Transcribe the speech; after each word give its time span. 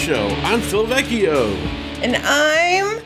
Show. 0.00 0.28
I'm 0.44 0.62
Phil 0.62 0.86
Vecchio. 0.86 1.54
And 2.02 2.16
I'm 2.16 3.02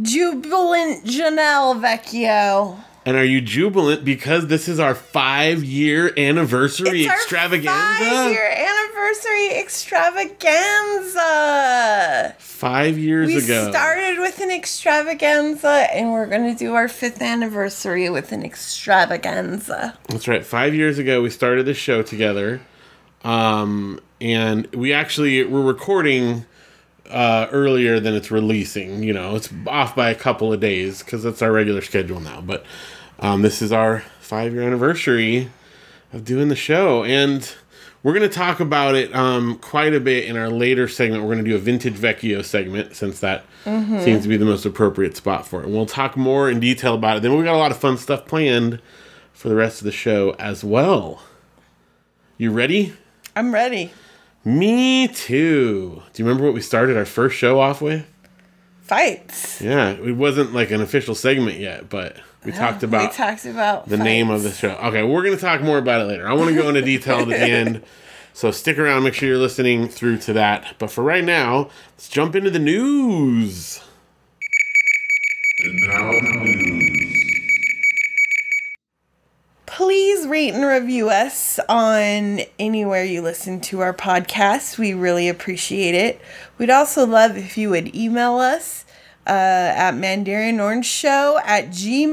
Jubilant 0.00 1.04
Janelle 1.04 1.80
Vecchio. 1.80 2.78
And 3.04 3.16
are 3.16 3.24
you 3.24 3.40
jubilant 3.40 4.04
because 4.04 4.46
this 4.46 4.68
is 4.68 4.78
our 4.78 4.94
five 4.94 5.64
year 5.64 6.12
anniversary 6.16 7.02
It's 7.02 7.12
extravaganza? 7.12 7.72
Our 7.72 7.98
five 7.98 8.30
year 8.30 8.48
anniversary 8.48 9.58
extravaganza. 9.58 12.36
Five 12.38 12.96
years 12.96 13.26
We 13.26 13.38
ago. 13.38 13.66
We 13.66 13.72
started 13.72 14.20
with 14.20 14.38
an 14.40 14.52
extravaganza 14.52 15.88
and 15.92 16.12
we're 16.12 16.26
going 16.26 16.48
to 16.52 16.56
do 16.56 16.74
our 16.74 16.86
fifth 16.86 17.20
anniversary 17.20 18.08
with 18.08 18.30
an 18.30 18.44
extravaganza. 18.44 19.98
That's 20.08 20.28
right. 20.28 20.46
Five 20.46 20.76
years 20.76 20.96
ago, 20.98 21.22
we 21.22 21.30
started 21.30 21.66
the 21.66 21.74
show 21.74 22.04
together. 22.04 22.60
Um, 23.24 23.98
and 24.20 24.66
we 24.74 24.92
actually, 24.92 25.44
we're 25.44 25.62
recording 25.62 26.44
uh, 27.08 27.48
earlier 27.50 28.00
than 28.00 28.14
it's 28.14 28.30
releasing. 28.30 29.02
You 29.02 29.12
know, 29.12 29.36
it's 29.36 29.52
off 29.66 29.94
by 29.94 30.10
a 30.10 30.14
couple 30.14 30.52
of 30.52 30.60
days 30.60 31.02
because 31.02 31.22
that's 31.22 31.42
our 31.42 31.52
regular 31.52 31.80
schedule 31.80 32.20
now. 32.20 32.40
But 32.40 32.64
um, 33.18 33.42
this 33.42 33.62
is 33.62 33.72
our 33.72 34.04
five 34.20 34.52
year 34.52 34.62
anniversary 34.62 35.50
of 36.12 36.24
doing 36.24 36.48
the 36.48 36.56
show. 36.56 37.04
And 37.04 37.50
we're 38.02 38.14
going 38.14 38.28
to 38.28 38.34
talk 38.34 38.60
about 38.60 38.94
it 38.94 39.14
um, 39.14 39.58
quite 39.58 39.94
a 39.94 40.00
bit 40.00 40.24
in 40.24 40.36
our 40.36 40.48
later 40.48 40.88
segment. 40.88 41.22
We're 41.22 41.34
going 41.34 41.44
to 41.44 41.50
do 41.50 41.56
a 41.56 41.60
vintage 41.60 41.94
Vecchio 41.94 42.44
segment 42.44 42.96
since 42.96 43.20
that 43.20 43.44
seems 43.64 44.22
to 44.22 44.28
be 44.28 44.36
the 44.36 44.46
most 44.46 44.64
appropriate 44.64 45.16
spot 45.16 45.46
for 45.46 45.60
it. 45.60 45.66
And 45.66 45.74
we'll 45.74 45.86
talk 45.86 46.16
more 46.16 46.48
in 46.48 46.60
detail 46.60 46.94
about 46.94 47.18
it. 47.18 47.22
Then 47.22 47.34
we've 47.34 47.44
got 47.44 47.54
a 47.54 47.58
lot 47.58 47.70
of 47.70 47.78
fun 47.78 47.98
stuff 47.98 48.26
planned 48.26 48.80
for 49.32 49.48
the 49.48 49.54
rest 49.54 49.80
of 49.80 49.84
the 49.84 49.92
show 49.92 50.34
as 50.38 50.64
well. 50.64 51.22
You 52.38 52.52
ready? 52.52 52.94
I'm 53.36 53.52
ready. 53.52 53.92
Me 54.44 55.08
too. 55.08 56.02
Do 56.12 56.22
you 56.22 56.26
remember 56.26 56.44
what 56.44 56.54
we 56.54 56.60
started 56.60 56.96
our 56.96 57.04
first 57.04 57.36
show 57.36 57.60
off 57.60 57.82
with? 57.82 58.06
Fights. 58.82 59.60
Yeah, 59.60 59.90
it 59.90 60.16
wasn't 60.16 60.52
like 60.52 60.70
an 60.70 60.80
official 60.80 61.14
segment 61.14 61.58
yet, 61.58 61.88
but 61.88 62.16
we 62.44 62.52
talked 62.52 62.82
about 62.82 63.10
we 63.10 63.16
talked 63.16 63.44
about 63.44 63.88
the 63.88 63.98
name 63.98 64.30
of 64.30 64.42
the 64.42 64.50
show. 64.50 64.70
Okay, 64.70 65.02
we're 65.02 65.22
going 65.22 65.36
to 65.36 65.40
talk 65.40 65.60
more 65.60 65.78
about 65.78 66.00
it 66.00 66.04
later. 66.04 66.26
I 66.26 66.32
want 66.32 66.48
to 66.50 66.56
go 66.56 66.68
into 66.68 66.82
detail 66.82 67.20
at 67.20 67.28
the 67.28 67.38
end. 67.38 67.82
So 68.32 68.50
stick 68.50 68.78
around, 68.78 69.02
make 69.02 69.14
sure 69.14 69.28
you're 69.28 69.38
listening 69.38 69.88
through 69.88 70.18
to 70.18 70.32
that. 70.32 70.74
But 70.78 70.90
for 70.90 71.04
right 71.04 71.24
now, 71.24 71.68
let's 71.92 72.08
jump 72.08 72.34
into 72.34 72.50
the 72.50 72.58
news. 72.58 73.80
Please 79.72 80.26
rate 80.26 80.52
and 80.52 80.66
review 80.66 81.10
us 81.10 81.60
on 81.68 82.40
anywhere 82.58 83.04
you 83.04 83.22
listen 83.22 83.60
to 83.60 83.78
our 83.80 83.94
podcast. 83.94 84.78
We 84.78 84.94
really 84.94 85.28
appreciate 85.28 85.94
it. 85.94 86.20
We'd 86.58 86.70
also 86.70 87.06
love 87.06 87.36
if 87.36 87.56
you 87.56 87.70
would 87.70 87.94
email 87.94 88.38
us 88.38 88.84
uh, 89.28 89.30
at 89.30 89.92
mandarianorangeshow 89.92 91.40
at 91.44 91.68
gmail.com. 91.68 92.08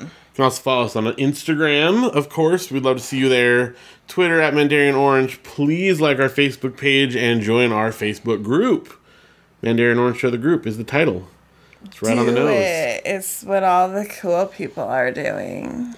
You 0.00 0.10
can 0.34 0.44
also 0.44 0.60
follow 0.60 0.86
us 0.86 0.96
on 0.96 1.04
Instagram, 1.04 2.10
of 2.10 2.28
course. 2.28 2.68
We'd 2.72 2.82
love 2.82 2.96
to 2.96 3.02
see 3.02 3.18
you 3.18 3.28
there. 3.28 3.76
Twitter 4.08 4.40
at 4.40 4.54
Mandarian 4.54 4.98
Orange. 4.98 5.40
Please 5.44 6.00
like 6.00 6.18
our 6.18 6.28
Facebook 6.28 6.76
page 6.76 7.14
and 7.14 7.42
join 7.42 7.70
our 7.70 7.90
Facebook 7.90 8.42
group. 8.42 8.98
Mandarian 9.62 10.00
Orange 10.00 10.18
Show 10.18 10.30
the 10.30 10.38
group 10.38 10.66
is 10.66 10.78
the 10.78 10.84
title. 10.84 11.28
It's 11.84 12.02
right 12.02 12.18
on 12.18 12.26
the 12.26 12.32
Do 12.32 12.38
nose. 12.44 12.50
it. 12.54 13.02
It's 13.04 13.42
what 13.42 13.62
all 13.62 13.88
the 13.88 14.06
cool 14.06 14.46
people 14.46 14.84
are 14.84 15.10
doing. 15.10 15.94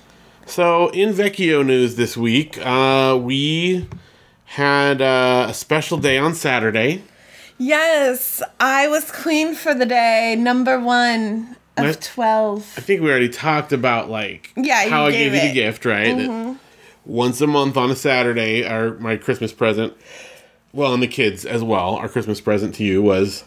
So, 0.46 0.88
in 0.90 1.12
Vecchio 1.14 1.64
news 1.64 1.96
this 1.96 2.16
week, 2.16 2.58
uh, 2.64 3.18
we 3.20 3.88
had 4.44 5.00
uh, 5.00 5.46
a 5.48 5.54
special 5.54 5.96
day 5.98 6.18
on 6.18 6.34
Saturday. 6.34 7.02
Yes, 7.58 8.42
I 8.60 8.88
was 8.88 9.10
queen 9.10 9.54
for 9.54 9.74
the 9.74 9.86
day, 9.86 10.36
number 10.38 10.78
one 10.78 11.56
of 11.76 11.84
Nice. 11.84 12.14
12. 12.14 12.74
I 12.76 12.80
think 12.80 13.00
we 13.00 13.10
already 13.10 13.28
talked 13.28 13.72
about 13.72 14.10
like 14.10 14.52
Yeah, 14.56 14.88
how 14.88 15.06
I 15.06 15.10
gave 15.12 15.32
gave 15.32 15.34
you 15.34 15.40
the. 15.40 15.46
Mm-hmm. 15.46 15.54
gift, 15.54 15.84
right? 15.84 16.56
Once 17.06 17.40
a 17.40 17.46
month 17.46 17.76
on 17.76 17.90
a 17.90 17.96
Saturday, 17.96 18.64
our 18.66 18.94
my 18.98 19.16
Christmas 19.16 19.52
present, 19.52 19.94
well, 20.72 20.92
and 20.94 21.02
the 21.02 21.06
kids 21.08 21.44
as 21.46 21.62
well. 21.62 21.94
Our 21.96 22.08
Christmas 22.08 22.40
present 22.40 22.74
to 22.76 22.84
you 22.84 23.02
was 23.02 23.44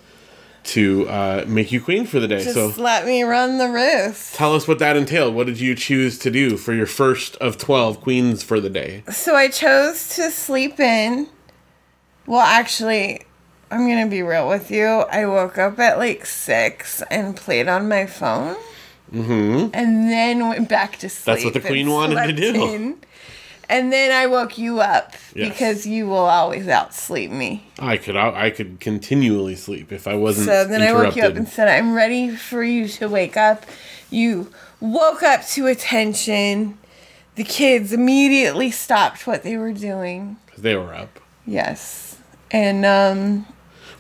to 0.68 1.08
uh, 1.10 1.46
make 1.48 1.72
you 1.72 1.82
queen 1.82 2.06
for 2.06 2.20
the 2.20 2.28
day. 2.28 2.44
Just 2.44 2.56
so, 2.56 2.74
let 2.82 3.06
me 3.06 3.24
run 3.24 3.58
the 3.58 3.70
roost. 3.70 4.36
tell 4.36 4.54
us 4.54 4.68
what 4.68 4.80
that 4.80 4.96
entailed. 4.98 5.34
What 5.34 5.48
did 5.48 5.60
you 5.60 5.76
choose 5.76 6.20
to 6.20 6.32
do 6.32 6.58
for 6.58 6.74
your 6.74 6.86
first 6.86 7.36
of 7.38 7.58
twelve 7.58 8.02
queens 8.02 8.44
for 8.44 8.60
the 8.60 8.70
day? 8.70 9.04
So 9.12 9.36
I 9.36 9.48
chose 9.50 10.16
to 10.16 10.32
sleep 10.32 10.80
in. 10.80 11.28
Well, 12.26 12.42
actually, 12.42 13.22
I'm 13.72 13.88
going 13.88 14.04
to 14.04 14.10
be 14.10 14.22
real 14.22 14.48
with 14.48 14.72
you. 14.72 14.86
I 14.86 15.26
woke 15.26 15.58
up 15.58 15.80
at 15.80 15.98
like 15.98 16.26
6 16.26 17.02
and 17.10 17.36
played 17.36 17.68
on 17.68 17.88
my 17.88 18.06
phone. 18.06 18.56
Mm-hmm. 19.12 19.70
And 19.74 20.10
then 20.10 20.50
went 20.50 20.68
back 20.68 20.98
to 21.00 21.10
sleep. 21.10 21.26
That's 21.26 21.46
what 21.46 21.54
the 21.54 21.62
queen 21.62 21.90
wanted 21.90 22.28
to 22.28 22.34
do. 22.34 22.66
in. 22.66 22.98
And 23.70 23.92
then 23.92 24.12
I 24.14 24.28
woke 24.28 24.58
you 24.58 24.80
up 24.80 25.14
Yes. 25.36 25.50
because 25.50 25.86
you 25.86 26.08
will 26.08 26.18
always 26.18 26.66
outsleep 26.68 27.32
me. 27.32 27.68
I 27.80 27.98
could 27.98 28.16
I 28.16 28.50
could 28.50 28.80
continually 28.80 29.56
sleep 29.56 29.92
if 29.92 30.08
I 30.08 30.16
wasn't 30.16 30.48
So 30.48 30.66
then 30.66 30.82
I 30.82 30.94
woke 30.94 31.16
you 31.16 31.24
up 31.24 31.36
and 31.36 31.48
said, 31.48 31.68
I'm 31.68 31.94
ready 31.94 32.30
for 32.36 32.64
you 32.64 32.88
to 32.88 33.10
wake 33.10 33.36
up. 33.36 33.66
You 34.10 34.52
woke 34.80 35.22
up 35.22 35.46
to 35.48 35.68
attention. 35.68 36.78
The 37.36 37.44
kids 37.44 37.92
immediately 37.92 38.72
stopped 38.72 39.28
what 39.28 39.44
they 39.44 39.58
were 39.58 39.74
doing. 39.74 40.38
'Cause 40.48 40.62
they 40.64 40.76
were 40.76 40.94
up. 40.96 41.20
Yes. 41.46 42.16
And 42.52 42.86
um 42.86 43.46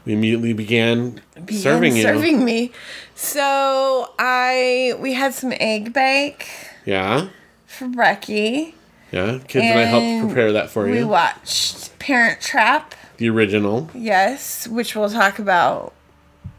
We 0.05 0.13
immediately 0.13 0.53
began, 0.53 1.19
began 1.45 1.61
serving 1.61 1.97
you. 1.97 2.03
serving 2.03 2.45
me. 2.45 2.71
So 3.15 4.13
I 4.17 4.93
we 4.99 5.13
had 5.13 5.33
some 5.33 5.53
egg 5.59 5.91
bake 5.91 6.47
Yeah, 6.85 7.27
for 7.65 7.87
Brecky. 7.87 8.73
Yeah. 9.11 9.39
Kids 9.47 9.65
and, 9.65 9.79
I 9.79 9.83
helped 9.83 10.27
prepare 10.27 10.51
that 10.53 10.69
for 10.69 10.87
you. 10.87 10.93
We 10.93 11.03
watched 11.03 11.97
Parent 11.99 12.41
Trap, 12.41 12.93
the 13.17 13.29
original. 13.29 13.89
yes, 13.93 14.67
which 14.67 14.95
we'll 14.95 15.09
talk 15.09 15.39
about 15.39 15.93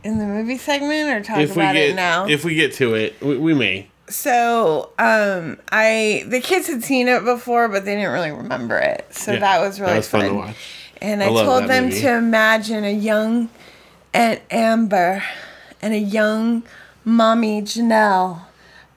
in 0.05 0.19
the 0.19 0.25
movie 0.27 0.57
segment 0.59 1.09
or 1.11 1.23
talk 1.23 1.39
If 1.39 1.57
we 1.57 1.63
about 1.63 1.75
get 1.75 1.91
it 1.91 1.95
now. 1.97 2.27
if 2.27 2.45
we 2.45 2.55
get 2.55 2.73
to 2.75 2.95
it, 2.95 3.21
we, 3.21 3.37
we 3.39 3.55
may. 3.55 3.89
so 4.09 4.91
um 4.99 5.59
I 5.71 6.25
the 6.27 6.41
kids 6.41 6.67
had 6.69 6.83
seen 6.85 7.09
it 7.09 7.25
before 7.25 7.69
but 7.69 7.85
they 7.85 7.95
didn't 7.97 8.12
really 8.12 8.31
remember 8.31 8.79
it. 8.79 9.06
So 9.11 9.33
Yeah, 9.33 9.41
that 9.41 9.61
was 9.61 9.81
really 9.81 9.93
that 9.93 9.97
was 9.99 10.09
fun, 10.09 10.21
fun. 10.23 10.31
to 10.31 10.35
watch. 10.37 10.56
And 11.03 11.23
I 11.23 11.27
I, 11.27 11.29
told 11.44 11.69
them 11.69 11.87
movie. 11.87 12.01
to 12.01 12.15
imagine 12.17 12.85
a 12.85 12.93
young 12.93 13.51
Aunt 14.15 14.41
Amber 14.51 15.23
and 15.83 15.93
a 15.94 15.99
young 15.99 16.62
mommy 17.05 17.61
Janelle 17.62 18.43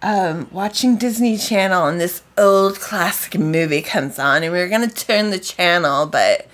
um, 0.01 0.47
watching 0.51 0.97
Disney 0.97 1.37
Channel, 1.37 1.87
and 1.87 1.99
this 2.01 2.23
old 2.37 2.79
classic 2.79 3.39
movie 3.39 3.81
comes 3.81 4.17
on, 4.19 4.43
and 4.43 4.51
we 4.51 4.59
were 4.59 4.67
gonna 4.69 4.89
turn 4.89 5.29
the 5.29 5.39
channel, 5.39 6.05
but 6.05 6.47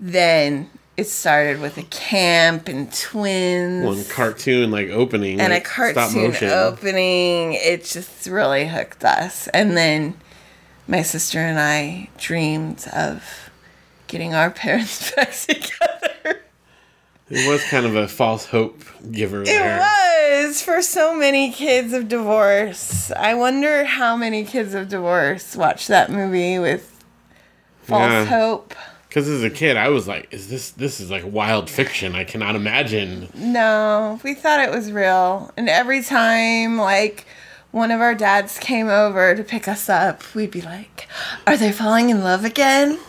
then 0.00 0.70
it 0.96 1.06
started 1.06 1.60
with 1.60 1.78
a 1.78 1.84
camp 1.84 2.66
and 2.66 2.92
twins 2.92 3.84
One 3.84 4.04
cartoon 4.04 4.72
like 4.72 4.88
opening 4.88 5.40
and 5.40 5.52
a 5.52 5.56
like, 5.56 5.66
stop 5.66 6.12
cartoon 6.12 6.50
opening. 6.50 7.52
It 7.54 7.84
just 7.84 8.26
really 8.26 8.66
hooked 8.66 9.04
us. 9.04 9.46
And 9.48 9.76
then 9.76 10.14
my 10.88 11.02
sister 11.02 11.38
and 11.38 11.58
I 11.60 12.08
dreamed 12.18 12.84
of 12.92 13.50
getting 14.08 14.34
our 14.34 14.50
parents 14.62 15.12
back 15.14 15.32
together. 15.32 16.42
It 17.30 17.46
was 17.48 17.62
kind 17.64 17.84
of 17.84 17.94
a 17.94 18.08
false 18.08 18.46
hope 18.46 18.82
giver 19.10 19.42
It 19.42 19.46
there. 19.46 19.78
was 20.46 20.62
for 20.62 20.80
so 20.80 21.14
many 21.14 21.52
kids 21.52 21.92
of 21.92 22.08
divorce. 22.08 23.10
I 23.12 23.34
wonder 23.34 23.84
how 23.84 24.16
many 24.16 24.44
kids 24.44 24.74
of 24.74 24.88
divorce 24.88 25.54
watched 25.54 25.88
that 25.88 26.10
movie 26.10 26.58
with 26.58 26.90
false 27.82 28.00
Yeah. 28.10 28.24
hope. 28.24 28.74
Because 29.08 29.28
as 29.28 29.42
a 29.42 29.50
kid, 29.50 29.76
I 29.76 29.88
was 29.88 30.06
like, 30.06 30.28
"Is 30.30 30.48
this 30.48 30.70
this 30.70 31.00
is 31.00 31.10
like 31.10 31.22
wild 31.26 31.68
fiction? 31.70 32.14
I 32.14 32.24
cannot 32.24 32.54
imagine." 32.56 33.28
No, 33.34 34.20
we 34.22 34.34
thought 34.34 34.60
it 34.60 34.70
was 34.70 34.92
real. 34.92 35.50
And 35.56 35.68
every 35.68 36.02
time, 36.02 36.76
like, 36.76 37.24
one 37.70 37.90
of 37.90 38.00
our 38.02 38.14
dads 38.14 38.58
came 38.58 38.88
over 38.88 39.34
to 39.34 39.42
pick 39.42 39.66
us 39.68 39.88
up, 39.88 40.22
we'd 40.34 40.50
be 40.50 40.60
like, 40.60 41.08
Are 41.46 41.56
they 41.56 41.72
falling 41.72 42.08
in 42.10 42.22
love 42.24 42.44
again? 42.44 42.98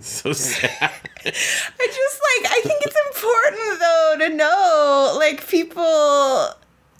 So 0.00 0.32
sad. 0.34 0.90
I 1.80 1.86
just 1.86 2.20
like, 2.42 2.52
I 2.52 2.60
think 2.62 2.82
it's 2.82 2.96
important, 3.14 3.80
though, 3.80 4.28
to 4.28 4.34
know, 4.36 5.16
like, 5.18 5.46
people, 5.48 6.48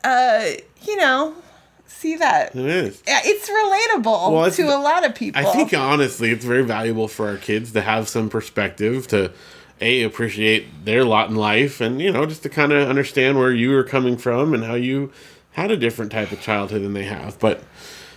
uh, 0.05 0.45
you 0.83 0.97
know, 0.97 1.35
see 1.87 2.17
that. 2.17 2.55
it 2.55 2.65
is. 2.67 3.03
Yeah, 3.07 3.21
It's 3.25 3.49
relatable 3.49 4.33
Well, 4.33 4.45
it's- 4.47 4.57
to 4.57 4.65
a 4.65 4.79
lot 4.81 5.05
of 5.07 5.15
people. 5.15 5.41
I 5.41 5.45
think 5.53 5.73
honestly, 5.75 6.31
it's 6.31 6.45
very 6.45 6.63
valuable 6.65 7.09
for 7.09 7.29
our 7.29 7.37
kids 7.37 7.73
to 7.73 7.81
have 7.81 8.09
some 8.09 8.29
perspective 8.29 9.07
to 9.09 9.33
a 9.81 10.03
appreciate 10.05 10.85
their 10.87 11.05
lot 11.05 11.29
in 11.29 11.37
life, 11.37 11.81
and 11.83 12.01
you 12.01 12.11
know, 12.11 12.25
just 12.27 12.43
to 12.45 12.49
kind 12.49 12.73
of 12.73 12.89
understand 12.89 13.39
where 13.39 13.53
you 13.53 13.75
are 13.77 13.85
coming 13.85 14.17
from 14.17 14.55
and 14.55 14.65
how 14.65 14.75
you 14.75 15.13
had 15.53 15.71
a 15.71 15.77
different 15.77 16.11
type 16.13 16.33
of 16.33 16.41
childhood 16.41 16.83
than 16.83 16.95
they 16.95 17.05
have. 17.05 17.39
But 17.39 17.63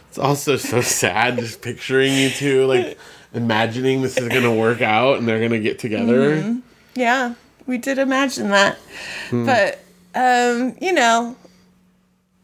It's 0.10 0.18
also 0.18 0.56
so 0.56 0.80
sad 1.02 1.38
just 1.38 1.62
picturing 1.62 2.14
you 2.16 2.30
two, 2.30 2.66
like 2.66 2.98
imagining 3.34 4.02
this 4.02 4.18
is 4.18 4.28
gonna 4.30 4.54
work 4.54 4.82
out 4.82 5.18
and 5.20 5.28
they're 5.28 5.40
gonna 5.42 5.60
get 5.60 5.80
together. 5.80 6.58
Yeah, 6.96 7.36
we 7.68 7.78
did 7.78 7.98
imagine 7.98 8.50
that. 8.50 8.78
Hmm. 9.30 9.46
But, 9.46 9.80
um, 10.16 10.76
you 10.82 10.92
know, 10.94 11.36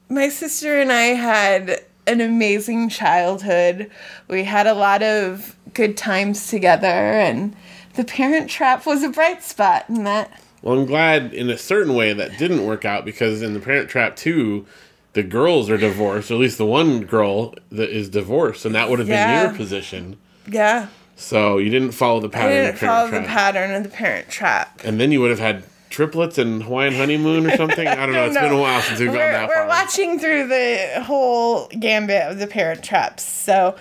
my 0.10 0.30
sister 0.30 0.80
and 0.80 0.92
I 0.92 1.14
had 1.16 1.82
an 2.08 2.22
amazing 2.22 2.90
childhood. 2.90 3.90
We 4.28 4.44
had 4.44 4.68
a 4.68 4.74
lot 4.76 5.02
of 5.02 5.56
good 5.74 5.98
times 5.98 6.48
together, 6.48 6.88
and 6.88 7.56
the 7.96 8.04
parent 8.04 8.50
trap 8.50 8.86
was 8.86 9.02
a 9.04 9.10
bright 9.10 9.44
spot 9.44 9.86
in 9.90 10.04
that. 10.04 10.40
Well, 10.62 10.78
I'm 10.80 10.86
glad 10.86 11.34
in 11.34 11.50
a 11.50 11.58
certain 11.58 11.96
way 11.96 12.14
that 12.14 12.38
didn't 12.38 12.66
work 12.66 12.86
out 12.86 13.06
because 13.06 13.42
in 13.42 13.54
the 13.54 13.60
Parent 13.60 13.88
Trap 13.90 14.16
too, 14.16 14.66
the 15.14 15.22
girls 15.24 15.70
are 15.70 15.78
divorced, 15.78 16.32
or 16.32 16.36
at 16.36 16.40
least 16.40 16.58
the 16.58 16.66
one 16.66 17.02
girl 17.02 17.54
that 17.72 17.90
is 17.90 18.10
divorced, 18.10 18.66
and 18.66 18.74
that 18.74 18.90
would 18.90 18.98
have 19.00 19.08
Yeah. 19.08 19.42
been 19.44 19.50
your 19.50 19.58
position. 19.58 20.18
Yeah, 20.48 20.88
So 21.16 21.58
you 21.58 21.70
didn't 21.70 21.92
follow 21.92 22.20
the 22.20 22.28
I 22.28 22.32
pattern 22.32 22.50
didn't 22.52 22.74
of 22.74 22.80
follow 22.80 23.10
Parent 23.10 23.26
the 23.26 23.30
pattern 23.32 23.74
of 23.76 23.84
the 23.84 23.90
parent 23.90 24.30
trap. 24.30 24.82
and 24.84 25.00
then 25.00 25.12
you 25.12 25.22
would 25.22 25.30
have 25.32 25.40
had 25.40 25.64
triplets 25.90 26.38
and 26.38 26.64
Hawaiian 26.64 26.94
honeymoon 26.96 27.48
or 27.48 27.56
something. 27.56 27.88
I 27.88 27.96
don't 27.96 28.12
know. 28.14 28.26
It's 28.26 28.36
No, 28.36 28.42
been 28.42 28.52
a 28.54 28.60
while 28.62 28.82
since 28.82 29.00
we've 29.00 29.10
we're, 29.10 29.16
gone 29.18 29.32
that 29.32 29.50
far. 29.50 29.64
we're 29.64 29.68
watching 29.70 30.20
through 30.20 30.48
the 30.48 31.04
whole 31.06 31.68
gambit 31.80 32.24
of 32.24 32.38
the 32.40 32.48
parent 32.48 32.84
traps. 32.84 33.24
So 33.24 33.76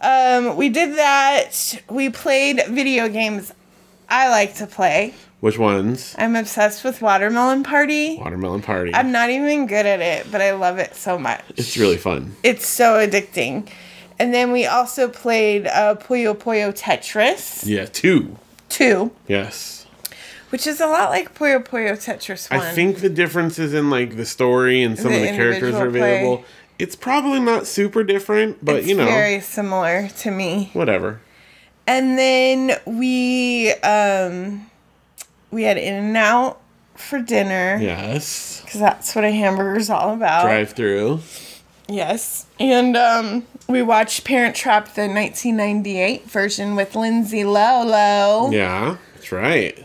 um, 0.00 0.56
we 0.56 0.68
did 0.68 0.96
that. 0.96 1.80
We 1.88 2.10
played 2.10 2.62
video 2.68 3.08
games 3.08 3.52
I 4.08 4.28
like 4.28 4.56
to 4.56 4.66
play. 4.66 5.14
Which 5.40 5.58
ones? 5.58 6.14
I'm 6.18 6.34
obsessed 6.36 6.82
with 6.84 7.00
Watermelon 7.00 7.62
Party. 7.62 8.16
Watermelon 8.18 8.60
Party. 8.62 8.94
I'm 8.94 9.12
not 9.12 9.30
even 9.30 9.66
good 9.66 9.86
at 9.86 10.00
it, 10.00 10.30
but 10.32 10.42
I 10.42 10.52
love 10.52 10.78
it 10.78 10.94
so 10.96 11.18
much. 11.18 11.42
it's 11.56 11.76
really 11.78 11.96
fun. 11.96 12.34
It's 12.42 12.66
so 12.66 12.94
addicting. 13.06 13.68
And 14.20 14.34
then 14.34 14.52
we 14.52 14.66
also 14.66 15.08
played 15.08 15.66
uh, 15.66 15.94
Puyo 15.96 16.34
Puyo 16.36 16.72
Tetris 16.78 17.64
Yeah, 17.66 17.86
two. 17.86 18.36
2, 18.68 19.10
Yes. 19.26 19.86
which 20.50 20.66
is 20.66 20.80
a 20.80 20.86
lot 20.86 21.10
like 21.10 21.34
Puyo 21.34 21.64
Puyo 21.66 21.92
Tetris 21.92 22.50
1. 22.50 22.60
I 22.60 22.70
think 22.72 22.98
the 23.00 23.08
difference 23.08 23.58
is 23.58 23.72
in 23.74 23.88
like 23.90 24.16
the 24.16 24.26
story 24.26 24.82
and 24.82 24.98
some 24.98 25.10
The 25.12 25.16
of 25.16 25.22
the 25.22 25.28
characters 25.36 25.74
are 25.74 25.86
individual 25.86 25.90
play. 25.92 26.16
available. 26.18 26.44
It's 26.78 26.94
probably 26.96 27.40
not 27.40 27.66
super 27.66 28.04
different, 28.04 28.64
but 28.64 28.76
it's 28.76 28.86
you 28.88 28.94
know, 28.94 29.06
very 29.06 29.40
similar 29.40 30.08
to 30.20 30.30
me. 30.30 30.70
whatever. 30.74 31.20
And 31.86 32.18
then 32.18 32.78
we 32.86 33.72
um 33.82 34.70
we 35.50 35.62
had 35.64 35.78
In 35.78 35.94
and 35.94 36.16
Out 36.16 36.60
for 36.94 37.20
dinner 37.20 37.78
Yes. 37.80 38.60
because 38.64 38.80
that's 38.80 39.14
what 39.16 39.24
a 39.24 39.30
hamburger's 39.32 39.88
all 39.90 40.12
about. 40.14 40.42
Drive 40.44 40.72
through. 40.72 41.20
Yes, 41.90 42.46
and 42.58 42.96
um 42.96 43.46
we 43.68 43.82
watched 43.82 44.24
Parent 44.24 44.54
Trap 44.56 44.94
the 44.94 45.02
1998 45.08 46.24
version 46.30 46.76
with 46.76 46.94
Lindsay 46.94 47.44
Lolo. 47.44 48.50
Yeah, 48.50 48.96
that's 49.14 49.32
right. 49.32 49.76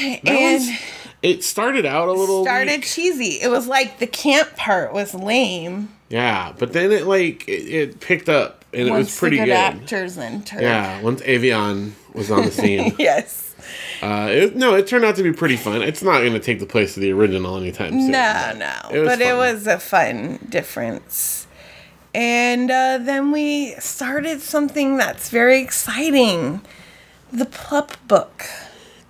That 0.00 0.26
and 0.26 0.78
It 1.22 1.42
started 1.44 1.86
out 1.86 2.08
a 2.08 2.12
little 2.12 2.44
started 2.44 2.70
weak. 2.80 2.84
cheesy. 2.84 3.40
It 3.42 3.48
was 3.50 3.66
like 3.66 3.98
the 3.98 4.06
camp 4.06 4.56
part 4.56 4.92
was 4.92 5.14
lame. 5.14 5.90
Yeah, 6.10 6.52
but 6.58 6.72
then 6.72 6.92
it 6.92 7.06
like 7.06 7.48
it, 7.48 7.52
it 7.68 8.00
picked 8.00 8.28
up 8.28 8.64
and 8.72 8.88
it 8.88 8.92
was 8.92 9.16
pretty 9.18 9.36
good, 9.38 9.48
actors 9.50 10.18
entered. 10.18 10.60
Yeah, 10.62 11.00
once 11.02 11.22
Avion 11.22 11.92
was 12.12 12.30
on 12.30 12.44
the 12.44 12.50
scene. 12.50 12.94
Yes. 12.98 13.53
Uh, 14.02 14.28
it, 14.30 14.56
no, 14.56 14.74
it 14.74 14.86
turned 14.86 15.04
out 15.04 15.16
to 15.16 15.22
be 15.22 15.32
pretty 15.32 15.56
fun. 15.56 15.82
It's 15.82 16.02
not 16.02 16.20
going 16.20 16.32
to 16.32 16.40
take 16.40 16.60
the 16.60 16.66
place 16.66 16.96
of 16.96 17.02
the 17.02 17.12
original 17.12 17.56
anytime 17.56 17.92
soon. 17.92 18.10
No, 18.10 18.52
no. 18.56 18.74
it 18.90 19.04
but 19.04 19.20
it 19.20 19.34
was 19.34 19.66
a 19.66 19.78
fun 19.78 20.38
difference. 20.48 21.46
And 22.14 22.70
uh, 22.70 22.98
then 22.98 23.32
we 23.32 23.74
started 23.80 24.40
something 24.40 24.96
that's 24.96 25.30
very 25.30 25.60
exciting 25.60 26.60
the 27.32 27.46
Plup 27.46 27.94
Book. 28.06 28.44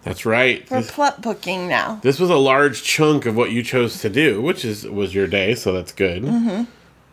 That's 0.03 0.25
right. 0.27 0.69
We're 0.71 0.83
This, 0.83 0.91
Plup 0.91 1.21
Booking 1.21 1.69
now. 1.69 2.01
this 2.03 2.19
was 2.19 2.31
a 2.31 2.37
large 2.37 2.83
chunk 2.83 3.27
of 3.27 3.37
what 3.37 3.51
you 3.51 3.63
chose 3.63 4.01
to 4.01 4.09
do, 4.09 4.41
which 4.41 4.65
is 4.65 4.87
was 4.87 5.15
your 5.15 5.27
day, 5.27 5.55
so 5.55 5.73
that's 5.73 5.93
good. 5.93 6.23
Mm-hmm. 6.23 6.65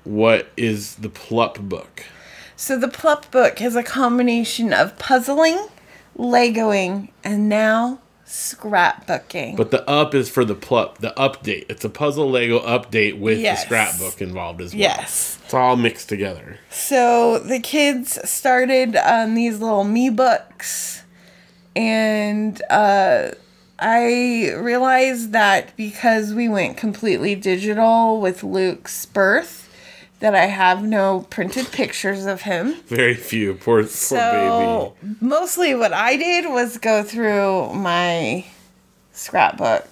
What 0.03 0.49
is 0.57 0.95
the 0.95 1.09
Plup 1.09 1.67
book? 1.69 2.05
So 2.55 2.77
the 2.77 2.87
Plup 2.87 3.29
Book 3.31 3.61
is 3.61 3.75
a 3.75 3.83
combination 3.83 4.71
of 4.73 4.97
puzzling, 4.99 5.67
Legoing, 6.17 7.09
and 7.23 7.47
now 7.49 7.99
scrapbooking. 8.25 9.57
But 9.57 9.71
the 9.71 9.87
up 9.89 10.13
is 10.15 10.29
for 10.29 10.45
the 10.45 10.55
Plup, 10.55 10.97
the 10.99 11.13
update. 11.17 11.65
It's 11.69 11.83
a 11.83 11.89
puzzle 11.89 12.29
Lego 12.29 12.59
update 12.59 13.19
with 13.19 13.39
Yes. 13.39 13.61
the 13.61 13.65
scrapbook 13.65 14.21
involved 14.21 14.61
as 14.61 14.73
well. 14.73 14.79
yes. 14.79 15.37
It's 15.43 15.53
all 15.53 15.75
mixed 15.75 16.07
together. 16.09 16.59
So 16.69 17.39
the 17.39 17.59
kids 17.59 18.17
started 18.29 18.95
on 18.95 19.35
these 19.35 19.59
little 19.59 19.83
me 19.83 20.09
books, 20.09 21.03
and 21.75 22.61
uh, 22.69 23.31
I 23.79 24.51
realized 24.55 25.31
that 25.33 25.75
because 25.75 26.33
we 26.33 26.47
went 26.47 26.77
completely 26.77 27.35
digital 27.35 28.21
with 28.21 28.43
Luke's 28.43 29.05
birth, 29.05 29.60
that 30.21 30.33
I 30.35 30.45
have 30.45 30.81
no 30.83 31.25
printed 31.29 31.71
pictures 31.71 32.25
of 32.25 32.41
him. 32.43 32.73
Very 32.87 33.13
few. 33.15 33.53
Poor, 33.55 33.81
poor 33.81 33.87
So 33.87 34.95
baby. 35.01 35.15
mostly 35.21 35.75
what 35.75 35.93
I 35.93 36.15
did 36.15 36.49
was 36.49 36.77
go 36.77 37.03
through 37.03 37.73
my 37.73 38.45
scrapbook 39.13 39.87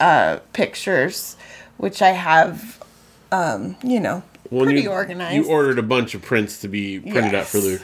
uh, 0.00 0.38
pictures, 0.52 1.36
which 1.76 2.02
I 2.02 2.10
have, 2.10 2.82
um, 3.32 3.76
you 3.82 4.00
know, 4.00 4.22
Well, 4.50 4.64
pretty 4.64 4.82
you, 4.82 4.90
organized. 4.90 5.34
You 5.36 5.50
ordered 5.50 5.78
a 5.78 5.82
bunch 5.82 6.14
of 6.14 6.22
prints 6.22 6.60
to 6.62 6.68
be 6.68 7.00
printed 7.00 7.34
out 7.34 7.46
for 7.46 7.58
Luke. 7.58 7.82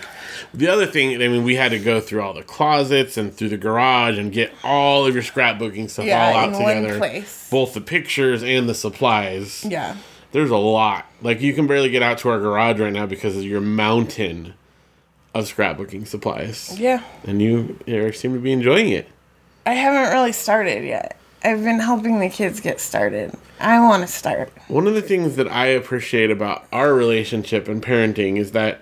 The 0.54 0.68
other 0.68 0.86
thing, 0.86 1.14
I 1.22 1.28
mean, 1.28 1.44
we 1.44 1.56
had 1.56 1.70
to 1.72 1.78
go 1.78 2.00
through 2.00 2.22
all 2.22 2.32
the 2.34 2.42
closets 2.42 3.16
and 3.16 3.32
through 3.34 3.50
the 3.50 3.56
garage 3.58 4.18
and 4.18 4.32
get 4.32 4.52
all 4.64 5.06
of 5.06 5.14
your 5.14 5.22
scrapbooking 5.22 5.88
stuff 5.90 6.06
Yeah, 6.06 6.26
all 6.28 6.36
out 6.36 6.48
in 6.48 6.62
one 6.62 6.74
together. 6.82 6.98
place. 6.98 7.48
Both 7.50 7.74
the 7.74 7.80
pictures 7.82 8.42
and 8.42 8.68
the 8.68 8.74
supplies. 8.74 9.64
yeah. 9.68 9.96
There's 10.32 10.50
a 10.50 10.56
lot. 10.56 11.06
Like 11.20 11.40
you 11.40 11.52
can 11.54 11.66
barely 11.66 11.90
get 11.90 12.02
out 12.02 12.18
to 12.18 12.30
our 12.30 12.40
garage 12.40 12.80
right 12.80 12.92
now 12.92 13.06
because 13.06 13.36
of 13.36 13.44
your 13.44 13.60
mountain 13.60 14.54
of 15.34 15.44
scrapbooking 15.44 16.06
supplies. 16.06 16.78
Yeah. 16.78 17.02
And 17.24 17.40
you, 17.40 17.78
you 17.86 18.12
seem 18.12 18.34
to 18.34 18.40
be 18.40 18.52
enjoying 18.52 18.90
it. 18.90 19.08
I 19.64 19.74
haven't 19.74 20.12
really 20.12 20.32
started 20.32 20.84
yet. 20.84 21.16
I've 21.44 21.62
been 21.62 21.80
helping 21.80 22.20
the 22.20 22.28
kids 22.28 22.60
get 22.60 22.80
started. 22.80 23.32
I 23.60 23.80
want 23.80 24.02
to 24.02 24.06
start. 24.06 24.52
One 24.68 24.86
of 24.86 24.94
the 24.94 25.02
things 25.02 25.36
that 25.36 25.48
I 25.48 25.66
appreciate 25.66 26.30
about 26.30 26.66
our 26.72 26.94
relationship 26.94 27.68
and 27.68 27.82
parenting 27.82 28.38
is 28.38 28.52
that, 28.52 28.80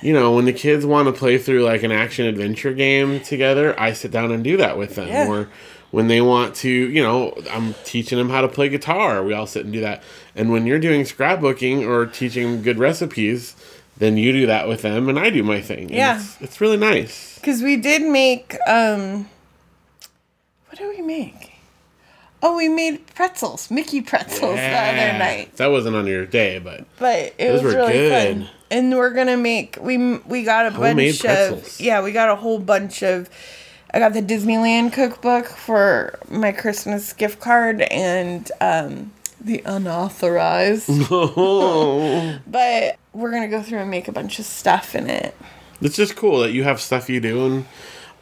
you 0.00 0.12
know, 0.12 0.32
when 0.34 0.44
the 0.44 0.52
kids 0.52 0.86
want 0.86 1.06
to 1.06 1.12
play 1.12 1.38
through 1.38 1.64
like 1.64 1.82
an 1.82 1.92
action 1.92 2.26
adventure 2.26 2.72
game 2.72 3.20
together, 3.20 3.78
I 3.78 3.92
sit 3.92 4.10
down 4.10 4.32
and 4.32 4.42
do 4.42 4.56
that 4.56 4.78
with 4.78 4.94
them. 4.94 5.08
Yeah. 5.08 5.28
Or 5.28 5.48
when 5.90 6.08
they 6.08 6.20
want 6.20 6.54
to, 6.56 6.68
you 6.68 7.02
know, 7.02 7.32
I'm 7.50 7.74
teaching 7.84 8.18
them 8.18 8.28
how 8.30 8.40
to 8.42 8.48
play 8.48 8.68
guitar, 8.68 9.22
we 9.22 9.32
all 9.32 9.46
sit 9.46 9.64
and 9.64 9.72
do 9.72 9.80
that. 9.80 10.02
And 10.36 10.50
when 10.52 10.66
you're 10.66 10.78
doing 10.78 11.02
scrapbooking 11.02 11.86
or 11.86 12.06
teaching 12.06 12.62
good 12.62 12.78
recipes, 12.78 13.56
then 13.96 14.16
you 14.16 14.32
do 14.32 14.46
that 14.46 14.68
with 14.68 14.82
them 14.82 15.08
and 15.08 15.18
I 15.18 15.30
do 15.30 15.42
my 15.42 15.60
thing. 15.60 15.84
And 15.84 15.90
Yeah. 15.90 16.16
It's, 16.20 16.40
it's 16.40 16.60
really 16.60 16.76
nice. 16.76 17.36
Because 17.36 17.62
we 17.62 17.76
did 17.76 18.02
make, 18.02 18.56
um, 18.66 19.28
what 20.68 20.78
did 20.78 20.88
we 20.96 21.02
make? 21.02 21.52
Oh, 22.40 22.56
we 22.56 22.68
made 22.68 23.04
pretzels, 23.16 23.68
Mickey 23.68 24.00
pretzels 24.00 24.54
the 24.54 24.62
other 24.78 25.18
night. 25.18 25.56
That 25.56 25.72
wasn't 25.72 25.96
on 25.96 26.06
your 26.06 26.24
day, 26.24 26.60
but 26.60 26.84
But 26.98 27.34
it 27.36 27.50
was 27.52 27.64
really 27.64 27.92
good. 27.92 28.36
fun. 28.36 28.48
And 28.70 28.94
we're 28.94 29.10
gonna 29.10 29.36
make 29.36 29.76
we 29.80 30.18
we 30.18 30.44
got 30.44 30.66
a 30.66 30.70
Homemade 30.70 31.14
bunch 31.14 31.20
pretzels. 31.22 31.80
of 31.80 31.80
yeah 31.80 32.00
we 32.02 32.12
got 32.12 32.28
a 32.28 32.36
whole 32.36 32.58
bunch 32.60 33.02
of. 33.02 33.28
I 33.92 33.98
got 33.98 34.12
the 34.12 34.22
Disneyland 34.22 34.92
cookbook 34.92 35.46
for 35.46 36.18
my 36.30 36.52
Christmas 36.52 37.12
gift 37.12 37.40
card 37.40 37.80
and 37.82 38.50
um, 38.60 39.12
the 39.40 39.62
unauthorized. 39.64 40.88
but 42.46 42.96
we're 43.12 43.30
gonna 43.30 43.48
go 43.48 43.62
through 43.62 43.78
and 43.78 43.90
make 43.90 44.08
a 44.08 44.12
bunch 44.12 44.38
of 44.38 44.44
stuff 44.44 44.94
in 44.94 45.08
it. 45.08 45.34
it's 45.80 45.96
just 45.96 46.16
cool 46.16 46.40
that 46.40 46.52
you 46.52 46.64
have 46.64 46.80
stuff 46.80 47.08
you 47.08 47.20
do 47.20 47.46
and 47.46 47.64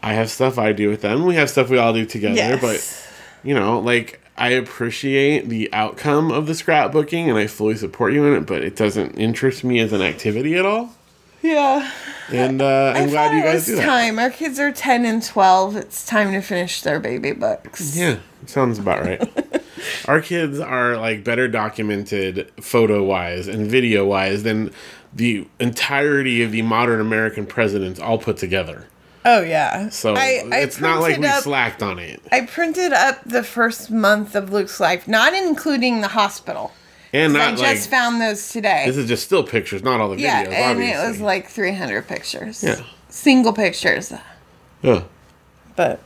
I 0.03 0.13
have 0.13 0.31
stuff 0.31 0.59
I 0.59 0.73
do 0.73 0.89
with 0.89 1.01
them. 1.03 1.25
We 1.27 1.35
have 1.37 1.51
stuff 1.51 1.69
we 1.69 1.79
all 1.79 1.93
do 1.93 2.07
together, 2.07 2.37
Yes. 2.37 2.61
but 2.61 3.49
you 3.49 3.55
know, 3.55 3.81
like 3.81 4.21
I 4.39 4.51
appreciate 4.51 5.49
the 5.49 5.73
outcome 5.73 6.31
of 6.31 6.47
the 6.47 6.53
scrapbooking 6.53 7.29
and 7.29 7.37
I 7.39 7.47
fully 7.47 7.75
support 7.77 8.13
you 8.13 8.25
in 8.27 8.35
it, 8.35 8.47
but 8.47 8.63
it 8.63 8.77
doesn't 8.77 9.15
interest 9.19 9.65
me 9.65 9.81
as 9.81 9.93
an 9.93 10.03
activity 10.03 10.55
at 10.57 10.65
all. 10.67 10.95
Yeah. 11.47 11.91
And 12.31 12.61
uh, 12.61 12.93
I'm 12.97 13.05
I 13.05 13.11
glad 13.11 13.37
you 13.37 13.43
guys 13.43 13.67
do 13.67 13.77
that. 13.77 13.85
time. 13.85 14.19
Our 14.19 14.31
kids 14.31 14.59
are 14.59 14.73
ten 14.73 15.05
and 15.05 15.23
twelve. 15.23 15.77
It's 15.77 16.05
time 16.05 16.33
to 16.33 16.41
finish 16.41 16.83
their 16.83 16.99
baby 16.99 17.33
books. 17.33 17.97
Yeah, 17.97 18.19
sounds 18.47 18.79
about 18.79 19.03
right. 19.03 19.63
Our 20.09 20.21
kids 20.21 20.59
are 20.59 20.97
like 20.97 21.23
better 21.23 21.47
documented 21.47 22.51
photo 22.61 23.05
wise 23.05 23.47
and 23.47 23.67
video 23.71 24.05
wise 24.07 24.43
than 24.43 24.73
the 25.15 25.47
entirety 25.61 26.43
of 26.43 26.51
the 26.51 26.63
modern 26.63 27.01
American 27.01 27.47
presidents 27.47 28.01
all 28.01 28.19
put 28.19 28.37
together. 28.39 28.87
Oh 29.25 29.43
yeah. 29.43 29.89
So 29.91 30.15
I, 30.15 30.43
I 30.51 30.59
it's 30.61 30.81
not 30.81 31.01
like 31.01 31.19
we 31.19 31.27
up- 31.27 31.43
slacked 31.43 31.83
on 31.83 31.99
it. 31.99 32.23
I 32.33 32.43
printed 32.43 32.93
up 32.93 33.23
the 33.25 33.43
first 33.45 33.91
month 33.91 34.35
of 34.35 34.53
Luke's 34.53 34.81
life, 34.81 35.07
not 35.07 35.33
including 35.35 36.01
the 36.01 36.09
hospital. 36.09 36.73
And 37.17 37.37
I 37.37 37.51
just 37.53 37.63
like 37.63 37.79
found 37.79 38.21
those 38.21 38.51
today. 38.51 38.85
this 38.87 38.97
is 38.97 39.09
just 39.09 39.25
still 39.25 39.43
pictures, 39.43 39.83
not 39.83 40.01
all 40.01 40.11
the 40.11 40.19
yeah, 40.21 40.45
videos. 40.45 40.49
and 40.53 40.71
obviously. 40.73 41.05
it 41.05 41.09
was 41.09 41.21
like 41.21 41.49
300 41.49 42.07
pictures. 42.07 42.63
Yeah. 42.63 42.81
Single 43.09 43.53
pictures. 43.53 44.13
yeah. 44.83 45.05
But, 45.77 46.01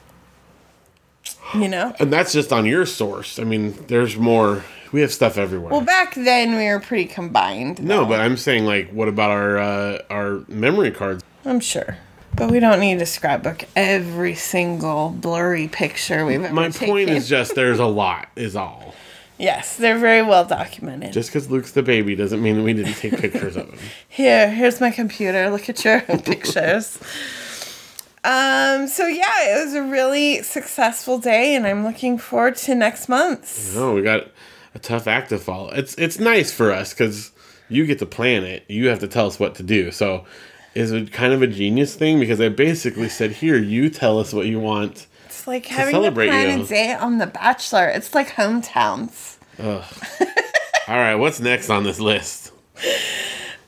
you 1.54 1.68
know? 1.68 1.94
And 1.98 2.12
that's 2.12 2.32
just 2.32 2.52
on 2.52 2.64
your 2.66 2.86
source. 2.86 3.38
I 3.38 3.44
mean, 3.44 3.74
there's 3.88 4.16
more. 4.16 4.64
We 4.92 5.00
have 5.02 5.12
stuff 5.12 5.38
everywhere. 5.38 5.70
Well, 5.70 5.80
back 5.82 6.14
then 6.16 6.56
we 6.56 6.66
were 6.66 6.80
pretty 6.80 7.04
combined. 7.06 7.82
no, 7.82 8.04
but 8.04 8.20
I'm 8.20 8.36
saying 8.36 8.64
like, 8.66 8.90
what 8.90 9.06
about 9.08 9.30
our 9.30 9.58
uh, 9.58 9.98
our 10.10 10.40
memory 10.48 10.90
cards? 10.90 11.22
I'm 11.44 11.60
sure. 11.60 11.96
But 12.34 12.50
we 12.50 12.60
don't 12.60 12.78
need 12.80 12.98
to 13.00 13.06
scrapbook 13.06 13.64
every 13.76 14.34
single 14.34 15.10
blurry 15.10 15.66
picture 15.68 16.24
we've 16.26 16.42
ever 16.42 16.54
My 16.54 16.68
taken. 16.70 16.88
point 16.88 17.10
is 17.10 17.28
just 17.28 17.54
there's 17.54 17.78
a 17.78 17.86
lot. 18.02 18.28
Is 18.36 18.54
all. 18.56 18.94
Yes, 19.40 19.76
they're 19.76 19.98
very 19.98 20.22
well 20.22 20.44
documented. 20.44 21.12
Just 21.12 21.30
because 21.30 21.50
Luke's 21.50 21.72
the 21.72 21.82
baby 21.82 22.14
doesn't 22.14 22.42
mean 22.42 22.62
we 22.62 22.72
didn't 22.74 22.94
take 22.94 23.18
pictures 23.18 23.56
of 23.56 23.68
him. 23.70 23.78
Here, 24.08 24.50
here's 24.50 24.80
my 24.80 24.90
computer. 24.90 25.50
Look 25.50 25.68
at 25.68 25.84
your 25.84 26.00
pictures. 26.02 26.98
Um, 28.22 28.86
so 28.86 29.06
yeah, 29.06 29.56
it 29.58 29.64
was 29.64 29.74
a 29.74 29.82
really 29.82 30.42
successful 30.42 31.18
day 31.18 31.54
and 31.54 31.66
I'm 31.66 31.84
looking 31.84 32.18
forward 32.18 32.56
to 32.56 32.74
next 32.74 33.08
month's. 33.08 33.74
No, 33.74 33.94
we 33.94 34.02
got 34.02 34.26
a 34.74 34.78
tough 34.78 35.06
act 35.06 35.30
to 35.30 35.38
follow. 35.38 35.70
It's 35.70 35.94
it's 35.94 36.18
nice 36.18 36.52
for 36.52 36.70
us 36.70 36.92
because 36.92 37.32
you 37.70 37.86
get 37.86 37.98
to 38.00 38.06
plan 38.06 38.44
it. 38.44 38.64
You 38.68 38.88
have 38.88 38.98
to 38.98 39.08
tell 39.08 39.26
us 39.26 39.40
what 39.40 39.54
to 39.54 39.62
do. 39.62 39.90
So, 39.90 40.26
is 40.74 40.92
it 40.92 41.12
kind 41.12 41.32
of 41.32 41.40
a 41.40 41.46
genius 41.46 41.94
thing 41.94 42.20
because 42.20 42.40
I 42.40 42.50
basically 42.50 43.08
said, 43.08 43.32
"Here, 43.32 43.56
you 43.56 43.88
tell 43.88 44.18
us 44.18 44.34
what 44.34 44.46
you 44.46 44.60
want." 44.60 45.06
It's 45.26 45.46
like 45.46 45.66
having 45.66 46.02
to 46.02 46.12
plan 46.12 46.58
you. 46.58 46.64
a 46.64 46.66
day 46.66 46.92
on 46.92 47.18
The 47.18 47.26
Bachelor. 47.26 47.88
It's 47.88 48.14
like 48.14 48.30
hometowns. 48.30 49.29
All 50.88 50.96
right, 50.96 51.14
what's 51.14 51.40
next 51.40 51.70
on 51.70 51.84
this 51.84 52.00
list? 52.00 52.52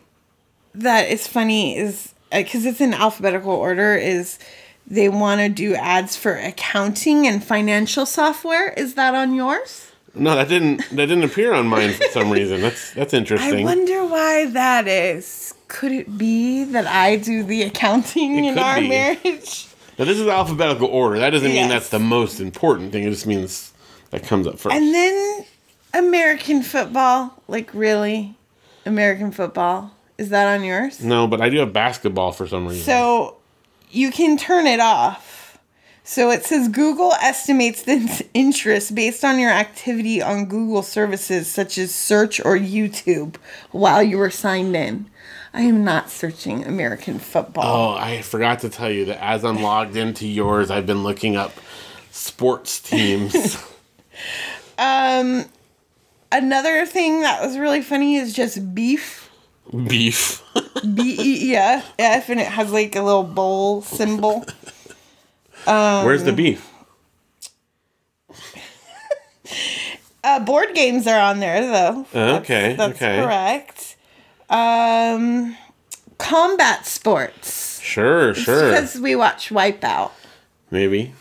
that 0.75 1.09
is 1.09 1.27
funny 1.27 1.75
is 1.77 2.13
uh, 2.31 2.37
because 2.37 2.65
it's 2.65 2.79
in 2.79 2.93
alphabetical 2.93 3.51
order 3.51 3.95
is 3.95 4.39
they 4.87 5.09
want 5.09 5.41
to 5.41 5.49
do 5.49 5.75
ads 5.75 6.15
for 6.15 6.35
accounting 6.35 7.27
and 7.27 7.43
financial 7.43 8.05
software. 8.05 8.69
Is 8.73 8.93
that 8.93 9.13
on 9.13 9.33
yours? 9.33 9.90
No, 10.13 10.35
that 10.35 10.49
didn't 10.49 10.77
that 10.89 11.05
didn't 11.07 11.23
appear 11.23 11.53
on 11.53 11.67
mine 11.67 11.93
for 11.93 12.03
some 12.11 12.29
reason. 12.31 12.61
That's 12.61 12.93
that's 12.93 13.13
interesting. 13.13 13.61
I 13.61 13.63
wonder 13.63 14.05
why 14.05 14.45
that 14.47 14.87
is. 14.87 15.53
Could 15.69 15.93
it 15.93 16.17
be 16.17 16.65
that 16.65 16.85
I 16.85 17.15
do 17.15 17.43
the 17.43 17.63
accounting 17.63 18.37
It 18.43 18.47
in 18.49 18.53
could 18.55 18.63
our 18.63 18.79
be. 18.81 18.89
marriage? 18.89 19.67
Now 19.97 20.05
this 20.05 20.19
is 20.19 20.27
alphabetical 20.27 20.87
order. 20.87 21.19
That 21.19 21.29
doesn't 21.29 21.47
mean 21.47 21.55
Yes. 21.55 21.69
that's 21.71 21.89
the 21.89 21.99
most 21.99 22.39
important 22.41 22.91
thing. 22.91 23.03
It 23.03 23.11
just 23.11 23.25
means 23.27 23.71
that 24.09 24.23
comes 24.23 24.47
up 24.47 24.59
first. 24.59 24.75
And 24.75 24.93
then 24.93 25.45
American 25.93 26.61
football. 26.63 27.33
Like, 27.47 27.73
really? 27.73 28.35
American 28.85 29.31
football? 29.31 29.91
Is 30.17 30.29
that 30.29 30.47
on 30.53 30.63
yours? 30.65 31.01
no, 31.03 31.25
but 31.27 31.39
I 31.41 31.49
do 31.49 31.57
have 31.59 31.71
basketball 31.73 32.31
for 32.31 32.47
some 32.47 32.67
reason. 32.67 32.83
So 32.83 33.37
you 33.91 34.11
can 34.11 34.37
turn 34.37 34.67
it 34.67 34.79
off. 34.79 35.30
So 36.03 36.31
it 36.31 36.45
says 36.45 36.67
Google 36.67 37.13
estimates 37.21 37.83
the 37.83 38.25
interest 38.33 38.95
based 38.95 39.23
on 39.23 39.39
your 39.39 39.51
activity 39.51 40.21
on 40.21 40.45
Google 40.45 40.83
services 40.83 41.47
such 41.47 41.77
as 41.77 41.93
search 41.93 42.39
or 42.39 42.57
YouTube 42.57 43.35
while 43.71 44.01
you 44.01 44.17
were 44.17 44.31
signed 44.31 44.75
in. 44.75 45.09
I 45.53 45.61
am 45.61 45.83
not 45.83 46.09
searching 46.09 46.65
American 46.65 47.19
football. 47.19 47.65
Oh, 47.65 47.93
I 47.95 48.21
forgot 48.21 48.59
to 48.59 48.69
tell 48.69 48.89
you 48.89 49.05
that 49.05 49.21
as 49.21 49.43
I'm 49.43 49.61
logged 49.61 49.97
into 49.97 50.25
yours, 50.27 50.71
I've 50.71 50.85
been 50.85 51.03
looking 51.03 51.35
up 51.35 51.53
sports 52.09 52.79
teams. 52.79 53.57
um, 54.77 55.45
Another 56.31 56.85
thing 56.85 57.21
that 57.21 57.45
was 57.45 57.57
really 57.57 57.81
funny 57.81 58.15
is 58.15 58.33
just 58.33 58.73
beef. 58.73 59.29
Beef. 59.87 60.41
B 60.95 61.17
E 61.19 61.51
E 61.51 61.55
F, 61.55 62.29
and 62.29 62.39
it 62.39 62.47
has 62.47 62.71
like 62.71 62.95
a 62.95 63.01
little 63.01 63.23
bowl 63.23 63.81
symbol. 63.81 64.45
Where's 65.65 66.23
the 66.23 66.33
beef? 66.33 66.67
Uh, 70.23 70.39
board 70.39 70.75
games 70.75 71.07
are 71.07 71.19
on 71.19 71.39
there 71.39 71.61
though. 71.61 72.05
Okay, 72.13 72.75
That's 72.77 72.93
okay. 72.95 73.23
correct. 73.23 73.95
Um, 74.51 75.57
combat 76.19 76.85
sports. 76.85 77.79
Sure, 77.81 78.35
sure. 78.35 78.69
Because 78.69 78.99
we 78.99 79.15
watch 79.15 79.49
Wipeout. 79.49 80.11
Maybe. 80.69 81.13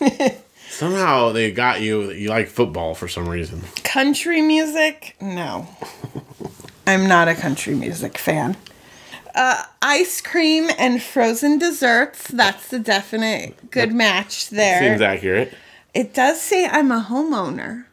Somehow 0.70 1.32
they 1.32 1.50
got 1.50 1.82
you 1.82 2.10
you 2.10 2.30
like 2.30 2.48
football 2.48 2.94
for 2.94 3.06
some 3.06 3.28
reason. 3.28 3.60
Country 3.84 4.40
music? 4.40 5.16
No. 5.20 5.68
I'm 6.86 7.06
not 7.06 7.28
a 7.28 7.34
country 7.34 7.74
music 7.74 8.16
fan. 8.16 8.56
Uh, 9.40 9.62
ice 9.80 10.20
cream 10.20 10.68
and 10.78 11.00
frozen 11.00 11.58
desserts. 11.60 12.26
That's 12.26 12.68
the 12.68 12.80
definite 12.80 13.70
good 13.70 13.92
match 13.92 14.50
there. 14.50 14.80
Seems 14.82 15.00
accurate. 15.00 15.54
it 15.94 16.12
does 16.12 16.40
say 16.40 16.66
I'm 16.66 16.90
a 16.90 17.06
homeowner. 17.08 17.84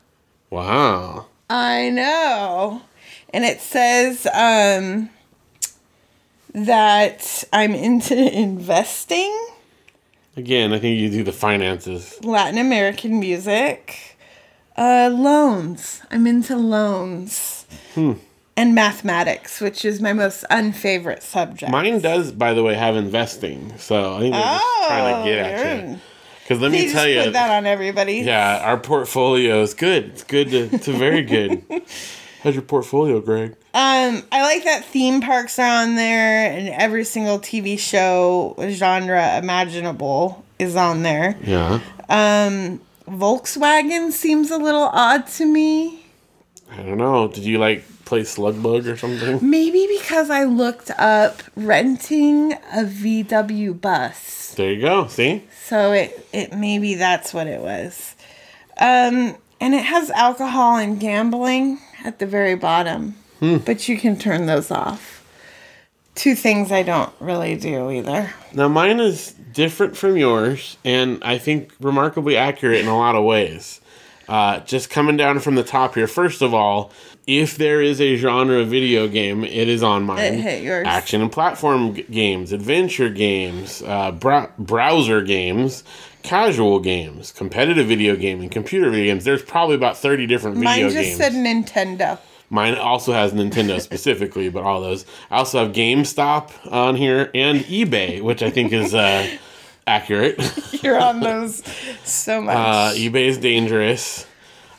Wow. 0.49 1.27
I 1.47 1.91
know. 1.91 2.81
And 3.31 3.45
it 3.45 3.59
says 3.61 4.25
um, 4.33 5.09
that 6.53 7.43
I'm 7.53 7.75
into 7.75 8.15
investing, 8.39 9.31
Again, 10.37 10.73
I 10.73 10.79
think 10.79 10.99
you 10.99 11.09
do 11.09 11.23
the 11.23 11.31
finances. 11.31 12.19
Latin 12.23 12.57
American 12.57 13.19
music, 13.21 14.17
uh, 14.75 15.09
loans. 15.13 16.01
I'm 16.11 16.27
into 16.27 16.57
loans. 16.57 17.65
And 18.57 18.73
mathematics, 18.73 19.59
which 19.59 19.83
is 19.83 19.99
my 20.01 20.13
most 20.13 20.45
unfavorite 20.49 21.21
subject. 21.23 21.69
Mine 21.71 21.99
does, 21.99 22.31
by 22.31 22.53
the 22.53 22.63
way, 22.63 22.73
have 22.73 22.95
investing. 22.95 23.77
So 23.77 24.15
I 24.15 24.19
think 24.19 24.33
they're 24.33 24.43
just 24.43 24.87
trying 24.87 25.23
to 25.23 25.29
get 25.29 25.37
at 25.39 25.89
you. 25.89 25.99
Because 26.41 26.61
let 26.61 26.71
me 26.71 26.91
tell 26.91 27.07
you, 27.07 27.23
put 27.23 27.33
that 27.33 27.49
on 27.49 27.65
everybody. 27.65 28.19
yeah, 28.19 28.61
our 28.63 28.77
portfolio 28.77 29.61
is 29.61 29.73
good. 29.73 30.05
It's 30.05 30.23
good 30.23 30.49
to, 30.51 30.77
to 30.77 30.91
very 30.93 31.23
good. 31.23 31.63
How's 32.43 32.53
your 32.53 32.61
portfolio, 32.61 33.19
Greg? 33.19 33.53
Um, 33.73 34.23
I 34.31 34.43
like 34.43 34.63
that 34.65 34.85
theme 34.85 35.19
parks 35.21 35.57
are 35.57 35.81
on 35.81 35.95
there, 35.95 36.51
and 36.51 36.69
every 36.69 37.03
single 37.03 37.39
TV 37.39 37.79
show 37.79 38.55
genre 38.69 39.39
imaginable 39.39 40.45
is 40.59 40.75
on 40.75 41.01
there. 41.01 41.35
Yeah. 41.43 41.79
Um, 42.07 42.79
Volkswagen 43.07 44.11
seems 44.11 44.51
a 44.51 44.57
little 44.59 44.89
odd 44.93 45.25
to 45.27 45.45
me. 45.45 46.05
I 46.71 46.83
don't 46.83 46.99
know. 46.99 47.27
Did 47.27 47.43
you 47.43 47.57
like 47.57 47.83
play 48.05 48.23
slug 48.23 48.61
bug 48.61 48.87
or 48.87 48.97
something? 48.97 49.39
Maybe 49.47 49.87
because 49.99 50.29
I 50.29 50.43
looked 50.43 50.91
up 50.91 51.41
renting 51.55 52.53
a 52.53 52.83
VW 52.85 53.79
bus. 53.79 54.53
There 54.55 54.71
you 54.71 54.81
go. 54.81 55.07
See? 55.07 55.43
So 55.63 55.91
it, 55.91 56.27
it 56.31 56.53
maybe 56.53 56.95
that's 56.95 57.33
what 57.33 57.47
it 57.47 57.59
was. 57.59 58.15
Um, 58.79 59.35
and 59.59 59.73
it 59.73 59.83
has 59.83 60.11
alcohol 60.11 60.77
and 60.77 60.99
gambling 60.99 61.79
at 62.03 62.19
the 62.19 62.25
very 62.25 62.55
bottom. 62.55 63.15
But 63.39 63.87
you 63.87 63.97
can 63.97 64.17
turn 64.17 64.47
those 64.47 64.71
off. 64.71 65.23
Two 66.15 66.33
things 66.33 66.71
I 66.71 66.81
don't 66.81 67.13
really 67.19 67.55
do 67.55 67.91
either. 67.91 68.33
Now 68.53 68.67
mine 68.69 68.99
is 68.99 69.33
different 69.53 69.95
from 69.97 70.17
yours, 70.17 70.77
and 70.83 71.23
I 71.23 71.37
think 71.37 71.71
remarkably 71.79 72.37
accurate 72.37 72.79
in 72.79 72.87
a 72.87 72.97
lot 72.97 73.15
of 73.15 73.23
ways. 73.23 73.81
Uh, 74.27 74.61
just 74.61 74.89
coming 74.89 75.17
down 75.17 75.39
from 75.39 75.55
the 75.55 75.63
top 75.63 75.93
here. 75.93 76.07
First 76.07 76.41
of 76.41 76.53
all, 76.53 76.91
if 77.27 77.57
there 77.57 77.81
is 77.81 77.99
a 77.99 78.15
genre 78.17 78.57
of 78.59 78.67
video 78.67 79.07
game, 79.07 79.43
it 79.43 79.67
is 79.67 79.81
on 79.83 80.03
mine. 80.03 80.19
It 80.23 80.39
hit 80.39 80.63
yours. 80.63 80.85
Action 80.87 81.21
and 81.21 81.31
platform 81.31 81.95
g- 81.95 82.03
games, 82.03 82.51
adventure 82.51 83.09
games, 83.09 83.81
uh, 83.85 84.11
brow- 84.11 84.49
browser 84.59 85.21
games, 85.21 85.83
casual 86.23 86.79
games, 86.79 87.31
competitive 87.31 87.87
video 87.87 88.15
gaming, 88.15 88.49
computer 88.49 88.89
video 88.89 89.13
games. 89.13 89.23
There's 89.23 89.41
probably 89.43 89.75
about 89.75 89.97
30 89.97 90.27
different 90.27 90.57
video 90.57 90.75
games. 90.75 90.93
Mine 90.93 91.03
just 91.03 91.17
games. 91.17 91.17
said 91.17 91.33
Nintendo. 91.33 92.19
Mine 92.51 92.75
also 92.75 93.11
has 93.11 93.33
Nintendo 93.33 93.81
specifically, 93.81 94.49
but 94.49 94.63
all 94.63 94.79
those. 94.79 95.03
I 95.31 95.37
also 95.37 95.65
have 95.65 95.73
GameStop 95.73 96.51
on 96.71 96.95
here 96.95 97.31
and 97.33 97.61
eBay, 97.61 98.21
which 98.21 98.43
I 98.43 98.51
think 98.51 98.71
is 98.71 98.93
uh, 98.93 99.27
accurate. 99.87 100.37
You're 100.83 100.99
on 101.01 101.19
those 101.21 101.63
so 102.03 102.41
much. 102.41 102.55
Uh, 102.55 102.91
eBay 102.95 103.25
is 103.27 103.39
dangerous. 103.39 104.27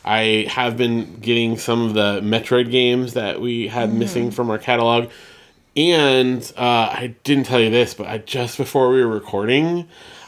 I 0.06 0.46
have 0.48 0.76
been 0.76 1.16
getting 1.20 1.58
some 1.58 1.82
of 1.82 1.94
the 1.94 2.20
Metroid 2.22 2.70
games 2.70 3.14
that 3.14 3.40
we 3.40 3.66
had 3.68 3.88
Mm-hmm. 3.90 3.98
missing 3.98 4.30
from 4.30 4.50
our 4.50 4.58
catalog. 4.58 5.10
And 5.76 6.40
uh, 6.56 6.62
I 6.62 7.14
didn't 7.24 7.44
tell 7.44 7.60
you 7.60 7.68
this, 7.70 7.92
but 7.92 8.06
I, 8.06 8.18
just 8.18 8.56
before 8.56 8.88
we 8.90 9.04
were 9.04 9.12
recording, 9.12 9.86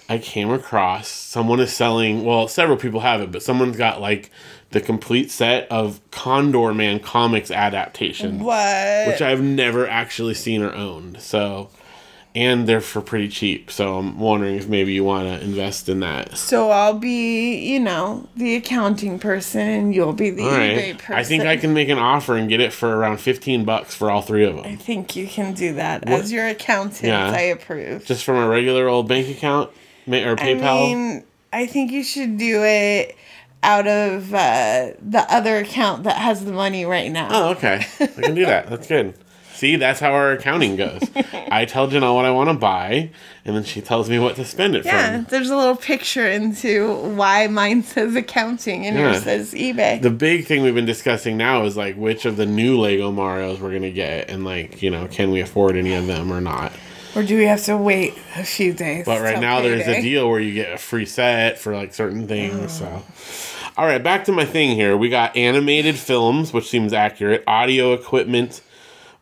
I 0.08 0.18
came 0.18 0.50
across 0.50 1.08
someone 1.08 1.60
is 1.60 1.72
selling, 1.72 2.24
well, 2.24 2.48
several 2.48 2.76
people 2.76 3.00
have 3.00 3.20
it, 3.22 3.30
but 3.32 3.42
someone's 3.42 3.76
got 3.76 4.00
like 4.00 4.30
the 4.70 4.80
complete 4.82 5.30
set 5.30 5.66
of 5.70 6.00
Condorman 6.10 7.02
comics 7.02 7.50
adaptations, 7.50 8.42
what? 8.42 9.06
which 9.08 9.22
I've 9.22 9.40
never 9.42 9.86
actually 9.88 10.34
seen 10.34 10.62
or 10.62 10.74
owned. 10.74 11.20
So, 11.22 11.70
and 12.34 12.68
they're 12.68 12.80
for 12.80 13.00
pretty 13.00 13.28
cheap. 13.28 13.70
So 13.70 13.98
I'm 13.98 14.18
wondering 14.18 14.56
if 14.56 14.68
maybe 14.68 14.92
you 14.92 15.04
want 15.04 15.26
to 15.28 15.44
invest 15.44 15.88
in 15.88 16.00
that. 16.00 16.36
so 16.36 16.70
I'll 16.70 16.98
be, 16.98 17.56
you 17.56 17.80
know, 17.80 18.28
the 18.36 18.56
accounting 18.56 19.18
person, 19.18 19.60
and 19.60 19.94
you'll 19.94 20.12
be 20.12 20.30
the 20.30 20.44
All 20.44 20.50
eBay 20.50 20.98
person. 20.98 21.14
I 21.14 21.24
think 21.24 21.44
I 21.44 21.56
can 21.56 21.74
make 21.74 21.88
an 21.88 21.98
offer 21.98 22.36
and 22.36 22.48
get 22.48 22.60
it 22.60 22.72
for 22.72 22.96
around 22.96 23.18
15 23.18 23.64
bucks 23.64 23.94
for 23.94 24.10
all 24.10 24.22
three 24.22 24.44
of 24.44 24.56
them. 24.56 24.64
I 24.64 24.76
think 24.76 25.16
you 25.16 25.26
can 25.26 25.54
do 25.54 25.74
that 25.74 26.08
as 26.08 26.30
your 26.30 26.46
accountant. 26.46 27.04
Yeah. 27.08 27.30
I 27.30 27.40
approve. 27.40 28.04
Just 28.04 28.24
from 28.24 28.36
a 28.36 28.48
regular 28.48 28.88
old 28.88 29.08
bank 29.08 29.28
account 29.28 29.70
or 30.06 30.36
PayPal. 30.36 30.62
I 30.62 30.94
mean, 30.94 31.24
I 31.52 31.66
think 31.66 31.90
you 31.90 32.04
should 32.04 32.38
do 32.38 32.62
it 32.62 33.16
out 33.62 33.86
of 33.86 34.32
uh, 34.32 34.92
the 35.02 35.26
other 35.28 35.56
account 35.56 36.04
that 36.04 36.16
has 36.16 36.44
the 36.44 36.52
money 36.52 36.84
right 36.84 37.10
now. 37.10 37.28
oh, 37.30 37.50
okay. 37.50 37.84
I 38.00 38.06
can 38.06 38.34
do 38.34 38.46
that. 38.46 38.70
That's 38.70 38.86
good. 38.86 39.14
See, 39.58 39.74
that's 39.74 39.98
how 39.98 40.12
our 40.12 40.30
accounting 40.32 40.76
goes. 40.76 41.02
I 41.50 41.64
tell 41.64 41.88
Janelle 41.88 42.14
what 42.14 42.24
I 42.24 42.30
want 42.30 42.48
to 42.48 42.54
buy, 42.54 43.10
and 43.44 43.56
then 43.56 43.64
she 43.64 43.80
tells 43.80 44.08
me 44.08 44.20
what 44.20 44.36
to 44.36 44.44
spend 44.44 44.76
it 44.76 44.84
yeah, 44.84 45.16
from. 45.16 45.24
there's 45.24 45.50
a 45.50 45.56
little 45.56 45.74
picture 45.74 46.28
into 46.28 46.94
why 47.16 47.48
mine 47.48 47.82
says 47.82 48.14
accounting 48.14 48.86
and 48.86 48.96
Yeah. 48.96 49.10
yours 49.10 49.24
says 49.24 49.54
eBay. 49.54 50.00
The 50.00 50.10
big 50.10 50.46
thing 50.46 50.62
we've 50.62 50.76
been 50.76 50.86
discussing 50.86 51.36
now 51.36 51.64
is 51.64 51.76
like 51.76 51.96
which 51.96 52.24
of 52.24 52.36
the 52.36 52.46
new 52.46 52.78
Lego 52.78 53.10
Marios 53.10 53.58
we're 53.58 53.72
gonna 53.72 53.90
get, 53.90 54.30
and 54.30 54.44
like 54.44 54.80
you 54.80 54.90
know, 54.90 55.08
can 55.08 55.32
we 55.32 55.40
afford 55.40 55.74
any 55.74 55.92
of 55.94 56.06
them 56.06 56.32
or 56.32 56.40
not? 56.40 56.72
or 57.16 57.24
do 57.24 57.36
we 57.36 57.46
have 57.46 57.64
to 57.64 57.76
wait 57.76 58.14
a 58.36 58.44
few 58.44 58.72
days? 58.72 59.04
But 59.06 59.20
right 59.22 59.40
now, 59.40 59.60
there's 59.60 59.88
a 59.88 60.00
deal 60.00 60.30
where 60.30 60.38
you 60.38 60.54
get 60.54 60.72
a 60.72 60.78
free 60.78 61.06
set 61.06 61.58
for 61.58 61.74
like 61.74 61.92
certain 61.94 62.28
things. 62.28 62.80
Oh. 62.80 63.02
So, 63.02 63.02
all 63.76 63.86
right, 63.86 64.00
back 64.02 64.24
to 64.26 64.32
my 64.32 64.44
thing 64.44 64.76
here. 64.76 64.96
We 64.96 65.08
got 65.08 65.36
animated 65.36 65.96
films, 65.96 66.52
which 66.52 66.68
seems 66.68 66.92
accurate. 66.92 67.42
Audio 67.48 67.92
equipment, 67.92 68.60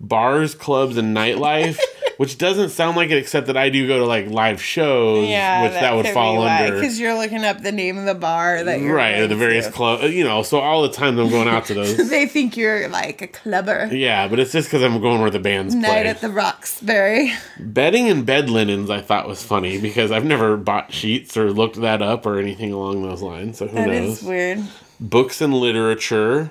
bars, 0.01 0.55
clubs, 0.55 0.97
and 0.97 1.17
nightlife, 1.17 1.79
which 2.19 2.39
doesn't 2.39 2.71
sound 2.71 2.97
like 2.97 3.11
it, 3.11 3.17
except 3.19 3.47
that 3.49 3.57
I 3.57 3.69
do 3.71 3.87
go 3.87 3.99
to 3.99 4.05
like 4.07 4.29
live 4.29 4.63
shows, 4.63 5.29
Yeah, 5.29 5.63
which 5.63 5.73
that, 5.73 5.95
would 5.95 6.07
fall 6.09 6.43
under. 6.43 6.75
because 6.75 6.99
you're 7.01 7.17
looking 7.17 7.45
up 7.45 7.63
the 7.63 7.73
name 7.73 7.97
of 7.99 8.05
the 8.07 8.15
bar 8.15 8.63
that 8.65 8.81
you're 8.81 8.95
Right, 8.95 9.17
going 9.17 9.29
the 9.29 9.37
various 9.37 9.69
clubs, 9.69 10.13
you 10.15 10.25
know. 10.25 10.43
So 10.43 10.59
all 10.61 10.83
the 10.83 10.91
time 10.91 11.19
I'm 11.19 11.31
going 11.31 11.49
out 11.49 11.65
to 11.67 11.75
those. 11.75 12.11
They 12.11 12.27
think 12.27 12.57
you're 12.57 12.89
like 12.89 13.23
a 13.23 13.27
clubber. 13.27 13.89
Yeah, 13.91 14.29
but 14.29 14.39
it's 14.39 14.53
just 14.53 14.69
because 14.69 14.83
I'm 14.83 15.01
going 15.01 15.21
where 15.21 15.31
the 15.31 15.39
bands 15.39 15.75
Night 15.75 15.89
play. 15.89 16.07
at 16.07 16.21
the 16.21 16.31
Roxbury. 16.31 17.33
Bedding 17.59 18.09
and 18.09 18.25
bed 18.27 18.51
linens, 18.51 18.91
I 18.91 19.01
thought 19.01 19.27
was 19.27 19.43
funny 19.43 19.81
because 19.81 20.11
I've 20.13 20.25
never 20.25 20.57
bought 20.57 20.93
sheets 20.93 21.37
or 21.37 21.51
looked 21.53 21.81
that 21.81 22.03
up 22.03 22.27
or 22.27 22.39
anything 22.39 22.73
along 22.73 23.03
those 23.03 23.23
lines. 23.23 23.59
So 23.59 23.67
who 23.67 23.77
That 23.77 23.89
knows? 23.89 24.19
is 24.19 24.23
weird. 24.23 24.63
books 25.01 25.41
and 25.41 25.55
literature. 25.55 26.51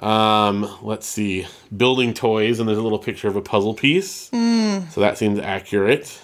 Um, 0.00 0.78
let's 0.82 1.06
see, 1.06 1.46
building 1.76 2.14
toys, 2.14 2.60
and 2.60 2.68
there's 2.68 2.78
a 2.78 2.82
little 2.82 2.98
picture 2.98 3.28
of 3.28 3.36
a 3.36 3.42
puzzle 3.42 3.74
piece. 3.74 4.28
Hmm. 4.30 4.80
So 4.90 5.00
that 5.00 5.18
seems 5.18 5.38
accurate. 5.38 6.20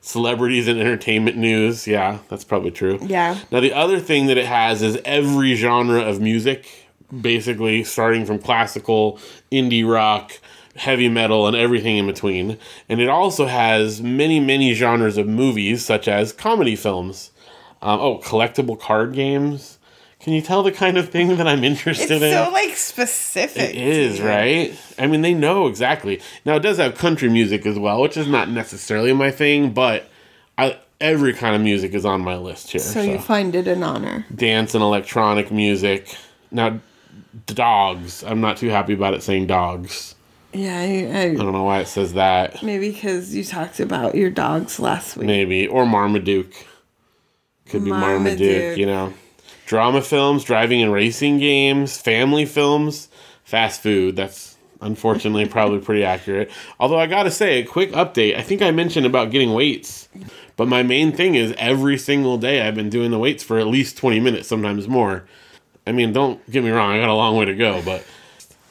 Celebrities 0.00 0.68
and 0.68 0.78
entertainment 0.78 1.36
news, 1.36 1.88
yeah, 1.88 2.20
that's 2.28 2.44
probably 2.44 2.70
true. 2.70 3.00
Yeah. 3.02 3.38
Now 3.50 3.58
the 3.58 3.72
other 3.72 3.98
thing 3.98 4.26
that 4.26 4.38
it 4.38 4.46
has 4.46 4.80
is 4.80 5.00
every 5.04 5.56
genre 5.56 6.00
of 6.00 6.20
music, 6.20 6.88
basically 7.20 7.82
starting 7.82 8.24
from 8.24 8.38
classical, 8.38 9.18
indie 9.50 9.88
rock, 9.88 10.38
heavy 10.76 11.08
metal, 11.08 11.48
and 11.48 11.56
everything 11.56 11.96
in 11.96 12.06
between. 12.06 12.58
And 12.88 13.00
it 13.00 13.08
also 13.08 13.46
has 13.46 14.00
many, 14.00 14.38
many 14.38 14.74
genres 14.74 15.18
of 15.18 15.26
movies, 15.26 15.84
such 15.84 16.06
as 16.06 16.32
comedy 16.32 16.76
films. 16.76 17.32
Um, 17.82 18.00
oh, 18.00 18.18
collectible 18.18 18.78
card 18.78 19.12
games. 19.12 19.78
Can 20.20 20.32
you 20.32 20.40
tell 20.40 20.62
the 20.62 20.72
kind 20.72 20.96
of 20.96 21.10
thing 21.10 21.36
that 21.36 21.46
I'm 21.46 21.62
interested 21.62 22.10
It's 22.10 22.22
in? 22.22 22.28
It's 22.28 22.46
so 22.46 22.52
like 22.52 22.76
specific. 22.76 23.70
It 23.70 23.76
is, 23.76 24.20
right? 24.20 24.76
I 24.98 25.06
mean, 25.06 25.20
they 25.20 25.34
know 25.34 25.66
exactly. 25.66 26.20
Now, 26.44 26.56
it 26.56 26.60
does 26.60 26.78
have 26.78 26.96
country 26.96 27.28
music 27.28 27.66
as 27.66 27.78
well, 27.78 28.00
which 28.00 28.16
is 28.16 28.26
not 28.26 28.48
necessarily 28.48 29.12
my 29.12 29.30
thing, 29.30 29.72
but 29.72 30.08
I, 30.56 30.78
every 31.00 31.34
kind 31.34 31.54
of 31.54 31.60
music 31.60 31.92
is 31.92 32.04
on 32.04 32.22
my 32.22 32.36
list 32.36 32.70
here. 32.70 32.80
So 32.80 33.02
you 33.02 33.18
find 33.18 33.54
it 33.54 33.68
an 33.68 33.82
honor. 33.82 34.26
Dance 34.34 34.74
and 34.74 34.82
electronic 34.82 35.52
music. 35.52 36.16
Now, 36.50 36.80
dogs. 37.46 38.24
I'm 38.24 38.40
not 38.40 38.56
too 38.56 38.68
happy 38.68 38.94
about 38.94 39.14
it 39.14 39.22
saying 39.22 39.46
dogs. 39.46 40.14
Yeah, 40.52 40.78
I, 40.78 40.82
I 40.82 41.22
I, 41.30 41.34
don't 41.34 41.52
know 41.52 41.64
why 41.64 41.80
it 41.80 41.88
says 41.88 42.14
that. 42.14 42.62
maybe 42.62 42.90
because 42.90 43.34
you 43.34 43.44
talked 43.44 43.78
about 43.78 44.14
your 44.14 44.30
dogs 44.30 44.80
last 44.80 45.16
week. 45.16 45.26
Maybe. 45.26 45.66
Or 45.66 45.84
Marmaduke. 45.84 46.54
Could 47.66 47.84
be 47.84 47.90
Marmaduke, 47.90 48.38
Marmaduke. 48.38 48.78
you 48.78 48.86
know. 48.86 49.12
Drama 49.66 50.00
films, 50.00 50.44
driving 50.44 50.80
and 50.80 50.92
racing 50.92 51.38
games, 51.38 51.98
family 51.98 52.46
films, 52.46 53.08
fast 53.44 53.82
food. 53.82 54.16
That's 54.16 54.56
unfortunately 54.80 55.46
probably 55.46 55.80
pretty 55.80 56.04
accurate. 56.04 56.50
Although 56.78 56.98
I 56.98 57.06
gotta 57.06 57.30
say, 57.30 57.60
a 57.60 57.64
quick 57.64 57.90
update. 57.92 58.36
I 58.36 58.42
think 58.42 58.62
I 58.62 58.70
mentioned 58.70 59.06
about 59.06 59.30
getting 59.30 59.52
weights. 59.52 60.08
But 60.56 60.68
my 60.68 60.82
main 60.82 61.12
thing 61.12 61.34
is 61.34 61.54
every 61.58 61.98
single 61.98 62.38
day 62.38 62.62
I've 62.62 62.74
been 62.74 62.88
doing 62.88 63.10
the 63.10 63.18
weights 63.18 63.42
for 63.42 63.58
at 63.58 63.66
least 63.66 63.98
20 63.98 64.20
minutes, 64.20 64.48
sometimes 64.48 64.88
more. 64.88 65.26
I 65.86 65.92
mean, 65.92 66.12
don't 66.12 66.48
get 66.50 66.64
me 66.64 66.70
wrong, 66.70 66.92
I 66.92 67.00
got 67.00 67.10
a 67.10 67.14
long 67.14 67.36
way 67.36 67.44
to 67.44 67.54
go, 67.54 67.82
but. 67.82 68.04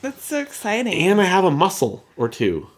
That's 0.01 0.23
so 0.23 0.39
exciting. 0.39 0.93
And 0.93 1.21
I 1.21 1.25
have 1.25 1.43
a 1.43 1.51
muscle 1.51 2.05
or 2.15 2.29
two. 2.29 2.69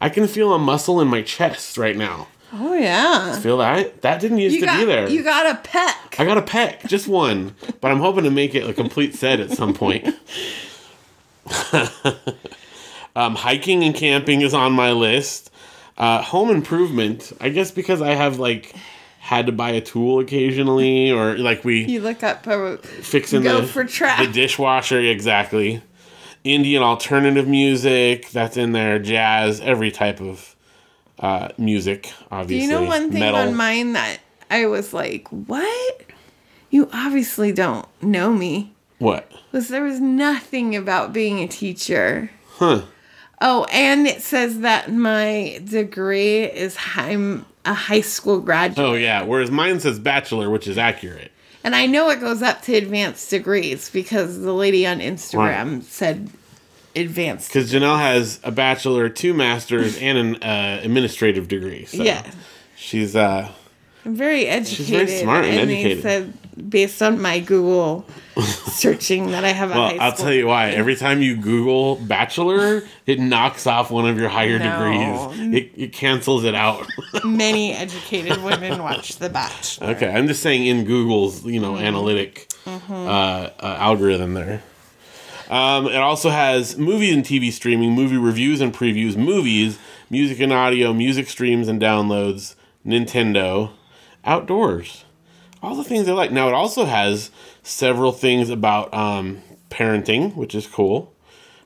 I 0.00 0.08
can 0.08 0.26
feel 0.26 0.54
a 0.54 0.58
muscle 0.58 1.00
in 1.00 1.08
my 1.08 1.22
chest 1.22 1.76
right 1.76 1.96
now. 1.96 2.28
Oh 2.52 2.74
yeah. 2.74 3.38
Feel 3.40 3.58
that? 3.58 4.02
That 4.02 4.20
didn't 4.20 4.38
used 4.38 4.54
You 4.54 4.60
to 4.60 4.66
got 4.66 4.78
be 4.78 4.84
there. 4.86 5.08
you 5.08 5.22
got 5.22 5.46
a 5.46 5.68
pec. 5.68 6.18
I 6.18 6.24
got 6.24 6.38
a 6.38 6.42
pec, 6.42 6.86
just 6.88 7.06
one, 7.06 7.54
but 7.80 7.90
I'm 7.90 8.00
hoping 8.00 8.24
to 8.24 8.30
make 8.30 8.54
it 8.54 8.68
a 8.68 8.72
complete 8.72 9.14
set 9.14 9.38
at 9.40 9.50
some 9.50 9.74
point. 9.74 10.06
um, 13.16 13.34
hiking 13.34 13.84
and 13.84 13.94
camping 13.94 14.40
is 14.40 14.54
on 14.54 14.72
my 14.72 14.92
list. 14.92 15.50
Uh, 15.96 16.22
home 16.22 16.50
improvement, 16.50 17.32
I 17.40 17.48
guess 17.48 17.70
because 17.70 18.00
I 18.00 18.10
have 18.14 18.38
like 18.38 18.74
had 19.18 19.46
to 19.46 19.52
buy 19.52 19.70
a 19.70 19.80
tool 19.80 20.20
occasionally, 20.20 21.10
or 21.10 21.36
like 21.36 21.64
we 21.64 21.84
You 21.84 22.00
look 22.00 22.22
up 22.22 22.46
a 22.46 22.78
fixing 22.78 23.42
go 23.42 23.60
the, 23.60 24.24
the 24.24 24.30
dishwasher 24.32 25.00
exactly. 25.00 25.82
Indian 26.44 26.82
alternative 26.82 27.46
music 27.48 28.30
that's 28.30 28.56
in 28.56 28.72
there, 28.72 28.98
jazz, 28.98 29.60
every 29.60 29.90
type 29.90 30.20
of 30.20 30.54
uh, 31.20 31.48
music. 31.58 32.04
Do 32.04 32.10
Obviously, 32.32 32.66
you 32.66 32.70
know 32.70 32.84
one 32.84 33.10
thing 33.10 33.20
metal. 33.20 33.40
on 33.40 33.54
mine 33.54 33.92
that 33.94 34.18
I 34.50 34.66
was 34.66 34.92
like, 34.92 35.28
what? 35.28 36.02
You 36.70 36.88
obviously 36.92 37.52
don't 37.52 37.86
know 38.02 38.32
me. 38.32 38.72
What? 38.98 39.30
Was 39.52 39.68
there 39.68 39.84
was 39.84 40.00
nothing 40.00 40.76
about 40.76 41.12
being 41.12 41.38
a 41.40 41.48
teacher. 41.48 42.30
Huh? 42.56 42.82
Oh, 43.40 43.64
and 43.70 44.06
it 44.06 44.22
says 44.22 44.60
that 44.60 44.92
my 44.92 45.60
degree 45.64 46.42
is 46.44 46.76
I'm 46.96 47.46
a 47.64 47.72
high 47.74 48.00
school 48.00 48.40
graduate. 48.40 48.86
Oh 48.86 48.94
yeah. 48.94 49.22
Whereas 49.22 49.50
mine 49.50 49.80
says 49.80 49.98
bachelor, 49.98 50.50
which 50.50 50.66
is 50.66 50.76
accurate. 50.76 51.30
And 51.64 51.74
I 51.76 51.86
know 51.86 52.08
it 52.10 52.20
goes 52.20 52.40
up 52.42 52.62
to 52.62 52.74
advanced 52.74 53.30
degrees 53.30 53.90
because 53.90 54.40
the 54.40 54.52
lady 54.54 54.86
on 54.86 55.00
Instagram 55.00 55.82
said 55.82 56.30
advanced. 56.96 57.48
Because 57.52 57.72
Janelle 57.72 57.98
has 57.98 58.40
a 58.44 58.50
bachelor, 58.50 59.08
two 59.08 59.34
masters, 59.34 59.98
and 59.98 60.18
an 60.18 60.42
uh, 60.42 60.80
administrative 60.82 61.48
degree. 61.48 61.84
So 61.86 62.02
Yeah. 62.02 62.28
she's 62.76 63.14
uh, 63.16 63.50
I'm 64.04 64.14
very 64.14 64.46
educated. 64.46 64.76
She's 64.86 64.90
very 64.90 65.06
smart 65.08 65.44
and 65.44 65.68
they 65.70 65.80
educated. 65.84 66.02
said 66.02 66.32
based 66.70 67.02
on 67.02 67.20
my 67.20 67.38
Google 67.38 68.04
searching 68.42 69.30
that 69.30 69.44
I 69.44 69.48
have 69.50 69.70
well. 69.70 69.96
I'll 70.00 70.12
tell 70.12 70.32
you 70.32 70.46
why. 70.46 70.70
Every 70.70 70.96
time 70.96 71.22
you 71.22 71.36
Google 71.36 71.96
bachelor, 71.96 72.82
it 73.06 73.20
knocks 73.20 73.66
off 73.66 73.90
one 73.90 74.08
of 74.08 74.18
your 74.18 74.28
higher 74.28 74.58
No. 74.58 75.30
degrees. 75.34 75.54
It, 75.54 75.72
it 75.76 75.92
cancels 75.92 76.44
it 76.44 76.54
out. 76.54 76.86
Many 77.24 77.72
educated 77.74 78.42
women 78.42 78.82
watch 78.82 79.16
The 79.16 79.28
Bachelor. 79.28 79.88
okay, 79.90 80.08
I'm 80.10 80.26
just 80.26 80.42
saying 80.42 80.66
in 80.66 80.84
Google's 80.84 81.44
you 81.44 81.60
know 81.60 81.76
analytic 81.76 82.46
Mm-hmm. 82.64 82.92
uh, 82.92 82.96
uh, 83.08 83.50
algorithm 83.78 84.34
there. 84.34 84.62
Um, 85.48 85.86
it 85.86 85.96
also 85.96 86.30
has 86.30 86.76
movies 86.76 87.14
and 87.14 87.24
TV 87.24 87.50
streaming, 87.50 87.92
movie 87.92 88.18
reviews 88.18 88.60
and 88.60 88.74
previews, 88.74 89.16
movies, 89.16 89.78
music 90.10 90.40
and 90.40 90.52
audio, 90.52 90.92
music 90.92 91.28
streams 91.28 91.68
and 91.68 91.80
downloads, 91.80 92.54
Nintendo, 92.84 93.70
outdoors. 94.24 95.04
All 95.62 95.74
the 95.74 95.84
things 95.84 96.08
I 96.08 96.12
like. 96.12 96.30
Now, 96.30 96.48
it 96.48 96.54
also 96.54 96.84
has 96.84 97.30
several 97.62 98.12
things 98.12 98.50
about 98.50 98.92
um, 98.92 99.42
parenting, 99.70 100.36
which 100.36 100.54
is 100.54 100.66
cool, 100.66 101.14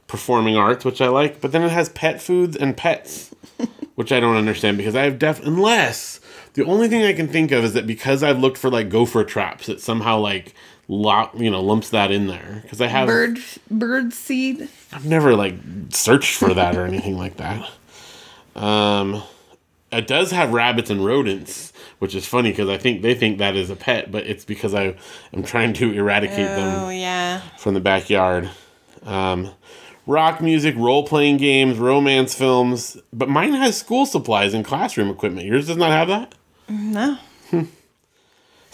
performing 0.07 0.57
arts, 0.57 0.85
which 0.85 1.01
I 1.01 1.09
like, 1.09 1.41
but 1.41 1.53
then 1.53 1.63
it 1.63 1.73
has 1.73 1.89
pet 1.91 2.23
foods 2.23 2.57
and 2.57 2.77
pets, 2.77 3.35
which 3.97 4.13
I 4.13 4.21
don't 4.21 4.37
understand 4.37 4.77
because 4.77 4.95
I 4.97 5.03
have 5.03 5.19
def. 5.19 5.45
Unless 5.45 6.21
the 6.55 6.65
only 6.65 6.89
thing 6.89 7.03
I 7.03 7.13
can 7.13 7.29
think 7.29 7.51
of 7.51 7.65
is 7.65 7.73
that 7.75 7.87
because 7.87 8.23
I've 8.23 8.39
looked 8.39 8.59
for 8.59 8.71
like 8.71 8.89
gopher 8.89 9.25
traps, 9.25 9.67
that 9.67 9.81
somehow 9.81 10.19
like 10.19 10.55
lock, 10.93 11.33
you 11.37 11.51
know, 11.51 11.63
lumps 11.63 11.91
that 11.91 12.11
in 12.11 12.27
there 12.27 12.61
because 12.63 12.81
I 12.81 12.87
have 12.87 13.07
Bird 13.07 13.39
bird 13.71 14.13
seed. 14.13 14.69
I've 14.93 15.07
never 15.07 15.35
like 15.35 15.55
searched 15.91 16.37
for 16.37 16.53
that 16.55 16.77
or 16.77 16.85
anything 16.85 17.17
like 17.17 17.39
that. 17.39 17.69
Um, 18.55 19.23
it 19.91 20.07
does 20.07 20.31
have 20.31 20.53
rabbits 20.53 20.91
and 20.91 21.05
rodents, 21.05 21.73
which 21.99 22.15
is 22.15 22.27
funny 22.27 22.51
because 22.51 22.69
I 22.69 22.77
think 22.79 23.03
they 23.03 23.15
think 23.15 23.39
that 23.39 23.57
is 23.57 23.71
a 23.71 23.77
pet, 23.77 24.11
but 24.11 24.27
it's 24.27 24.45
because 24.45 24.75
I 24.75 24.97
am 25.33 25.43
trying 25.43 25.73
to 25.75 25.93
eradicate 25.93 26.51
Oh 26.51 26.57
them 26.57 26.93
yeah. 26.93 27.41
from 27.59 27.75
the 27.75 27.81
backyard. 27.81 28.51
Um, 29.05 29.51
rock 30.07 30.41
music, 30.41 30.75
role 30.77 31.07
playing 31.07 31.39
games, 31.39 31.79
romance 31.79 32.35
films, 32.35 32.99
but 33.13 33.29
mine 33.29 33.55
has 33.55 33.77
school 33.77 34.05
supplies 34.07 34.55
and 34.55 34.65
classroom 34.65 35.09
equipment. 35.11 35.47
Yours 35.47 35.67
does 35.67 35.77
not 35.77 35.91
have 35.91 36.09
that. 36.09 36.35
No. 36.69 37.19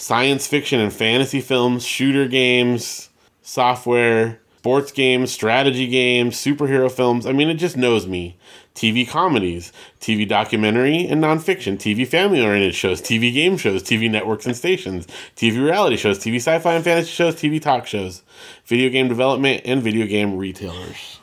Science 0.02 0.46
fiction 0.46 0.78
and 0.78 0.92
fantasy 0.92 1.40
films, 1.40 1.84
shooter 1.84 2.28
games, 2.28 3.08
software, 3.42 4.38
sports 4.58 4.92
games, 4.92 5.32
strategy 5.32 5.88
games, 5.88 6.36
superhero 6.36 6.90
films. 6.90 7.26
I 7.26 7.32
mean, 7.32 7.48
it 7.48 7.54
just 7.54 7.76
knows 7.76 8.06
me. 8.06 8.36
TV 8.76 9.08
comedies, 9.08 9.72
TV 10.00 10.26
documentary 10.28 11.04
and 11.08 11.20
nonfiction, 11.20 11.76
TV 11.76 12.06
family 12.06 12.40
oriented 12.40 12.76
shows, 12.76 13.02
TV 13.02 13.34
game 13.34 13.56
shows, 13.56 13.82
TV 13.82 14.08
networks 14.08 14.46
and 14.46 14.56
stations, 14.56 15.04
TV 15.34 15.60
reality 15.60 15.96
shows, 15.96 16.20
TV 16.20 16.36
sci 16.36 16.60
fi 16.60 16.74
and 16.74 16.84
fantasy 16.84 17.10
shows, 17.10 17.34
TV 17.34 17.60
talk 17.60 17.84
shows, 17.88 18.22
video 18.66 18.88
game 18.90 19.08
development, 19.08 19.62
and 19.64 19.82
video 19.82 20.06
game 20.06 20.36
retailers. 20.36 21.18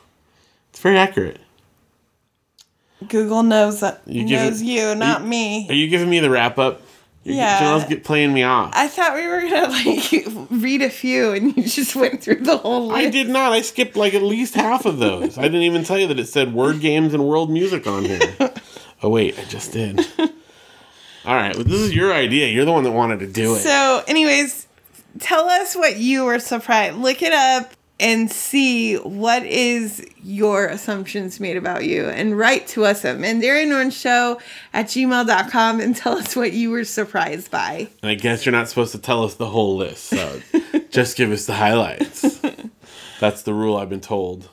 It's 0.68 0.80
very 0.80 0.98
accurate. 0.98 1.38
Google 3.08 3.42
knows 3.42 3.80
that 3.80 4.02
You 4.06 4.24
knows 4.24 4.60
it- 4.60 4.66
you, 4.66 4.94
not 4.94 5.22
you- 5.22 5.28
me. 5.28 5.66
Are 5.70 5.74
you 5.74 5.88
giving 5.88 6.10
me 6.10 6.20
the 6.20 6.28
wrap 6.28 6.58
up? 6.58 6.82
Yeah. 7.26 7.60
Janelle's 7.60 7.84
get 7.84 8.04
playing 8.04 8.32
me 8.32 8.42
off. 8.42 8.72
I 8.74 8.88
thought 8.88 9.14
we 9.14 9.26
were 9.26 9.40
gonna 9.40 9.68
like 9.70 10.48
read 10.50 10.82
a 10.82 10.90
few, 10.90 11.32
and 11.32 11.56
you 11.56 11.64
just 11.64 11.96
went 11.96 12.22
through 12.22 12.42
the 12.42 12.56
whole 12.56 12.88
list. 12.88 12.98
I 12.98 13.10
did 13.10 13.28
not. 13.28 13.52
I 13.52 13.62
skipped 13.62 13.96
like 13.96 14.14
at 14.14 14.22
least 14.22 14.54
half 14.54 14.86
of 14.86 14.98
those. 14.98 15.36
I 15.38 15.42
didn't 15.42 15.62
even 15.62 15.84
tell 15.84 15.98
you 15.98 16.06
that 16.08 16.18
it 16.18 16.28
said 16.28 16.54
word 16.54 16.80
games 16.80 17.14
and 17.14 17.26
world 17.26 17.50
music 17.50 17.86
on 17.86 18.04
here. 18.04 18.20
Oh 19.02 19.10
wait, 19.10 19.38
I 19.38 19.44
just 19.44 19.72
did. 19.72 20.00
All 20.18 21.34
right, 21.34 21.54
well, 21.54 21.64
this 21.64 21.80
is 21.80 21.94
your 21.94 22.14
idea. 22.14 22.48
You're 22.48 22.64
the 22.64 22.72
one 22.72 22.82
that 22.84 22.92
wanted 22.92 23.18
to 23.20 23.26
do 23.26 23.54
it. 23.54 23.58
So, 23.58 24.02
anyways, 24.08 24.66
tell 25.20 25.50
us 25.50 25.76
what 25.76 25.98
you 25.98 26.24
were 26.24 26.38
surprised. 26.38 26.96
Look 26.96 27.20
it 27.20 27.32
up 27.34 27.72
and 27.98 28.30
see 28.30 28.96
what 28.96 29.42
is 29.44 30.04
your 30.22 30.66
assumptions 30.66 31.40
made 31.40 31.56
about 31.56 31.84
you 31.84 32.06
and 32.08 32.36
write 32.36 32.66
to 32.68 32.84
us 32.84 33.04
at 33.04 33.16
mandarianorangeshow 33.16 34.40
at 34.74 34.86
gmail.com 34.86 35.80
and 35.80 35.96
tell 35.96 36.12
us 36.18 36.36
what 36.36 36.52
you 36.52 36.70
were 36.70 36.84
surprised 36.84 37.50
by. 37.50 37.88
and 38.02 38.10
I 38.10 38.14
guess 38.14 38.44
you're 38.44 38.52
not 38.52 38.68
supposed 38.68 38.92
to 38.92 38.98
tell 38.98 39.24
us 39.24 39.34
the 39.34 39.48
whole 39.48 39.76
list, 39.76 40.04
so 40.04 40.40
just 40.90 41.16
give 41.16 41.32
us 41.32 41.46
the 41.46 41.54
highlights. 41.54 42.40
That's 43.20 43.42
the 43.42 43.54
rule 43.54 43.76
I've 43.76 43.88
been 43.88 44.00
told. 44.00 44.50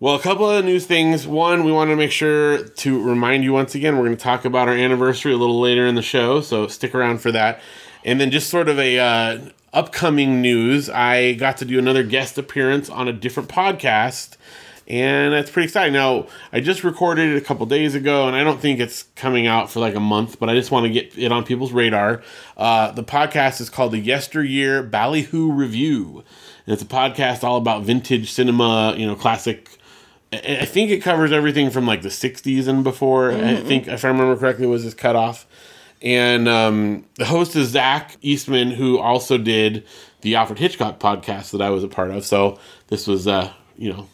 Well, 0.00 0.14
a 0.14 0.20
couple 0.20 0.50
of 0.50 0.64
news 0.64 0.86
things. 0.86 1.26
One, 1.26 1.64
we 1.64 1.72
want 1.72 1.90
to 1.90 1.96
make 1.96 2.10
sure 2.10 2.66
to 2.66 3.02
remind 3.02 3.44
you 3.44 3.52
once 3.52 3.74
again, 3.74 3.96
we're 3.96 4.06
going 4.06 4.16
to 4.16 4.22
talk 4.22 4.46
about 4.46 4.66
our 4.66 4.74
anniversary 4.74 5.32
a 5.32 5.36
little 5.36 5.60
later 5.60 5.86
in 5.86 5.94
the 5.94 6.02
show, 6.02 6.40
so 6.40 6.66
stick 6.68 6.94
around 6.94 7.18
for 7.18 7.30
that. 7.32 7.60
And 8.02 8.18
then 8.18 8.30
just 8.30 8.48
sort 8.48 8.70
of 8.70 8.78
a 8.78 8.98
uh, 8.98 9.38
upcoming 9.72 10.40
news, 10.40 10.90
I 10.90 11.34
got 11.34 11.58
to 11.58 11.64
do 11.64 11.78
another 11.78 12.02
guest 12.02 12.38
appearance 12.38 12.88
on 12.88 13.08
a 13.08 13.12
different 13.12 13.48
podcast, 13.48 14.36
and 14.88 15.32
that's 15.32 15.50
pretty 15.50 15.66
exciting. 15.66 15.92
Now, 15.92 16.26
I 16.52 16.60
just 16.60 16.82
recorded 16.82 17.30
it 17.30 17.36
a 17.36 17.40
couple 17.40 17.64
days 17.66 17.94
ago, 17.94 18.26
and 18.26 18.34
I 18.36 18.42
don't 18.42 18.60
think 18.60 18.80
it's 18.80 19.04
coming 19.14 19.46
out 19.46 19.70
for 19.70 19.80
like 19.80 19.94
a 19.94 20.00
month, 20.00 20.40
but 20.40 20.48
I 20.48 20.54
just 20.54 20.70
want 20.70 20.86
to 20.86 20.90
get 20.90 21.16
it 21.16 21.30
on 21.30 21.44
people's 21.44 21.72
radar. 21.72 22.22
Uh, 22.56 22.90
the 22.90 23.04
podcast 23.04 23.60
is 23.60 23.70
called 23.70 23.92
the 23.92 23.98
Yesteryear 23.98 24.82
Ballyhoo 24.82 25.52
Review, 25.52 26.24
and 26.66 26.72
it's 26.72 26.82
a 26.82 26.86
podcast 26.86 27.44
all 27.44 27.56
about 27.56 27.84
vintage 27.84 28.32
cinema, 28.32 28.94
you 28.96 29.06
know, 29.06 29.14
classic. 29.14 29.68
I 30.32 30.64
think 30.64 30.90
it 30.90 31.00
covers 31.00 31.32
everything 31.32 31.70
from 31.70 31.86
like 31.86 32.02
the 32.02 32.08
60s 32.08 32.68
and 32.68 32.84
before. 32.84 33.32
I 33.32 33.56
think, 33.56 33.88
if 33.88 34.04
I 34.04 34.08
remember 34.08 34.36
correctly, 34.36 34.66
was 34.66 34.84
his 34.84 34.94
cutoff. 34.94 35.44
And 36.02 36.48
um, 36.48 37.04
the 37.16 37.26
host 37.26 37.54
is 37.56 37.68
Zach 37.68 38.16
Eastman, 38.22 38.70
who 38.70 38.98
also 38.98 39.36
did 39.36 39.86
the 40.22 40.36
Alfred 40.36 40.58
Hitchcock 40.58 40.98
podcast 40.98 41.50
that 41.52 41.60
I 41.60 41.70
was 41.70 41.84
a 41.84 41.88
part 41.88 42.10
of. 42.10 42.24
So 42.24 42.58
this 42.88 43.06
was, 43.06 43.26
uh, 43.26 43.52
you 43.76 43.92
know, 43.92 44.08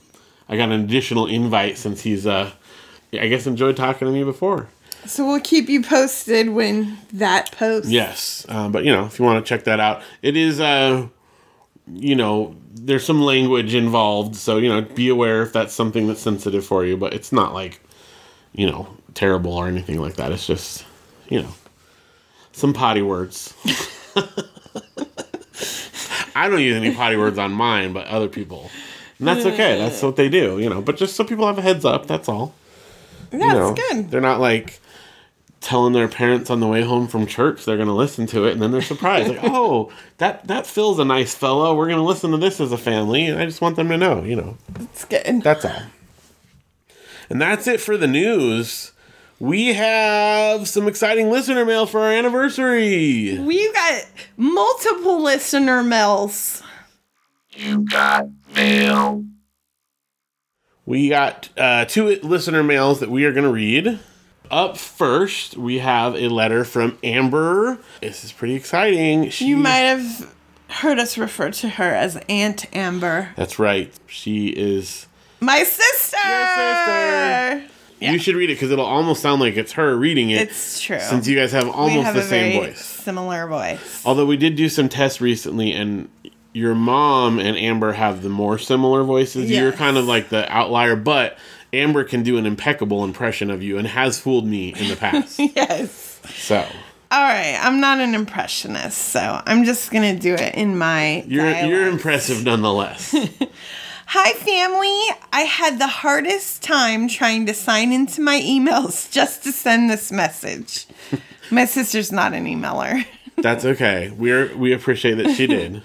I 0.49 0.57
got 0.57 0.71
an 0.71 0.81
additional 0.81 1.27
invite 1.27 1.79
since 1.79 2.01
he's, 2.03 2.27
uh, 2.27 2.51
I 3.13 3.29
guess, 3.29 3.47
enjoyed 3.47 3.77
talking 3.77 4.07
to 4.07 4.13
me 4.13 4.25
before. 4.25 4.69
So, 5.05 5.25
we'll 5.25 5.41
keep 5.41 5.69
you 5.69 5.83
posted 5.83 6.49
when 6.49 6.99
that 7.13 7.53
posts. 7.53 7.89
Yes, 7.91 8.45
uh, 8.49 8.69
but 8.69 8.85
you 8.85 8.91
know, 8.91 9.07
if 9.07 9.21
you 9.21 9.25
want 9.25 9.45
to 9.45 9.49
check 9.49 9.65
that 9.65 9.79
out, 9.79 10.03
it 10.21 10.37
is, 10.37 10.59
uh, 10.59 11.07
you 11.93 12.17
know, 12.17 12.57
there's 12.75 13.07
some 13.07 13.23
language 13.23 13.73
involved, 13.75 14.35
so 14.35 14.57
you 14.59 14.69
know, 14.69 14.83
be 14.83 15.09
aware 15.09 15.43
if 15.43 15.53
that's 15.53 15.73
something 15.73 16.09
that's 16.09 16.21
sensitive 16.21 16.67
for 16.67 16.85
you. 16.85 16.97
But 16.97 17.15
it's 17.15 17.31
not 17.31 17.55
like, 17.55 17.81
you 18.53 18.67
know, 18.67 18.89
terrible 19.15 19.53
or 19.53 19.69
anything 19.69 20.01
like 20.01 20.17
that. 20.17 20.33
It's 20.33 20.47
just, 20.47 20.85
you 21.29 21.43
know, 21.43 21.55
some 22.57 22.73
potty 22.73 23.03
words. 23.03 23.55
I 26.35 26.49
don't 26.49 26.61
use 26.61 26.77
any 26.77 26.95
potty 26.95 27.17
words 27.17 27.39
on 27.39 27.53
mine, 27.53 27.93
but 27.93 28.07
other 28.09 28.29
people, 28.29 28.71
and 29.19 29.27
that's 29.29 29.47
okay. 29.47 29.79
That's 29.79 30.03
what 30.03 30.17
they 30.17 30.29
do, 30.29 30.59
you 30.59 30.69
know. 30.69 30.83
But 30.83 30.97
just 30.97 31.17
so 31.17 31.25
people 31.25 31.47
have 31.47 31.59
a 31.59 31.63
heads 31.63 31.85
up, 31.85 32.07
that's 32.07 32.29
all. 32.29 32.55
Yeah, 33.33 33.39
You 33.39 33.53
know, 33.55 33.71
it's 33.71 33.81
good. 33.93 34.11
They're 34.11 34.21
not 34.21 34.41
like 34.41 34.81
telling 35.61 35.93
their 35.95 36.09
parents 36.09 36.51
on 36.51 36.61
the 36.61 36.67
way 36.67 36.83
home 36.83 37.09
from 37.09 37.27
church 37.27 37.65
they're 37.65 37.77
going 37.77 37.89
to 37.89 37.95
listen 37.95 38.25
to 38.27 38.45
it 38.45 38.53
and 38.53 38.63
then 38.63 38.71
they're 38.71 38.83
surprised 38.83 39.29
like 39.31 39.41
oh 39.43 39.91
that 40.19 40.47
that 40.47 40.65
phil's 40.65 40.99
a 41.01 41.05
nice 41.05 41.35
fellow 41.35 41.75
we're 41.75 41.87
going 41.89 41.97
to 41.99 42.05
listen 42.05 42.31
to 42.31 42.37
this 42.37 42.61
as 42.61 42.71
a 42.71 42.79
family 42.79 43.27
and 43.27 43.41
i 43.41 43.45
just 43.47 43.61
want 43.61 43.75
them 43.75 43.89
to 43.89 43.97
know 43.97 44.23
you 44.23 44.37
know 44.37 44.57
It's 44.79 45.05
good. 45.07 45.43
that's 45.43 45.65
all 45.65 45.83
and 47.29 47.41
that's 47.41 47.67
it 47.67 47.81
for 47.81 47.97
the 47.97 48.07
news 48.07 48.93
we 49.39 49.75
have 49.75 50.67
some 50.69 50.89
exciting 50.89 51.31
listener 51.31 51.65
mail 51.65 51.87
for 51.87 52.01
our 52.01 52.13
anniversary 52.13 53.39
We've 53.39 53.73
got 53.75 54.05
multiple 54.37 55.23
listener 55.23 55.83
mails. 55.83 56.63
You 57.51 57.81
got 57.89 58.27
mail. 58.55 59.25
we 60.85 61.09
got 61.09 61.49
uh, 61.57 61.85
two 61.87 62.19
listener 62.23 62.63
mails 62.63 63.01
that 63.01 63.11
we 63.11 63.25
are 63.25 63.33
going 63.33 63.45
to 63.45 63.53
read 63.53 63.99
up 64.51 64.77
first 64.77 65.57
we 65.57 65.79
have 65.81 66.15
a 66.15 66.29
letter 66.29 66.65
from 66.65 66.97
amber 67.03 67.79
this 68.01 68.23
is 68.25 68.31
pretty 68.31 68.55
exciting 68.55 69.29
she 69.29 69.49
You 69.49 69.57
might 69.57 69.79
have 69.79 70.33
heard 70.71 70.99
us 71.01 71.19
refer 71.19 71.51
to 71.51 71.69
her 71.69 71.93
as 71.95 72.17
Aunt 72.29 72.67
Amber. 72.77 73.31
that's 73.37 73.59
right 73.59 73.93
she 74.07 74.49
is 74.49 75.09
My 75.41 75.65
sister! 75.65 76.17
Your 76.25 77.65
sister. 77.67 77.73
You 78.01 78.19
should 78.19 78.35
read 78.35 78.51
it 78.51 78.55
because 78.55 78.71
it'll 78.71 78.85
almost 78.85 79.23
sound 79.23 79.41
like 79.41 79.57
it's 79.57 79.73
her 79.73 79.97
reading 79.97 80.31
it. 80.31 80.43
It's 80.43 80.81
true. 80.81 81.01
Since 81.01 81.27
you 81.27 81.37
guys 81.37 81.53
have 81.53 81.69
almost 81.69 82.05
have 82.07 82.15
the 82.15 82.23
same 82.23 82.63
voice. 82.63 82.85
similar 82.85 83.47
voice. 83.47 84.03
Although 84.05 84.27
we 84.27 84.37
did 84.37 84.57
do 84.57 84.69
some 84.69 84.89
tests 84.89 85.21
recently, 85.21 85.73
and 85.73 86.09
your 86.53 86.75
mom 86.75 87.39
and 87.39 87.57
Amber 87.57 87.93
have 87.93 88.23
the 88.23 88.29
more 88.29 88.59
similar 88.59 89.03
voices. 89.03 89.51
You're 89.51 89.73
kind 89.73 89.97
of 89.97 90.07
like 90.07 90.29
the 90.31 90.51
outlier, 90.53 90.97
but 90.97 91.37
Amber 91.73 92.05
can 92.05 92.23
do 92.23 92.39
an 92.39 92.47
impeccable 92.47 93.05
impression 93.05 93.51
of 93.51 93.63
you 93.63 93.77
and 93.79 93.87
has 93.89 94.19
fooled 94.19 94.47
me 94.47 94.75
in 94.75 94.89
the 94.89 94.97
past. 95.01 95.39
Yes. 95.39 96.21
so 96.35 96.57
All 97.11 97.23
right. 97.23 97.59
I'm 97.63 97.81
not 97.81 97.99
an 98.01 98.15
impressionist, 98.15 98.97
so 98.99 99.43
I'm 99.47 99.65
just 99.65 99.91
gonna 99.91 100.19
do 100.19 100.35
it 100.35 100.55
in 100.55 100.79
my. 100.79 101.23
you're 101.27 101.51
you're 101.51 101.89
impressive 101.89 102.45
nonetheless. 102.45 103.15
Hi, 104.09 104.35
family. 104.35 104.97
I 105.33 105.41
had 105.41 105.81
the 105.81 105.89
hardest 105.89 106.63
time 106.63 107.09
trying 107.09 107.45
to 107.47 107.55
sign 107.55 107.93
into 107.93 108.21
my 108.21 108.41
emails 108.41 109.11
just 109.11 109.43
to 109.43 109.51
send 109.51 109.91
this 109.91 110.13
message. 110.13 110.87
my 111.51 111.65
sister's 111.65 112.13
not 112.13 112.33
an 112.33 112.47
emailer. 112.47 113.05
That's 113.37 113.65
okay. 113.65 114.13
We're 114.17 114.57
we 114.57 114.73
appreciate 114.73 115.15
that 115.15 115.35
she 115.35 115.49
did. 115.49 115.83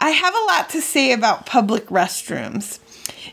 I 0.00 0.10
have 0.10 0.34
a 0.34 0.44
lot 0.46 0.68
to 0.70 0.80
say 0.80 1.12
about 1.12 1.46
public 1.46 1.86
restrooms. 1.86 2.80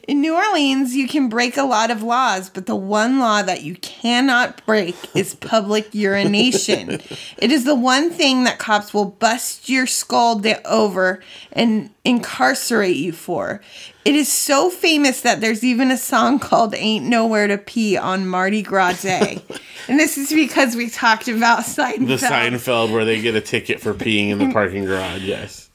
In 0.07 0.21
New 0.21 0.35
Orleans, 0.35 0.95
you 0.95 1.07
can 1.07 1.29
break 1.29 1.57
a 1.57 1.63
lot 1.63 1.91
of 1.91 2.01
laws, 2.01 2.49
but 2.49 2.65
the 2.65 2.75
one 2.75 3.19
law 3.19 3.43
that 3.43 3.61
you 3.61 3.75
cannot 3.75 4.65
break 4.65 4.95
is 5.15 5.35
public 5.35 5.89
urination. 5.93 7.01
it 7.37 7.51
is 7.51 7.65
the 7.65 7.75
one 7.75 8.09
thing 8.09 8.43
that 8.43 8.57
cops 8.57 8.93
will 8.93 9.05
bust 9.05 9.69
your 9.69 9.85
skull 9.85 10.41
over 10.65 11.21
and 11.51 11.91
incarcerate 12.03 12.95
you 12.95 13.11
for. 13.11 13.61
It 14.03 14.15
is 14.15 14.31
so 14.31 14.71
famous 14.71 15.21
that 15.21 15.41
there's 15.41 15.63
even 15.63 15.91
a 15.91 15.97
song 15.97 16.39
called 16.39 16.73
Ain't 16.73 17.05
Nowhere 17.05 17.47
to 17.47 17.57
Pee 17.59 17.95
on 17.95 18.27
Mardi 18.27 18.63
Gras 18.63 19.03
Day. 19.03 19.41
and 19.87 19.99
this 19.99 20.17
is 20.17 20.31
because 20.31 20.75
we 20.75 20.89
talked 20.89 21.27
about 21.27 21.59
Seinfeld. 21.59 22.07
The 22.07 22.15
Seinfeld 22.15 22.91
where 22.91 23.05
they 23.05 23.21
get 23.21 23.35
a 23.35 23.41
ticket 23.41 23.79
for 23.79 23.93
peeing 23.93 24.29
in 24.29 24.39
the 24.39 24.51
parking 24.51 24.85
garage. 24.85 25.21
Yes. 25.23 25.70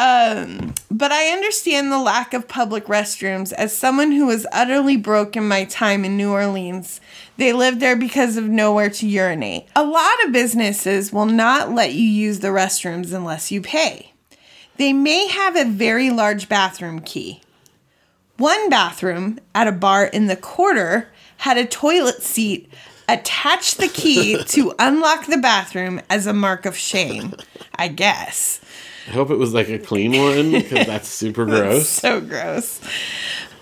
Um, 0.00 0.72
but 0.90 1.12
I 1.12 1.28
understand 1.28 1.92
the 1.92 1.98
lack 1.98 2.32
of 2.32 2.48
public 2.48 2.86
restrooms 2.86 3.52
as 3.52 3.76
someone 3.76 4.12
who 4.12 4.28
was 4.28 4.46
utterly 4.50 4.96
broke 4.96 5.36
in 5.36 5.46
my 5.46 5.64
time 5.66 6.06
in 6.06 6.16
New 6.16 6.32
Orleans. 6.32 7.02
They 7.36 7.52
lived 7.52 7.80
there 7.80 7.96
because 7.96 8.38
of 8.38 8.44
nowhere 8.48 8.88
to 8.88 9.06
urinate. 9.06 9.68
A 9.76 9.84
lot 9.84 10.24
of 10.24 10.32
businesses 10.32 11.12
will 11.12 11.26
not 11.26 11.72
let 11.72 11.92
you 11.92 12.08
use 12.08 12.40
the 12.40 12.48
restrooms 12.48 13.12
unless 13.12 13.50
you 13.50 13.60
pay. 13.60 14.14
They 14.78 14.94
may 14.94 15.26
have 15.28 15.54
a 15.54 15.66
very 15.66 16.08
large 16.08 16.48
bathroom 16.48 17.00
key. 17.00 17.42
One 18.38 18.70
bathroom 18.70 19.38
at 19.54 19.68
a 19.68 19.72
bar 19.72 20.06
in 20.06 20.28
the 20.28 20.36
quarter 20.36 21.08
had 21.36 21.58
a 21.58 21.66
toilet 21.66 22.22
seat 22.22 22.72
attached 23.06 23.76
the 23.76 23.88
key 23.88 24.42
to 24.46 24.72
unlock 24.78 25.26
the 25.26 25.36
bathroom 25.36 26.00
as 26.08 26.26
a 26.26 26.32
mark 26.32 26.64
of 26.64 26.74
shame, 26.74 27.34
I 27.74 27.88
guess. 27.88 28.62
I 29.08 29.10
hope 29.12 29.30
it 29.30 29.36
was 29.36 29.54
like 29.54 29.68
a 29.68 29.78
clean 29.78 30.12
one 30.12 30.52
because 30.52 30.86
that's 30.86 31.08
super 31.08 31.44
gross. 31.46 31.88
so 31.88 32.20
gross. 32.20 32.80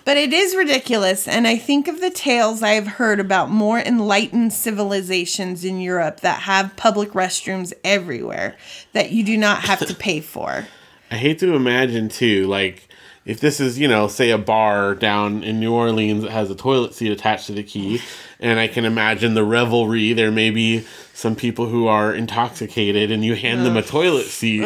But 0.04 0.16
it 0.16 0.32
is 0.32 0.56
ridiculous, 0.56 1.28
and 1.28 1.46
I 1.46 1.58
think 1.58 1.86
of 1.86 2.00
the 2.00 2.10
tales 2.10 2.62
I 2.62 2.70
have 2.70 2.86
heard 2.86 3.20
about 3.20 3.50
more 3.50 3.78
enlightened 3.78 4.54
civilizations 4.54 5.66
in 5.66 5.80
Europe 5.80 6.20
that 6.20 6.40
have 6.40 6.74
public 6.76 7.10
restrooms 7.10 7.74
everywhere 7.84 8.56
that 8.94 9.10
you 9.10 9.22
do 9.22 9.36
not 9.36 9.64
have 9.64 9.86
to 9.86 9.94
pay 9.94 10.20
for. 10.20 10.66
I 11.10 11.16
hate 11.16 11.38
to 11.40 11.54
imagine 11.54 12.08
too, 12.08 12.46
like 12.46 12.88
if 13.26 13.40
this 13.40 13.60
is, 13.60 13.78
you 13.78 13.86
know, 13.86 14.08
say 14.08 14.30
a 14.30 14.38
bar 14.38 14.94
down 14.94 15.44
in 15.44 15.60
New 15.60 15.74
Orleans 15.74 16.22
that 16.22 16.30
has 16.30 16.50
a 16.50 16.54
toilet 16.54 16.94
seat 16.94 17.12
attached 17.12 17.46
to 17.48 17.52
the 17.52 17.62
key, 17.62 18.00
and 18.40 18.58
I 18.58 18.66
can 18.66 18.86
imagine 18.86 19.34
the 19.34 19.44
revelry. 19.44 20.14
There 20.14 20.32
may 20.32 20.50
be 20.50 20.86
some 21.12 21.36
people 21.36 21.66
who 21.66 21.86
are 21.86 22.14
intoxicated, 22.14 23.10
and 23.10 23.22
you 23.22 23.34
hand 23.34 23.66
them 23.66 23.76
a 23.76 23.82
toilet 23.82 24.24
seat. 24.24 24.62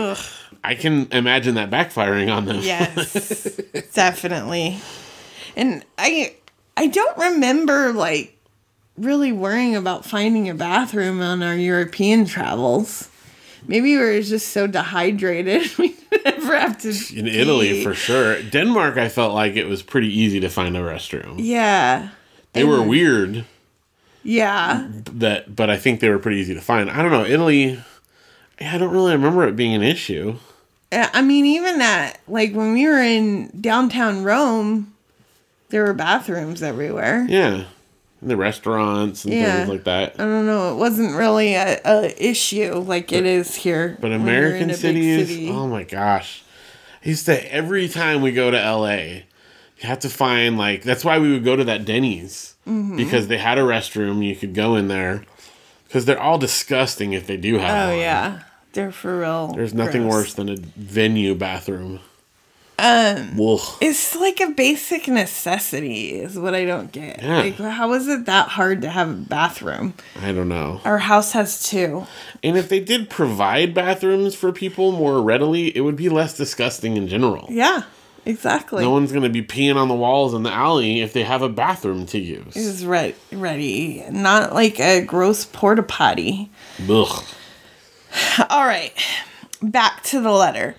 I 0.64 0.74
can 0.74 1.08
imagine 1.10 1.54
that 1.56 1.70
backfiring 1.70 2.32
on 2.34 2.44
them. 2.44 2.60
Yes, 2.62 3.44
definitely. 3.94 4.78
And 5.56 5.84
I 5.98 6.34
I 6.76 6.86
don't 6.86 7.18
remember 7.18 7.92
like 7.92 8.36
really 8.96 9.32
worrying 9.32 9.74
about 9.74 10.04
finding 10.04 10.48
a 10.48 10.54
bathroom 10.54 11.20
on 11.20 11.42
our 11.42 11.54
European 11.56 12.24
travels. 12.26 13.08
Maybe 13.66 13.96
we 13.96 13.98
were 13.98 14.20
just 14.20 14.48
so 14.48 14.66
dehydrated 14.66 15.70
we 15.78 15.96
never 16.24 16.58
have 16.58 16.78
to. 16.82 16.88
in 17.18 17.26
Italy 17.26 17.82
for 17.82 17.94
sure. 17.94 18.42
Denmark, 18.42 18.96
I 18.98 19.08
felt 19.08 19.34
like 19.34 19.56
it 19.56 19.66
was 19.66 19.82
pretty 19.82 20.08
easy 20.08 20.40
to 20.40 20.48
find 20.48 20.76
a 20.76 20.80
restroom. 20.80 21.36
Yeah. 21.38 22.08
They 22.54 22.64
were 22.64 22.82
weird, 22.82 23.46
Yeah. 24.22 24.86
that, 25.12 25.56
but 25.56 25.70
I 25.70 25.78
think 25.78 26.00
they 26.00 26.10
were 26.10 26.18
pretty 26.18 26.38
easy 26.38 26.52
to 26.54 26.60
find. 26.60 26.90
I 26.90 27.00
don't 27.02 27.10
know 27.10 27.24
Italy. 27.24 27.82
I 28.60 28.76
don't 28.78 28.92
really 28.92 29.12
remember 29.12 29.46
it 29.48 29.56
being 29.56 29.74
an 29.74 29.82
issue. 29.82 30.36
Uh, 30.92 31.08
I 31.12 31.22
mean, 31.22 31.46
even 31.46 31.78
that, 31.78 32.18
like 32.28 32.52
when 32.52 32.74
we 32.74 32.86
were 32.86 33.00
in 33.02 33.48
downtown 33.60 34.22
Rome, 34.24 34.92
there 35.70 35.84
were 35.84 35.94
bathrooms 35.94 36.62
everywhere. 36.62 37.26
Yeah, 37.28 37.64
in 38.20 38.28
the 38.28 38.36
restaurants 38.36 39.24
and 39.24 39.32
Yeah. 39.34 39.56
things 39.58 39.68
like 39.70 39.84
that. 39.84 40.14
I 40.20 40.24
don't 40.24 40.46
know. 40.46 40.72
It 40.72 40.76
wasn't 40.76 41.16
really 41.16 41.54
a, 41.54 41.80
a 41.84 42.14
issue 42.24 42.74
like 42.74 43.10
it 43.12 43.24
is 43.26 43.54
here. 43.54 43.96
But 44.00 44.10
when 44.10 44.20
you're 44.26 44.36
in 44.48 44.62
American 44.64 44.74
cities, 44.74 45.28
city. 45.28 45.48
oh 45.50 45.66
my 45.66 45.84
gosh. 45.84 46.42
I 47.04 47.08
used 47.08 47.26
to 47.26 47.52
every 47.52 47.88
time 47.88 48.20
we 48.22 48.30
go 48.32 48.50
to 48.50 48.56
LA, 48.56 48.94
you 49.78 49.88
have 49.88 49.98
to 50.00 50.08
find 50.08 50.56
like 50.58 50.82
that's 50.82 51.04
why 51.04 51.18
we 51.18 51.32
would 51.32 51.42
go 51.44 51.56
to 51.56 51.64
that 51.64 51.84
Denny's 51.84 52.50
Mm-hmm. 52.64 52.96
because 52.96 53.26
they 53.26 53.38
had 53.38 53.58
a 53.58 53.62
restroom 53.62 54.24
you 54.24 54.36
could 54.36 54.54
go 54.54 54.76
in 54.76 54.86
there 54.86 55.24
because 55.88 56.04
they're 56.04 56.20
all 56.20 56.38
disgusting 56.38 57.12
if 57.12 57.26
they 57.26 57.36
do 57.36 57.58
have 57.58 57.88
Oh 57.88 57.90
one. 57.90 57.98
yeah, 57.98 58.42
they're 58.72 58.92
for 58.92 59.20
real. 59.20 59.48
There's 59.54 59.74
nothing 59.74 60.02
gross. 60.02 60.12
worse 60.12 60.34
than 60.34 60.48
a 60.48 60.56
venue 60.56 61.34
bathroom. 61.34 62.00
Um, 62.78 63.38
It's 63.80 64.16
like 64.16 64.40
a 64.40 64.48
basic 64.50 65.06
necessity, 65.06 66.10
is 66.14 66.36
what 66.36 66.54
I 66.54 66.64
don't 66.64 66.90
get. 66.90 67.22
Yeah. 67.22 67.38
Like, 67.42 67.56
how 67.56 67.92
is 67.92 68.08
it 68.08 68.26
that 68.26 68.48
hard 68.48 68.82
to 68.82 68.88
have 68.90 69.08
a 69.08 69.12
bathroom? 69.12 69.94
I 70.20 70.32
don't 70.32 70.48
know. 70.48 70.80
Our 70.84 70.98
house 70.98 71.30
has 71.32 71.62
two. 71.62 72.06
And 72.42 72.56
if 72.56 72.68
they 72.68 72.80
did 72.80 73.08
provide 73.08 73.72
bathrooms 73.72 74.34
for 74.34 74.50
people 74.50 74.90
more 74.90 75.22
readily, 75.22 75.68
it 75.76 75.82
would 75.82 75.94
be 75.96 76.08
less 76.08 76.36
disgusting 76.36 76.96
in 76.96 77.06
general. 77.06 77.46
Yeah, 77.50 77.82
exactly. 78.26 78.82
No 78.82 78.90
one's 78.90 79.12
going 79.12 79.22
to 79.22 79.28
be 79.28 79.42
peeing 79.42 79.76
on 79.76 79.86
the 79.86 79.94
walls 79.94 80.34
in 80.34 80.42
the 80.42 80.50
alley 80.50 81.02
if 81.02 81.12
they 81.12 81.22
have 81.22 81.42
a 81.42 81.48
bathroom 81.48 82.04
to 82.06 82.18
use. 82.18 82.56
is 82.56 82.84
re- 82.84 83.14
ready, 83.30 84.02
not 84.10 84.54
like 84.54 84.80
a 84.80 85.04
gross 85.04 85.44
porta 85.44 85.84
potty. 85.84 86.50
Ugh. 86.88 87.24
All 88.50 88.66
right, 88.66 88.92
back 89.60 90.02
to 90.04 90.20
the 90.20 90.32
letter. 90.32 90.76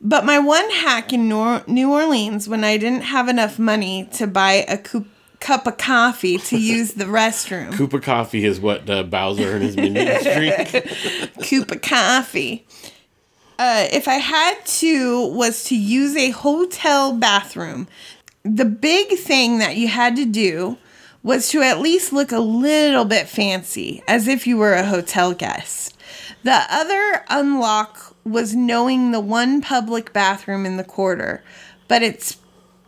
But 0.00 0.24
my 0.24 0.38
one 0.38 0.70
hack 0.70 1.12
in 1.12 1.28
New 1.28 1.92
Orleans 1.92 2.48
when 2.48 2.64
I 2.64 2.76
didn't 2.76 3.02
have 3.02 3.28
enough 3.28 3.58
money 3.58 4.08
to 4.12 4.26
buy 4.26 4.64
a 4.68 4.78
coup- 4.78 5.06
cup 5.40 5.66
of 5.66 5.78
coffee 5.78 6.38
to 6.38 6.58
use 6.60 6.94
the 6.94 7.04
restroom. 7.04 7.72
Cup 7.76 7.92
of 7.92 8.02
coffee 8.02 8.44
is 8.44 8.60
what 8.60 8.88
uh, 8.88 9.02
Bowser 9.02 9.54
and 9.54 9.62
his 9.62 9.76
minions 9.76 10.22
drink. 11.42 11.50
cup 11.50 11.70
of 11.70 11.82
coffee. 11.82 12.66
Uh, 13.58 13.88
if 13.90 14.06
I 14.06 14.16
had 14.16 14.64
to, 14.66 15.28
was 15.28 15.64
to 15.64 15.76
use 15.76 16.14
a 16.14 16.30
hotel 16.30 17.14
bathroom. 17.14 17.88
The 18.42 18.66
big 18.66 19.18
thing 19.18 19.58
that 19.58 19.76
you 19.76 19.88
had 19.88 20.14
to 20.16 20.26
do 20.26 20.76
was 21.22 21.48
to 21.48 21.62
at 21.62 21.80
least 21.80 22.12
look 22.12 22.30
a 22.32 22.38
little 22.38 23.04
bit 23.06 23.26
fancy, 23.28 24.02
as 24.06 24.28
if 24.28 24.46
you 24.46 24.58
were 24.58 24.74
a 24.74 24.84
hotel 24.84 25.32
guest. 25.32 25.95
The 26.42 26.62
other 26.70 27.24
unlock 27.28 28.14
was 28.24 28.54
knowing 28.54 29.12
the 29.12 29.20
one 29.20 29.60
public 29.60 30.12
bathroom 30.12 30.66
in 30.66 30.76
the 30.76 30.84
quarter, 30.84 31.42
but 31.88 32.02
it's 32.02 32.38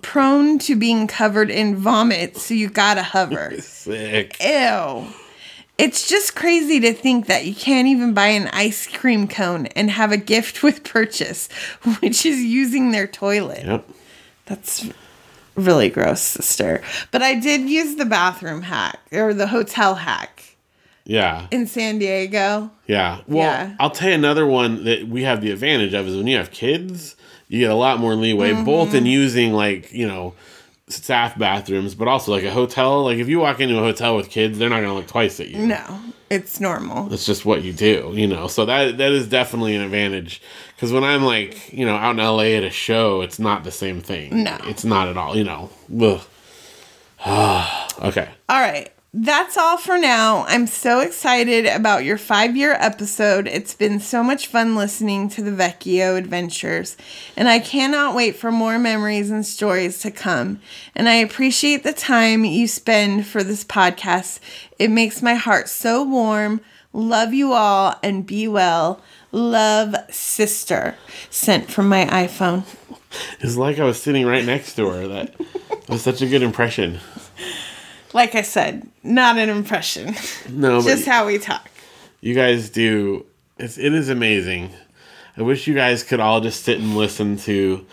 prone 0.02 0.58
to 0.60 0.76
being 0.76 1.06
covered 1.06 1.50
in 1.50 1.76
vomit, 1.76 2.36
so 2.36 2.54
you 2.54 2.68
gotta 2.68 3.02
hover. 3.02 3.54
Sick. 3.60 4.36
Ew. 4.42 5.06
It's 5.76 6.08
just 6.08 6.34
crazy 6.34 6.80
to 6.80 6.92
think 6.92 7.26
that 7.26 7.46
you 7.46 7.54
can't 7.54 7.86
even 7.86 8.12
buy 8.12 8.28
an 8.28 8.48
ice 8.48 8.88
cream 8.88 9.28
cone 9.28 9.66
and 9.66 9.90
have 9.90 10.10
a 10.10 10.16
gift 10.16 10.62
with 10.62 10.82
purchase, 10.82 11.48
which 12.00 12.26
is 12.26 12.40
using 12.40 12.90
their 12.90 13.06
toilet. 13.06 13.64
Yep. 13.64 13.88
That's 14.46 14.88
really 15.54 15.88
gross, 15.88 16.20
sister. 16.20 16.82
But 17.10 17.22
I 17.22 17.34
did 17.34 17.68
use 17.68 17.96
the 17.96 18.06
bathroom 18.06 18.62
hack 18.62 18.98
or 19.12 19.34
the 19.34 19.48
hotel 19.48 19.96
hack 19.96 20.47
Yeah. 21.08 21.46
in 21.50 21.66
San 21.66 21.98
Diego. 21.98 22.70
Yeah. 22.86 23.22
Well, 23.26 23.42
Yeah. 23.42 23.74
I'll 23.80 23.90
tell 23.90 24.10
you 24.10 24.14
another 24.14 24.46
one 24.46 24.84
that 24.84 25.08
we 25.08 25.22
have 25.24 25.40
the 25.40 25.50
advantage 25.50 25.94
of 25.94 26.06
is 26.06 26.16
when 26.16 26.26
you 26.26 26.36
have 26.36 26.50
kids, 26.50 27.16
you 27.48 27.60
get 27.60 27.70
a 27.70 27.74
lot 27.74 27.98
more 27.98 28.14
leeway, 28.14 28.52
mm-hmm. 28.52 28.64
both 28.64 28.94
in 28.94 29.06
using 29.06 29.54
like, 29.54 29.90
you 29.90 30.06
know, 30.06 30.34
staff 30.88 31.38
bathrooms, 31.38 31.94
but 31.94 32.08
also 32.08 32.30
like 32.30 32.44
a 32.44 32.50
hotel. 32.50 33.04
Like 33.04 33.18
if 33.18 33.26
you 33.28 33.40
walk 33.40 33.58
into 33.58 33.78
a 33.78 33.82
hotel 33.82 34.16
with 34.16 34.28
kids, 34.28 34.58
they're 34.58 34.68
not 34.68 34.76
going 34.76 34.90
to 34.90 34.94
look 34.94 35.06
twice 35.06 35.40
at 35.40 35.48
you. 35.48 35.66
No, 35.66 36.00
it's 36.28 36.60
normal. 36.60 37.10
It's 37.12 37.24
just 37.24 37.46
what 37.46 37.62
you 37.62 37.72
do, 37.72 38.12
you 38.14 38.26
know. 38.26 38.46
So 38.46 38.66
that 38.66 38.98
that 38.98 39.12
is 39.12 39.28
definitely 39.28 39.74
an 39.76 39.82
advantage. 39.82 40.42
Because 40.76 40.92
when 40.92 41.04
I'm 41.04 41.24
like, 41.24 41.72
you 41.72 41.86
know, 41.86 41.96
out 41.96 42.10
in 42.12 42.16
LA 42.18 42.56
at 42.56 42.64
a 42.64 42.70
show, 42.70 43.22
it's 43.22 43.38
not 43.38 43.64
the 43.64 43.70
same 43.70 44.02
thing. 44.02 44.44
No. 44.44 44.58
it's 44.64 44.84
not 44.84 45.08
at 45.08 45.16
all. 45.16 45.36
You 45.36 45.44
know. 45.44 45.70
Ugh. 46.00 46.20
okay. 48.02 48.28
All 48.48 48.60
right. 48.60 48.90
That's 49.14 49.56
all 49.56 49.78
for 49.78 49.96
now. 49.96 50.44
I'm 50.48 50.66
so 50.66 51.00
excited 51.00 51.64
about 51.64 52.04
your 52.04 52.18
five 52.18 52.54
year 52.54 52.74
episode. 52.74 53.46
It's 53.46 53.74
been 53.74 54.00
so 54.00 54.22
much 54.22 54.48
fun 54.48 54.76
listening 54.76 55.30
to 55.30 55.42
the 55.42 55.50
Vecchio 55.50 56.18
adventures, 56.18 56.94
and 57.34 57.48
I 57.48 57.58
cannot 57.58 58.14
wait 58.14 58.36
for 58.36 58.52
more 58.52 58.78
memories 58.78 59.30
and 59.30 59.46
stories 59.46 60.00
to 60.00 60.10
come. 60.10 60.60
And 60.94 61.08
I 61.08 61.14
appreciate 61.14 61.84
the 61.84 61.94
time 61.94 62.44
you 62.44 62.68
spend 62.68 63.26
for 63.26 63.42
this 63.42 63.64
podcast. 63.64 64.40
It 64.78 64.90
makes 64.90 65.22
my 65.22 65.34
heart 65.34 65.70
so 65.70 66.02
warm. 66.02 66.60
Love 66.92 67.32
you 67.32 67.54
all 67.54 67.94
and 68.02 68.26
be 68.26 68.46
well. 68.46 69.02
Love, 69.32 69.94
sister. 70.10 70.96
Sent 71.30 71.70
from 71.70 71.88
my 71.88 72.04
iPhone. 72.04 72.64
It's 73.40 73.56
like 73.56 73.78
I 73.78 73.84
was 73.84 74.00
sitting 74.02 74.26
right 74.26 74.44
next 74.44 74.74
to 74.74 74.86
her. 74.90 75.08
That 75.08 75.34
was 75.88 76.02
such 76.02 76.20
a 76.20 76.26
good 76.26 76.42
impression. 76.42 77.00
Like 78.12 78.34
I 78.34 78.42
said, 78.42 78.88
not 79.02 79.36
an 79.36 79.48
impression, 79.48 80.14
No, 80.48 80.80
just 80.82 81.06
how 81.06 81.26
we 81.26 81.38
talk. 81.38 81.68
you 82.20 82.34
guys 82.34 82.70
do. 82.70 83.26
It's, 83.58 83.76
it 83.76 83.92
is 83.92 84.08
amazing. 84.08 84.70
I 85.36 85.42
wish 85.42 85.66
you 85.66 85.74
guys 85.74 86.02
could 86.02 86.20
all 86.20 86.40
just 86.40 86.64
sit 86.64 86.78
and 86.78 86.96
listen 86.96 87.36
to 87.38 87.86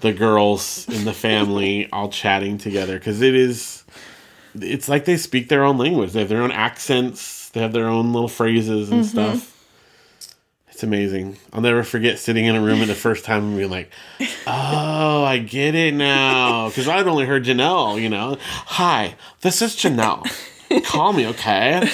the 0.00 0.12
girls 0.12 0.86
in 0.88 1.04
the 1.04 1.12
family 1.12 1.88
all 1.92 2.08
chatting 2.08 2.58
together 2.58 2.98
because 2.98 3.22
it 3.22 3.34
is 3.34 3.84
it's 4.54 4.88
like 4.88 5.04
they 5.04 5.16
speak 5.16 5.48
their 5.48 5.64
own 5.64 5.78
language 5.78 6.12
they 6.12 6.18
have 6.18 6.28
their 6.28 6.42
own 6.42 6.50
accents 6.50 7.48
they 7.50 7.60
have 7.60 7.72
their 7.72 7.86
own 7.86 8.12
little 8.12 8.28
phrases 8.28 8.90
and 8.90 9.04
mm-hmm. 9.04 9.08
stuff 9.08 9.51
it's 10.82 10.88
amazing 10.88 11.36
i'll 11.52 11.60
never 11.60 11.84
forget 11.84 12.18
sitting 12.18 12.44
in 12.44 12.56
a 12.56 12.60
room 12.60 12.80
at 12.82 12.88
the 12.88 12.94
first 12.94 13.24
time 13.24 13.44
and 13.44 13.56
being 13.56 13.70
like 13.70 13.88
oh 14.48 15.22
i 15.22 15.38
get 15.38 15.76
it 15.76 15.94
now 15.94 16.68
because 16.68 16.88
i'd 16.88 17.06
only 17.06 17.24
heard 17.24 17.44
janelle 17.44 18.02
you 18.02 18.08
know 18.08 18.36
hi 18.66 19.14
this 19.42 19.62
is 19.62 19.76
janelle 19.76 20.26
call 20.84 21.12
me 21.12 21.24
okay 21.24 21.88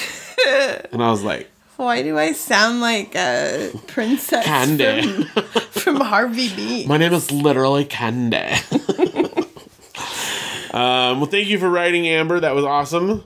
and 0.90 1.02
i 1.02 1.10
was 1.10 1.22
like 1.22 1.50
Why 1.76 2.00
do 2.02 2.16
I 2.18 2.32
sound 2.32 2.80
like 2.80 3.14
a 3.14 3.70
princess 3.88 4.46
Candy. 4.46 5.02
from, 5.02 5.42
from 5.70 6.00
Harvey 6.00 6.48
Beach? 6.56 6.88
My 6.88 6.96
name 6.96 7.12
is 7.12 7.30
literally 7.30 7.84
Candy. 7.84 8.36
um, 10.72 11.20
well, 11.20 11.26
thank 11.26 11.46
you 11.48 11.58
for 11.58 11.68
writing, 11.70 12.08
Amber. 12.08 12.40
That 12.40 12.56
was 12.56 12.64
awesome. 12.64 13.22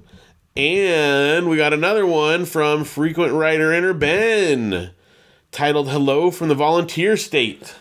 And 0.55 1.49
we 1.49 1.57
got 1.57 1.73
another 1.73 2.05
one 2.05 2.45
from 2.45 2.85
frequent 2.85 3.33
writer 3.33 3.73
inner 3.73 3.95
Ben, 3.95 4.91
titled 5.53 5.89
"Hello 5.89 6.33
from 6.33 6.49
the 6.49 6.55
Volunteer 6.55 7.17
State." 7.17 7.77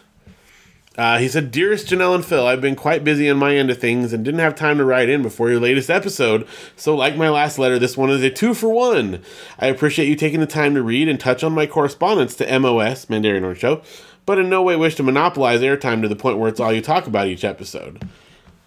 Uh, 0.97 1.19
he 1.19 1.29
said, 1.29 1.51
Dearest 1.51 1.87
Janelle 1.87 2.13
and 2.13 2.25
Phil, 2.25 2.45
I've 2.45 2.59
been 2.59 2.75
quite 2.75 3.05
busy 3.05 3.29
on 3.29 3.37
my 3.37 3.55
end 3.55 3.71
of 3.71 3.79
things 3.79 4.11
and 4.11 4.25
didn't 4.25 4.41
have 4.41 4.55
time 4.55 4.77
to 4.77 4.83
write 4.83 5.07
in 5.07 5.21
before 5.21 5.49
your 5.49 5.59
latest 5.59 5.89
episode. 5.89 6.45
So, 6.75 6.95
like 6.95 7.15
my 7.15 7.29
last 7.29 7.57
letter, 7.57 7.79
this 7.79 7.95
one 7.95 8.09
is 8.09 8.21
a 8.21 8.29
two 8.29 8.53
for 8.53 8.67
one. 8.67 9.21
I 9.57 9.67
appreciate 9.67 10.09
you 10.09 10.17
taking 10.17 10.41
the 10.41 10.45
time 10.45 10.75
to 10.75 10.83
read 10.83 11.07
and 11.07 11.17
touch 11.17 11.45
on 11.45 11.53
my 11.53 11.65
correspondence 11.65 12.35
to 12.35 12.59
MOS, 12.59 13.05
Mandarian 13.05 13.43
Orange 13.43 13.59
Show, 13.59 13.81
but 14.25 14.37
in 14.37 14.49
no 14.49 14.61
way 14.61 14.75
wish 14.75 14.95
to 14.95 15.03
monopolize 15.03 15.61
airtime 15.61 16.01
to 16.01 16.09
the 16.09 16.15
point 16.15 16.37
where 16.37 16.49
it's 16.49 16.59
all 16.59 16.73
you 16.73 16.81
talk 16.81 17.07
about 17.07 17.27
each 17.27 17.45
episode. 17.45 18.07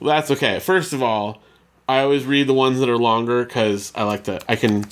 Well, 0.01 0.17
that's 0.17 0.31
okay. 0.31 0.61
First 0.61 0.95
of 0.95 1.03
all, 1.03 1.43
I 1.87 2.01
always 2.01 2.25
read 2.25 2.47
the 2.47 2.55
ones 2.55 2.81
that 2.81 2.89
are 2.89 2.99
longer 2.99 3.45
because 3.45 3.93
I 3.95 4.05
like 4.05 4.25
to, 4.25 4.41
I 4.49 4.57
can, 4.57 4.87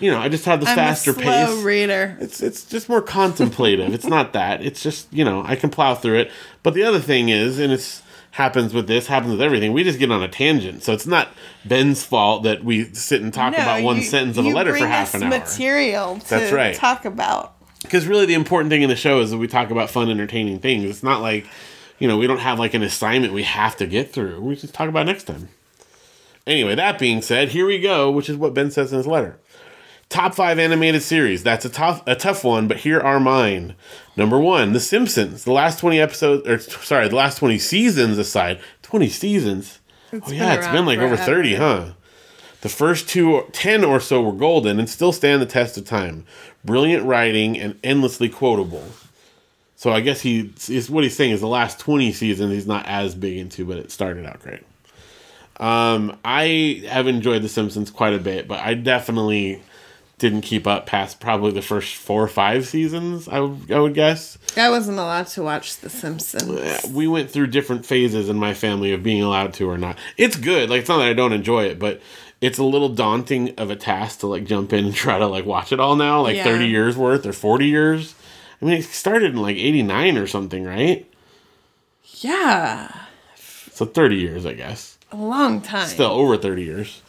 you 0.00 0.10
know, 0.10 0.18
I 0.18 0.28
just 0.28 0.44
have 0.44 0.60
the 0.60 0.68
I'm 0.68 0.76
faster 0.76 1.10
a 1.10 1.14
slow 1.14 1.22
pace. 1.56 1.64
reader. 1.64 2.16
It's 2.20 2.40
it's 2.42 2.64
just 2.64 2.88
more 2.88 3.02
contemplative. 3.02 3.92
it's 3.94 4.06
not 4.06 4.32
that. 4.32 4.62
It's 4.64 4.82
just 4.82 5.12
you 5.12 5.24
know 5.24 5.42
I 5.44 5.56
can 5.56 5.70
plow 5.70 5.94
through 5.94 6.18
it. 6.18 6.30
But 6.62 6.74
the 6.74 6.84
other 6.84 7.00
thing 7.00 7.28
is, 7.28 7.58
and 7.58 7.72
it's 7.72 8.02
happens 8.32 8.72
with 8.72 8.86
this, 8.86 9.06
happens 9.08 9.32
with 9.32 9.40
everything. 9.42 9.72
We 9.72 9.82
just 9.84 9.98
get 9.98 10.10
on 10.12 10.22
a 10.22 10.28
tangent, 10.28 10.82
so 10.84 10.92
it's 10.92 11.06
not 11.06 11.28
Ben's 11.64 12.04
fault 12.04 12.44
that 12.44 12.62
we 12.62 12.84
sit 12.94 13.20
and 13.22 13.32
talk 13.34 13.54
about 13.54 13.82
one 13.82 13.96
you- 13.96 14.02
sentence 14.02 14.36
of 14.36 14.44
a 14.44 14.50
letter 14.50 14.76
for 14.76 14.86
half 14.86 15.14
an 15.14 15.24
hour. 15.24 15.30
Material 15.30 16.18
to 16.20 16.28
That's 16.28 16.52
right. 16.52 16.74
talk 16.74 17.04
about. 17.04 17.54
Because 17.82 18.06
really, 18.06 18.26
the 18.26 18.34
important 18.34 18.70
thing 18.70 18.82
in 18.82 18.88
the 18.88 18.96
show 18.96 19.20
is 19.20 19.30
that 19.30 19.38
we 19.38 19.46
talk 19.46 19.70
about 19.70 19.88
fun, 19.88 20.10
entertaining 20.10 20.58
things. 20.58 20.84
It's 20.84 21.02
not 21.02 21.20
like 21.22 21.46
you 21.98 22.06
know 22.06 22.16
we 22.18 22.26
don't 22.26 22.38
have 22.40 22.58
like 22.58 22.74
an 22.74 22.82
assignment 22.82 23.32
we 23.32 23.42
have 23.44 23.76
to 23.76 23.86
get 23.86 24.12
through. 24.12 24.40
We 24.40 24.54
just 24.56 24.74
talk 24.74 24.88
about 24.88 25.06
next 25.06 25.24
time. 25.24 25.48
Anyway, 26.46 26.74
that 26.74 26.98
being 26.98 27.20
said, 27.20 27.50
here 27.50 27.66
we 27.66 27.78
go, 27.78 28.10
which 28.10 28.30
is 28.30 28.36
what 28.36 28.54
Ben 28.54 28.70
says 28.70 28.90
in 28.90 28.96
his 28.96 29.06
letter. 29.06 29.38
Top 30.08 30.34
five 30.34 30.58
animated 30.58 31.02
series. 31.02 31.42
That's 31.42 31.64
a 31.64 31.68
tough 31.68 32.02
a 32.06 32.16
tough 32.16 32.42
one, 32.42 32.66
but 32.66 32.78
here 32.78 33.00
are 33.00 33.20
mine. 33.20 33.74
Number 34.16 34.38
one, 34.38 34.72
The 34.72 34.80
Simpsons. 34.80 35.44
The 35.44 35.52
last 35.52 35.78
twenty 35.78 36.00
episodes, 36.00 36.48
or 36.48 36.58
sorry, 36.58 37.08
the 37.08 37.16
last 37.16 37.38
twenty 37.38 37.58
seasons 37.58 38.16
aside, 38.16 38.58
twenty 38.82 39.08
seasons. 39.08 39.80
oh 40.12 40.22
yeah, 40.30 40.54
it's 40.54 40.68
been 40.68 40.86
like 40.86 40.98
over 40.98 41.16
thirty, 41.16 41.56
huh? 41.56 41.90
The 42.60 42.68
first 42.68 43.08
two, 43.08 43.44
10 43.52 43.84
or 43.84 44.00
so 44.00 44.20
were 44.20 44.32
golden 44.32 44.80
and 44.80 44.90
still 44.90 45.12
stand 45.12 45.40
the 45.40 45.46
test 45.46 45.78
of 45.78 45.84
time. 45.84 46.24
Brilliant 46.64 47.04
writing 47.04 47.56
and 47.56 47.78
endlessly 47.84 48.28
quotable. 48.28 48.84
So 49.76 49.92
I 49.92 50.00
guess 50.00 50.22
he 50.22 50.52
is 50.68 50.90
what 50.90 51.04
he's 51.04 51.14
saying 51.14 51.30
is 51.30 51.40
the 51.40 51.46
last 51.46 51.78
20 51.78 52.12
seasons 52.12 52.52
he's 52.52 52.66
not 52.66 52.84
as 52.86 53.14
big 53.14 53.36
into, 53.36 53.64
but 53.64 53.78
it 53.78 53.92
started 53.92 54.26
out 54.26 54.40
great. 54.40 54.64
Um, 55.58 56.18
I 56.24 56.84
have 56.88 57.06
enjoyed 57.06 57.42
The 57.42 57.48
Simpsons 57.48 57.90
quite 57.92 58.14
a 58.14 58.18
bit, 58.18 58.48
but 58.48 58.58
I 58.58 58.74
definitely 58.74 59.62
didn't 60.18 60.40
keep 60.42 60.66
up 60.66 60.86
past 60.86 61.20
probably 61.20 61.52
the 61.52 61.62
first 61.62 61.94
four 61.94 62.22
or 62.22 62.28
five 62.28 62.66
seasons, 62.66 63.28
I 63.28 63.40
would, 63.40 63.70
I 63.70 63.78
would 63.78 63.94
guess. 63.94 64.36
I 64.56 64.68
wasn't 64.70 64.98
allowed 64.98 65.28
to 65.28 65.42
watch 65.42 65.76
The 65.76 65.88
Simpsons. 65.90 66.86
we 66.92 67.06
went 67.06 67.30
through 67.30 67.46
different 67.48 67.86
phases 67.86 68.28
in 68.28 68.36
my 68.36 68.52
family 68.54 68.92
of 68.92 69.02
being 69.02 69.22
allowed 69.22 69.54
to 69.54 69.70
or 69.70 69.78
not. 69.78 69.96
It's 70.16 70.36
good. 70.36 70.70
Like 70.70 70.80
it's 70.80 70.88
not 70.88 70.98
that 70.98 71.08
I 71.08 71.12
don't 71.12 71.32
enjoy 71.32 71.64
it, 71.66 71.78
but 71.78 72.00
it's 72.40 72.58
a 72.58 72.64
little 72.64 72.88
daunting 72.88 73.54
of 73.58 73.70
a 73.70 73.76
task 73.76 74.20
to 74.20 74.26
like 74.26 74.44
jump 74.44 74.72
in 74.72 74.86
and 74.86 74.94
try 74.94 75.18
to 75.18 75.26
like 75.26 75.44
watch 75.46 75.72
it 75.72 75.80
all 75.80 75.96
now, 75.96 76.20
like 76.22 76.36
Yeah. 76.36 76.44
30 76.44 76.66
years 76.66 76.96
worth 76.96 77.24
or 77.26 77.32
40 77.32 77.66
years. 77.66 78.14
I 78.60 78.64
mean, 78.64 78.74
it 78.78 78.84
started 78.84 79.30
in 79.32 79.36
like 79.42 79.56
89 79.56 80.16
or 80.18 80.26
something, 80.26 80.64
right? 80.64 81.06
Yeah, 82.20 82.90
So 83.36 83.84
30 83.86 84.16
years, 84.16 84.44
I 84.46 84.54
guess. 84.54 84.98
a 85.12 85.16
long 85.16 85.60
time. 85.60 85.86
Still 85.86 86.10
over 86.10 86.36
30 86.36 86.62
years. 86.64 87.02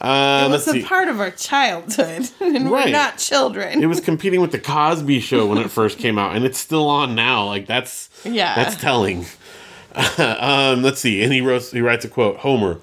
It 0.00 0.04
Um, 0.06 0.52
was 0.52 0.66
a 0.68 0.72
see. 0.72 0.82
part 0.82 1.08
of 1.08 1.20
our 1.20 1.30
childhood, 1.30 2.28
and 2.40 2.70
Right. 2.70 2.86
we're 2.86 2.92
not 2.92 3.18
children. 3.18 3.82
it 3.82 3.86
was 3.86 4.00
competing 4.00 4.40
with 4.40 4.52
the 4.52 4.58
Cosby 4.58 5.20
Show 5.20 5.46
when 5.46 5.58
it 5.58 5.70
first 5.70 5.98
came 5.98 6.18
out, 6.18 6.36
and 6.36 6.44
it's 6.44 6.58
still 6.58 6.88
on 6.88 7.14
now. 7.14 7.44
Like 7.46 7.66
that's 7.66 8.08
Yeah. 8.24 8.54
that's 8.54 8.76
telling. 8.76 9.26
um, 10.18 10.82
let's 10.82 11.00
see, 11.00 11.22
and 11.22 11.32
he 11.32 11.40
wrote 11.40 11.62
he 11.72 11.80
writes 11.80 12.04
a 12.04 12.08
quote: 12.08 12.38
Homer, 12.38 12.78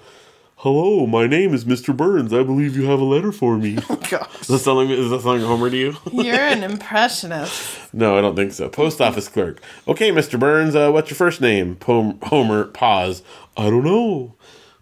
hello, 0.58 1.06
my 1.06 1.28
name 1.28 1.54
is 1.54 1.63
Mr. 1.63 1.95
Burns. 1.95 2.34
I 2.34 2.43
believe 2.43 2.75
you 2.75 2.86
have 2.88 2.99
a 2.99 3.04
letter 3.06 3.32
for 3.32 3.58
me. 3.58 3.78
Oh, 3.89 3.95
Gosh, 4.10 4.38
Does 4.39 4.47
that 4.47 4.60
sound 4.60 4.91
is 4.91 5.10
that 5.10 5.21
Homer 5.23 5.69
to 5.69 5.78
you? 5.78 5.95
you're 6.12 6.36
an 6.36 6.63
impressionist. 6.63 7.93
no, 7.93 8.17
I 8.17 8.21
don't 8.21 8.36
think 8.36 8.51
so. 8.51 8.67
Post 8.69 8.99
office 9.01 9.28
clerk. 9.28 9.62
Okay, 9.88 10.12
Mr. 10.12 10.39
Burns, 10.39 10.75
uh, 10.75 10.91
what's 10.91 11.10
your 11.10 11.15
first 11.17 11.39
name? 11.41 11.75
Pom- 11.78 12.19
Homer, 12.23 12.65
pause. 12.65 13.23
I 13.58 13.69
don't 13.69 13.84
know. 13.86 14.36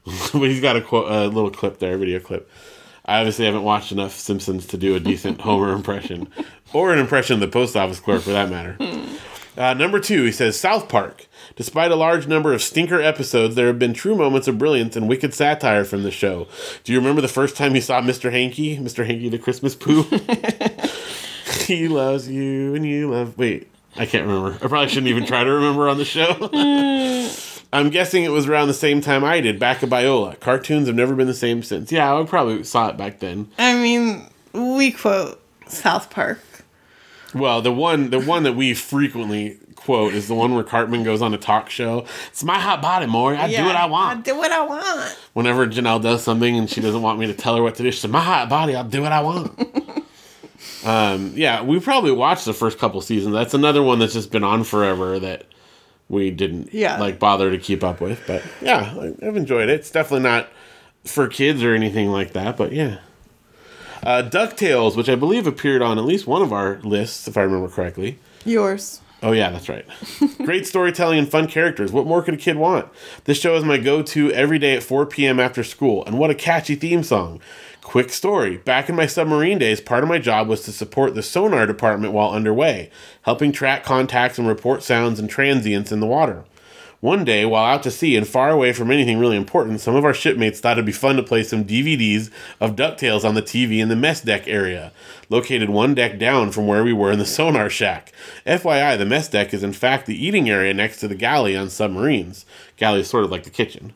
but 0.33 0.49
he's 0.49 0.61
got 0.61 0.75
a, 0.75 0.81
quote, 0.81 1.11
a 1.11 1.27
little 1.27 1.51
clip 1.51 1.79
there, 1.79 1.95
a 1.95 1.97
video 1.97 2.19
clip. 2.19 2.49
I 3.05 3.19
obviously 3.19 3.45
haven't 3.45 3.63
watched 3.63 3.91
enough 3.91 4.13
Simpsons 4.13 4.65
to 4.67 4.77
do 4.77 4.95
a 4.95 4.99
decent 4.99 5.41
Homer 5.41 5.73
impression, 5.73 6.27
or 6.73 6.93
an 6.93 6.99
impression 6.99 7.35
of 7.35 7.39
the 7.41 7.47
post 7.47 7.75
office 7.75 7.99
clerk 7.99 8.21
for 8.21 8.31
that 8.31 8.49
matter. 8.49 8.77
Uh, 9.55 9.73
number 9.73 9.99
two, 9.99 10.23
he 10.23 10.31
says 10.31 10.59
South 10.59 10.89
Park. 10.89 11.27
Despite 11.55 11.91
a 11.91 11.95
large 11.95 12.27
number 12.27 12.53
of 12.53 12.61
stinker 12.61 13.01
episodes, 13.01 13.55
there 13.55 13.67
have 13.67 13.77
been 13.77 13.93
true 13.93 14.15
moments 14.15 14.47
of 14.47 14.57
brilliance 14.57 14.95
and 14.95 15.07
wicked 15.07 15.33
satire 15.33 15.85
from 15.85 16.03
the 16.03 16.11
show. 16.11 16.47
Do 16.83 16.91
you 16.91 16.99
remember 16.99 17.21
the 17.21 17.27
first 17.27 17.55
time 17.55 17.75
you 17.75 17.81
saw 17.81 18.01
Mr. 18.01 18.31
Hankey? 18.31 18.77
Mr. 18.79 19.05
Hankey 19.05 19.29
the 19.29 19.37
Christmas 19.37 19.75
Poo? 19.75 20.03
he 21.65 21.87
loves 21.87 22.27
you 22.27 22.73
and 22.73 22.85
you 22.85 23.11
love. 23.11 23.37
Wait, 23.37 23.69
I 23.95 24.07
can't 24.07 24.25
remember. 24.25 24.55
I 24.55 24.67
probably 24.67 24.87
shouldn't 24.87 25.07
even 25.07 25.25
try 25.25 25.43
to 25.43 25.51
remember 25.51 25.87
on 25.87 25.97
the 25.97 26.05
show. 26.05 26.33
I'm 27.73 27.89
guessing 27.89 28.23
it 28.23 28.29
was 28.29 28.47
around 28.47 28.67
the 28.67 28.73
same 28.75 29.01
time 29.01 29.23
I 29.23 29.41
did, 29.41 29.57
back 29.57 29.81
at 29.81 29.89
Biola. 29.89 30.39
Cartoons 30.39 30.85
have 30.85 30.95
never 30.95 31.15
been 31.15 31.25
the 31.25 31.33
same 31.33 31.63
since. 31.63 31.91
Yeah, 31.91 32.15
I 32.15 32.23
probably 32.23 32.63
saw 32.63 32.89
it 32.89 32.97
back 32.97 33.19
then. 33.19 33.49
I 33.57 33.73
mean, 33.73 34.29
we 34.53 34.91
quote 34.91 35.41
South 35.67 36.11
Park. 36.11 36.39
Well, 37.33 37.63
the 37.63 37.71
one 37.71 38.11
the 38.11 38.19
one 38.19 38.43
that 38.43 38.53
we 38.53 38.75
frequently 38.75 39.57
quote 39.75 40.13
is 40.13 40.27
the 40.27 40.35
one 40.35 40.53
where 40.53 40.63
Cartman 40.63 41.03
goes 41.03 41.23
on 41.23 41.33
a 41.33 41.37
talk 41.37 41.71
show. 41.71 42.05
It's 42.27 42.43
my 42.43 42.59
hot 42.59 42.79
body, 42.79 43.07
Maury. 43.07 43.37
I 43.37 43.49
do 43.49 43.65
what 43.65 43.75
I 43.75 43.87
want. 43.87 44.19
I 44.19 44.21
do 44.21 44.37
what 44.37 44.51
I 44.51 44.63
want. 44.63 45.17
Whenever 45.33 45.65
Janelle 45.65 46.01
does 46.01 46.23
something 46.23 46.55
and 46.55 46.69
she 46.69 46.79
doesn't 46.79 47.01
want 47.01 47.19
me 47.19 47.25
to 47.25 47.33
tell 47.33 47.55
her 47.55 47.63
what 47.63 47.73
to 47.75 47.83
do, 47.83 47.91
she 47.91 47.99
says, 47.99 48.11
"My 48.11 48.21
hot 48.21 48.49
body, 48.49 48.75
I'll 48.75 48.83
do 48.83 49.01
what 49.01 49.11
I 49.11 49.21
want." 49.21 49.59
um, 50.85 51.31
yeah, 51.35 51.63
we 51.63 51.79
probably 51.79 52.11
watched 52.11 52.45
the 52.45 52.53
first 52.53 52.77
couple 52.77 53.01
seasons. 53.01 53.33
That's 53.33 53.55
another 53.55 53.81
one 53.81 53.97
that's 53.97 54.13
just 54.13 54.31
been 54.31 54.43
on 54.43 54.63
forever 54.63 55.19
that 55.19 55.47
we 56.09 56.31
didn't 56.31 56.73
Yeah. 56.73 56.99
like 56.99 57.19
bother 57.19 57.49
to 57.51 57.57
keep 57.57 57.83
up 57.83 58.01
with. 58.01 58.21
But 58.27 58.43
yeah, 58.61 58.93
I've 59.21 59.35
enjoyed 59.37 59.69
it. 59.69 59.73
It's 59.79 59.91
definitely 59.91 60.23
not 60.29 60.49
for 61.05 61.27
kids 61.27 61.63
or 61.63 61.73
anything 61.73 62.09
like 62.09 62.33
that. 62.33 62.57
But 62.57 62.71
yeah. 62.71 62.97
Uh, 64.03 64.21
DuckTales, 64.21 64.97
which 64.97 65.07
I 65.07 65.15
believe 65.15 65.47
appeared 65.47 65.81
on 65.81 65.97
at 65.97 66.03
least 66.03 66.27
one 66.27 66.41
of 66.41 66.51
our 66.51 66.79
lists, 66.83 67.27
if 67.27 67.37
I 67.37 67.41
remember 67.41 67.69
correctly. 67.69 68.19
Yours. 68.43 68.99
Oh 69.21 69.31
yeah, 69.31 69.49
that's 69.51 69.69
right. 69.69 69.85
Great 70.39 70.67
storytelling 70.67 71.17
and 71.19 71.29
fun 71.31 71.47
characters. 71.47 71.93
What 71.93 72.05
more 72.05 72.21
could 72.21 72.33
a 72.33 72.37
kid 72.37 72.57
want? 72.57 72.89
This 73.23 73.39
show 73.39 73.55
is 73.55 73.63
my 73.63 73.77
go-to 73.77 74.29
every 74.33 74.59
day 74.59 74.75
at 74.75 74.83
4 74.83 75.05
p.m. 75.05 75.39
after 75.39 75.63
school, 75.63 76.03
and 76.05 76.19
what 76.19 76.29
a 76.29 76.35
catchy 76.35 76.75
theme 76.75 77.03
song. 77.03 77.39
Quick 77.83 78.11
story. 78.11 78.57
Back 78.57 78.87
in 78.87 78.95
my 78.95 79.05
submarine 79.05 79.59
days, 79.59 79.81
part 79.81 80.03
of 80.03 80.09
my 80.09 80.17
job 80.17 80.47
was 80.47 80.61
to 80.61 80.71
support 80.71 81.13
the 81.13 81.21
sonar 81.21 81.67
department 81.67 82.13
while 82.13 82.31
underway, 82.31 82.89
helping 83.23 83.51
track 83.51 83.83
contacts 83.83 84.39
and 84.39 84.47
report 84.47 84.81
sounds 84.81 85.19
and 85.19 85.29
transients 85.29 85.91
in 85.91 85.99
the 85.99 86.07
water. 86.07 86.45
One 87.01 87.25
day, 87.25 87.45
while 87.45 87.65
out 87.65 87.83
to 87.83 87.91
sea 87.91 88.15
and 88.15 88.25
far 88.25 88.49
away 88.49 88.71
from 88.71 88.89
anything 88.89 89.19
really 89.19 89.35
important, 89.35 89.81
some 89.81 89.93
of 89.93 90.05
our 90.05 90.13
shipmates 90.13 90.61
thought 90.61 90.77
it'd 90.77 90.85
be 90.85 90.93
fun 90.93 91.17
to 91.17 91.23
play 91.23 91.43
some 91.43 91.65
DVDs 91.65 92.31
of 92.61 92.77
DuckTales 92.77 93.27
on 93.27 93.35
the 93.35 93.41
TV 93.41 93.79
in 93.79 93.89
the 93.89 93.95
mess 93.97 94.21
deck 94.21 94.47
area, 94.47 94.93
located 95.27 95.69
one 95.69 95.93
deck 95.93 96.17
down 96.17 96.51
from 96.51 96.65
where 96.65 96.85
we 96.85 96.93
were 96.93 97.11
in 97.11 97.19
the 97.19 97.25
sonar 97.35 97.69
shack. 97.69 98.13
FYI, 98.47 98.97
the 98.97 99.05
mess 99.05 99.27
deck 99.27 99.53
is 99.53 99.61
in 99.61 99.73
fact 99.73 100.05
the 100.05 100.25
eating 100.25 100.49
area 100.49 100.73
next 100.73 101.01
to 101.01 101.09
the 101.09 101.15
galley 101.15 101.57
on 101.57 101.69
submarines. 101.69 102.45
Galley 102.77 103.01
is 103.01 103.09
sort 103.09 103.25
of 103.25 103.31
like 103.31 103.43
the 103.43 103.49
kitchen. 103.49 103.93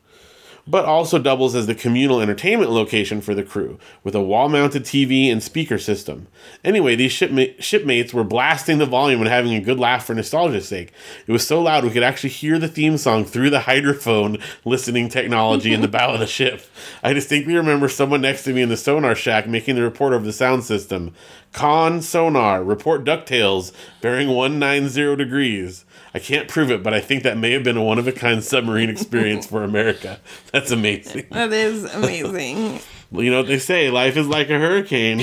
But 0.68 0.86
also 0.86 1.18
doubles 1.18 1.56
as 1.56 1.66
the 1.66 1.76
communal 1.76 2.20
entertainment 2.20 2.72
location 2.72 3.22
for 3.22 3.34
the 3.34 3.44
crew, 3.44 3.80
with 4.04 4.14
a 4.14 4.22
wall 4.22 4.50
mounted 4.50 4.84
TV 4.84 5.32
and 5.32 5.42
speaker 5.42 5.78
system. 5.78 6.28
Anyway, 6.64 6.96
these 6.96 7.14
shipma- 7.14 7.60
shipmates 7.62 8.14
were 8.14 8.24
blasting 8.24 8.78
the 8.78 8.86
volume 8.86 9.22
and 9.22 9.30
having 9.30 9.54
a 9.54 9.62
good 9.62 9.80
laugh 9.80 10.06
for 10.06 10.14
nostalgia's 10.14 10.68
sake. 10.68 10.92
It 11.26 11.32
was 11.32 11.48
so 11.48 11.62
loud 11.62 11.84
we 11.84 11.92
could 11.92 12.04
actually 12.04 12.32
hear 12.32 12.60
the 12.60 12.68
theme 12.68 12.98
song 12.98 13.24
through 13.24 13.50
the 13.50 13.60
hydrophone 13.62 14.42
listening 14.66 15.10
technology 15.10 15.74
in 15.74 15.82
the 15.82 15.88
bow 15.88 16.14
of 16.14 16.20
the 16.20 16.28
ship. 16.28 16.62
I 17.02 17.14
distinctly 17.14 17.56
remember 17.56 17.88
someone 17.88 18.22
next 18.22 18.44
to 18.44 18.54
me 18.54 18.62
in 18.62 18.70
the 18.70 18.78
sonar 18.78 19.16
shack 19.16 19.48
making 19.48 19.76
the 19.76 19.84
report 19.84 20.14
over 20.14 20.26
the 20.26 20.34
sound 20.34 20.64
system. 20.66 21.14
Con 21.54 22.02
sonar, 22.02 22.64
report 22.64 23.04
DuckTales, 23.04 23.72
bearing 24.02 24.30
190 24.30 25.16
degrees. 25.16 25.86
I 26.18 26.20
can't 26.20 26.48
prove 26.48 26.72
it, 26.72 26.82
but 26.82 26.96
I 26.96 27.00
think 27.00 27.22
that 27.22 27.38
may 27.38 27.52
have 27.52 27.64
been 27.64 27.78
a 27.78 27.84
one 27.84 28.00
of 28.00 28.08
a 28.08 28.12
kind 28.12 28.44
submarine 28.44 28.90
experience 28.90 29.46
for 29.46 29.64
America. 29.72 30.20
That's 30.52 30.72
amazing. 30.72 31.28
That 31.30 31.54
is 31.54 31.84
amazing. 31.94 32.80
Well, 33.12 33.24
you 33.24 33.30
know 33.30 33.38
what 33.38 33.48
they 33.48 33.60
say, 33.60 33.92
life 33.92 34.18
is 34.18 34.28
like 34.28 34.50
a 34.50 34.58
hurricane. 34.58 35.22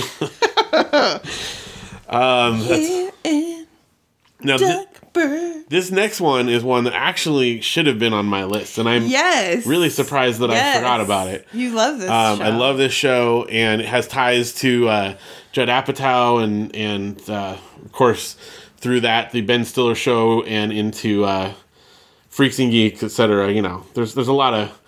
um, 2.09 2.61
now, 4.41 4.57
thi- 4.59 5.65
this 5.69 5.91
next 5.91 6.21
one 6.21 6.49
is 6.49 6.63
one 6.63 6.85
that 6.85 6.95
actually 6.95 7.61
should 7.61 7.87
have 7.89 7.99
been 7.99 8.13
on 8.13 8.27
my 8.27 8.45
list, 8.45 8.79
and 8.79 8.89
I'm 8.89 9.07
Yes. 9.07 9.67
really 9.67 9.91
surprised 9.91 10.39
that 10.41 10.51
I 10.53 10.75
forgot 10.77 11.01
about 11.01 11.27
it. 11.29 11.47
You 11.53 11.71
love 11.71 11.99
this. 11.99 12.09
Um, 12.11 12.41
I 12.41 12.51
love 12.51 12.79
this 12.79 12.93
show, 12.93 13.47
and 13.51 13.81
it 13.81 13.89
has 13.89 14.07
ties 14.07 14.53
to 14.61 14.89
uh, 14.89 15.15
Judd 15.51 15.69
Apatow, 15.69 16.43
and 16.45 16.75
and 16.77 17.21
uh, 17.31 17.57
of 17.85 17.91
course 17.93 18.37
through 18.85 19.01
that 19.01 19.33
the 19.33 19.41
Ben 19.41 19.65
Stiller 19.65 19.95
show, 19.95 20.43
and 20.43 20.71
into 20.71 21.25
uh, 21.25 21.55
Freaks 22.29 22.59
and 22.59 22.71
Geeks, 22.71 23.03
etc. 23.03 23.51
You 23.51 23.63
know, 23.63 23.87
there's 23.95 24.15
there's 24.15 24.29
a 24.29 24.33
lot 24.33 24.53
of 24.53 24.79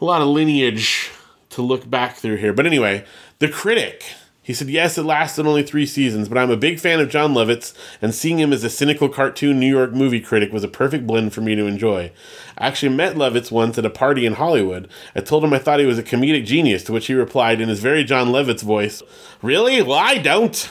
a 0.00 0.04
lot 0.04 0.22
of 0.22 0.28
lineage 0.28 1.10
to 1.50 1.60
look 1.62 1.88
back 1.88 2.16
through 2.16 2.36
here. 2.36 2.54
But 2.54 2.66
anyway, 2.66 3.04
the 3.38 3.48
critic. 3.48 4.02
He 4.42 4.54
said, 4.54 4.68
Yes, 4.70 4.96
it 4.96 5.02
lasted 5.02 5.44
only 5.44 5.64
three 5.64 5.86
seasons, 5.86 6.28
but 6.28 6.38
I'm 6.38 6.52
a 6.52 6.56
big 6.56 6.78
fan 6.78 7.00
of 7.00 7.08
Jon 7.08 7.34
Lovitz, 7.34 7.74
and 8.00 8.14
seeing 8.14 8.38
him 8.38 8.52
as 8.52 8.62
a 8.62 8.70
cynical 8.70 9.08
cartoon 9.08 9.58
New 9.58 9.66
York 9.66 9.92
movie 9.92 10.20
critic 10.20 10.52
was 10.52 10.62
a 10.62 10.68
perfect 10.68 11.04
blend 11.04 11.34
for 11.34 11.40
me 11.40 11.56
to 11.56 11.66
enjoy. 11.66 12.12
I 12.56 12.68
actually 12.68 12.94
met 12.94 13.16
Lovitz 13.16 13.50
once 13.50 13.76
at 13.76 13.84
a 13.84 13.90
party 13.90 14.24
in 14.24 14.34
Hollywood. 14.34 14.88
I 15.16 15.20
told 15.20 15.42
him 15.42 15.52
I 15.52 15.58
thought 15.58 15.80
he 15.80 15.86
was 15.86 15.98
a 15.98 16.02
comedic 16.04 16.46
genius, 16.46 16.84
to 16.84 16.92
which 16.92 17.08
he 17.08 17.14
replied 17.14 17.60
in 17.60 17.68
his 17.68 17.80
very 17.80 18.04
Jon 18.04 18.28
Lovitz 18.28 18.62
voice, 18.62 19.02
Really? 19.42 19.82
Well, 19.82 19.98
I 19.98 20.18
don't. 20.18 20.70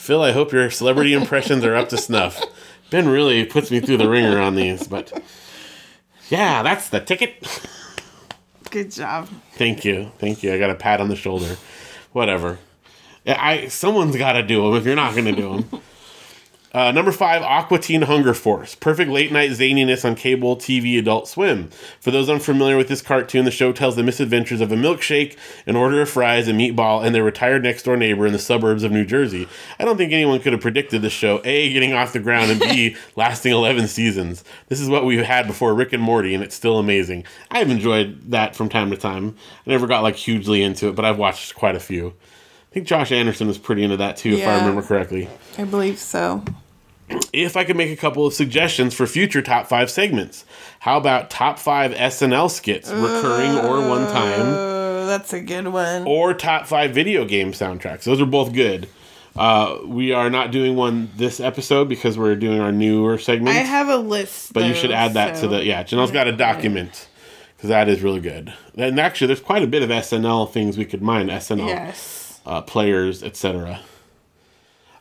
Phil, 0.00 0.22
I 0.22 0.32
hope 0.32 0.50
your 0.50 0.70
celebrity 0.70 1.12
impressions 1.20 1.62
are 1.62 1.76
up 1.76 1.90
to 1.90 1.98
snuff. 1.98 2.42
Ben 2.88 3.06
really 3.06 3.44
puts 3.44 3.70
me 3.70 3.80
through 3.80 3.98
the 3.98 4.08
ringer 4.08 4.40
on 4.40 4.54
these, 4.54 4.88
but 4.88 5.12
yeah, 6.30 6.62
that's 6.62 6.88
the 6.88 7.00
ticket. 7.00 7.46
Good 8.70 8.90
job. 8.92 9.28
Thank 9.52 9.84
you, 9.84 10.10
thank 10.18 10.42
you. 10.42 10.54
I 10.54 10.58
got 10.58 10.70
a 10.70 10.74
pat 10.74 11.02
on 11.02 11.10
the 11.10 11.16
shoulder. 11.16 11.58
Whatever. 12.12 12.58
I 13.26 13.68
someone's 13.68 14.16
got 14.16 14.32
to 14.32 14.42
do 14.42 14.62
them. 14.62 14.74
If 14.74 14.86
you're 14.86 14.96
not 14.96 15.12
going 15.12 15.26
to 15.26 15.36
do 15.36 15.60
them. 15.60 15.82
Uh, 16.72 16.92
number 16.92 17.10
five, 17.10 17.42
Aqua 17.42 17.80
Teen 17.80 18.02
Hunger 18.02 18.32
Force. 18.32 18.76
Perfect 18.76 19.10
late 19.10 19.32
night 19.32 19.50
zaniness 19.50 20.04
on 20.04 20.14
cable 20.14 20.56
TV 20.56 20.96
Adult 21.00 21.26
Swim. 21.26 21.68
For 21.98 22.12
those 22.12 22.30
unfamiliar 22.30 22.76
with 22.76 22.86
this 22.86 23.02
cartoon, 23.02 23.44
the 23.44 23.50
show 23.50 23.72
tells 23.72 23.96
the 23.96 24.04
misadventures 24.04 24.60
of 24.60 24.70
a 24.70 24.76
milkshake, 24.76 25.36
an 25.66 25.74
order 25.74 26.00
of 26.00 26.08
fries, 26.08 26.46
a 26.46 26.52
meatball, 26.52 27.04
and 27.04 27.12
their 27.12 27.24
retired 27.24 27.64
next 27.64 27.82
door 27.82 27.96
neighbor 27.96 28.24
in 28.24 28.32
the 28.32 28.38
suburbs 28.38 28.84
of 28.84 28.92
New 28.92 29.04
Jersey. 29.04 29.48
I 29.80 29.84
don't 29.84 29.96
think 29.96 30.12
anyone 30.12 30.38
could 30.38 30.52
have 30.52 30.62
predicted 30.62 31.02
this 31.02 31.12
show, 31.12 31.40
A, 31.44 31.72
getting 31.72 31.92
off 31.92 32.12
the 32.12 32.20
ground, 32.20 32.52
and 32.52 32.60
B, 32.60 32.94
lasting 33.16 33.52
11 33.52 33.88
seasons. 33.88 34.44
This 34.68 34.80
is 34.80 34.88
what 34.88 35.04
we 35.04 35.16
had 35.16 35.48
before 35.48 35.74
Rick 35.74 35.92
and 35.92 36.02
Morty, 36.02 36.34
and 36.34 36.44
it's 36.44 36.54
still 36.54 36.78
amazing. 36.78 37.24
I've 37.50 37.70
enjoyed 37.70 38.30
that 38.30 38.54
from 38.54 38.68
time 38.68 38.90
to 38.90 38.96
time. 38.96 39.34
I 39.66 39.70
never 39.70 39.88
got 39.88 40.04
like 40.04 40.14
hugely 40.14 40.62
into 40.62 40.88
it, 40.88 40.94
but 40.94 41.04
I've 41.04 41.18
watched 41.18 41.56
quite 41.56 41.74
a 41.74 41.80
few. 41.80 42.14
I 42.70 42.72
think 42.72 42.86
Josh 42.86 43.10
Anderson 43.10 43.48
was 43.48 43.58
pretty 43.58 43.82
into 43.82 43.96
that 43.96 44.16
too, 44.16 44.30
if 44.34 44.46
I 44.46 44.58
remember 44.58 44.82
correctly 44.82 45.28
I 45.58 45.64
believe 45.64 45.98
so. 45.98 46.44
if 47.32 47.56
I 47.56 47.64
could 47.64 47.76
make 47.76 47.90
a 47.90 47.96
couple 47.96 48.26
of 48.26 48.32
suggestions 48.34 48.94
for 48.94 49.06
future 49.06 49.42
top 49.42 49.66
five 49.66 49.90
segments. 49.90 50.44
How 50.80 50.96
about 50.96 51.30
top 51.30 51.58
five 51.58 51.92
SNL 51.92 52.50
skits, 52.50 52.90
recurring 52.90 53.58
or 53.58 53.88
one 53.88 54.06
time, 54.12 55.06
that's 55.08 55.32
a 55.32 55.40
good 55.40 55.66
one. 55.68 56.04
or 56.06 56.32
top 56.34 56.66
five 56.66 56.92
video 56.92 57.24
game 57.24 57.50
soundtracks? 57.52 58.04
Those 58.04 58.20
are 58.20 58.26
both 58.26 58.52
good. 58.52 58.88
Uh, 59.36 59.78
we 59.84 60.12
are 60.12 60.28
not 60.30 60.50
doing 60.52 60.76
one 60.76 61.10
this 61.16 61.40
episode 61.40 61.88
because 61.88 62.16
we're 62.18 62.34
doing 62.36 62.60
our 62.60 62.72
newer 62.72 63.16
segment. 63.18 63.56
I 63.56 63.60
have 63.60 63.88
a 63.88 63.96
list. 63.96 64.52
but 64.52 64.64
you 64.64 64.74
should 64.74 64.90
add 64.92 65.14
that 65.14 65.36
to 65.40 65.48
the 65.48 65.64
yeah. 65.64 65.82
Janelle's 65.82 66.10
got 66.12 66.26
a 66.28 66.32
document 66.32 67.08
because 67.56 67.70
that 67.70 67.88
is 67.88 68.02
really 68.02 68.20
good. 68.20 68.52
And 68.76 68.98
actually, 69.00 69.28
there's 69.28 69.40
quite 69.40 69.62
a 69.62 69.66
bit 69.68 69.82
of 69.82 69.90
SNL 69.90 70.50
things 70.52 70.76
we 70.78 70.84
could 70.84 71.02
mine. 71.02 71.28
SNL 71.28 71.66
Yes. 71.66 72.19
Uh, 72.50 72.60
players, 72.60 73.22
etc. 73.22 73.80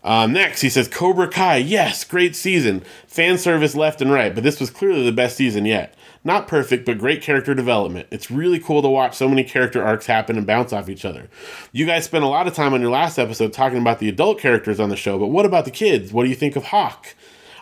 Um, 0.04 0.32
next, 0.32 0.62
he 0.62 0.70
says 0.70 0.88
Cobra 0.88 1.28
Kai. 1.28 1.58
Yes, 1.58 2.04
great 2.04 2.36
season. 2.36 2.84
Fan 3.08 3.38
service 3.38 3.76
left 3.76 4.02
and 4.02 4.12
right, 4.12 4.34
but 4.34 4.44
this 4.44 4.60
was 4.60 4.70
clearly 4.70 5.04
the 5.04 5.12
best 5.12 5.36
season 5.36 5.66
yet. 5.66 5.96
Not 6.24 6.48
perfect, 6.48 6.86
but 6.86 7.00
great 7.00 7.22
character 7.22 7.56
development. 7.56 8.08
It's 8.12 8.30
really 8.30 8.60
cool 8.60 8.82
to 8.82 8.90
watch 8.90 9.16
so 9.16 9.28
many 9.28 9.44
character 9.44 9.84
arcs 9.84 10.06
happen 10.06 10.38
and 10.38 10.46
bounce 10.46 10.72
off 10.72 10.90
each 10.90 11.06
other. 11.06 11.30
You 11.72 11.86
guys 11.86 12.06
spent 12.06 12.24
a 12.24 12.28
lot 12.28 12.48
of 12.48 12.54
time 12.54 12.74
on 12.74 12.82
your 12.82 12.92
last 12.92 13.18
episode 13.18 13.52
talking 13.52 13.80
about 13.80 14.00
the 14.00 14.10
adult 14.10 14.40
characters 14.40 14.80
on 14.80 14.90
the 14.90 14.96
show, 14.96 15.18
but 15.18 15.28
what 15.28 15.46
about 15.46 15.66
the 15.66 15.72
kids? 15.72 16.14
What 16.14 16.24
do 16.24 16.30
you 16.30 16.36
think 16.36 16.56
of 16.56 16.66
Hawk? 16.66 17.16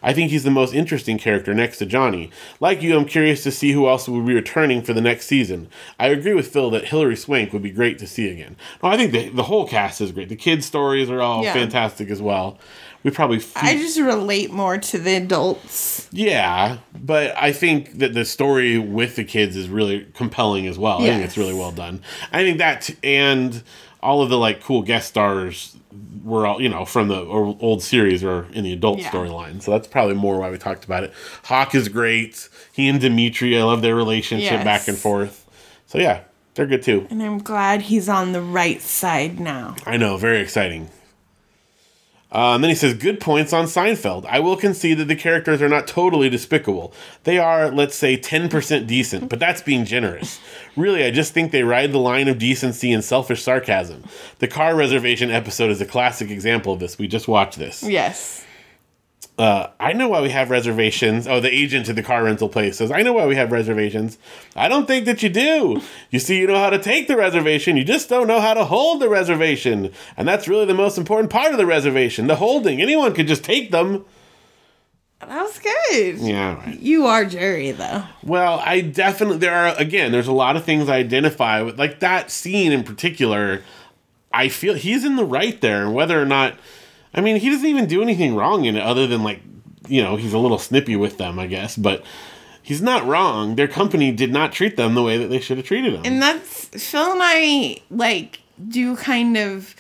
I 0.04 0.14
think 0.14 0.32
he's 0.32 0.43
the 0.43 0.52
most 0.52 0.74
interesting 0.74 1.18
character 1.18 1.54
next 1.54 1.78
to 1.80 1.86
Johnny. 1.86 2.30
Like 2.60 2.82
you, 2.82 2.98
I'm 2.98 3.06
curious 3.06 3.43
to 3.43 3.52
see 3.52 3.72
who 3.72 3.88
else 3.88 4.08
will 4.08 4.22
be 4.22 4.34
returning 4.34 4.82
for 4.82 4.93
the 4.93 5.02
next 5.02 5.26
season. 5.28 5.70
I 6.00 6.08
agree 6.08 6.34
with 6.34 6.48
Phil 6.48 6.70
that 6.72 6.86
Hilary 6.89 7.16
Swank 7.16 7.54
would 7.54 7.64
be 7.64 7.72
great 7.72 7.98
to 8.00 8.08
see 8.08 8.30
again. 8.30 8.56
No, 8.84 8.89
I 8.89 8.98
think 8.98 9.12
the, 9.12 9.30
the 9.30 9.43
whole 9.43 9.68
cast 9.68 10.02
is 10.02 10.12
great. 10.12 10.30
The 10.30 10.36
kids' 10.36 10.66
stories 10.66 11.10
are 11.10 11.22
all 11.22 11.43
Yeah. 11.43 11.54
fantastic 11.54 12.10
as 12.10 12.22
well. 12.22 12.58
We 13.04 13.12
probably 13.12 13.39
fe- 13.39 13.60
I 13.64 13.78
just 13.78 14.00
relate 14.00 14.52
more 14.52 14.78
to 14.78 14.98
the 14.98 15.16
adults. 15.16 16.10
yeah, 16.12 16.78
but 17.00 17.34
I 17.38 17.54
think 17.54 18.00
that 18.00 18.14
the 18.14 18.26
story 18.26 18.78
with 18.80 19.16
the 19.16 19.24
kids 19.24 19.56
is 19.56 19.70
really 19.70 20.08
compelling 20.14 20.68
as 20.68 20.78
well. 20.78 20.98
I 21.02 21.06
think 21.08 21.24
it's 21.24 21.38
really 21.38 21.54
well 21.54 21.72
done. 21.72 22.02
I 22.34 22.43
think 22.43 22.58
that 22.58 22.89
and 23.04 23.64
all 24.04 24.22
of 24.22 24.30
the 24.30 24.38
like 24.38 24.62
cool 24.62 24.82
guest 24.82 25.08
stars 25.10 25.76
were 26.24 26.45
all 26.45 26.62
you 26.62 26.70
know 26.70 26.84
from 26.86 27.08
the 27.08 27.20
old 27.22 27.82
series 27.82 28.24
or 28.24 28.48
in 28.54 28.64
the 28.64 28.74
adult 28.74 29.00
Yeah. 29.00 29.10
storyline. 29.12 29.62
So 29.62 29.72
that's 29.72 29.88
probably 29.88 30.16
more 30.16 30.39
why 30.39 30.50
we 30.50 30.58
talked 30.58 30.86
about 30.86 31.04
it. 31.04 31.14
Hawk 31.45 31.74
is 31.76 31.88
great. 31.89 32.50
He 32.72 32.88
and 32.89 33.00
Dimitri, 33.00 33.58
I 33.58 33.64
love 33.64 33.82
their 33.82 33.95
relationship 33.95 34.52
Yes. 34.52 34.64
back 34.64 34.88
and 34.88 34.98
forth. 34.98 35.45
So 35.88 35.98
yeah, 36.00 36.22
they're 36.56 36.66
good 36.68 36.84
too. 36.84 37.08
And 37.10 37.22
I'm 37.24 37.38
glad 37.38 37.84
he's 37.84 38.10
on 38.10 38.32
the 38.34 38.41
right 38.41 38.82
side 38.82 39.39
now. 39.39 39.76
I 39.86 39.98
know, 39.98 40.18
very 40.18 40.39
exciting. 40.41 40.89
Uh, 42.30 42.55
and 42.55 42.63
then 42.63 42.69
he 42.69 42.75
says, 42.75 42.93
good 42.93 43.21
points 43.21 43.53
on 43.53 43.65
Seinfeld. 43.65 44.25
I 44.25 44.39
will 44.39 44.57
concede 44.57 44.97
that 44.97 45.05
the 45.05 45.15
characters 45.15 45.61
are 45.61 45.69
not 45.69 45.88
totally 45.88 46.30
despicable. 46.30 46.93
They 47.23 47.38
are, 47.38 47.71
let's 47.71 47.95
say, 47.95 48.17
10% 48.17 48.86
decent, 48.86 49.30
but 49.30 49.39
that's 49.39 49.61
being 49.61 49.86
generous. 49.86 50.39
Really, 50.75 51.05
I 51.05 51.11
just 51.11 51.34
think 51.34 51.51
they 51.51 51.63
ride 51.63 51.93
the 51.93 51.99
line 51.99 52.28
of 52.28 52.38
decency 52.38 52.91
and 52.91 53.03
selfish 53.03 53.41
sarcasm. 53.41 54.03
The 54.39 54.47
car 54.47 54.75
reservation 54.75 55.32
episode 55.32 55.71
is 55.71 55.80
a 55.80 55.86
classic 55.86 56.30
example 56.30 56.73
of 56.73 56.80
this. 56.80 56.99
We 56.99 57.07
just 57.07 57.30
watched 57.30 57.57
this. 57.57 57.82
Yes. 57.82 58.45
Uh, 59.38 59.69
I 59.79 59.93
know 59.93 60.07
why 60.07 60.21
we 60.21 60.29
have 60.29 60.49
reservations. 60.49 61.27
Oh, 61.27 61.39
the 61.39 61.53
agent 61.53 61.88
at 61.89 61.95
the 61.95 62.01
car 62.01 62.23
rental 62.23 62.49
place 62.49 62.77
says, 62.77 62.91
I 62.91 63.03
know 63.03 63.13
why 63.13 63.27
we 63.27 63.35
have 63.35 63.51
reservations. 63.51 64.17
I 64.55 64.67
don't 64.67 64.88
think 64.88 65.05
that 65.05 65.21
you 65.21 65.29
do. 65.29 65.81
You 66.09 66.17
see, 66.17 66.39
you 66.39 66.47
know 66.47 66.57
how 66.57 66.71
to 66.71 66.79
take 66.79 67.07
the 67.07 67.15
reservation, 67.15 67.77
you 67.77 67.83
just 67.83 68.09
don't 68.09 68.27
know 68.27 68.41
how 68.41 68.55
to 68.55 68.65
hold 68.65 68.99
the 68.99 69.09
reservation. 69.09 69.91
And 70.15 70.27
that's 70.27 70.47
really 70.47 70.65
the 70.65 70.73
most 70.73 70.97
important 70.97 71.29
part 71.29 71.51
of 71.51 71.57
the 71.57 71.67
reservation 71.67 72.25
the 72.25 72.38
holding. 72.38 72.81
Anyone 72.81 73.13
could 73.13 73.27
just 73.27 73.43
take 73.43 73.69
them. 73.69 74.05
That 75.19 75.43
was 75.43 75.59
good. 75.59 76.17
Yeah, 76.19 76.57
right. 76.57 76.79
You 76.79 77.05
are 77.05 77.25
Jerry, 77.25 77.71
though. 77.71 78.03
Well, 78.23 78.61
I 78.63 78.81
definitely, 78.81 79.38
there 79.38 79.53
are, 79.53 79.75
again, 79.77 80.11
there's 80.11 80.27
a 80.27 80.31
lot 80.33 80.55
of 80.55 80.63
things 80.63 80.89
I 80.89 80.97
identify 80.97 81.61
with. 81.61 81.77
Like 81.77 81.99
that 81.99 82.31
scene 82.31 82.71
in 82.71 82.83
particular, 82.83 83.63
I 84.31 84.49
feel 84.49 84.73
he's 84.75 85.03
in 85.03 85.15
the 85.15 85.25
right 85.25 85.59
there. 85.61 85.89
Whether 85.89 86.21
or 86.21 86.25
not, 86.25 86.55
I 87.18 87.22
mean, 87.22 87.38
he 87.38 87.49
doesn't 87.49 87.65
even 87.65 87.88
do 87.88 88.01
anything 88.01 88.36
wrong 88.36 88.65
in 88.65 88.76
it 88.76 88.84
other 88.84 89.07
than 89.07 89.24
like, 89.24 89.41
you 89.88 90.03
know, 90.03 90.15
he's 90.15 90.34
a 90.34 90.38
little 90.38 90.59
snippy 90.59 90.95
with 90.95 91.18
them, 91.18 91.39
I 91.39 91.47
guess. 91.47 91.76
But 91.76 92.03
he's 92.61 92.82
not 92.82 93.05
wrong. 93.05 93.55
Their 93.55 93.68
company 93.68 94.11
did 94.11 94.32
not 94.32 94.53
treat 94.53 94.78
them 94.78 94.93
the 94.93 95.01
way 95.01 95.18
that 95.18 95.28
they 95.28 95.39
should 95.39 95.57
have 95.57 95.65
treated 95.65 95.95
them. 95.95 96.03
And 96.05 96.22
that's 96.22 96.65
Phil 96.65 97.11
and 97.11 97.22
I 97.24 97.82
like 97.89 98.41
do 98.70 98.95
kind 98.95 99.36
of 99.36 99.76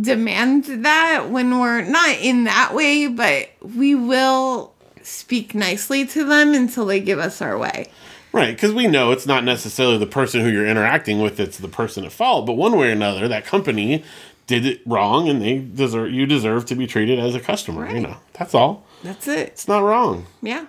demand 0.00 0.64
that 0.84 1.30
when 1.30 1.58
we're 1.58 1.82
not 1.82 2.16
in 2.20 2.44
that 2.44 2.74
way, 2.74 3.06
but 3.06 3.48
we 3.62 3.94
will 3.94 4.74
speak 5.02 5.54
nicely 5.54 6.04
to 6.04 6.24
them 6.24 6.52
until 6.52 6.84
they 6.84 7.00
give 7.00 7.18
us 7.18 7.40
our 7.40 7.56
way. 7.56 7.90
Right, 8.32 8.54
because 8.54 8.74
we 8.74 8.86
know 8.86 9.12
it's 9.12 9.26
not 9.26 9.44
necessarily 9.44 9.96
the 9.96 10.06
person 10.06 10.42
who 10.42 10.48
you're 10.48 10.66
interacting 10.66 11.20
with 11.20 11.38
that's 11.38 11.56
the 11.56 11.68
person 11.68 12.04
at 12.04 12.12
fault, 12.12 12.44
but 12.44 12.54
one 12.54 12.76
way 12.76 12.88
or 12.88 12.92
another, 12.92 13.28
that 13.28 13.46
company 13.46 14.04
did 14.46 14.64
it 14.66 14.80
wrong, 14.86 15.28
and 15.28 15.42
they 15.42 15.58
deserve 15.58 16.10
you 16.12 16.26
deserve 16.26 16.66
to 16.66 16.74
be 16.74 16.86
treated 16.86 17.18
as 17.18 17.34
a 17.34 17.40
customer. 17.40 17.88
You 17.92 18.00
know, 18.00 18.16
that's 18.34 18.54
all. 18.54 18.84
That's 19.02 19.26
it. 19.28 19.48
It's 19.48 19.68
not 19.68 19.80
wrong. 19.82 20.26
Yeah. 20.42 20.66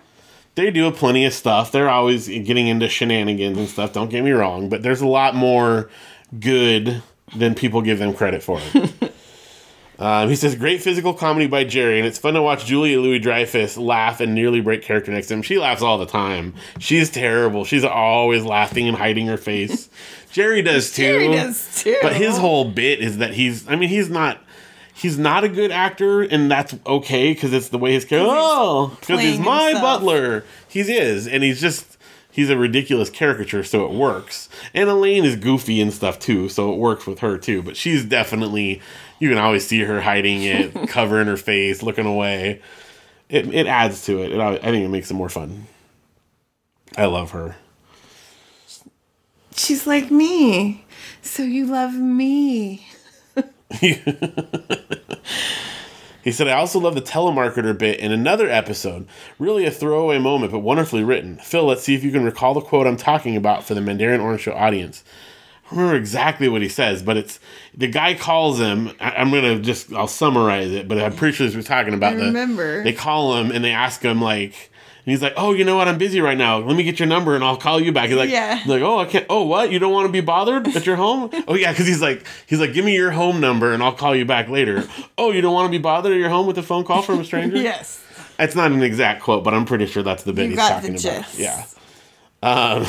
they 0.56 0.72
do 0.72 0.90
plenty 0.92 1.26
of 1.26 1.34
stuff. 1.34 1.72
They're 1.72 1.90
always 1.90 2.28
getting 2.28 2.68
into 2.68 2.90
shenanigans 2.90 3.58
and 3.58 3.68
stuff. 3.70 3.94
Don't 3.94 4.10
get 4.10 4.24
me 4.24 4.32
wrong, 4.32 4.70
but 4.70 4.84
there's 4.84 5.02
a 5.02 5.08
lot 5.08 5.36
more 5.36 5.90
good 6.40 7.02
than 7.36 7.56
people 7.56 7.82
give 7.82 8.00
them 8.00 8.14
credit 8.14 8.44
for. 8.44 8.60
Um, 10.00 10.30
he 10.30 10.36
says, 10.36 10.54
great 10.54 10.84
physical 10.84 11.16
comedy 11.16 11.48
by 11.48 11.64
Jerry, 11.64 11.98
and 11.98 12.08
it's 12.08 12.20
fun 12.20 12.36
to 12.36 12.42
watch 12.44 12.66
Julia 12.66 13.02
Louis 13.02 13.18
Dreyfus 13.18 13.78
laugh 13.78 14.20
and 14.20 14.36
nearly 14.36 14.62
break 14.62 14.84
character 14.84 15.12
next 15.12 15.26
to 15.30 15.34
him. 15.34 15.42
She 15.42 15.58
laughs 15.58 15.82
all 15.82 15.98
the 15.98 16.06
time. 16.06 16.54
She's 16.78 17.10
terrible. 17.10 17.66
She's 17.66 17.84
always 17.84 18.44
laughing 18.44 18.88
and 18.88 18.96
hiding 18.96 19.26
her 19.26 19.38
face. 19.38 19.90
Jerry 20.38 20.62
does 20.62 20.94
too. 20.94 21.02
Jerry 21.02 21.28
does 21.30 21.82
too. 21.84 21.98
But 22.04 22.16
his 22.16 22.38
whole 22.38 22.66
bit 22.66 23.00
is 23.00 23.18
that 23.18 23.34
he's, 23.34 23.68
I 23.68 23.76
mean, 23.76 23.90
he's 23.90 24.08
not. 24.08 24.40
He's 24.94 25.18
not 25.18 25.44
a 25.44 25.50
good 25.50 25.72
actor, 25.72 26.22
and 26.24 26.50
that's 26.50 26.76
okay 26.86 27.32
because 27.32 27.54
it's 27.54 27.70
the 27.70 27.78
way 27.78 27.94
his 27.94 28.04
character. 28.04 28.34
Oh, 28.36 28.98
because 29.00 29.20
he's 29.22 29.40
my 29.40 29.70
himself. 29.70 30.00
butler. 30.00 30.44
He 30.68 30.82
is, 30.82 31.28
and 31.28 31.44
he's 31.44 31.62
just 31.62 31.98
he's 32.32 32.50
a 32.52 32.58
ridiculous 32.58 33.10
caricature, 33.12 33.64
so 33.64 33.86
it 33.86 33.92
works. 33.92 34.50
And 34.74 34.90
Elaine 34.90 35.24
is 35.24 35.36
goofy 35.36 35.82
and 35.82 35.94
stuff 35.94 36.18
too, 36.18 36.50
so 36.50 36.72
it 36.74 36.78
works 36.78 37.06
with 37.06 37.20
her 37.20 37.38
too. 37.38 37.62
But 37.62 37.78
she's 37.78 38.06
definitely 38.06 38.82
you 39.20 39.30
can 39.30 39.38
always 39.38 39.68
see 39.68 39.82
her 39.82 40.02
hiding 40.02 40.44
it, 40.44 40.74
covering 40.90 41.28
her 41.28 41.38
face, 41.38 41.84
looking 41.84 42.08
away. 42.08 42.62
It 43.30 43.54
it 43.54 43.68
adds 43.68 44.04
to 44.06 44.24
it. 44.24 44.32
it. 44.32 44.40
I 44.40 44.58
think 44.58 44.84
it 44.84 44.90
makes 44.90 45.12
it 45.12 45.16
more 45.16 45.30
fun. 45.30 45.68
I 46.98 47.06
love 47.06 47.32
her. 47.32 47.56
She's 49.58 49.86
like 49.86 50.10
me. 50.12 50.86
So 51.22 51.44
you 51.44 51.66
love 51.66 51.94
me. 51.96 52.88
He 56.28 56.34
said, 56.34 56.50
I 56.50 56.58
also 56.58 56.78
love 56.78 56.94
the 56.94 57.02
telemarketer 57.02 57.78
bit 57.78 58.02
in 58.02 58.12
another 58.12 58.50
episode. 58.50 59.08
Really 59.40 59.66
a 59.66 59.72
throwaway 59.72 60.20
moment, 60.20 60.52
but 60.52 60.60
wonderfully 60.60 61.02
written. 61.02 61.38
Phil, 61.38 61.64
let's 61.64 61.84
see 61.84 61.96
if 61.96 62.04
you 62.04 62.12
can 62.12 62.26
recall 62.26 62.54
the 62.54 62.60
quote 62.60 62.86
I'm 62.86 62.98
talking 62.98 63.38
about 63.38 63.64
for 63.64 63.74
the 63.76 63.80
Mandarian 63.80 64.22
Orange 64.22 64.42
Show 64.42 64.52
audience. 64.52 65.06
I 65.66 65.70
don't 65.70 65.80
remember 65.80 65.98
exactly 65.98 66.50
what 66.50 66.62
he 66.62 66.68
says, 66.68 67.02
but 67.02 67.16
it's 67.16 67.40
the 67.74 67.88
guy 67.88 68.14
calls 68.14 68.60
him. 68.60 68.92
I, 69.00 69.12
I'm 69.12 69.32
gonna 69.32 69.60
just 69.60 69.94
I'll 69.94 70.10
summarize 70.10 70.72
it, 70.72 70.90
but 70.90 71.00
I'm 71.00 71.16
pretty 71.16 71.34
sure 71.34 71.48
this 71.48 71.56
was 71.56 71.64
talking 71.66 71.94
about 71.94 72.12
I 72.12 72.18
the. 72.18 72.26
remember. 72.26 72.84
They 72.84 72.92
call 72.92 73.38
him 73.38 73.50
and 73.50 73.64
they 73.64 73.72
ask 73.72 74.02
him 74.02 74.22
like, 74.22 74.70
he's 75.12 75.22
like, 75.22 75.34
"Oh, 75.38 75.54
you 75.54 75.64
know 75.64 75.76
what? 75.78 75.88
I'm 75.88 75.98
busy 75.98 76.22
right 76.22 76.38
now. 76.38 76.58
Let 76.58 76.76
me 76.76 76.84
get 76.84 77.00
your 77.00 77.08
number 77.08 77.36
and 77.36 77.44
I'll 77.44 77.58
call 77.58 77.80
you 77.80 77.92
back." 77.92 78.10
He's 78.10 78.18
like, 78.18 78.30
Yeah. 78.30 78.58
he's 78.58 78.68
like, 78.68 78.82
"Oh, 78.82 79.00
I 79.00 79.06
can't. 79.06 79.26
Oh, 79.30 79.44
what? 79.44 79.72
You 79.72 79.80
don't 79.80 79.92
want 79.94 80.08
to 80.08 80.12
be 80.12 80.22
bothered 80.22 80.68
at 80.76 80.86
your 80.86 80.96
home? 80.96 81.30
oh, 81.48 81.56
yeah, 81.56 81.72
because 81.72 81.88
he's 81.88 82.02
like, 82.02 82.26
he's 82.48 82.60
like, 82.60 82.74
give 82.74 82.86
me 82.86 82.96
your 82.96 83.12
home 83.12 83.40
number 83.40 83.74
and 83.74 83.82
I'll 83.84 83.94
call 83.94 84.16
you 84.16 84.26
back 84.26 84.50
later. 84.50 84.88
oh, 85.18 85.32
you 85.32 85.42
don't 85.42 85.54
want 85.54 85.68
to 85.68 85.72
be 85.72 85.82
bothered 85.82 86.14
at 86.14 86.20
your 86.20 86.30
home 86.30 86.48
with 86.48 86.58
a 86.58 86.64
phone 86.64 86.84
call 86.84 87.02
from 87.02 87.20
a 87.20 87.24
stranger? 87.24 87.58
Yes. 87.58 88.04
It's 88.40 88.56
not 88.56 88.72
an 88.72 88.84
exact 88.84 89.22
quote, 89.24 89.44
but 89.44 89.54
I'm 89.54 89.66
pretty 89.66 89.88
sure 89.88 90.04
that's 90.04 90.24
the 90.24 90.34
bit 90.34 90.44
You 90.44 90.50
he's 90.52 90.60
talking 90.60 90.96
about. 91.00 91.38
Yeah. 91.40 91.66
Um, 92.44 92.86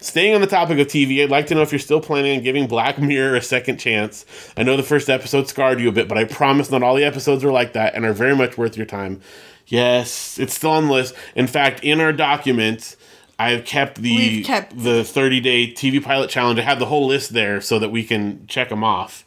staying 0.00 0.34
on 0.34 0.40
the 0.40 0.46
topic 0.46 0.78
of 0.78 0.86
TV, 0.86 1.22
I'd 1.24 1.30
like 1.30 1.48
to 1.48 1.54
know 1.54 1.62
if 1.62 1.72
you're 1.72 1.78
still 1.80 2.00
planning 2.00 2.36
on 2.38 2.44
giving 2.44 2.66
Black 2.68 2.98
Mirror 3.00 3.36
a 3.36 3.42
second 3.42 3.78
chance. 3.78 4.24
I 4.56 4.62
know 4.62 4.76
the 4.76 4.84
first 4.84 5.08
episode 5.10 5.48
scarred 5.48 5.80
you 5.80 5.88
a 5.88 5.92
bit, 5.92 6.06
but 6.08 6.16
I 6.18 6.24
promise 6.24 6.70
not 6.70 6.82
all 6.84 6.94
the 6.94 7.04
episodes 7.04 7.42
are 7.42 7.50
like 7.50 7.72
that 7.72 7.94
and 7.94 8.04
are 8.04 8.12
very 8.12 8.36
much 8.36 8.56
worth 8.56 8.76
your 8.76 8.86
time. 8.86 9.20
Yes, 9.66 10.38
it's 10.38 10.54
still 10.54 10.70
on 10.70 10.86
the 10.86 10.92
list. 10.92 11.14
In 11.34 11.46
fact, 11.46 11.80
in 11.82 12.00
our 12.00 12.12
document, 12.12 12.96
I've 13.38 13.64
kept 13.64 14.00
the 14.00 14.42
kept- 14.44 14.78
the 14.78 15.02
30 15.04 15.40
day 15.40 15.72
TV 15.72 16.02
pilot 16.02 16.30
challenge. 16.30 16.58
I 16.58 16.62
have 16.62 16.78
the 16.78 16.86
whole 16.86 17.06
list 17.06 17.32
there 17.32 17.60
so 17.60 17.78
that 17.78 17.90
we 17.90 18.04
can 18.04 18.46
check 18.46 18.68
them 18.68 18.84
off. 18.84 19.24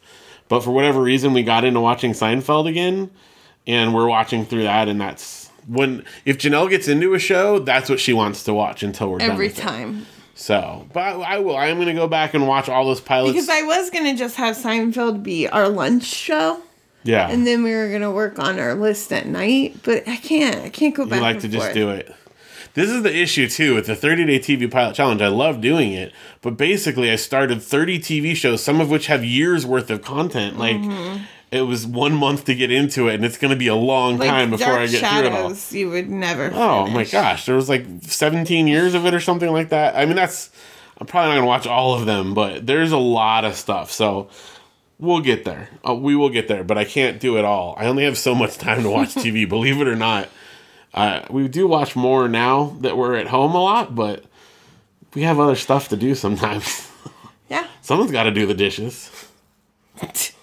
But 0.48 0.60
for 0.60 0.70
whatever 0.72 1.00
reason, 1.02 1.32
we 1.32 1.42
got 1.42 1.64
into 1.64 1.80
watching 1.80 2.12
Seinfeld 2.12 2.66
again, 2.68 3.10
and 3.66 3.94
we're 3.94 4.08
watching 4.08 4.44
through 4.44 4.64
that, 4.64 4.88
and 4.88 5.00
that's 5.00 5.48
when 5.68 6.04
if 6.24 6.38
Janelle 6.38 6.68
gets 6.70 6.88
into 6.88 7.14
a 7.14 7.18
show, 7.18 7.58
that's 7.60 7.88
what 7.88 8.00
she 8.00 8.12
wants 8.12 8.42
to 8.44 8.54
watch 8.54 8.82
until 8.82 9.10
we're 9.10 9.18
done 9.18 9.30
Every 9.30 9.48
it. 9.48 9.56
time. 9.56 10.06
So, 10.34 10.88
but 10.94 11.00
I, 11.00 11.10
I 11.34 11.38
will. 11.38 11.54
I 11.56 11.66
am 11.66 11.76
going 11.76 11.88
to 11.88 11.92
go 11.94 12.08
back 12.08 12.32
and 12.32 12.48
watch 12.48 12.68
all 12.70 12.86
those 12.86 13.00
pilots. 13.00 13.34
Because 13.34 13.50
I 13.50 13.62
was 13.62 13.90
going 13.90 14.06
to 14.06 14.14
just 14.16 14.36
have 14.36 14.56
Seinfeld 14.56 15.22
be 15.22 15.46
our 15.46 15.68
lunch 15.68 16.04
show. 16.04 16.62
Yeah, 17.02 17.30
And 17.30 17.46
then 17.46 17.62
we 17.62 17.74
were 17.74 17.88
going 17.88 18.02
to 18.02 18.10
work 18.10 18.38
on 18.38 18.58
our 18.58 18.74
list 18.74 19.12
at 19.12 19.26
night. 19.26 19.76
But 19.82 20.06
I 20.06 20.16
can't. 20.16 20.56
I 20.56 20.68
can't 20.68 20.94
go 20.94 21.06
back 21.06 21.16
you 21.16 21.22
like 21.22 21.40
to 21.40 21.48
just 21.48 21.66
forth. 21.66 21.74
do 21.74 21.90
it. 21.90 22.14
This 22.74 22.88
is 22.88 23.02
the 23.02 23.14
issue 23.14 23.48
too 23.48 23.74
with 23.74 23.86
the 23.86 23.96
30 23.96 24.26
day 24.26 24.38
TV 24.38 24.70
pilot 24.70 24.94
challenge. 24.94 25.22
I 25.22 25.28
love 25.28 25.60
doing 25.60 25.92
it, 25.92 26.12
but 26.40 26.56
basically, 26.56 27.10
I 27.10 27.16
started 27.16 27.62
30 27.62 27.98
TV 27.98 28.36
shows, 28.36 28.62
some 28.62 28.80
of 28.80 28.90
which 28.90 29.06
have 29.06 29.24
years 29.24 29.66
worth 29.66 29.90
of 29.90 30.02
content. 30.02 30.56
Like 30.56 30.76
mm-hmm. 30.76 31.24
it 31.50 31.62
was 31.62 31.84
one 31.84 32.14
month 32.14 32.44
to 32.44 32.54
get 32.54 32.70
into 32.70 33.08
it, 33.08 33.14
and 33.16 33.24
it's 33.24 33.38
going 33.38 33.50
to 33.50 33.56
be 33.56 33.66
a 33.66 33.74
long 33.74 34.18
Like 34.18 34.28
time 34.28 34.50
before 34.50 34.74
I 34.74 34.86
get 34.86 35.00
through 35.00 35.26
it 35.26 35.32
all. 35.32 35.52
You 35.70 35.90
would 35.90 36.08
never 36.08 36.52
Oh 36.54 36.86
my 36.86 37.04
gosh, 37.04 37.46
there 37.46 37.56
was 37.56 37.68
like 37.68 37.86
17 38.02 38.68
years 38.68 38.94
of 38.94 39.04
it 39.04 39.14
or 39.14 39.20
something 39.20 39.50
like 39.50 39.70
that. 39.70 39.96
I 39.96 40.04
mean, 40.04 40.16
that's 40.16 40.50
I'm 40.98 41.06
probably 41.06 41.30
not 41.30 41.36
gonna 41.36 41.46
watch 41.46 41.66
all 41.66 41.94
of 41.94 42.06
them, 42.06 42.34
but 42.34 42.66
there's 42.66 42.92
a 42.92 42.98
lot 42.98 43.44
of 43.44 43.56
stuff. 43.56 43.90
So 43.90 44.28
we'll 45.00 45.20
get 45.20 45.44
there. 45.44 45.68
Uh, 45.86 45.94
we 45.94 46.14
will 46.14 46.30
get 46.30 46.46
there, 46.46 46.62
but 46.62 46.78
I 46.78 46.84
can't 46.84 47.18
do 47.18 47.36
it 47.38 47.44
all. 47.44 47.74
I 47.78 47.86
only 47.86 48.04
have 48.04 48.16
so 48.18 48.34
much 48.34 48.58
time 48.58 48.82
to 48.82 48.90
watch 48.90 49.08
TV, 49.14 49.48
believe 49.48 49.80
it 49.80 49.88
or 49.88 49.96
not. 49.96 50.28
Uh, 50.94 51.22
we 51.30 51.48
do 51.48 51.66
watch 51.66 51.96
more 51.96 52.28
now 52.28 52.76
that 52.80 52.96
we're 52.96 53.16
at 53.16 53.28
home 53.28 53.54
a 53.54 53.62
lot, 53.62 53.94
but 53.94 54.24
we 55.14 55.22
have 55.22 55.38
other 55.40 55.56
stuff 55.56 55.88
to 55.88 55.96
do 55.96 56.14
sometimes. 56.14 56.86
Yeah. 57.48 57.66
Someone's 57.82 58.12
got 58.12 58.22
to 58.22 58.30
do 58.30 58.46
the 58.46 58.54
dishes. 58.54 59.10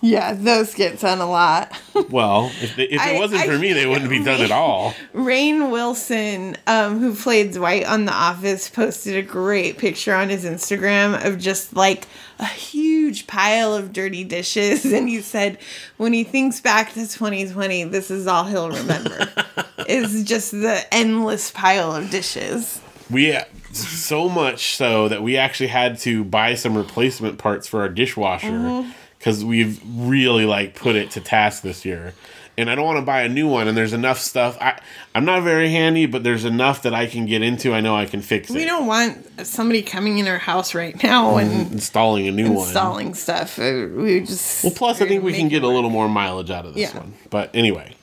Yeah, 0.00 0.32
those 0.34 0.74
get 0.74 1.00
done 1.00 1.18
a 1.20 1.28
lot. 1.28 1.72
Well, 2.10 2.52
if, 2.62 2.76
they, 2.76 2.84
if 2.84 2.92
it 2.92 3.16
I- 3.16 3.18
wasn't 3.18 3.42
I 3.42 3.46
for 3.46 3.58
me, 3.58 3.72
they 3.72 3.84
wouldn't 3.84 4.08
be 4.08 4.22
done 4.22 4.40
at 4.40 4.52
all. 4.52 4.94
Rainn 5.12 5.70
Wilson, 5.72 6.56
um, 6.68 7.00
who 7.00 7.12
played 7.14 7.52
Dwight 7.52 7.84
on 7.84 8.04
The 8.04 8.12
Office, 8.12 8.70
posted 8.70 9.16
a 9.16 9.22
great 9.22 9.78
picture 9.78 10.14
on 10.14 10.28
his 10.28 10.44
Instagram 10.44 11.26
of 11.26 11.38
just 11.38 11.74
like 11.74 12.06
a 12.38 12.46
huge 12.46 13.26
pile 13.26 13.74
of 13.74 13.92
dirty 13.92 14.22
dishes. 14.22 14.84
And 14.92 15.08
he 15.08 15.20
said, 15.20 15.58
when 15.96 16.12
he 16.12 16.22
thinks 16.22 16.60
back 16.60 16.90
to 16.90 17.00
2020, 17.00 17.84
this 17.84 18.10
is 18.12 18.26
all 18.28 18.44
he'll 18.44 18.70
remember. 18.70 19.28
is 19.88 20.22
just 20.24 20.52
the 20.52 20.80
endless 20.92 21.50
pile 21.50 21.92
of 21.94 22.10
dishes. 22.10 22.80
We 23.10 23.36
so 23.72 24.28
much 24.28 24.76
so 24.76 25.08
that 25.08 25.22
we 25.22 25.36
actually 25.36 25.68
had 25.68 25.98
to 26.00 26.22
buy 26.24 26.54
some 26.54 26.76
replacement 26.76 27.38
parts 27.38 27.66
for 27.66 27.80
our 27.80 27.88
dishwasher 27.88 28.86
because 29.18 29.44
we've 29.44 29.80
really 29.96 30.44
like 30.46 30.74
put 30.74 30.96
it 30.96 31.10
to 31.12 31.20
task 31.20 31.62
this 31.62 31.84
year. 31.84 32.14
And 32.56 32.68
I 32.68 32.74
don't 32.74 32.84
want 32.84 32.98
to 32.98 33.04
buy 33.04 33.22
a 33.22 33.28
new 33.28 33.46
one. 33.46 33.68
And 33.68 33.76
there's 33.76 33.92
enough 33.92 34.18
stuff. 34.18 34.58
I 34.60 34.80
I'm 35.14 35.24
not 35.24 35.44
very 35.44 35.70
handy, 35.70 36.06
but 36.06 36.24
there's 36.24 36.44
enough 36.44 36.82
that 36.82 36.92
I 36.92 37.06
can 37.06 37.24
get 37.26 37.40
into. 37.40 37.72
I 37.72 37.80
know 37.80 37.94
I 37.94 38.04
can 38.04 38.20
fix 38.20 38.50
We 38.50 38.56
it. 38.56 38.58
We 38.62 38.64
don't 38.66 38.86
want 38.86 39.46
somebody 39.46 39.80
coming 39.82 40.18
in 40.18 40.26
our 40.26 40.38
house 40.38 40.74
right 40.74 41.00
now 41.04 41.36
and 41.36 41.70
Installing 41.70 42.26
a 42.26 42.32
new 42.32 42.50
one. 42.50 42.66
installing 42.66 43.14
stuff. 43.14 43.60
Uh, 43.60 43.86
We 43.94 44.20
just. 44.22 44.64
Well, 44.64 44.72
plus 44.74 45.00
I 45.00 45.06
think 45.06 45.22
we 45.22 45.32
can 45.34 45.46
get 45.48 45.62
a 45.62 45.68
little 45.68 45.90
more 45.90 46.08
mileage 46.08 46.50
out 46.50 46.66
of 46.66 46.74
this 46.74 46.92
Yeah. 46.92 46.98
one. 46.98 47.14
But 47.30 47.50
anyway, 47.54 47.94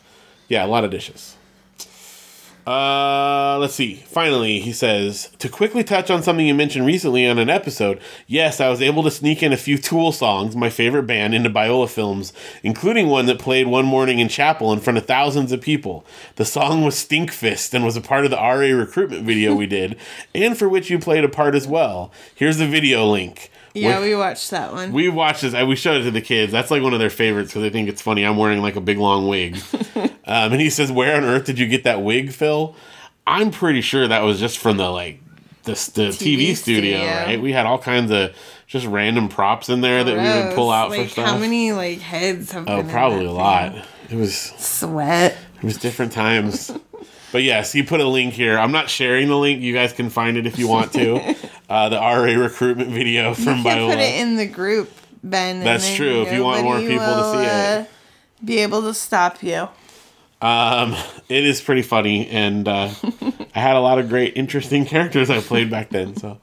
yeah, 0.47 0.66
a 0.66 0.68
lot 0.68 0.86
of 0.86 0.91
dishes. 0.91 1.34
Uh, 2.66 3.59
let's 3.59 3.76
see. 3.76 3.95
Finally, 4.07 4.59
he 4.59 4.74
says 4.74 5.30
to 5.38 5.47
quickly 5.47 5.84
touch 5.84 6.09
on 6.09 6.24
something 6.24 6.47
you 6.47 6.55
mentioned 6.55 6.84
recently 6.84 7.28
on 7.28 7.38
an 7.38 7.49
episode. 7.49 8.01
Yes, 8.26 8.59
I 8.59 8.70
was 8.70 8.82
able 8.82 9.03
to 9.03 9.11
sneak 9.11 9.43
in 9.43 9.53
a 9.53 9.57
few 9.57 9.78
Tool 9.78 10.11
songs, 10.11 10.55
my 10.55 10.72
favorite 10.72 11.03
band, 11.03 11.36
into 11.36 11.49
Biola 11.49 11.88
films, 11.88 12.34
including 12.63 13.07
one 13.07 13.28
that 13.28 13.38
played 13.38 13.68
one 13.68 13.86
morning 13.86 14.18
in 14.18 14.30
chapel 14.30 14.74
in 14.74 14.80
front 14.80 14.97
of 14.97 15.05
thousands 15.05 15.51
of 15.51 15.61
people. 15.61 16.05
The 16.38 16.45
song 16.45 16.84
was 16.84 16.95
Stinkfist 16.95 17.76
and 17.76 17.86
was 17.86 17.97
a 17.97 18.01
part 18.01 18.26
of 18.26 18.32
the 18.32 18.38
RA 18.38 18.76
recruitment 18.76 19.26
video 19.26 19.53
we 19.53 19.68
did, 19.68 19.95
and 20.34 20.57
for 20.57 20.68
which 20.68 20.89
you 20.89 20.97
played 20.97 21.24
a 21.24 21.30
part 21.30 21.53
as 21.53 21.68
well. 21.68 22.11
Here's 22.34 22.57
the 22.57 22.68
video 22.68 23.05
link. 23.05 23.51
Yeah, 23.76 24.01
we 24.01 24.15
watched 24.15 24.51
that 24.51 24.73
one. 24.73 24.91
we 24.91 25.09
watched 25.09 25.41
this. 25.41 25.53
I, 25.53 25.63
we 25.63 25.76
showed 25.76 26.01
it 26.01 26.03
to 26.05 26.11
the 26.11 26.21
kids. 26.21 26.51
That's 26.51 26.71
like 26.71 26.82
one 26.82 26.93
of 26.93 26.99
their 26.99 27.09
favorites 27.09 27.51
because 27.51 27.61
they 27.61 27.69
think 27.69 27.89
it's 27.89 28.01
funny. 28.01 28.26
I'm 28.26 28.38
wearing 28.38 28.61
like 28.61 28.76
a 28.76 28.82
big 28.82 28.97
long 28.97 29.28
wig, 29.28 29.57
um, 29.95 30.09
and 30.26 30.61
he 30.61 30.69
says, 30.69 30.91
"Where 30.91 31.15
on 31.15 31.23
earth 31.23 31.45
did 31.45 31.59
you 31.59 31.67
get 31.67 31.84
that 31.84 32.01
wig, 32.01 32.32
Phil?" 32.32 32.76
I'm 33.28 33.51
pretty 33.51 33.82
sure 33.82 34.07
that 34.07 34.21
was 34.21 34.39
just 34.39 34.57
from 34.57 34.78
the 34.78 34.89
like 34.89 35.19
the, 35.63 35.71
the 35.71 36.09
TV, 36.09 36.55
studio, 36.55 36.55
studio. 36.55 37.05
right? 37.05 37.41
We 37.41 37.51
had 37.51 37.65
all 37.65 37.80
kinds 37.80 38.11
of 38.11 38.36
just 38.67 38.86
random 38.86 39.30
props 39.30 39.69
in 39.69 39.82
there 39.82 40.03
that 40.03 40.15
we 40.15 40.45
would 40.47 40.55
pull 40.55 40.71
out 40.71 40.89
like, 40.89 41.03
for 41.03 41.09
stuff. 41.09 41.26
How 41.28 41.38
many 41.38 41.71
like 41.71 41.99
heads 41.99 42.51
have 42.51 42.67
oh, 42.67 42.84
probably 42.84 43.26
a 43.26 43.32
lot. 43.32 43.76
It 44.09 44.15
was 44.15 44.36
Sweat. 44.38 45.36
it 45.57 45.63
was 45.63 45.78
different 45.78 46.11
times. 46.11 46.71
But 47.36 47.43
yes, 47.43 47.73
he 47.73 47.83
put 47.83 47.99
a 47.99 48.07
link 48.07 48.33
here. 48.33 48.57
I'm 48.57 48.71
not 48.71 48.89
sharing 48.89 49.27
the 49.27 49.36
link. 49.36 49.61
You 49.61 49.73
guys 49.73 49.91
can 49.91 50.09
find 50.09 50.38
it 50.38 50.45
if 50.45 50.57
you 50.57 50.69
want 50.69 50.93
to. 50.93 51.36
uh, 51.69 51.89
the 51.89 51.97
RA 51.97 52.41
recruitment 52.41 52.91
video 52.91 53.33
from 53.33 53.57
You 53.57 53.63
can 53.65 53.89
put 53.89 53.99
it 53.99 54.21
in 54.21 54.38
the 54.38 54.47
group, 54.47 54.89
Ben. 55.21 55.61
That's 55.61 55.93
true, 55.97 56.21
if 56.21 56.31
you 56.31 56.45
want 56.45 56.63
more 56.63 56.79
people 56.79 56.99
to 56.99 57.05
will, 57.05 57.33
see 57.33 57.43
it. 57.43 57.49
uh, 57.49 57.86
Be 58.45 58.59
able 58.59 58.83
to 58.83 58.93
stop 58.93 59.43
you. 59.43 59.67
Um, 60.41 60.95
it 61.27 61.43
is 61.43 61.59
pretty 61.59 61.81
funny, 61.81 62.29
and 62.29 62.69
uh, 62.69 62.91
I 63.53 63.59
had 63.59 63.75
a 63.75 63.81
lot 63.81 63.99
of 63.99 64.07
great, 64.07 64.38
interesting 64.38 64.86
characters 64.86 65.29
I 65.29 65.41
played 65.41 65.69
back 65.69 65.89
then. 65.89 66.15
So, 66.15 66.39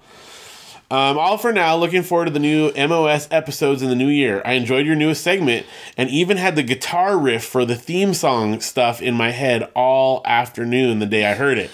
um, 0.93 1.17
all 1.17 1.39
for 1.39 1.55
now. 1.55 1.75
Looking 1.75 2.03
forward 2.03 2.27
to 2.27 2.31
the 2.31 2.39
new 2.39 2.71
MOS 2.75 3.27
episodes 3.31 3.81
in 3.81 3.89
the 3.89 3.95
new 3.95 4.09
year. 4.09 4.43
I 4.45 4.53
enjoyed 4.53 4.85
your 4.85 4.95
newest 4.95 5.25
segment, 5.25 5.65
and 5.97 6.11
even 6.11 6.37
had 6.37 6.55
the 6.55 6.63
guitar 6.63 7.19
riff 7.19 7.43
for 7.43 7.65
the 7.65 7.77
theme 7.77 8.13
song 8.13 8.61
stuff 8.61 9.01
in 9.01 9.15
my 9.15 9.31
head 9.31 9.71
all 9.75 10.21
afternoon 10.27 10.99
the 10.99 11.07
day 11.07 11.25
I 11.25 11.33
heard 11.33 11.57
it. 11.57 11.71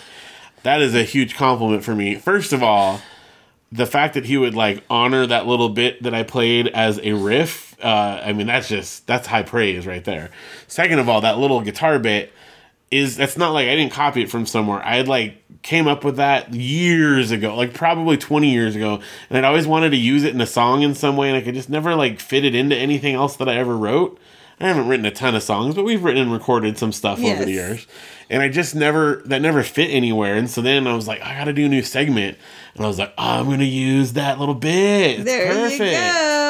That 0.62 0.80
is 0.80 0.94
a 0.94 1.02
huge 1.02 1.34
compliment 1.34 1.82
for 1.82 1.96
me. 1.96 2.14
First 2.14 2.52
of 2.52 2.62
all, 2.62 3.00
the 3.72 3.86
fact 3.86 4.14
that 4.14 4.26
he 4.26 4.36
would 4.36 4.54
like 4.54 4.84
honor 4.88 5.26
that 5.26 5.48
little 5.48 5.68
bit 5.68 6.00
that 6.04 6.14
I 6.14 6.22
played 6.22 6.68
as 6.68 7.00
a 7.02 7.14
riff, 7.14 7.76
uh, 7.82 8.22
I 8.24 8.32
mean, 8.32 8.46
that's 8.46 8.68
just 8.68 9.04
that's 9.08 9.26
high 9.26 9.42
praise 9.42 9.84
right 9.84 10.04
there. 10.04 10.30
Second 10.68 11.00
of 11.00 11.08
all, 11.08 11.22
that 11.22 11.38
little 11.38 11.60
guitar 11.60 11.98
bit 11.98 12.32
is 12.92 13.16
that's 13.16 13.36
not 13.36 13.50
like 13.50 13.66
I 13.66 13.74
didn't 13.74 13.92
copy 13.92 14.22
it 14.22 14.30
from 14.30 14.46
somewhere. 14.46 14.80
I 14.84 14.96
had 14.96 15.08
like 15.08 15.42
came 15.68 15.86
up 15.86 16.02
with 16.02 16.16
that 16.16 16.54
years 16.54 17.30
ago, 17.30 17.54
like 17.54 17.74
probably 17.74 18.16
20 18.16 18.50
years 18.50 18.74
ago, 18.74 19.00
and 19.28 19.36
I'd 19.38 19.44
always 19.44 19.66
wanted 19.66 19.90
to 19.90 19.98
use 19.98 20.24
it 20.24 20.34
in 20.34 20.40
a 20.40 20.46
song 20.46 20.80
in 20.80 20.94
some 20.94 21.16
way, 21.18 21.28
and 21.28 21.36
I 21.36 21.42
could 21.42 21.54
just 21.54 21.68
never 21.68 21.94
like 21.94 22.20
fit 22.20 22.44
it 22.44 22.54
into 22.54 22.74
anything 22.74 23.14
else 23.14 23.36
that 23.36 23.48
I 23.50 23.56
ever 23.56 23.76
wrote. 23.76 24.18
I 24.60 24.66
haven't 24.66 24.88
written 24.88 25.06
a 25.06 25.10
ton 25.12 25.36
of 25.36 25.42
songs, 25.42 25.74
but 25.76 25.84
we've 25.84 26.02
written 26.02 26.22
and 26.22 26.32
recorded 26.32 26.78
some 26.78 26.90
stuff 26.90 27.22
over 27.22 27.44
the 27.44 27.52
years. 27.52 27.86
And 28.30 28.42
I 28.42 28.48
just 28.48 28.74
never 28.74 29.22
that 29.26 29.40
never 29.40 29.62
fit 29.62 29.88
anywhere. 29.90 30.34
And 30.34 30.50
so 30.50 30.60
then 30.62 30.86
I 30.86 30.94
was 30.96 31.06
like, 31.06 31.20
I 31.22 31.34
gotta 31.38 31.52
do 31.52 31.66
a 31.66 31.68
new 31.68 31.82
segment. 31.82 32.36
And 32.74 32.84
I 32.84 32.88
was 32.88 32.98
like, 32.98 33.12
oh, 33.18 33.40
I'm 33.40 33.46
gonna 33.48 33.64
use 33.64 34.14
that 34.14 34.40
little 34.40 34.54
bit. 34.56 35.20
It's 35.20 35.24
There 35.24 35.52
perfect. 35.52 35.80
you 35.80 35.90
go. 35.90 36.47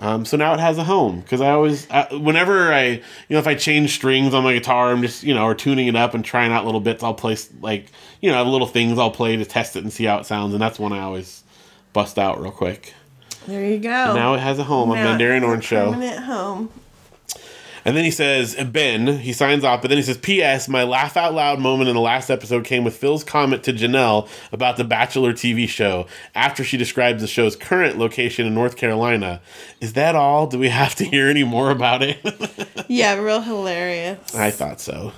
Um, 0.00 0.24
so 0.24 0.36
now 0.36 0.52
it 0.54 0.60
has 0.60 0.76
a 0.76 0.84
home 0.84 1.20
because 1.20 1.40
I 1.40 1.50
always, 1.50 1.88
I, 1.88 2.12
whenever 2.14 2.72
I, 2.72 2.84
you 2.86 3.00
know, 3.30 3.38
if 3.38 3.46
I 3.46 3.54
change 3.54 3.94
strings 3.94 4.34
on 4.34 4.42
my 4.42 4.52
guitar, 4.52 4.90
I'm 4.90 5.02
just, 5.02 5.22
you 5.22 5.34
know, 5.34 5.44
or 5.44 5.54
tuning 5.54 5.86
it 5.86 5.94
up 5.94 6.14
and 6.14 6.24
trying 6.24 6.50
out 6.50 6.64
little 6.64 6.80
bits. 6.80 7.02
I'll 7.04 7.14
play 7.14 7.36
like, 7.60 7.86
you 8.20 8.30
know, 8.30 8.42
little 8.42 8.66
things 8.66 8.98
I'll 8.98 9.12
play 9.12 9.36
to 9.36 9.44
test 9.44 9.76
it 9.76 9.84
and 9.84 9.92
see 9.92 10.04
how 10.04 10.18
it 10.18 10.26
sounds, 10.26 10.52
and 10.52 10.60
that's 10.60 10.78
when 10.78 10.92
I 10.92 11.00
always 11.00 11.44
bust 11.92 12.18
out 12.18 12.40
real 12.40 12.50
quick. 12.50 12.92
There 13.46 13.64
you 13.64 13.78
go. 13.78 14.14
Now 14.14 14.34
it 14.34 14.40
has 14.40 14.58
a 14.58 14.64
home 14.64 14.90
on 14.90 14.96
Now 14.96 15.14
it's 15.14 15.20
a 15.20 15.46
Orange 15.46 15.64
Show. 15.64 15.92
Permanent 15.92 16.24
home. 16.24 16.70
And 17.84 17.96
then 17.96 18.04
he 18.04 18.10
says, 18.10 18.54
Ben, 18.54 19.18
he 19.18 19.32
signs 19.32 19.62
off, 19.62 19.82
but 19.82 19.88
then 19.88 19.98
he 19.98 20.02
says, 20.02 20.16
P.S. 20.16 20.68
My 20.68 20.84
laugh 20.84 21.16
out 21.16 21.34
loud 21.34 21.60
moment 21.60 21.88
in 21.88 21.94
the 21.94 22.00
last 22.00 22.30
episode 22.30 22.64
came 22.64 22.82
with 22.82 22.96
Phil's 22.96 23.22
comment 23.22 23.62
to 23.64 23.72
Janelle 23.72 24.28
about 24.52 24.76
the 24.76 24.84
Bachelor 24.84 25.32
TV 25.32 25.68
show 25.68 26.06
after 26.34 26.64
she 26.64 26.76
describes 26.76 27.20
the 27.20 27.28
show's 27.28 27.56
current 27.56 27.98
location 27.98 28.46
in 28.46 28.54
North 28.54 28.76
Carolina. 28.76 29.42
Is 29.80 29.92
that 29.92 30.14
all? 30.14 30.46
Do 30.46 30.58
we 30.58 30.70
have 30.70 30.94
to 30.96 31.04
hear 31.04 31.28
any 31.28 31.44
more 31.44 31.70
about 31.70 32.02
it? 32.02 32.18
Yeah, 32.86 33.14
real 33.14 33.40
hilarious. 33.40 34.34
I 34.34 34.50
thought 34.50 34.78
so. 34.78 35.12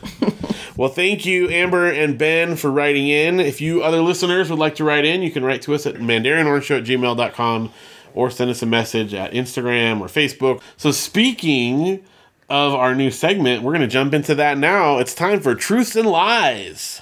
well, 0.77 0.89
thank 0.89 1.27
you, 1.27 1.49
Amber 1.49 1.91
and 1.91 2.17
Ben, 2.17 2.55
for 2.55 2.71
writing 2.71 3.09
in. 3.09 3.41
If 3.41 3.61
you 3.61 3.83
other 3.83 4.01
listeners 4.01 4.51
would 4.51 4.59
like 4.59 4.77
to 4.77 4.85
write 4.85 5.05
in, 5.05 5.23
you 5.23 5.33
can 5.33 5.45
write 5.45 5.63
to 5.63 5.75
us 5.75 5.85
at 5.85 5.97
mandarianorangeshow 5.97 6.79
at 6.79 6.85
gmail.com 6.85 7.73
or 8.15 8.31
send 8.31 8.51
us 8.51 8.63
a 8.63 8.67
message 8.67 9.15
at 9.15 9.33
Instagram 9.33 10.01
or 10.01 10.07
Facebook. 10.07 10.63
So, 10.77 10.93
speaking 10.93 12.05
of 12.49 12.75
our 12.75 12.95
new 12.95 13.11
segment, 13.11 13.63
we're 13.63 13.73
going 13.73 13.81
to 13.81 13.87
jump 13.87 14.15
into 14.15 14.35
that 14.37 14.59
now. 14.59 14.99
It's 14.99 15.15
time 15.15 15.41
for 15.41 15.55
Truths 15.55 15.97
and 15.97 16.09
Lies. 16.09 17.01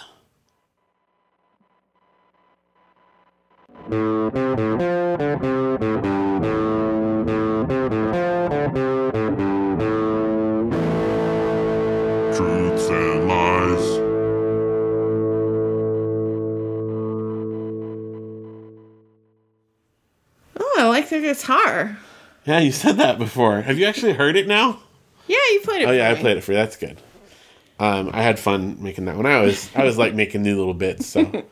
Truths 12.34 12.88
and 12.88 13.28
lies. 13.28 14.00
Oh, 20.58 20.74
I 20.78 20.88
like 20.88 21.10
the 21.10 21.20
guitar. 21.20 21.98
Yeah, 22.46 22.60
you 22.60 22.72
said 22.72 22.96
that 22.96 23.18
before. 23.18 23.60
Have 23.62 23.78
you 23.78 23.84
actually 23.86 24.14
heard 24.14 24.36
it 24.36 24.46
now? 24.46 24.80
Yeah, 25.26 25.36
you 25.52 25.60
played 25.64 25.82
it. 25.82 25.88
Oh 25.88 25.92
yeah, 25.92 26.10
I 26.10 26.14
played 26.14 26.36
it 26.36 26.42
for 26.42 26.52
you. 26.52 26.58
That's 26.58 26.76
good. 26.76 26.98
Um, 27.78 28.10
I 28.12 28.22
had 28.22 28.38
fun 28.38 28.82
making 28.82 29.06
that 29.06 29.16
one. 29.16 29.26
I 29.26 29.40
was 29.40 29.70
I 29.74 29.84
was 29.84 29.98
like 29.98 30.14
making 30.22 30.42
new 30.42 30.56
little 30.56 30.74
bits. 30.74 31.06
So, 31.06 31.44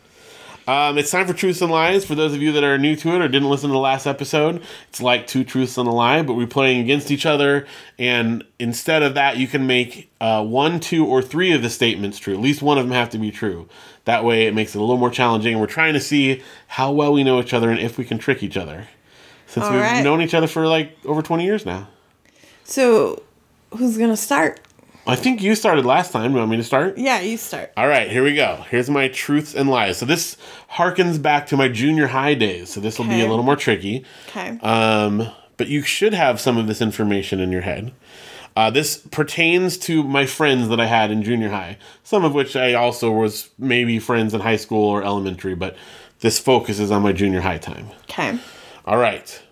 um, 0.69 0.99
it's 0.99 1.11
time 1.11 1.27
for 1.27 1.33
truths 1.33 1.61
and 1.63 1.71
lies. 1.71 2.05
For 2.05 2.15
those 2.15 2.35
of 2.35 2.41
you 2.41 2.53
that 2.53 2.63
are 2.63 2.79
new 2.79 2.95
to 2.97 3.09
it 3.15 3.21
or 3.21 3.29
didn't 3.29 3.51
listen 3.51 3.71
to 3.71 3.73
the 3.73 3.79
last 3.79 4.07
episode, 4.07 4.63
it's 4.89 5.01
like 5.03 5.27
two 5.27 5.43
truths 5.43 5.77
and 5.77 5.89
a 5.89 5.93
lie, 5.93 6.23
but 6.23 6.35
we're 6.35 6.47
playing 6.47 6.81
against 6.81 7.11
each 7.11 7.27
other. 7.27 7.67
And 7.99 8.45
instead 8.61 9.03
of 9.03 9.15
that, 9.15 9.37
you 9.39 9.49
can 9.49 9.67
make 9.67 10.13
uh, 10.21 10.45
one, 10.45 10.79
two, 10.79 11.05
or 11.05 11.21
three 11.23 11.53
of 11.53 11.63
the 11.63 11.71
statements 11.71 12.19
true. 12.19 12.35
At 12.35 12.41
least 12.41 12.63
one 12.63 12.79
of 12.79 12.85
them 12.85 12.93
have 12.93 13.11
to 13.11 13.19
be 13.19 13.33
true. 13.33 13.69
That 14.05 14.25
way, 14.25 14.47
it 14.47 14.55
makes 14.55 14.75
it 14.75 14.79
a 14.79 14.81
little 14.81 14.99
more 14.99 15.11
challenging. 15.11 15.59
We're 15.59 15.67
trying 15.67 15.95
to 15.95 16.01
see 16.01 16.43
how 16.69 16.93
well 16.93 17.13
we 17.13 17.25
know 17.25 17.41
each 17.41 17.55
other 17.55 17.71
and 17.71 17.81
if 17.81 17.99
we 17.99 18.05
can 18.05 18.19
trick 18.19 18.43
each 18.43 18.57
other. 18.57 18.87
Since 19.47 19.67
All 19.67 19.73
we've 19.73 19.81
right. 19.81 20.03
known 20.03 20.23
each 20.23 20.35
other 20.35 20.47
for 20.47 20.67
like 20.67 20.97
over 21.05 21.21
twenty 21.21 21.45
years 21.45 21.67
now. 21.67 21.89
So, 22.65 23.23
who's 23.77 23.99
gonna 23.99 24.17
start? 24.17 24.61
I 25.07 25.17
think 25.17 25.43
you 25.43 25.57
started 25.57 25.85
last 25.85 26.13
time. 26.13 26.31
You 26.31 26.39
want 26.39 26.51
me 26.51 26.57
to 26.59 26.65
start? 26.65 26.97
Yeah, 26.97 27.21
you 27.21 27.37
start. 27.37 27.73
All 27.77 27.89
right, 27.89 28.09
here 28.09 28.23
we 28.23 28.37
go. 28.37 28.65
Here's 28.71 28.89
my 28.89 29.09
truths 29.09 29.53
and 29.53 29.69
lies. 29.69 29.99
So 29.99 30.07
this 30.07 30.37
harkens 30.71 31.21
back 31.21 31.47
to 31.49 31.57
my 31.57 31.69
junior 31.69 32.07
high 32.07 32.35
days. 32.35 32.71
So 32.71 32.81
this 32.81 32.99
will 32.99 33.09
be 33.09 33.21
a 33.21 33.29
little 33.29 33.43
more 33.43 33.57
tricky. 33.57 34.05
Okay. 34.29 34.59
Um, 34.61 35.29
but 35.57 35.67
you 35.67 35.83
should 35.83 36.15
have 36.15 36.41
some 36.41 36.57
of 36.57 36.69
this 36.69 36.81
information 36.81 37.41
in 37.41 37.51
your 37.51 37.63
head. 37.63 37.93
Uh, 38.55 38.71
this 38.71 38.99
pertains 38.99 39.79
to 39.79 40.05
my 40.05 40.27
friends 40.27 40.69
that 40.69 40.79
I 40.79 40.87
had 40.87 41.11
in 41.11 41.23
junior 41.23 41.49
high, 41.49 41.79
some 42.05 42.25
of 42.25 42.35
which 42.35 42.55
I 42.55 42.75
also 42.75 43.11
was 43.11 43.51
maybe 43.59 43.99
friends 43.99 44.35
in 44.35 44.41
high 44.41 44.57
school 44.57 44.85
or 44.89 45.03
elementary, 45.03 45.55
but 45.55 45.75
this 46.21 46.39
focuses 46.39 46.91
on 46.91 47.03
my 47.03 47.13
junior 47.13 47.41
high 47.41 47.59
time. 47.59 47.89
Okay. 48.03 48.39
All 48.85 48.99
right. 48.99 49.43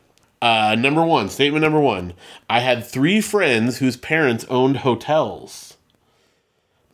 Uh, 0.42 0.74
number 0.78 1.04
one, 1.04 1.28
statement 1.28 1.62
number 1.62 1.80
one. 1.80 2.14
I 2.48 2.60
had 2.60 2.84
three 2.84 3.20
friends 3.20 3.78
whose 3.78 3.96
parents 3.96 4.46
owned 4.48 4.78
hotels. 4.78 5.76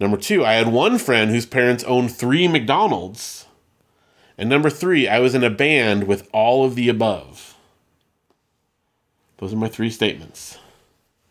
Number 0.00 0.16
two, 0.16 0.44
I 0.44 0.54
had 0.54 0.68
one 0.68 0.98
friend 0.98 1.30
whose 1.30 1.46
parents 1.46 1.84
owned 1.84 2.14
three 2.14 2.48
McDonald's. 2.48 3.46
And 4.36 4.50
number 4.50 4.68
three, 4.68 5.08
I 5.08 5.20
was 5.20 5.34
in 5.34 5.44
a 5.44 5.50
band 5.50 6.04
with 6.04 6.28
all 6.32 6.64
of 6.64 6.74
the 6.74 6.88
above. 6.88 7.54
Those 9.38 9.52
are 9.52 9.56
my 9.56 9.68
three 9.68 9.90
statements. 9.90 10.58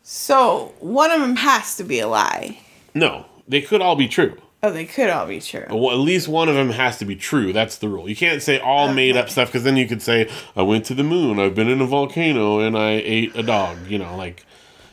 So 0.02 0.72
one 0.80 1.10
of 1.10 1.20
them 1.20 1.36
has 1.36 1.76
to 1.76 1.84
be 1.84 2.00
a 2.00 2.08
lie. 2.08 2.60
No, 2.94 3.26
they 3.46 3.60
could 3.60 3.80
all 3.80 3.96
be 3.96 4.08
true. 4.08 4.40
Oh, 4.62 4.70
they 4.72 4.84
could 4.84 5.10
all 5.10 5.26
be 5.26 5.40
true. 5.40 5.66
Well, 5.70 5.92
at 5.92 5.98
least 5.98 6.28
one 6.28 6.48
of 6.48 6.54
them 6.54 6.70
has 6.70 6.98
to 6.98 7.04
be 7.04 7.14
true. 7.14 7.52
That's 7.52 7.76
the 7.76 7.88
rule. 7.88 8.08
You 8.08 8.16
can't 8.16 8.42
say 8.42 8.58
all 8.58 8.88
oh, 8.88 8.92
made 8.92 9.16
up 9.16 9.28
stuff 9.28 9.48
because 9.48 9.64
then 9.64 9.76
you 9.76 9.86
could 9.86 10.02
say, 10.02 10.30
I 10.56 10.62
went 10.62 10.84
to 10.86 10.94
the 10.94 11.04
moon, 11.04 11.38
I've 11.38 11.54
been 11.54 11.68
in 11.68 11.80
a 11.80 11.86
volcano, 11.86 12.60
and 12.60 12.76
I 12.76 12.92
ate 12.92 13.36
a 13.36 13.42
dog. 13.42 13.86
You 13.86 13.98
know, 13.98 14.16
like, 14.16 14.44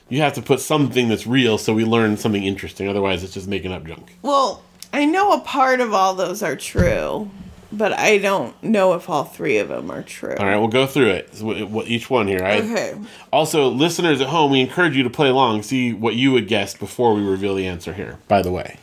you 0.09 0.21
have 0.21 0.33
to 0.33 0.41
put 0.41 0.59
something 0.59 1.07
that's 1.07 1.25
real 1.25 1.57
so 1.57 1.73
we 1.73 1.85
learn 1.85 2.17
something 2.17 2.43
interesting. 2.43 2.87
Otherwise, 2.87 3.23
it's 3.23 3.33
just 3.33 3.47
making 3.47 3.71
up 3.71 3.85
junk. 3.85 4.17
Well, 4.21 4.61
I 4.91 5.05
know 5.05 5.31
a 5.31 5.39
part 5.39 5.79
of 5.79 5.93
all 5.93 6.13
those 6.13 6.43
are 6.43 6.55
true, 6.55 7.31
but 7.71 7.93
I 7.93 8.19
don't 8.19 8.61
know 8.61 8.93
if 8.93 9.09
all 9.09 9.23
three 9.23 9.57
of 9.57 9.69
them 9.69 9.89
are 9.89 10.03
true. 10.03 10.35
All 10.37 10.45
right, 10.45 10.57
we'll 10.57 10.67
go 10.67 10.85
through 10.85 11.09
it. 11.09 11.35
So, 11.35 11.83
each 11.85 12.09
one 12.09 12.27
here. 12.27 12.43
I, 12.43 12.57
Okay. 12.57 12.95
Also, 13.31 13.69
listeners 13.69 14.21
at 14.21 14.27
home, 14.27 14.51
we 14.51 14.59
encourage 14.59 14.95
you 14.95 15.03
to 15.03 15.09
play 15.09 15.29
along, 15.29 15.63
see 15.63 15.93
what 15.93 16.15
you 16.15 16.31
would 16.31 16.47
guess 16.47 16.75
before 16.75 17.15
we 17.15 17.23
reveal 17.23 17.55
the 17.55 17.65
answer 17.65 17.93
here, 17.93 18.19
by 18.27 18.41
the 18.43 18.51
way. 18.51 18.77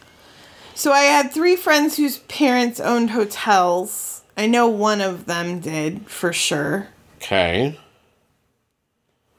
So 0.80 0.92
I 0.92 1.02
had 1.02 1.30
three 1.30 1.56
friends 1.56 1.98
whose 1.98 2.20
parents 2.20 2.80
owned 2.80 3.10
hotels. 3.10 4.22
I 4.34 4.46
know 4.46 4.66
one 4.66 5.02
of 5.02 5.26
them 5.26 5.60
did 5.60 6.08
for 6.08 6.32
sure. 6.32 6.88
Okay. 7.18 7.78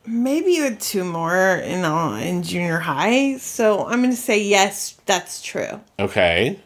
Maybe 0.06 0.52
you 0.52 0.62
had 0.62 0.80
two 0.80 1.04
more 1.04 1.56
in 1.56 1.84
uh, 1.84 2.12
in 2.18 2.44
junior 2.44 2.78
high. 2.78 3.38
So 3.38 3.88
I'm 3.88 4.04
gonna 4.04 4.16
say 4.16 4.40
yes, 4.40 5.00
that's 5.08 5.42
true. 5.42 5.82
Okay. 5.98 6.60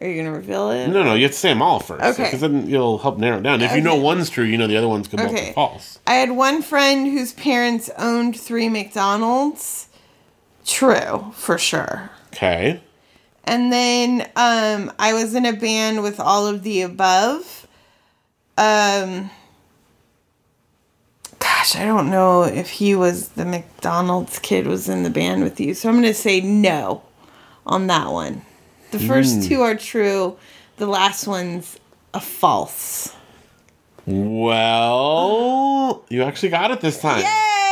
Are 0.00 0.06
you 0.06 0.22
gonna 0.22 0.36
reveal 0.36 0.70
it? 0.70 0.86
No, 0.86 1.02
no, 1.02 1.14
you 1.14 1.24
have 1.24 1.32
to 1.32 1.36
say 1.36 1.48
them 1.48 1.60
all 1.60 1.80
first. 1.80 2.04
Okay. 2.04 2.22
Because 2.22 2.40
then 2.40 2.68
you'll 2.68 2.98
help 2.98 3.18
narrow 3.18 3.38
it 3.38 3.42
down. 3.42 3.60
If 3.62 3.74
you 3.74 3.80
know 3.80 3.96
one's 3.96 4.30
true, 4.30 4.44
you 4.44 4.56
know 4.56 4.68
the 4.68 4.76
other 4.76 4.86
one's 4.86 5.08
could 5.08 5.16
both 5.18 5.32
Okay. 5.32 5.50
false. 5.54 5.98
I 6.06 6.14
had 6.14 6.30
one 6.30 6.62
friend 6.62 7.08
whose 7.08 7.32
parents 7.32 7.90
owned 7.98 8.38
three 8.38 8.68
McDonald's. 8.68 9.88
True, 10.64 11.32
for 11.34 11.58
sure. 11.58 12.12
Okay. 12.32 12.80
And 13.44 13.72
then 13.72 14.22
um, 14.36 14.92
I 14.98 15.12
was 15.12 15.34
in 15.34 15.46
a 15.46 15.52
band 15.52 16.02
with 16.02 16.20
all 16.20 16.46
of 16.46 16.62
the 16.62 16.82
above. 16.82 17.66
Um, 18.56 19.30
gosh, 21.38 21.74
I 21.76 21.84
don't 21.84 22.10
know 22.10 22.44
if 22.44 22.70
he 22.70 22.94
was 22.94 23.30
the 23.30 23.44
McDonald's 23.44 24.38
kid 24.38 24.66
was 24.66 24.88
in 24.88 25.02
the 25.02 25.10
band 25.10 25.42
with 25.42 25.58
you. 25.58 25.74
So 25.74 25.88
I'm 25.88 25.96
going 25.96 26.04
to 26.04 26.14
say 26.14 26.40
no 26.40 27.02
on 27.66 27.86
that 27.88 28.10
one. 28.10 28.42
The 28.90 28.98
first 28.98 29.48
two 29.48 29.62
are 29.62 29.74
true. 29.76 30.36
The 30.76 30.86
last 30.86 31.26
one's 31.26 31.78
a 32.12 32.20
false. 32.20 33.14
Well, 34.06 36.04
you 36.08 36.22
actually 36.22 36.48
got 36.48 36.70
it 36.70 36.80
this 36.80 37.00
time. 37.00 37.20
Yay! 37.20 37.69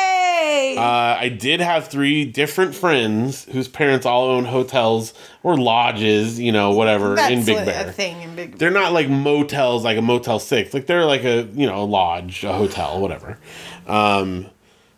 Uh, 0.76 1.16
I 1.20 1.28
did 1.28 1.60
have 1.60 1.88
three 1.88 2.24
different 2.24 2.74
friends 2.74 3.44
whose 3.44 3.68
parents 3.68 4.04
all 4.04 4.24
own 4.28 4.44
hotels 4.44 5.14
or 5.42 5.56
lodges, 5.56 6.38
you 6.38 6.52
know, 6.52 6.72
whatever, 6.72 7.14
That's 7.14 7.32
in 7.32 7.44
Big 7.44 7.64
Bear. 7.64 7.88
a 7.88 7.92
thing 7.92 8.20
in 8.22 8.36
Big 8.36 8.50
Bear. 8.50 8.58
They're 8.58 8.70
not 8.70 8.92
like 8.92 9.08
motels, 9.08 9.84
like 9.84 9.96
a 9.96 10.02
Motel 10.02 10.38
Six. 10.38 10.74
Like 10.74 10.86
they're 10.86 11.06
like 11.06 11.24
a 11.24 11.42
you 11.54 11.66
know 11.66 11.82
a 11.82 11.86
lodge, 11.86 12.44
a 12.44 12.52
hotel, 12.52 13.00
whatever. 13.00 13.38
Um, 13.86 14.46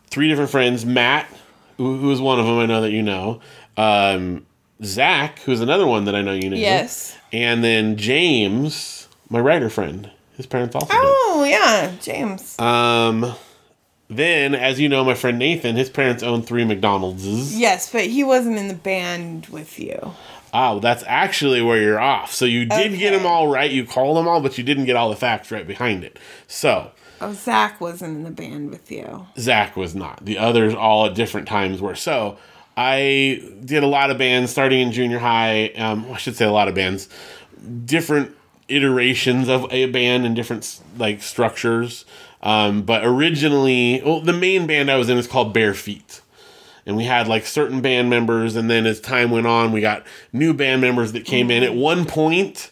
three 0.08 0.28
different 0.28 0.50
friends. 0.50 0.84
Matt, 0.84 1.28
who, 1.76 1.98
who 1.98 2.10
is 2.10 2.20
one 2.20 2.40
of 2.40 2.46
them, 2.46 2.58
I 2.58 2.66
know 2.66 2.80
that 2.80 2.90
you 2.90 3.02
know. 3.02 3.40
Um, 3.76 4.46
Zach, 4.82 5.40
who's 5.40 5.60
another 5.60 5.86
one 5.86 6.04
that 6.06 6.14
I 6.14 6.22
know 6.22 6.32
you 6.32 6.48
know. 6.50 6.56
Yes. 6.56 7.16
And 7.32 7.62
then 7.62 7.96
James, 7.96 9.08
my 9.28 9.40
writer 9.40 9.70
friend. 9.70 10.10
His 10.36 10.46
parents 10.46 10.74
also. 10.74 10.86
did. 10.86 10.96
Oh 11.02 11.44
yeah, 11.46 11.92
James. 12.00 12.58
Um, 12.58 13.34
then, 14.10 14.54
as 14.54 14.80
you 14.80 14.88
know, 14.88 15.04
my 15.04 15.14
friend 15.14 15.38
Nathan, 15.38 15.76
his 15.76 15.88
parents 15.88 16.22
own 16.22 16.42
three 16.42 16.64
McDonald's. 16.64 17.56
yes, 17.56 17.90
but 17.90 18.06
he 18.06 18.24
wasn't 18.24 18.58
in 18.58 18.68
the 18.68 18.74
band 18.74 19.46
with 19.46 19.78
you. 19.78 20.12
Oh, 20.52 20.80
that's 20.80 21.04
actually 21.06 21.62
where 21.62 21.80
you're 21.80 22.00
off. 22.00 22.32
So 22.32 22.44
you 22.44 22.64
did 22.66 22.98
get 22.98 23.12
them 23.12 23.24
all 23.24 23.46
right. 23.46 23.70
You 23.70 23.86
called 23.86 24.16
them 24.16 24.26
all, 24.26 24.40
but 24.40 24.58
you 24.58 24.64
didn't 24.64 24.86
get 24.86 24.96
all 24.96 25.08
the 25.08 25.14
facts 25.16 25.52
right 25.52 25.66
behind 25.66 26.02
it. 26.02 26.18
So 26.48 26.90
Oh, 27.20 27.32
Zach 27.34 27.80
wasn't 27.80 28.16
in 28.16 28.24
the 28.24 28.30
band 28.30 28.70
with 28.70 28.90
you. 28.90 29.26
Zach 29.38 29.76
was 29.76 29.94
not. 29.94 30.24
The 30.24 30.38
others 30.38 30.74
all 30.74 31.06
at 31.06 31.14
different 31.14 31.46
times 31.46 31.80
were. 31.80 31.94
So 31.94 32.36
I 32.76 33.42
did 33.64 33.82
a 33.84 33.86
lot 33.86 34.10
of 34.10 34.18
bands 34.18 34.50
starting 34.50 34.80
in 34.80 34.90
junior 34.90 35.18
high. 35.18 35.66
Um, 35.76 36.10
I 36.10 36.16
should 36.16 36.34
say 36.34 36.46
a 36.46 36.50
lot 36.50 36.66
of 36.66 36.74
bands, 36.74 37.08
different 37.84 38.34
iterations 38.68 39.48
of 39.48 39.66
a 39.70 39.86
band 39.86 40.24
and 40.26 40.34
different 40.34 40.80
like 40.96 41.22
structures. 41.22 42.04
Um, 42.42 42.82
but 42.82 43.04
originally, 43.04 44.02
well, 44.04 44.20
the 44.20 44.32
main 44.32 44.66
band 44.66 44.90
I 44.90 44.96
was 44.96 45.08
in 45.08 45.18
is 45.18 45.26
called 45.26 45.52
Bare 45.52 45.74
Feet. 45.74 46.20
And 46.86 46.96
we 46.96 47.04
had 47.04 47.28
like 47.28 47.46
certain 47.46 47.80
band 47.82 48.08
members, 48.08 48.56
and 48.56 48.70
then 48.70 48.86
as 48.86 49.00
time 49.00 49.30
went 49.30 49.46
on, 49.46 49.70
we 49.70 49.80
got 49.80 50.04
new 50.32 50.54
band 50.54 50.80
members 50.80 51.12
that 51.12 51.24
came 51.24 51.50
in. 51.50 51.62
At 51.62 51.74
one 51.74 52.06
point, 52.06 52.70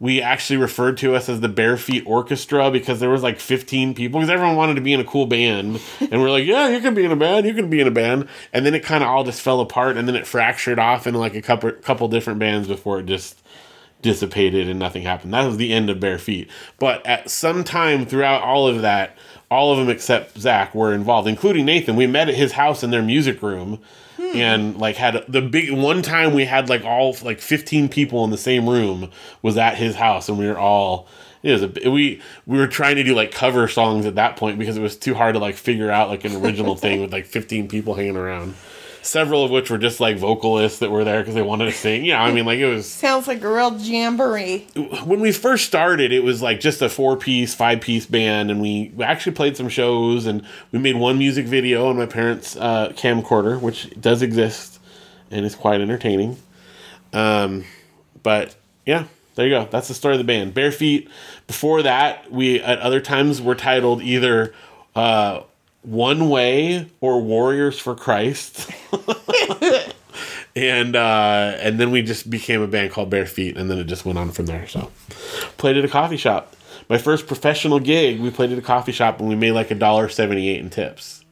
we 0.00 0.22
actually 0.22 0.56
referred 0.58 0.96
to 0.98 1.14
us 1.16 1.28
as 1.28 1.40
the 1.40 1.48
Bare 1.48 1.76
Feet 1.76 2.04
Orchestra 2.06 2.70
because 2.70 3.00
there 3.00 3.10
was 3.10 3.22
like 3.22 3.40
15 3.40 3.94
people 3.94 4.20
because 4.20 4.30
everyone 4.30 4.54
wanted 4.54 4.74
to 4.74 4.80
be 4.80 4.92
in 4.92 5.00
a 5.00 5.04
cool 5.04 5.26
band. 5.26 5.80
And 6.00 6.22
we're 6.22 6.30
like, 6.30 6.44
yeah, 6.44 6.68
you 6.68 6.80
can 6.80 6.94
be 6.94 7.04
in 7.04 7.10
a 7.10 7.16
band, 7.16 7.46
you 7.46 7.54
can 7.54 7.68
be 7.68 7.80
in 7.80 7.88
a 7.88 7.92
band. 7.92 8.28
And 8.52 8.64
then 8.64 8.74
it 8.74 8.84
kind 8.84 9.02
of 9.02 9.10
all 9.10 9.24
just 9.24 9.42
fell 9.42 9.60
apart 9.60 9.96
and 9.96 10.06
then 10.06 10.14
it 10.14 10.26
fractured 10.26 10.78
off 10.78 11.06
into 11.06 11.18
like 11.18 11.34
a 11.34 11.42
couple 11.42 11.72
couple 11.72 12.06
different 12.08 12.38
bands 12.38 12.68
before 12.68 13.00
it 13.00 13.06
just 13.06 13.42
dissipated 14.02 14.68
and 14.68 14.78
nothing 14.78 15.02
happened. 15.02 15.34
That 15.34 15.46
was 15.46 15.56
the 15.56 15.72
end 15.72 15.90
of 15.90 16.00
Bare 16.00 16.18
Feet. 16.18 16.48
But 16.78 17.04
at 17.06 17.30
some 17.30 17.64
time 17.64 18.06
throughout 18.06 18.42
all 18.42 18.68
of 18.68 18.82
that, 18.82 19.16
all 19.50 19.72
of 19.72 19.78
them 19.78 19.88
except 19.88 20.38
Zach 20.38 20.74
were 20.74 20.92
involved, 20.92 21.26
including 21.26 21.64
Nathan. 21.64 21.96
We 21.96 22.06
met 22.06 22.28
at 22.28 22.34
his 22.34 22.52
house 22.52 22.82
in 22.82 22.90
their 22.90 23.02
music 23.02 23.42
room 23.42 23.80
and 24.34 24.76
like 24.78 24.96
had 24.96 25.24
the 25.28 25.40
big 25.40 25.72
one 25.72 26.02
time 26.02 26.34
we 26.34 26.44
had 26.44 26.68
like 26.68 26.84
all 26.84 27.16
like 27.22 27.40
15 27.40 27.88
people 27.88 28.24
in 28.24 28.30
the 28.30 28.36
same 28.36 28.68
room 28.68 29.10
was 29.42 29.56
at 29.56 29.76
his 29.76 29.96
house 29.96 30.28
and 30.28 30.38
we 30.38 30.46
were 30.46 30.58
all 30.58 31.06
it 31.42 31.52
was 31.52 31.62
a 31.62 31.90
we 31.90 32.20
we 32.46 32.58
were 32.58 32.66
trying 32.66 32.96
to 32.96 33.04
do 33.04 33.14
like 33.14 33.30
cover 33.30 33.68
songs 33.68 34.06
at 34.06 34.16
that 34.16 34.36
point 34.36 34.58
because 34.58 34.76
it 34.76 34.82
was 34.82 34.96
too 34.96 35.14
hard 35.14 35.34
to 35.34 35.38
like 35.38 35.54
figure 35.54 35.90
out 35.90 36.08
like 36.08 36.24
an 36.24 36.34
original 36.36 36.74
thing 36.74 37.00
with 37.00 37.12
like 37.12 37.26
15 37.26 37.68
people 37.68 37.94
hanging 37.94 38.16
around 38.16 38.54
several 39.02 39.44
of 39.44 39.50
which 39.50 39.70
were 39.70 39.78
just 39.78 40.00
like 40.00 40.16
vocalists 40.16 40.78
that 40.80 40.90
were 40.90 41.04
there 41.04 41.20
because 41.20 41.34
they 41.34 41.42
wanted 41.42 41.64
to 41.66 41.72
sing 41.72 42.04
yeah 42.04 42.22
i 42.22 42.32
mean 42.32 42.44
like 42.44 42.58
it 42.58 42.66
was 42.66 42.90
Sounds 42.90 43.26
like 43.28 43.42
a 43.42 43.48
real 43.52 43.76
jamboree. 43.78 44.66
when 45.04 45.20
we 45.20 45.32
first 45.32 45.66
started, 45.66 46.12
it 46.12 46.22
was 46.24 46.42
like 46.42 46.60
just 46.60 46.82
a 46.82 46.88
four 46.88 47.16
piece, 47.16 47.54
five 47.54 47.80
piece 47.80 48.06
band, 48.06 48.50
and 48.50 48.60
we, 48.60 48.90
we 48.94 49.04
actually 49.04 49.32
played 49.32 49.56
some 49.56 49.68
shows 49.68 50.26
and 50.26 50.44
we 50.72 50.78
made 50.78 50.96
one 50.96 51.16
music 51.18 51.46
video 51.46 51.88
on 51.88 51.96
my 51.96 52.06
parents' 52.06 52.56
uh, 52.56 52.90
camcorder, 52.96 53.60
which 53.60 53.90
does 54.00 54.22
exist 54.22 54.78
and 55.30 55.44
is 55.46 55.54
quite 55.54 55.80
entertaining. 55.80 56.36
Um, 57.12 57.64
but 58.22 58.56
yeah, 58.84 59.04
there 59.34 59.46
you 59.46 59.54
go. 59.54 59.68
That's 59.70 59.88
the 59.88 59.94
story 59.94 60.14
of 60.14 60.18
the 60.18 60.24
band. 60.24 60.54
Bare 60.54 60.72
Feet. 60.72 61.08
Before 61.46 61.82
that, 61.82 62.30
we 62.32 62.60
at 62.60 62.78
other 62.80 63.00
times 63.00 63.40
were 63.40 63.54
titled 63.54 64.02
either 64.02 64.52
uh, 64.96 65.42
One 65.88 66.28
Way 66.28 66.86
or 67.00 67.22
Warriors 67.22 67.78
for 67.78 67.94
Christ. 67.94 68.70
and 70.56 70.94
uh, 70.94 71.56
and 71.58 71.80
then 71.80 71.90
we 71.90 72.02
just 72.02 72.28
became 72.28 72.60
a 72.60 72.66
band 72.66 72.92
called 72.92 73.08
Bare 73.08 73.24
Feet, 73.24 73.56
and 73.56 73.70
then 73.70 73.78
it 73.78 73.84
just 73.84 74.04
went 74.04 74.18
on 74.18 74.30
from 74.30 74.46
there. 74.46 74.66
So, 74.66 74.90
played 75.56 75.78
at 75.78 75.84
a 75.84 75.88
coffee 75.88 76.18
shop. 76.18 76.54
My 76.90 76.98
first 76.98 77.26
professional 77.26 77.80
gig, 77.80 78.20
we 78.20 78.30
played 78.30 78.52
at 78.52 78.58
a 78.58 78.62
coffee 78.62 78.92
shop, 78.92 79.18
and 79.18 79.28
we 79.28 79.34
made 79.34 79.52
like 79.52 79.70
a 79.70 79.74
dollar 79.74 80.10
seventy 80.10 80.48
eight 80.50 80.60
in 80.60 80.68
tips. 80.68 81.24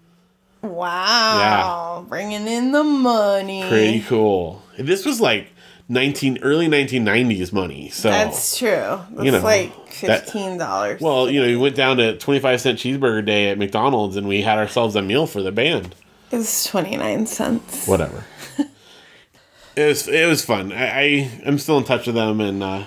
Wow. 0.62 2.06
Bringing 2.08 2.46
in 2.46 2.72
the 2.72 2.82
money. 2.82 3.62
Pretty 3.68 4.00
cool. 4.00 4.62
This 4.78 5.04
was 5.04 5.20
like 5.20 5.48
nineteen 5.88 6.38
early 6.42 6.68
nineteen 6.68 7.04
nineties 7.04 7.52
money. 7.52 7.88
So 7.90 8.10
That's 8.10 8.58
true. 8.58 8.68
That's 8.68 9.24
You 9.24 9.30
know, 9.32 9.40
like 9.40 9.88
fifteen 9.88 10.58
dollars. 10.58 11.00
well, 11.00 11.30
you 11.30 11.40
know, 11.40 11.46
we 11.46 11.56
went 11.56 11.76
down 11.76 11.96
to 11.98 12.16
twenty 12.18 12.40
five 12.40 12.60
cent 12.60 12.78
cheeseburger 12.78 13.24
day 13.24 13.50
at 13.50 13.58
McDonald's, 13.58 14.16
and 14.16 14.26
we 14.28 14.42
had 14.42 14.58
ourselves 14.58 14.96
a 14.96 15.02
meal 15.02 15.26
for 15.26 15.42
the 15.42 15.52
band. 15.52 15.94
it 16.30 16.36
was 16.36 16.64
twenty 16.64 16.96
nine 16.96 17.26
cents. 17.26 17.86
Whatever. 17.86 18.24
it 19.76 19.86
was 19.86 20.08
it 20.08 20.26
was 20.26 20.44
fun. 20.44 20.72
I, 20.72 20.86
I 20.86 21.02
am 21.44 21.58
still 21.58 21.78
in 21.78 21.84
touch 21.84 22.06
with 22.06 22.14
them, 22.14 22.40
and 22.40 22.62
uh, 22.62 22.84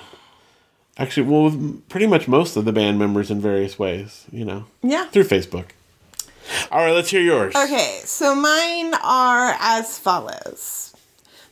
actually, 0.98 1.28
well, 1.28 1.44
with 1.46 1.88
pretty 1.90 2.08
much 2.08 2.28
most 2.28 2.56
of 2.56 2.66
the 2.66 2.74
band 2.74 3.00
members 3.00 3.32
in 3.32 3.40
various 3.40 3.78
ways. 3.80 4.26
You 4.32 4.46
know, 4.46 4.66
Yeah. 4.82 5.06
through 5.06 5.26
Facebook. 5.26 5.68
All 6.72 6.80
right, 6.84 6.94
let's 6.94 7.12
hear 7.12 7.22
yours. 7.22 7.56
Okay, 7.56 8.00
so 8.06 8.34
mine 8.36 8.96
are 9.04 9.56
as 9.60 10.00
follows. 10.00 10.96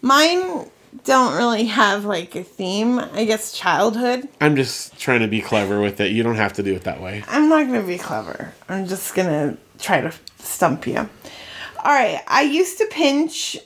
Mine 0.02 0.70
don't 1.04 1.36
really 1.36 1.66
have 1.66 2.06
like 2.06 2.36
a 2.36 2.44
theme. 2.44 3.00
I 3.00 3.26
guess 3.26 3.52
childhood. 3.52 4.28
I'm 4.42 4.56
just 4.56 4.98
trying 5.00 5.22
to 5.22 5.28
be 5.28 5.42
clever 5.42 5.80
with 5.82 6.00
it. 6.00 6.12
You 6.12 6.24
don't 6.24 6.36
have 6.36 6.54
to 6.54 6.64
do 6.64 6.74
it 6.74 6.84
that 6.84 7.02
way. 7.02 7.24
I'm 7.28 7.50
not 7.50 7.66
gonna 7.68 7.84
be 7.84 7.98
clever. 7.98 8.54
I'm 8.70 8.88
just 8.88 9.16
gonna 9.16 9.58
try 9.80 10.02
to 10.02 10.14
stump 10.40 10.88
you. 10.88 10.98
All 10.98 11.94
right, 11.94 12.22
I 12.28 12.42
used 12.42 12.78
to 12.80 12.86
pinch 12.92 13.58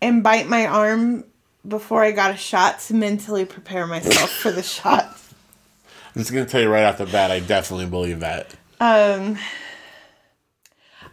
and 0.00 0.22
bite 0.22 0.48
my 0.48 0.66
arm 0.66 1.24
before 1.66 2.02
I 2.02 2.10
got 2.10 2.32
a 2.32 2.36
shot 2.36 2.80
to 2.80 2.94
mentally 2.94 3.44
prepare 3.44 3.86
myself 3.86 4.30
for 4.30 4.50
the 4.50 4.62
shot. 4.64 5.16
I'm 6.14 6.20
just 6.20 6.32
gonna 6.32 6.46
tell 6.46 6.60
you 6.60 6.68
right 6.68 6.84
off 6.84 6.98
the 6.98 7.06
bat. 7.06 7.30
I 7.30 7.40
definitely 7.40 7.86
believe 7.86 8.20
that. 8.20 8.54
Um, 8.80 9.38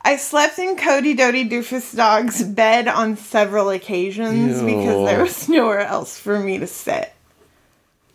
I 0.02 0.18
slept 0.18 0.60
in 0.60 0.76
Cody 0.76 1.14
Doty 1.14 1.50
Doofus 1.50 1.95
Dog's 1.95 2.43
bed 2.43 2.88
on 2.88 3.18
several 3.18 3.70
occasions 3.70 4.62
Ew. 4.62 4.66
because 4.66 5.06
there 5.06 5.22
was 5.22 5.50
nowhere 5.50 5.82
else 5.82 6.18
for 6.18 6.39
me 6.39 6.58
to 6.60 6.68
sit. 6.68 7.14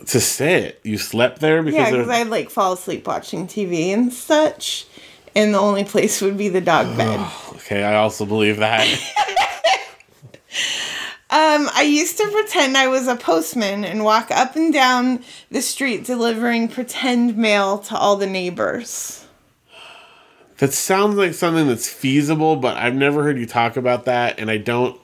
To 0.06 0.20
sit, 0.20 0.80
you 0.82 0.98
slept 0.98 1.40
there 1.40 1.62
because 1.62 1.78
Yeah, 1.78 1.90
because 1.90 2.08
I'd 2.08 2.28
like 2.28 2.50
fall 2.50 2.72
asleep 2.72 3.06
watching 3.06 3.46
TV 3.46 3.88
and 3.88 4.12
such, 4.12 4.86
and 5.34 5.54
the 5.54 5.58
only 5.58 5.84
place 5.84 6.20
would 6.20 6.36
be 6.36 6.48
the 6.48 6.60
dog 6.60 6.96
bed. 6.96 7.30
okay, 7.54 7.84
I 7.84 7.96
also 7.96 8.26
believe 8.26 8.58
that. 8.58 8.86
Um, 11.34 11.68
I 11.74 11.82
used 11.82 12.16
to 12.18 12.30
pretend 12.30 12.76
I 12.76 12.86
was 12.86 13.08
a 13.08 13.16
postman 13.16 13.84
and 13.84 14.04
walk 14.04 14.30
up 14.30 14.54
and 14.54 14.72
down 14.72 15.24
the 15.50 15.62
street 15.62 16.04
delivering 16.04 16.68
pretend 16.68 17.36
mail 17.36 17.78
to 17.78 17.96
all 17.96 18.14
the 18.14 18.28
neighbors. 18.28 19.23
That 20.58 20.72
sounds 20.72 21.16
like 21.16 21.34
something 21.34 21.66
that's 21.68 21.88
feasible, 21.88 22.56
but 22.56 22.76
I've 22.76 22.94
never 22.94 23.22
heard 23.22 23.38
you 23.38 23.46
talk 23.46 23.76
about 23.76 24.04
that, 24.06 24.38
and 24.38 24.50
I 24.50 24.58
don't. 24.58 25.00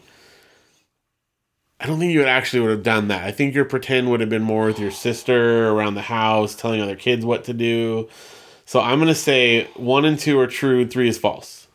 I 1.83 1.87
don't 1.87 1.99
think 1.99 2.13
you 2.13 2.19
would 2.19 2.29
actually 2.29 2.61
would 2.61 2.71
have 2.73 2.83
done 2.83 3.09
that. 3.09 3.25
I 3.25 3.31
think 3.31 3.55
your 3.55 3.65
pretend 3.65 4.11
would 4.11 4.21
have 4.21 4.29
been 4.29 4.43
more 4.43 4.67
with 4.67 4.79
your 4.79 4.91
sister 4.91 5.71
around 5.71 5.95
the 5.95 6.03
house, 6.03 6.55
telling 6.55 6.81
other 6.83 6.95
kids 6.95 7.25
what 7.25 7.45
to 7.45 7.55
do. 7.55 8.07
So 8.67 8.81
I'm 8.81 8.99
gonna 8.99 9.15
say 9.15 9.65
one 9.77 10.05
and 10.05 10.19
two 10.19 10.39
are 10.39 10.47
true, 10.47 10.87
three 10.87 11.09
is 11.09 11.17
false. 11.19 11.67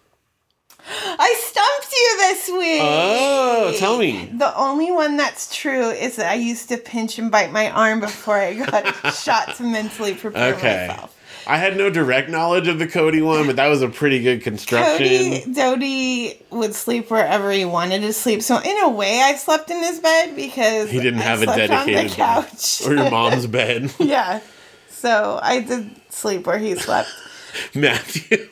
I 0.88 1.36
stumped 1.40 1.92
you 1.92 2.18
this 2.20 2.48
week. 2.50 2.82
Oh, 2.84 3.74
tell 3.80 3.98
me. 3.98 4.30
The 4.38 4.56
only 4.56 4.92
one 4.92 5.18
that's 5.18 5.54
true 5.56 5.90
is 5.90 6.18
that 6.18 6.30
I 6.32 6.36
used 6.36 6.70
to 6.70 6.78
pinch 6.78 7.18
and 7.18 7.32
bite 7.32 7.52
my 7.52 7.72
arm 7.72 8.00
before 8.00 8.38
I 8.38 8.54
got 8.54 8.86
a 9.04 9.12
shot 9.24 9.56
to 9.56 9.64
mentally 9.64 10.14
prepare 10.14 10.54
Okay. 10.54 10.88
myself. 10.88 11.15
I 11.48 11.58
had 11.58 11.78
no 11.78 11.90
direct 11.90 12.30
knowledge 12.30 12.68
of 12.68 12.80
the 12.80 12.88
Cody 12.88 13.22
one, 13.22 13.46
but 13.48 13.56
that 13.58 13.68
was 13.68 13.82
a 13.82 13.88
pretty 13.90 14.20
good 14.22 14.42
construction. 14.42 14.98
Cody 15.44 15.54
Doty 15.54 16.40
would 16.52 16.74
sleep 16.74 17.12
wherever 17.12 17.52
he 17.52 17.66
wanted 17.66 18.02
to 18.02 18.14
sleep. 18.14 18.42
So 18.42 18.58
in 18.60 18.78
a 18.84 18.90
way, 18.90 19.22
I 19.22 19.36
slept 19.36 19.70
in 19.70 19.78
his 19.84 20.00
bed 20.00 20.36
because 20.36 20.90
He 20.90 21.00
didn't 21.00 21.20
have 21.22 21.42
a 21.42 21.46
slept 21.46 21.60
on 21.62 21.68
dedicated 21.88 22.12
couch. 22.14 22.82
or 22.86 22.96
your 22.96 23.10
mom's 23.12 23.48
bed. 23.48 23.94
yeah. 24.00 24.42
So 24.90 25.40
I 25.42 25.62
did 25.62 25.92
sleep 26.10 26.48
where 26.48 26.58
he 26.58 26.76
slept. 26.76 27.10
Matthew, 27.76 28.50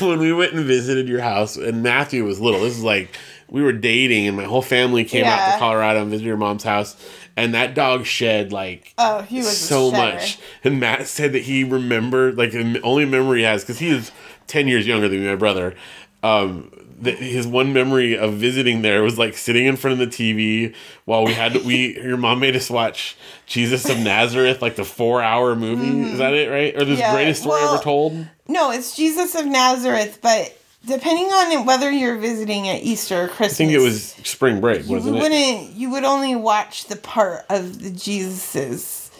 when 0.00 0.18
we 0.20 0.32
went 0.32 0.52
and 0.52 0.64
visited 0.64 1.08
your 1.08 1.20
house, 1.20 1.56
and 1.56 1.82
Matthew 1.82 2.24
was 2.24 2.40
little, 2.40 2.60
this 2.60 2.76
is 2.76 2.82
like 2.84 3.16
we 3.48 3.62
were 3.62 3.72
dating, 3.72 4.26
and 4.28 4.36
my 4.36 4.44
whole 4.44 4.62
family 4.62 5.04
came 5.04 5.24
out 5.24 5.52
to 5.54 5.58
Colorado 5.58 6.02
and 6.02 6.10
visited 6.10 6.26
your 6.26 6.36
mom's 6.36 6.62
house, 6.64 6.96
and 7.36 7.54
that 7.54 7.74
dog 7.74 8.06
shed 8.06 8.52
like 8.52 8.94
Oh, 8.98 9.22
he 9.22 9.38
was 9.38 9.56
so 9.56 9.90
much. 9.90 10.38
And 10.62 10.78
Matt 10.80 11.06
said 11.08 11.32
that 11.32 11.42
he 11.42 11.64
remembered, 11.64 12.36
like, 12.38 12.52
the 12.52 12.80
only 12.82 13.04
memory 13.04 13.40
he 13.40 13.44
has, 13.44 13.62
because 13.62 13.78
he 13.78 13.88
is 13.88 14.12
10 14.46 14.68
years 14.68 14.86
younger 14.86 15.08
than 15.08 15.20
me, 15.20 15.26
my 15.28 15.36
brother. 15.36 15.74
Um, 16.22 16.70
that 17.00 17.18
his 17.18 17.46
one 17.46 17.72
memory 17.72 18.16
of 18.16 18.34
visiting 18.34 18.80
there 18.82 19.02
was 19.02 19.18
like 19.18 19.36
sitting 19.36 19.66
in 19.66 19.76
front 19.76 20.00
of 20.00 20.10
the 20.10 20.16
TV 20.16 20.74
while 21.04 21.24
we 21.24 21.34
had 21.34 21.54
we 21.64 21.96
your 22.02 22.16
mom 22.16 22.38
made 22.38 22.54
us 22.54 22.70
watch 22.70 23.16
Jesus 23.46 23.90
of 23.90 23.98
Nazareth 23.98 24.62
like 24.62 24.76
the 24.76 24.84
four 24.84 25.20
hour 25.20 25.56
movie 25.56 26.12
is 26.12 26.18
that 26.18 26.32
it 26.32 26.48
right 26.48 26.74
or 26.74 26.84
the 26.84 26.92
Mm-hmm. 26.92 27.00
Yeah, 27.00 27.12
greatest 27.12 27.42
story 27.42 27.60
well- 27.60 27.74
ever 27.74 27.82
told 27.82 28.26
No, 28.46 28.70
it's 28.70 28.94
Jesus 28.96 29.34
of 29.34 29.44
Nazareth, 29.44 30.20
but 30.22 30.56
depending 30.86 31.26
on 31.26 31.66
whether 31.66 31.90
you're 31.90 32.18
visiting 32.18 32.68
at 32.68 32.82
Easter 32.82 33.22
or 33.24 33.28
Christmas. 33.28 33.54
I 33.54 33.56
think 33.56 33.72
it 33.72 33.78
was 33.80 34.02
spring 34.24 34.60
break, 34.60 34.86
You 34.86 34.92
wasn't 34.94 35.16
it? 35.16 35.20
wouldn't. 35.22 35.70
You 35.76 35.90
would 35.90 36.04
only 36.04 36.36
watch 36.36 36.86
the 36.86 36.96
part 36.96 37.44
of 37.50 37.80
the 37.82 37.90
Jesus's. 37.90 39.10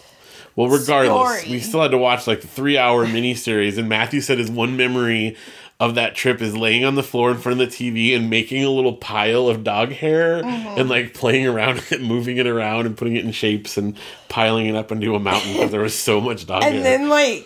Well, 0.55 0.69
regardless, 0.69 1.39
story. 1.41 1.51
we 1.55 1.59
still 1.59 1.81
had 1.81 1.91
to 1.91 1.97
watch 1.97 2.27
like 2.27 2.41
the 2.41 2.47
three 2.47 2.77
hour 2.77 3.05
miniseries, 3.05 3.77
and 3.77 3.89
Matthew 3.89 4.21
said 4.21 4.37
his 4.37 4.49
one 4.49 4.77
memory 4.77 5.35
of 5.81 5.95
that 5.95 6.15
trip 6.15 6.41
is 6.41 6.55
laying 6.55 6.85
on 6.85 6.95
the 6.95 7.03
floor 7.03 7.29
in 7.31 7.37
front 7.37 7.59
of 7.59 7.69
the 7.69 7.75
TV 7.75 8.15
and 8.15 8.29
making 8.29 8.63
a 8.63 8.69
little 8.69 8.93
pile 8.93 9.49
of 9.49 9.65
dog 9.65 9.91
hair 9.91 10.41
Mm-hmm. 10.41 10.79
and 10.79 10.87
like 10.87 11.13
playing 11.13 11.45
around 11.45 11.75
with 11.75 11.91
it, 11.91 12.01
moving 12.01 12.37
it 12.37 12.47
around 12.47 12.85
and 12.85 12.95
putting 12.95 13.17
it 13.17 13.25
in 13.25 13.33
shapes 13.33 13.77
and 13.77 13.97
piling 14.29 14.67
it 14.67 14.75
up 14.75 14.93
into 14.93 15.13
a 15.15 15.19
mountain 15.19 15.51
because 15.53 15.71
there 15.71 15.81
was 15.81 15.93
so 15.93 16.21
much 16.21 16.45
dog 16.45 16.63
And 16.63 16.75
hair. 16.75 16.77
And 16.77 16.85
then 16.85 17.09
like, 17.09 17.45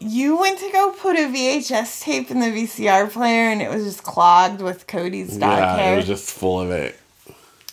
you 0.00 0.38
went 0.38 0.58
to 0.58 0.70
go 0.70 0.92
put 0.92 1.16
a 1.16 1.26
VHS 1.26 2.02
tape 2.02 2.30
in 2.30 2.40
the 2.40 2.46
VCR 2.46 3.10
player, 3.10 3.50
and 3.50 3.60
it 3.60 3.70
was 3.70 3.84
just 3.84 4.02
clogged 4.02 4.60
with 4.60 4.86
Cody's 4.86 5.36
dog 5.36 5.58
yeah, 5.58 5.76
hair. 5.76 5.94
it 5.94 5.96
was 5.96 6.06
just 6.06 6.30
full 6.30 6.60
of 6.60 6.70
it. 6.70 6.98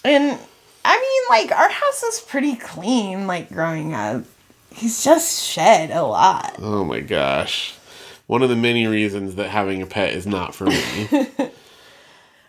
And 0.04 0.40
I 0.84 1.00
mean, 1.30 1.40
like, 1.42 1.52
our 1.58 1.70
house 1.70 2.04
was 2.04 2.22
pretty 2.22 2.56
clean, 2.56 3.28
like, 3.28 3.50
growing 3.50 3.94
up. 3.94 4.24
He's 4.72 5.04
just 5.04 5.44
shed 5.44 5.92
a 5.92 6.04
lot. 6.04 6.56
Oh 6.60 6.84
my 6.84 7.00
gosh. 7.00 7.76
One 8.28 8.42
of 8.42 8.50
the 8.50 8.56
many 8.56 8.88
reasons 8.88 9.36
that 9.36 9.50
having 9.50 9.82
a 9.82 9.86
pet 9.86 10.14
is 10.14 10.28
not 10.28 10.54
for 10.54 10.66
me. 10.66 11.08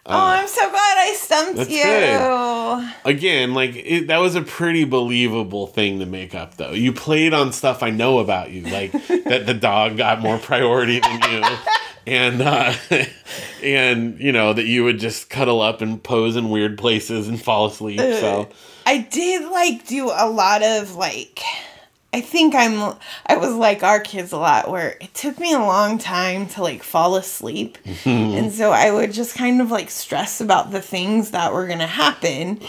oh, 0.07 0.27
I'm 0.27 0.49
so 0.49 0.69
glad 0.71 0.99
I 0.99 1.15
stumped 1.19 1.71
you. 1.71 1.83
good. 1.83 2.95
Again, 3.05 3.55
like 3.55 3.75
it, 3.77 4.07
that 4.09 4.19
was 4.19 4.35
a 4.35 4.43
pretty 4.43 4.85
believable 4.85 5.67
thing 5.67 5.99
to 6.01 6.07
make 6.07 6.35
up, 6.35 6.57
though. 6.57 6.73
You 6.73 6.93
played 6.93 7.35
on 7.35 7.53
stuff 7.53 7.83
I 7.83 7.91
know 7.91 8.19
about 8.19 8.51
you, 8.51 8.63
like 8.63 8.93
that 9.25 9.47
the 9.47 9.55
dog 9.55 9.97
got 9.97 10.21
more 10.21 10.39
priority 10.39 11.01
than 11.01 11.21
you, 11.31 11.57
and 12.07 12.43
uh, 12.43 12.75
and 13.63 14.19
you 14.21 14.33
know 14.33 14.53
that 14.53 14.67
you 14.67 14.85
would 14.85 14.99
just 14.99 15.31
cuddle 15.31 15.61
up 15.61 15.81
and 15.81 16.03
pose 16.03 16.37
in 16.37 16.51
weird 16.51 16.79
places 16.79 17.29
and 17.29 17.41
fall 17.41 17.67
asleep. 17.67 17.99
So 17.99 18.49
I 18.87 18.99
did, 18.99 19.51
like, 19.51 19.85
do 19.87 20.11
a 20.15 20.31
lot 20.31 20.63
of, 20.63 20.95
like, 20.95 21.41
I 22.17 22.23
think 22.23 22.55
I'm, 22.55 22.95
I 23.27 23.37
was 23.37 23.53
like 23.53 23.83
our 23.83 24.01
kids 24.01 24.33
a 24.33 24.39
lot 24.39 24.71
where 24.71 24.97
it 25.03 25.13
took 25.13 25.39
me 25.39 25.53
a 25.53 25.59
long 25.59 25.99
time 25.99 26.49
to, 26.49 26.63
like, 26.63 26.83
fall 26.83 27.17
asleep. 27.17 27.77
and 28.07 28.51
so 28.51 28.73
I 28.73 28.91
would 28.91 29.13
just 29.13 29.37
kind 29.37 29.61
of, 29.61 29.71
like, 29.71 29.91
stress 29.91 30.41
about 30.41 30.71
the 30.71 30.81
things 30.81 31.33
that 31.33 31.53
were 31.53 31.67
going 31.67 31.81
to 31.81 31.87
happen. 31.87 32.61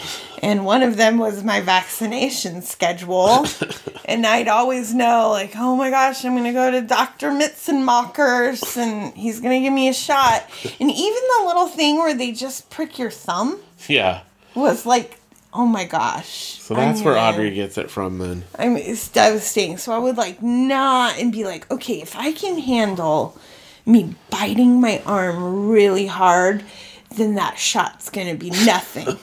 And 0.42 0.66
one 0.66 0.82
of 0.82 0.98
them 0.98 1.16
was 1.16 1.42
my 1.42 1.62
vaccination 1.62 2.60
schedule. 2.60 3.46
and 4.04 4.26
I'd 4.26 4.48
always 4.48 4.92
know, 4.92 5.30
like, 5.30 5.52
oh 5.56 5.76
my 5.76 5.88
gosh, 5.88 6.26
I'm 6.26 6.32
going 6.32 6.44
to 6.44 6.52
go 6.52 6.70
to 6.70 6.82
Dr. 6.82 7.30
Mitzenmacher's 7.30 8.76
and 8.76 9.14
he's 9.14 9.40
going 9.40 9.62
to 9.62 9.66
give 9.66 9.72
me 9.72 9.88
a 9.88 9.94
shot. 9.94 10.44
And 10.78 10.90
even 10.90 11.22
the 11.38 11.46
little 11.46 11.68
thing 11.68 11.96
where 11.96 12.12
they 12.12 12.32
just 12.32 12.68
prick 12.68 12.98
your 12.98 13.10
thumb 13.10 13.60
yeah, 13.86 14.24
was 14.54 14.84
like, 14.84 15.17
oh 15.52 15.66
my 15.66 15.84
gosh. 15.84 16.60
so 16.60 16.74
that's 16.74 17.02
where 17.02 17.16
Audrey 17.16 17.50
gets 17.50 17.78
it 17.78 17.90
from. 17.90 18.18
Then 18.18 18.44
I 18.58 18.68
mean, 18.68 18.84
it's 18.84 19.08
devastating. 19.08 19.78
So 19.78 19.92
I 19.92 19.98
would 19.98 20.16
like 20.16 20.42
not 20.42 21.18
and 21.18 21.32
be 21.32 21.44
like, 21.44 21.70
okay, 21.70 22.00
if 22.00 22.16
I 22.16 22.32
can 22.32 22.58
handle 22.58 23.38
me 23.86 24.14
biting 24.30 24.80
my 24.80 25.02
arm 25.06 25.68
really 25.68 26.06
hard, 26.06 26.64
then 27.16 27.34
that 27.36 27.58
shot's 27.58 28.10
gonna 28.10 28.34
be 28.34 28.50
nothing. 28.50 29.18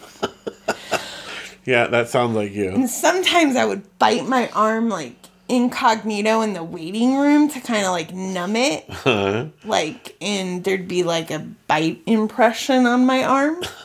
yeah, 1.66 1.88
that 1.88 2.10
sounds 2.10 2.36
like 2.36 2.52
you. 2.52 2.70
and 2.70 2.90
sometimes 2.90 3.56
I 3.56 3.66
would 3.66 3.98
bite 4.00 4.28
my 4.28 4.50
arm 4.50 4.90
like 4.90 5.16
incognito 5.48 6.42
in 6.42 6.54
the 6.54 6.64
waiting 6.64 7.18
room 7.18 7.48
to 7.50 7.60
kind 7.60 7.86
of 7.86 7.92
like 7.92 8.14
numb 8.14 8.56
it. 8.56 8.90
Huh? 8.90 9.48
Like, 9.66 10.16
and 10.22 10.64
there'd 10.64 10.88
be 10.88 11.04
like 11.04 11.32
a 11.32 11.40
bite 11.68 12.02
impression 12.06 12.86
on 12.86 13.06
my 13.06 13.24
arm. 13.24 13.62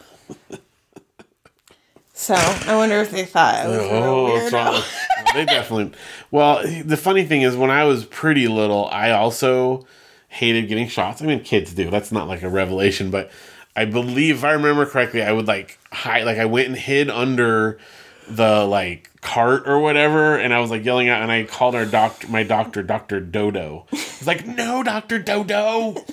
So 2.21 2.35
I 2.35 2.77
wonder 2.77 2.97
if 2.97 3.11
they 3.11 3.25
thought 3.25 3.55
I 3.55 3.67
was 3.67 3.79
a 3.79 3.91
Oh, 3.91 4.25
what's 4.25 4.53
weirdo. 4.53 5.33
they 5.35 5.47
definitely. 5.47 5.99
Well, 6.31 6.63
the 6.85 6.99
funny 6.99 7.25
thing 7.25 7.41
is, 7.41 7.57
when 7.57 7.71
I 7.71 7.85
was 7.85 8.05
pretty 8.05 8.47
little, 8.47 8.89
I 8.93 9.13
also 9.13 9.87
hated 10.29 10.69
getting 10.69 10.87
shots. 10.87 11.23
I 11.23 11.25
mean, 11.25 11.41
kids 11.41 11.73
do. 11.73 11.89
That's 11.89 12.13
not 12.13 12.29
like 12.29 12.43
a 12.43 12.51
revelation, 12.51 13.11
but 13.11 13.31
I 13.75 13.87
believe, 13.87 14.37
if 14.37 14.45
I 14.45 14.53
remember 14.53 14.85
correctly, 14.85 15.23
I 15.23 15.33
would 15.33 15.49
like 15.49 15.79
hide. 15.93 16.25
Like 16.25 16.37
I 16.37 16.45
went 16.45 16.69
and 16.69 16.77
hid 16.77 17.09
under 17.09 17.79
the 18.29 18.67
like 18.67 19.09
cart 19.23 19.63
or 19.67 19.79
whatever, 19.79 20.37
and 20.37 20.53
I 20.53 20.61
was 20.61 20.71
like 20.71 20.85
yelling 20.85 21.09
out, 21.09 21.23
and 21.23 21.33
I 21.33 21.45
called 21.45 21.75
our 21.75 21.87
doctor, 21.87 22.29
my 22.29 22.43
doctor, 22.43 22.83
Doctor 22.83 23.21
Dodo. 23.21 23.87
Was 23.91 24.27
like, 24.27 24.47
"No, 24.47 24.83
Doctor 24.83 25.19
Dodo." 25.19 26.05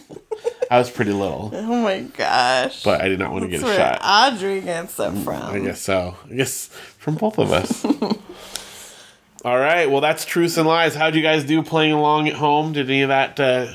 I 0.70 0.78
was 0.80 0.90
pretty 0.90 1.14
little, 1.14 1.50
Oh 1.54 1.82
my 1.82 2.02
gosh. 2.02 2.84
but 2.84 3.00
I 3.02 3.08
did 3.08 3.20
not 3.20 3.32
want 3.32 3.44
to 3.46 3.50
get 3.50 3.62
That's 3.62 3.72
a 3.78 3.80
where 3.80 3.94
shot. 3.94 4.34
Audrey 4.34 4.62
gets 4.62 5.00
it 5.00 5.12
from. 5.24 5.42
I 5.42 5.60
guess 5.60 5.82
so. 5.82 6.16
I 6.30 6.34
guess 6.36 6.68
from 6.98 7.16
both 7.16 7.38
of 7.40 7.52
us. 7.54 7.86
All 9.46 9.58
right. 9.60 9.90
Well, 9.90 10.02
that's 10.02 10.26
truths 10.26 10.58
and 10.58 10.68
lies. 10.68 10.96
How'd 10.96 11.16
you 11.16 11.22
guys 11.22 11.44
do 11.46 11.62
playing 11.64 11.94
along 11.94 12.28
at 12.28 12.36
home? 12.36 12.74
Did 12.74 12.90
any 12.90 13.02
of 13.04 13.10
that 13.10 13.40
uh, 13.40 13.68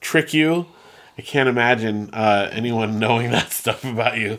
trick 0.00 0.34
you? 0.34 0.66
I 1.16 1.22
can't 1.22 1.48
imagine 1.48 2.10
uh, 2.12 2.48
anyone 2.52 2.98
knowing 2.98 3.30
that 3.30 3.50
stuff 3.52 3.84
about 3.84 4.18
you. 4.18 4.38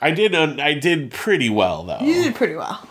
I 0.00 0.12
did. 0.12 0.34
Un- 0.34 0.60
I 0.60 0.72
did 0.74 1.10
pretty 1.10 1.50
well 1.50 1.82
though, 1.84 2.00
You 2.00 2.22
did 2.22 2.34
pretty 2.34 2.54
well. 2.54 2.86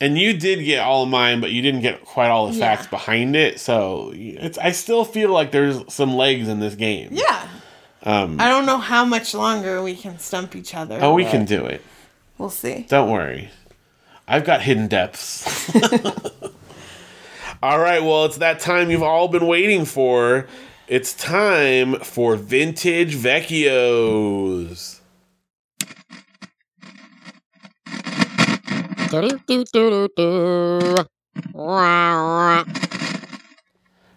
And 0.00 0.18
you 0.18 0.32
did 0.34 0.64
get 0.64 0.80
all 0.80 1.02
of 1.04 1.08
mine, 1.08 1.40
but 1.40 1.50
you 1.50 1.62
didn't 1.62 1.80
get 1.80 2.04
quite 2.04 2.28
all 2.28 2.48
the 2.48 2.54
Yeah. 2.58 2.76
facts 2.76 2.86
behind 2.88 3.34
it. 3.36 3.60
So 3.60 4.12
it's. 4.14 4.58
I 4.58 4.70
still 4.72 5.04
feel 5.04 5.30
like 5.30 5.50
there's 5.52 5.82
some 5.92 6.14
legs 6.14 6.48
in 6.48 6.60
this 6.60 6.74
game. 6.74 7.08
Yeah. 7.12 7.48
Um, 8.04 8.40
I 8.40 8.48
don't 8.48 8.64
know 8.66 8.78
how 8.78 9.04
much 9.04 9.34
longer 9.34 9.82
we 9.82 9.94
can 9.96 10.18
stump 10.18 10.54
each 10.56 10.74
other. 10.74 10.98
Oh, 11.02 11.14
we 11.14 11.24
can 11.24 11.44
do 11.44 11.64
it. 11.66 11.82
We'll 12.38 12.48
see. 12.50 12.86
Don't 12.88 13.10
worry. 13.10 13.50
I've 14.28 14.44
got 14.44 14.62
hidden 14.62 14.86
depths. 14.86 15.74
all 17.62 17.78
right, 17.80 18.02
well, 18.02 18.26
it's 18.26 18.36
that 18.38 18.60
time 18.60 18.90
you've 18.90 19.02
all 19.02 19.26
been 19.28 19.46
waiting 19.46 19.84
for. 19.84 20.46
It's 20.86 21.12
time 21.12 21.96
for 21.96 22.36
Vintage 22.36 23.14
Vecchios. 23.16 24.97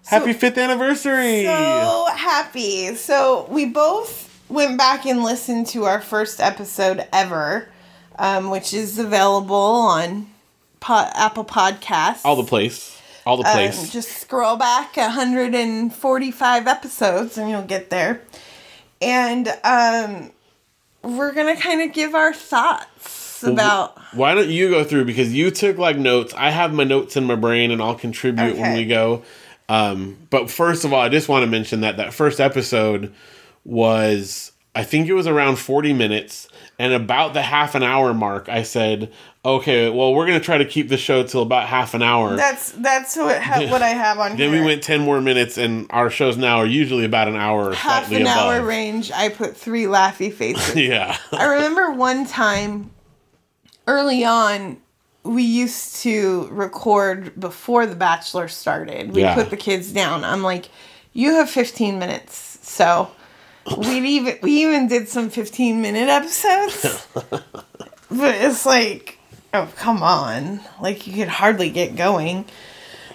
Happy 0.05 0.33
fifth 0.33 0.57
anniversary! 0.57 1.45
So 1.45 2.07
happy. 2.15 2.95
So 2.95 3.47
we 3.49 3.65
both 3.65 4.27
went 4.49 4.77
back 4.77 5.05
and 5.05 5.23
listened 5.23 5.67
to 5.67 5.85
our 5.85 6.01
first 6.01 6.41
episode 6.41 7.07
ever, 7.13 7.69
um, 8.19 8.49
which 8.49 8.73
is 8.73 8.99
available 8.99 9.55
on 9.55 10.27
po- 10.81 11.09
Apple 11.15 11.45
Podcasts. 11.45 12.21
all 12.25 12.35
the 12.35 12.43
place. 12.43 12.97
All 13.25 13.37
the 13.37 13.45
Um, 13.47 13.53
place. 13.53 13.89
just 13.93 14.09
scroll 14.17 14.57
back 14.57 14.97
145 14.97 16.67
episodes 16.67 17.37
and 17.37 17.49
you'll 17.49 17.61
get 17.61 17.89
there. 17.91 18.21
And 19.01 19.47
um, 19.63 20.31
we're 21.03 21.31
going 21.31 21.55
to 21.55 21.61
kind 21.61 21.81
of 21.81 21.93
give 21.93 22.15
our 22.15 22.33
thoughts 22.33 23.20
about. 23.43 23.97
Why 24.13 24.33
don't 24.35 24.49
you 24.49 24.69
go 24.69 24.83
through 24.83 25.05
because 25.05 25.33
you 25.33 25.51
took 25.51 25.77
like 25.77 25.97
notes. 25.97 26.33
I 26.35 26.49
have 26.49 26.73
my 26.73 26.83
notes 26.83 27.15
in 27.17 27.25
my 27.25 27.35
brain 27.35 27.71
and 27.71 27.81
I'll 27.81 27.95
contribute 27.95 28.57
when 28.57 28.75
we 28.75 28.85
go. 28.85 29.23
Um, 29.69 30.17
but 30.29 30.49
first 30.49 30.83
of 30.83 30.91
all, 30.91 30.99
I 31.01 31.09
just 31.09 31.29
want 31.29 31.43
to 31.43 31.49
mention 31.49 31.81
that 31.81 31.97
that 31.97 32.13
first 32.13 32.39
episode 32.41 33.13
was 33.63 34.51
I 34.73 34.83
think 34.83 35.07
it 35.07 35.13
was 35.13 35.27
around 35.27 35.57
40 35.57 35.93
minutes 35.93 36.47
and 36.79 36.93
about 36.93 37.33
the 37.33 37.41
half 37.41 37.75
an 37.75 37.83
hour 37.83 38.13
mark 38.13 38.47
I 38.49 38.63
said, 38.63 39.11
"Okay, 39.45 39.89
well, 39.89 40.13
we're 40.13 40.25
going 40.25 40.39
to 40.39 40.43
try 40.43 40.57
to 40.57 40.65
keep 40.65 40.87
the 40.89 40.97
show 40.97 41.23
till 41.23 41.41
about 41.41 41.67
half 41.67 41.93
an 41.93 42.01
hour." 42.01 42.35
That's 42.35 42.71
that's 42.71 43.17
what 43.17 43.41
ha- 43.41 43.67
what 43.69 43.81
I 43.81 43.89
have 43.89 44.17
on 44.19 44.37
then 44.37 44.51
here. 44.51 44.61
we 44.61 44.65
went 44.65 44.81
10 44.81 45.01
more 45.01 45.19
minutes 45.21 45.57
and 45.57 45.87
our 45.89 46.09
shows 46.09 46.37
now 46.37 46.57
are 46.57 46.65
usually 46.65 47.05
about 47.05 47.27
an 47.27 47.35
hour 47.35 47.69
or 47.71 47.73
half 47.75 48.11
an 48.11 48.21
above. 48.23 48.37
hour 48.37 48.65
range. 48.65 49.11
I 49.11 49.29
put 49.29 49.55
three 49.57 49.83
laughy 49.83 50.33
faces. 50.33 50.75
Yeah. 50.81 51.17
I 51.31 51.45
remember 51.45 51.91
one 51.91 52.25
time 52.25 52.91
early 53.87 54.23
on, 54.23 54.77
we 55.23 55.43
used 55.43 55.97
to 55.97 56.47
record 56.51 57.39
before 57.39 57.85
The 57.85 57.95
Bachelor 57.95 58.47
started. 58.47 59.13
We 59.13 59.21
Yeah. 59.21 59.35
put 59.35 59.49
the 59.49 59.57
kids 59.57 59.91
down. 59.91 60.23
I'm 60.23 60.43
like, 60.43 60.69
you 61.13 61.35
have 61.35 61.49
15 61.49 61.99
minutes. 61.99 62.57
So 62.63 63.11
we 63.77 63.97
even 63.99 64.37
we 64.41 64.63
even 64.63 64.87
did 64.87 65.07
some 65.09 65.29
15 65.29 65.81
minute 65.81 66.09
episodes. 66.09 67.07
but 67.13 68.35
it's 68.35 68.65
like, 68.65 69.19
oh 69.53 69.67
come 69.75 70.01
on. 70.01 70.59
Like 70.81 71.05
you 71.05 71.13
could 71.13 71.27
hardly 71.27 71.69
get 71.69 71.95
going. 71.95 72.45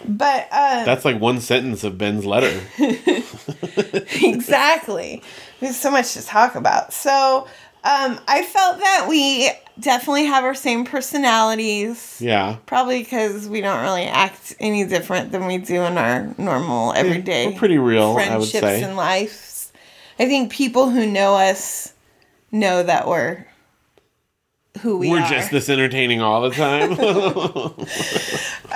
But 0.06 0.46
uh 0.52 0.84
That's 0.84 1.04
like 1.04 1.20
one 1.20 1.40
sentence 1.40 1.82
of 1.82 1.98
Ben's 1.98 2.24
letter. 2.24 2.60
exactly. 4.22 5.22
There's 5.60 5.76
so 5.76 5.90
much 5.90 6.12
to 6.14 6.24
talk 6.24 6.54
about. 6.54 6.92
So, 6.92 7.48
um, 7.86 8.18
I 8.26 8.42
felt 8.42 8.78
that 8.80 9.06
we 9.08 9.48
definitely 9.78 10.24
have 10.24 10.42
our 10.42 10.54
same 10.56 10.84
personalities. 10.84 12.18
Yeah. 12.20 12.56
Probably 12.66 12.98
because 13.04 13.48
we 13.48 13.60
don't 13.60 13.80
really 13.82 14.04
act 14.04 14.56
any 14.58 14.84
different 14.86 15.30
than 15.30 15.46
we 15.46 15.58
do 15.58 15.82
in 15.82 15.96
our 15.96 16.34
normal 16.36 16.92
everyday 16.94 17.48
We're 17.48 17.58
pretty 17.58 17.78
real, 17.78 18.02
I 18.02 18.06
would 18.08 18.24
friendships 18.24 18.60
say. 18.60 18.82
and 18.82 18.96
lives. 18.96 19.72
I 20.18 20.26
think 20.26 20.50
people 20.50 20.90
who 20.90 21.06
know 21.06 21.34
us 21.36 21.92
know 22.50 22.82
that 22.82 23.06
we're 23.06 23.46
who 24.80 24.98
we 24.98 25.08
are. 25.08 25.12
We're 25.12 25.20
are. 25.20 25.30
just 25.30 25.50
this 25.52 25.68
entertaining 25.68 26.20
all 26.20 26.42
the 26.42 26.50
time. 26.50 26.96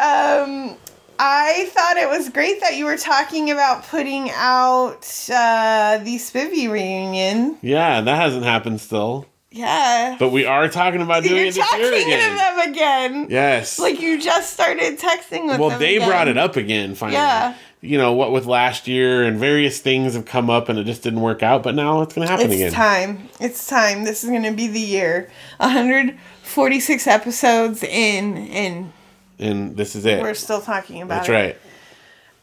Um, 0.01 0.77
I 1.23 1.67
thought 1.75 1.99
it 1.99 2.09
was 2.09 2.31
great 2.31 2.63
that 2.63 2.77
you 2.79 2.87
were 2.87 2.97
talking 2.97 3.51
about 3.51 3.87
putting 3.87 4.31
out 4.31 5.03
uh, 5.31 5.99
the 6.03 6.17
Spivvy 6.17 6.71
reunion. 6.71 7.59
yeah, 7.61 8.01
that 8.01 8.17
hasn't 8.17 8.45
happened 8.45 8.81
still. 8.81 9.27
Yeah. 9.51 10.17
But 10.19 10.31
we 10.31 10.47
are 10.47 10.67
talking 10.69 11.03
about 11.03 11.23
doing 11.23 11.37
You're 11.37 11.47
it 11.47 11.55
this 11.57 11.69
talking 11.69 11.81
year 11.81 11.91
to 11.91 11.97
again. 12.03 12.37
them 12.39 12.69
again. 12.71 13.27
Yes. 13.29 13.79
Like 13.79 14.01
you 14.01 14.19
just 14.19 14.55
started 14.55 14.99
texting 14.99 15.47
with 15.49 15.61
well, 15.61 15.69
them. 15.69 15.79
they 15.81 15.97
again. 15.97 16.09
brought 16.09 16.29
it 16.29 16.39
up 16.39 16.57
again 16.57 16.95
finally. 16.95 17.17
Yeah. 17.19 17.55
You 17.83 17.99
know, 17.99 18.15
what 18.15 18.33
with 18.33 18.47
last 18.47 18.89
year 18.89 19.23
and 19.25 19.39
various 19.39 19.79
things 19.81 20.15
have 20.15 20.25
come 20.25 20.49
up 20.49 20.71
and 20.71 20.79
it 20.79 20.85
just 20.85 21.03
didn't 21.03 21.21
work 21.21 21.43
out, 21.43 21.63
but 21.63 21.75
now 21.75 22.01
it's 22.01 22.15
going 22.15 22.27
to 22.27 22.33
happen 22.33 22.47
It's 22.47 22.55
again. 22.55 22.67
It's 22.69 22.77
time. 22.77 23.29
It's 23.41 23.67
time. 23.67 24.05
This 24.05 24.25
is 24.25 24.31
going 24.31 24.45
to 24.45 24.53
be 24.53 24.69
the 24.69 24.81
year. 24.81 25.31
146 25.59 27.07
episodes 27.07 27.83
in, 27.83 28.37
and 28.37 28.93
And 29.41 29.77
this 29.77 29.97
is 29.97 30.05
it. 30.07 30.21
we're 30.23 30.35
still 30.35 30.61
talking 30.61 31.03
about 31.03 31.27
That's 31.27 31.29
it. 31.29 31.61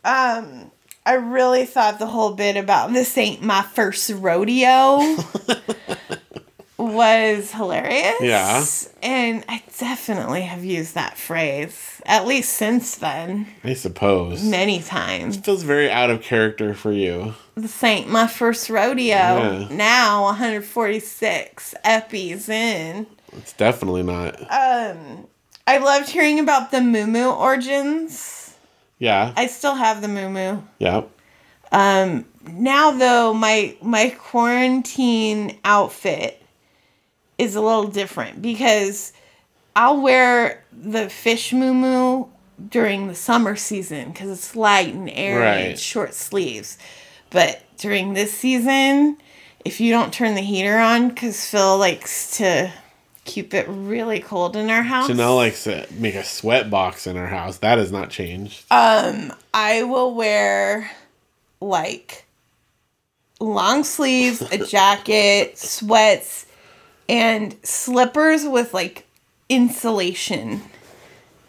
right. 0.03 0.37
Um, 0.37 0.71
I 1.05 1.13
really 1.13 1.65
thought 1.65 1.99
the 1.99 2.07
whole 2.07 2.33
bit 2.33 2.57
about 2.57 2.91
this 2.91 3.17
ain't 3.17 3.41
my 3.41 3.61
first 3.61 4.09
rodeo 4.09 5.15
was 6.77 7.51
hilarious. 7.51 8.15
Yeah. 8.21 8.63
And 9.01 9.43
I 9.47 9.63
definitely 9.77 10.41
have 10.41 10.63
used 10.65 10.95
that 10.95 11.17
phrase, 11.17 12.01
at 12.05 12.27
least 12.27 12.53
since 12.53 12.95
then, 12.97 13.47
I 13.63 13.73
suppose. 13.73 14.43
many 14.43 14.81
times. 14.81 15.37
feels 15.37 15.63
very 15.63 15.89
out 15.89 16.09
of 16.09 16.21
character 16.21 16.73
for 16.73 16.91
you. 16.91 17.33
This 17.55 17.83
ain't 17.83 18.09
my 18.09 18.27
first 18.27 18.69
rodeo. 18.69 19.05
Yeah. 19.15 19.67
Now 19.71 20.23
146 20.23 21.75
epis 21.85 22.49
in. 22.49 23.07
It's 23.33 23.53
definitely 23.53 24.03
not. 24.03 24.39
Um, 24.51 25.27
I 25.67 25.77
loved 25.79 26.09
hearing 26.09 26.39
about 26.39 26.71
the 26.71 26.81
Moo 26.81 27.05
Moo 27.05 27.29
origins. 27.29 28.55
Yeah. 28.99 29.33
I 29.35 29.47
still 29.47 29.75
have 29.75 30.01
the 30.01 30.07
Moo 30.07 30.29
Moo. 30.29 30.61
Yeah. 30.79 31.03
Um, 31.71 32.25
now 32.49 32.91
though, 32.91 33.33
my 33.33 33.75
my 33.81 34.09
quarantine 34.17 35.59
outfit 35.65 36.41
is 37.37 37.55
a 37.55 37.61
little 37.61 37.87
different 37.87 38.41
because 38.41 39.11
I'll 39.75 40.01
wear 40.01 40.63
the 40.71 41.09
fish 41.09 41.53
moo 41.53 42.25
during 42.69 43.07
the 43.07 43.15
summer 43.15 43.55
season 43.55 44.11
because 44.11 44.31
it's 44.31 44.55
light 44.55 44.93
and 44.93 45.09
airy 45.09 45.69
and 45.69 45.79
short 45.79 46.13
sleeves. 46.13 46.77
But 47.29 47.61
during 47.77 48.13
this 48.13 48.33
season, 48.33 49.17
if 49.65 49.81
you 49.81 49.91
don't 49.91 50.13
turn 50.13 50.35
the 50.35 50.41
heater 50.41 50.77
on, 50.77 51.09
because 51.09 51.45
Phil 51.45 51.77
likes 51.77 52.37
to 52.37 52.71
keep 53.27 53.53
it 53.53 53.67
really 53.67 54.19
cold 54.19 54.55
in 54.55 54.69
our 54.69 54.81
house. 54.81 55.09
Janelle 55.09 55.35
likes 55.35 55.65
to 55.65 55.85
make 55.91 56.15
a 56.15 56.23
sweat 56.23 56.69
box 56.69 57.05
in 57.05 57.15
her 57.15 57.27
house. 57.27 57.57
That 57.57 57.77
has 57.77 57.91
not 57.91 58.09
changed. 58.09 58.65
Um, 58.71 59.33
I 59.53 59.83
will 59.83 60.15
wear 60.15 60.89
like 61.61 62.25
long 63.39 63.83
sleeves, 63.83 64.41
a 64.41 64.57
jacket, 64.65 65.57
sweats, 65.57 66.45
and 67.07 67.55
slippers 67.63 68.45
with 68.45 68.73
like 68.73 69.05
insulation 69.49 70.61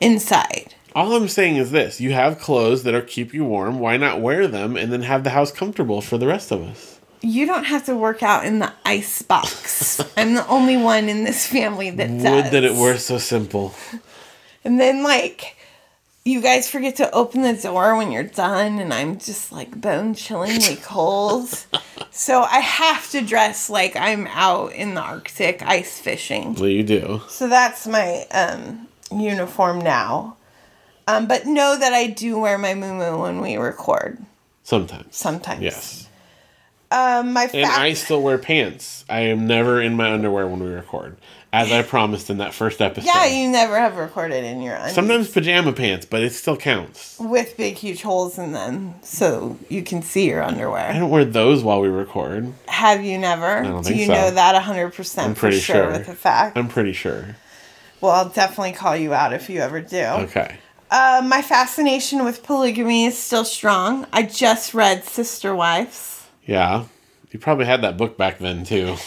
inside. 0.00 0.74
All 0.94 1.14
I'm 1.14 1.28
saying 1.28 1.56
is 1.56 1.70
this 1.70 2.00
you 2.00 2.12
have 2.12 2.40
clothes 2.40 2.82
that'll 2.82 3.02
keep 3.02 3.32
you 3.32 3.44
warm. 3.44 3.78
Why 3.78 3.96
not 3.96 4.20
wear 4.20 4.48
them 4.48 4.76
and 4.76 4.92
then 4.92 5.02
have 5.02 5.24
the 5.24 5.30
house 5.30 5.52
comfortable 5.52 6.00
for 6.00 6.18
the 6.18 6.26
rest 6.26 6.50
of 6.50 6.62
us? 6.62 7.00
You 7.20 7.46
don't 7.46 7.64
have 7.64 7.84
to 7.86 7.96
work 7.96 8.22
out 8.22 8.44
in 8.44 8.58
the 8.60 8.72
ice 8.84 9.22
box. 9.22 9.67
I'm 10.16 10.34
the 10.34 10.46
only 10.48 10.76
one 10.76 11.08
in 11.08 11.24
this 11.24 11.46
family 11.46 11.90
that 11.90 12.08
does. 12.08 12.44
Would 12.44 12.52
that 12.52 12.64
it 12.64 12.74
were 12.74 12.96
so 12.96 13.18
simple. 13.18 13.74
And 14.64 14.78
then 14.78 15.02
like 15.02 15.56
you 16.24 16.42
guys 16.42 16.68
forget 16.68 16.96
to 16.96 17.10
open 17.12 17.42
the 17.42 17.54
door 17.54 17.96
when 17.96 18.12
you're 18.12 18.22
done 18.22 18.78
and 18.78 18.92
I'm 18.92 19.18
just 19.18 19.50
like 19.50 19.80
bone 19.80 20.14
chillingly 20.14 20.76
cold. 20.76 21.48
so 22.10 22.42
I 22.42 22.58
have 22.58 23.10
to 23.10 23.22
dress 23.22 23.70
like 23.70 23.96
I'm 23.96 24.26
out 24.28 24.72
in 24.72 24.94
the 24.94 25.00
Arctic 25.00 25.62
ice 25.62 25.98
fishing. 25.98 26.54
Well, 26.54 26.68
you 26.68 26.82
do. 26.82 27.22
So 27.28 27.48
that's 27.48 27.86
my 27.86 28.26
um 28.30 28.88
uniform 29.10 29.80
now. 29.80 30.36
Um, 31.06 31.26
but 31.26 31.46
know 31.46 31.76
that 31.78 31.94
I 31.94 32.08
do 32.08 32.38
wear 32.38 32.58
my 32.58 32.74
moo 32.74 33.22
when 33.22 33.40
we 33.40 33.56
record 33.56 34.18
Sometimes. 34.62 35.16
sometimes. 35.16 35.62
Yes. 35.62 36.07
Um, 36.90 37.32
my 37.34 37.44
And 37.52 37.66
I 37.66 37.92
still 37.92 38.22
wear 38.22 38.38
pants. 38.38 39.04
I 39.08 39.20
am 39.20 39.46
never 39.46 39.80
in 39.80 39.94
my 39.94 40.10
underwear 40.12 40.46
when 40.48 40.60
we 40.60 40.68
record, 40.70 41.16
as 41.52 41.70
I 41.70 41.82
promised 41.82 42.30
in 42.30 42.38
that 42.38 42.54
first 42.54 42.80
episode. 42.80 43.06
yeah, 43.06 43.26
you 43.26 43.48
never 43.50 43.78
have 43.78 43.96
recorded 43.96 44.42
in 44.44 44.62
your 44.62 44.74
undies 44.76 44.94
Sometimes 44.94 45.28
pajama 45.30 45.72
pants, 45.72 46.06
but 46.06 46.22
it 46.22 46.32
still 46.32 46.56
counts. 46.56 47.18
with 47.20 47.56
big 47.58 47.74
huge 47.74 48.00
holes 48.00 48.38
in 48.38 48.52
them, 48.52 48.94
so 49.02 49.58
you 49.68 49.82
can 49.82 50.00
see 50.00 50.28
your 50.28 50.42
underwear. 50.42 50.78
I 50.80 50.88
underwear. 50.88 51.00
don't 51.00 51.10
wear 51.10 51.24
those 51.26 51.62
while 51.62 51.80
we 51.82 51.88
record. 51.88 52.52
Have 52.68 53.04
you 53.04 53.18
never? 53.18 53.62
don't 53.62 53.82
Do 53.82 53.88
think 53.88 54.00
you 54.00 54.06
so. 54.06 54.12
know 54.14 54.30
that 54.30 54.62
hundred 54.62 54.94
percent 54.94 55.28
I'm 55.28 55.34
for 55.34 55.40
pretty 55.40 55.58
sure, 55.60 55.76
sure. 55.76 55.92
with 55.92 56.06
the 56.06 56.14
fact? 56.14 56.56
I'm 56.56 56.68
pretty 56.68 56.94
sure. 56.94 57.36
well, 58.00 58.12
I'll 58.12 58.28
definitely 58.30 58.72
call 58.72 58.96
you 58.96 59.12
out 59.12 59.34
if 59.34 59.50
you 59.50 59.60
ever 59.60 59.80
do. 59.82 60.04
Okay. 60.04 60.56
Uh, 60.90 61.22
my 61.26 61.42
fascination 61.42 62.24
with 62.24 62.42
polygamy 62.42 63.04
is 63.04 63.18
still 63.18 63.44
strong. 63.44 64.06
I 64.10 64.22
just 64.22 64.72
read 64.72 65.04
Sister 65.04 65.54
Wives. 65.54 66.17
Yeah. 66.48 66.86
You 67.30 67.38
probably 67.38 67.66
had 67.66 67.82
that 67.82 67.96
book 67.96 68.16
back 68.16 68.38
then, 68.38 68.64
too. 68.64 68.96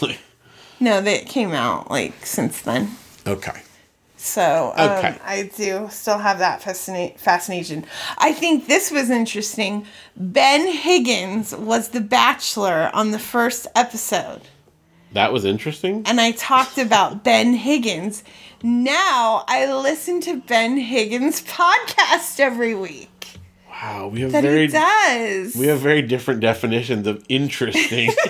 No, 0.80 1.00
that 1.00 1.26
came 1.26 1.52
out 1.52 1.90
like 1.92 2.26
since 2.26 2.60
then. 2.62 2.96
okay. 3.24 3.60
So 4.16 4.72
um, 4.76 4.90
Okay. 4.90 5.16
I 5.24 5.50
do 5.56 5.86
still 5.92 6.18
have 6.18 6.40
that 6.40 6.60
fascina- 6.60 7.16
fascination. 7.20 7.84
I 8.18 8.32
think 8.32 8.66
this 8.66 8.90
was 8.90 9.08
interesting. 9.08 9.86
Ben 10.16 10.66
Higgins 10.66 11.54
was 11.54 11.90
the 11.90 12.00
bachelor 12.00 12.90
on 12.94 13.12
the 13.12 13.20
first 13.20 13.68
episode. 13.76 14.40
That 15.12 15.32
was 15.32 15.44
interesting. 15.44 16.02
And 16.06 16.20
I 16.20 16.32
talked 16.32 16.78
about 16.78 17.22
Ben 17.30 17.54
Higgins. 17.54 18.24
Now 18.64 19.44
I 19.46 19.72
listen 19.72 20.20
to 20.22 20.40
Ben 20.40 20.76
Higgins' 20.78 21.42
podcast 21.46 22.40
every 22.40 22.74
week. 22.74 23.08
Wow, 23.82 24.08
we 24.08 24.20
have 24.20 24.30
That 24.32 24.42
very 24.42 24.66
he 24.66 24.72
does. 24.72 25.56
we 25.56 25.66
have 25.66 25.80
very 25.80 26.02
different 26.02 26.40
definitions 26.40 27.06
of 27.08 27.24
interesting. 27.28 28.12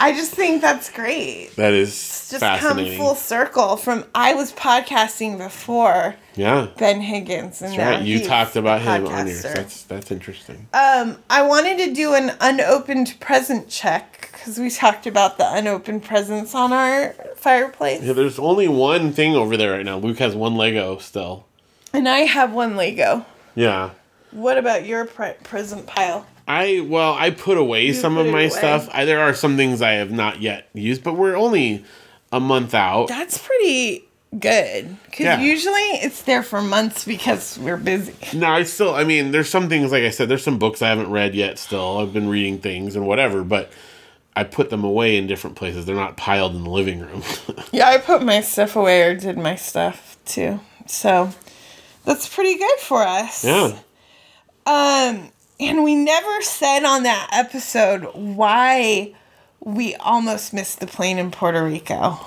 I 0.00 0.12
just 0.12 0.30
think 0.30 0.62
that's 0.62 0.90
great. 0.92 1.56
that 1.56 1.72
is 1.72 1.90
Just 2.30 2.38
fascinating. 2.38 2.96
come 2.96 3.04
full 3.04 3.14
circle 3.16 3.76
from 3.76 4.04
I 4.14 4.32
was 4.34 4.52
podcasting 4.52 5.38
before 5.38 6.14
yeah. 6.36 6.68
Ben 6.78 7.00
Higgins 7.00 7.60
and 7.62 7.74
That's 7.76 7.98
right. 7.98 8.06
You 8.06 8.24
talked 8.24 8.54
about 8.54 8.80
him 8.82 9.06
on 9.08 9.26
yours. 9.26 9.42
That's 9.42 9.82
that's 9.82 10.12
interesting. 10.12 10.68
Um, 10.72 11.16
I 11.28 11.42
wanted 11.42 11.78
to 11.84 11.92
do 11.94 12.14
an 12.14 12.30
unopened 12.40 13.16
present 13.18 13.68
check 13.68 14.28
because 14.32 14.56
we 14.60 14.70
talked 14.70 15.08
about 15.08 15.36
the 15.36 15.52
unopened 15.52 16.04
presents 16.04 16.54
on 16.54 16.72
our 16.72 17.14
fireplace, 17.34 18.02
Yeah, 18.04 18.12
there's 18.12 18.38
only 18.38 18.68
one 18.68 19.12
thing 19.12 19.34
over 19.34 19.56
there 19.56 19.72
right 19.72 19.84
now. 19.84 19.98
Luke 19.98 20.18
has 20.18 20.36
one 20.36 20.54
Lego 20.56 20.98
still. 20.98 21.44
and 21.92 22.08
I 22.08 22.20
have 22.20 22.52
one 22.52 22.76
Lego. 22.76 23.26
Yeah. 23.58 23.90
What 24.30 24.56
about 24.58 24.86
your 24.86 25.04
pre- 25.04 25.32
present 25.42 25.86
pile? 25.86 26.26
I 26.46 26.80
well, 26.88 27.14
I 27.14 27.30
put 27.30 27.58
away 27.58 27.92
some 27.92 28.14
put 28.14 28.26
of 28.26 28.32
my 28.32 28.42
away. 28.42 28.48
stuff. 28.50 28.88
I, 28.92 29.04
there 29.04 29.20
are 29.20 29.34
some 29.34 29.56
things 29.56 29.82
I 29.82 29.92
have 29.92 30.10
not 30.10 30.40
yet 30.40 30.68
used, 30.74 31.02
but 31.02 31.14
we're 31.14 31.34
only 31.36 31.84
a 32.32 32.38
month 32.40 32.74
out. 32.74 33.08
That's 33.08 33.36
pretty 33.38 34.04
good 34.38 34.96
because 35.06 35.24
Yeah. 35.24 35.40
usually 35.40 35.80
it's 36.04 36.22
there 36.22 36.42
for 36.42 36.60
months 36.62 37.04
because 37.04 37.58
we're 37.58 37.76
busy. 37.78 38.14
No, 38.34 38.46
I 38.48 38.62
still. 38.62 38.94
I 38.94 39.04
mean, 39.04 39.30
there's 39.32 39.48
some 39.48 39.68
things 39.68 39.90
like 39.92 40.04
I 40.04 40.10
said. 40.10 40.28
There's 40.28 40.44
some 40.44 40.58
books 40.58 40.80
I 40.82 40.88
haven't 40.88 41.10
read 41.10 41.34
yet. 41.34 41.58
Still, 41.58 41.98
I've 41.98 42.12
been 42.12 42.28
reading 42.28 42.58
things 42.58 42.94
and 42.96 43.06
whatever, 43.06 43.42
but 43.44 43.72
I 44.36 44.44
put 44.44 44.70
them 44.70 44.84
away 44.84 45.16
in 45.16 45.26
different 45.26 45.56
places. 45.56 45.84
They're 45.84 45.96
not 45.96 46.16
piled 46.16 46.54
in 46.54 46.62
the 46.64 46.70
living 46.70 47.00
room. 47.00 47.22
Yeah, 47.72 47.88
I 47.88 47.98
put 47.98 48.22
my 48.22 48.40
stuff 48.40 48.76
away 48.76 49.02
or 49.02 49.14
did 49.14 49.36
my 49.36 49.56
stuff 49.56 50.16
too. 50.24 50.60
So 50.86 51.30
that's 52.08 52.28
pretty 52.28 52.56
good 52.56 52.78
for 52.78 53.02
us. 53.02 53.44
yeah. 53.44 53.78
Um, 54.66 55.30
and 55.60 55.82
we 55.84 55.94
never 55.94 56.42
said 56.42 56.84
on 56.84 57.02
that 57.02 57.28
episode 57.32 58.04
why 58.14 59.14
we 59.60 59.94
almost 59.96 60.52
missed 60.52 60.80
the 60.80 60.86
plane 60.86 61.18
in 61.18 61.30
Puerto 61.30 61.62
Rico. 61.64 62.18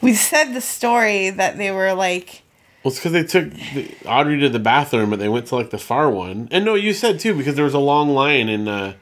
We 0.00 0.14
said 0.14 0.52
the 0.52 0.60
story 0.60 1.30
that 1.30 1.58
they 1.58 1.70
were 1.70 1.92
like, 1.92 2.42
Well, 2.82 2.92
it's 2.92 2.98
because 2.98 3.12
they 3.12 3.24
took 3.24 3.52
the, 3.52 3.92
Audrey 4.06 4.38
to 4.40 4.48
the 4.48 4.60
bathroom, 4.60 5.10
but 5.10 5.18
they 5.18 5.28
went 5.28 5.46
to 5.46 5.56
like 5.56 5.70
the 5.70 5.78
far 5.78 6.08
one. 6.08 6.48
And 6.52 6.64
no, 6.64 6.74
you 6.74 6.92
said 6.92 7.18
too 7.18 7.34
because 7.36 7.56
there 7.56 7.64
was 7.64 7.74
a 7.74 7.80
long 7.80 8.10
line 8.10 8.48
in 8.48 8.68
uh, 8.68 8.94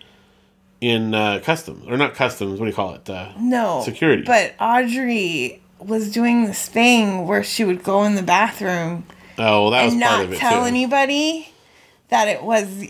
in 0.80 1.14
uh, 1.14 1.40
customs 1.42 1.86
or 1.86 1.96
not 1.96 2.14
customs. 2.14 2.58
What 2.58 2.64
do 2.66 2.70
you 2.70 2.74
call 2.74 2.94
it? 2.94 3.08
Uh, 3.10 3.32
no. 3.38 3.82
Security. 3.84 4.22
But 4.22 4.54
Audrey 4.58 5.62
was 5.78 6.10
doing 6.10 6.46
this 6.46 6.66
thing 6.66 7.26
where 7.26 7.44
she 7.44 7.64
would 7.64 7.82
go 7.82 8.04
in 8.04 8.14
the 8.14 8.22
bathroom 8.22 9.06
oh, 9.38 9.62
well, 9.62 9.70
that 9.70 9.84
was 9.84 9.92
and 9.94 10.02
part 10.02 10.16
not 10.18 10.24
of 10.26 10.32
it 10.32 10.38
tell 10.38 10.60
too. 10.62 10.66
anybody 10.66 11.48
that 12.08 12.28
it 12.28 12.42
was 12.42 12.84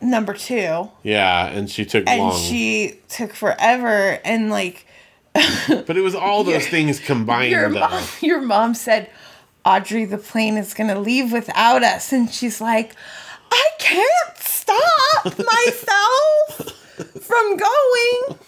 number 0.00 0.34
two, 0.34 0.90
Yeah, 1.02 1.46
and 1.46 1.70
she 1.70 1.84
took 1.84 2.08
and 2.08 2.20
long. 2.20 2.38
she 2.40 2.98
took 3.08 3.32
forever. 3.34 4.18
And 4.24 4.50
like 4.50 4.86
but 5.34 5.96
it 5.96 6.00
was 6.02 6.14
all 6.14 6.42
those 6.44 6.66
things 6.66 6.98
combined. 7.00 7.50
your 7.52 7.70
though. 7.70 7.80
mom, 7.80 8.02
your 8.20 8.40
mom 8.40 8.74
said, 8.74 9.08
Audrey, 9.64 10.04
the 10.04 10.18
plane 10.18 10.56
is 10.56 10.74
gonna 10.74 10.98
leave 10.98 11.32
without 11.32 11.82
us, 11.84 12.12
and 12.12 12.30
she's 12.30 12.60
like, 12.60 12.94
I 13.52 13.68
can't 13.78 14.36
stop 14.38 15.24
myself 15.38 16.72
from 17.20 17.56
going. 17.56 18.38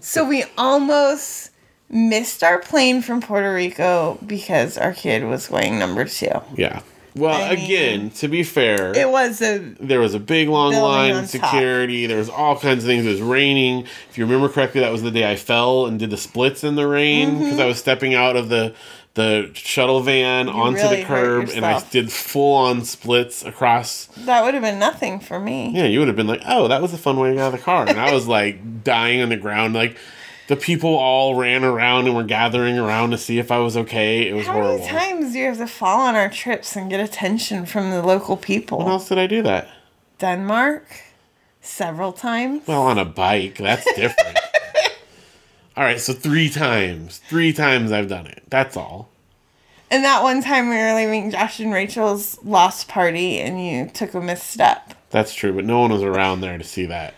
So 0.00 0.28
we 0.28 0.44
almost 0.58 1.50
missed 1.88 2.42
our 2.42 2.58
plane 2.58 3.02
from 3.02 3.20
Puerto 3.20 3.52
Rico 3.52 4.18
because 4.26 4.76
our 4.76 4.92
kid 4.92 5.24
was 5.24 5.48
going 5.48 5.78
number 5.78 6.04
two. 6.04 6.40
Yeah. 6.56 6.82
Well, 7.16 7.34
I 7.34 7.54
mean, 7.54 7.64
again, 7.64 8.10
to 8.10 8.28
be 8.28 8.42
fair, 8.42 8.94
It 8.94 9.08
was 9.08 9.40
a 9.40 9.58
there 9.80 10.00
was 10.00 10.12
a 10.12 10.20
big 10.20 10.48
long 10.48 10.74
line 10.74 11.16
of 11.16 11.30
top. 11.30 11.30
security. 11.30 12.06
There 12.06 12.18
was 12.18 12.28
all 12.28 12.58
kinds 12.58 12.84
of 12.84 12.88
things. 12.88 13.06
It 13.06 13.10
was 13.10 13.22
raining. 13.22 13.86
If 14.10 14.18
you 14.18 14.26
remember 14.26 14.50
correctly, 14.50 14.82
that 14.82 14.92
was 14.92 15.02
the 15.02 15.10
day 15.10 15.30
I 15.30 15.36
fell 15.36 15.86
and 15.86 15.98
did 15.98 16.10
the 16.10 16.18
splits 16.18 16.62
in 16.62 16.74
the 16.74 16.86
rain 16.86 17.38
because 17.38 17.52
mm-hmm. 17.54 17.62
I 17.62 17.66
was 17.66 17.78
stepping 17.78 18.14
out 18.14 18.36
of 18.36 18.50
the 18.50 18.74
the 19.14 19.50
shuttle 19.54 20.00
van 20.00 20.46
onto 20.46 20.78
really 20.82 21.00
the 21.00 21.04
curb 21.04 21.48
and 21.54 21.64
I 21.64 21.82
did 21.88 22.12
full 22.12 22.54
on 22.54 22.84
splits 22.84 23.42
across. 23.46 24.10
that 24.18 24.44
would 24.44 24.52
have 24.52 24.62
been 24.62 24.78
nothing 24.78 25.20
for 25.20 25.40
me. 25.40 25.72
Yeah, 25.74 25.86
you 25.86 26.00
would 26.00 26.08
have 26.08 26.18
been 26.18 26.26
like, 26.26 26.42
"Oh, 26.46 26.68
that 26.68 26.82
was 26.82 26.92
a 26.92 26.98
fun 26.98 27.18
way 27.18 27.30
to 27.30 27.34
get 27.34 27.42
out 27.42 27.54
of 27.54 27.58
the 27.58 27.64
car," 27.64 27.86
and 27.88 27.98
I 27.98 28.12
was 28.12 28.28
like 28.28 28.84
dying 28.84 29.22
on 29.22 29.30
the 29.30 29.38
ground. 29.38 29.72
Like 29.72 29.96
the 30.48 30.56
people 30.56 30.94
all 30.94 31.34
ran 31.34 31.64
around 31.64 32.06
and 32.06 32.14
were 32.16 32.22
gathering 32.24 32.78
around 32.78 33.10
to 33.10 33.18
see 33.18 33.38
if 33.38 33.50
I 33.50 33.58
was 33.58 33.76
okay. 33.76 34.28
It 34.28 34.32
was 34.34 34.46
How 34.46 34.52
horrible. 34.54 34.78
many 34.78 34.88
times 34.88 35.32
do 35.32 35.38
you 35.38 35.46
have 35.46 35.58
to 35.58 35.66
fall 35.66 36.00
on 36.00 36.14
our 36.14 36.28
trips 36.30 36.76
and 36.76 36.88
get 36.88 37.00
attention 37.00 37.66
from 37.66 37.90
the 37.90 38.02
local 38.02 38.36
people? 38.36 38.78
When 38.78 38.88
else 38.88 39.08
did 39.08 39.18
I 39.18 39.26
do 39.26 39.42
that? 39.42 39.68
Denmark, 40.18 40.86
several 41.60 42.12
times. 42.12 42.66
Well, 42.66 42.82
on 42.82 42.98
a 42.98 43.04
bike, 43.04 43.58
that's 43.58 43.84
different. 43.94 44.38
all 45.76 45.84
right, 45.84 46.00
so 46.00 46.12
three 46.12 46.48
times. 46.48 47.18
Three 47.28 47.52
times 47.52 47.92
I've 47.92 48.08
done 48.08 48.26
it. 48.26 48.42
That's 48.48 48.76
all. 48.76 49.10
And 49.90 50.04
that 50.04 50.22
one 50.22 50.42
time 50.42 50.68
we 50.68 50.76
were 50.76 50.94
leaving 50.94 51.30
Josh 51.30 51.60
and 51.60 51.72
Rachel's 51.72 52.42
lost 52.44 52.88
party 52.88 53.38
and 53.38 53.64
you 53.64 53.88
took 53.88 54.14
a 54.14 54.20
misstep. 54.20 54.94
That's 55.10 55.32
true, 55.34 55.52
but 55.52 55.64
no 55.64 55.80
one 55.80 55.92
was 55.92 56.02
around 56.02 56.40
there 56.40 56.58
to 56.58 56.64
see 56.64 56.86
that. 56.86 57.14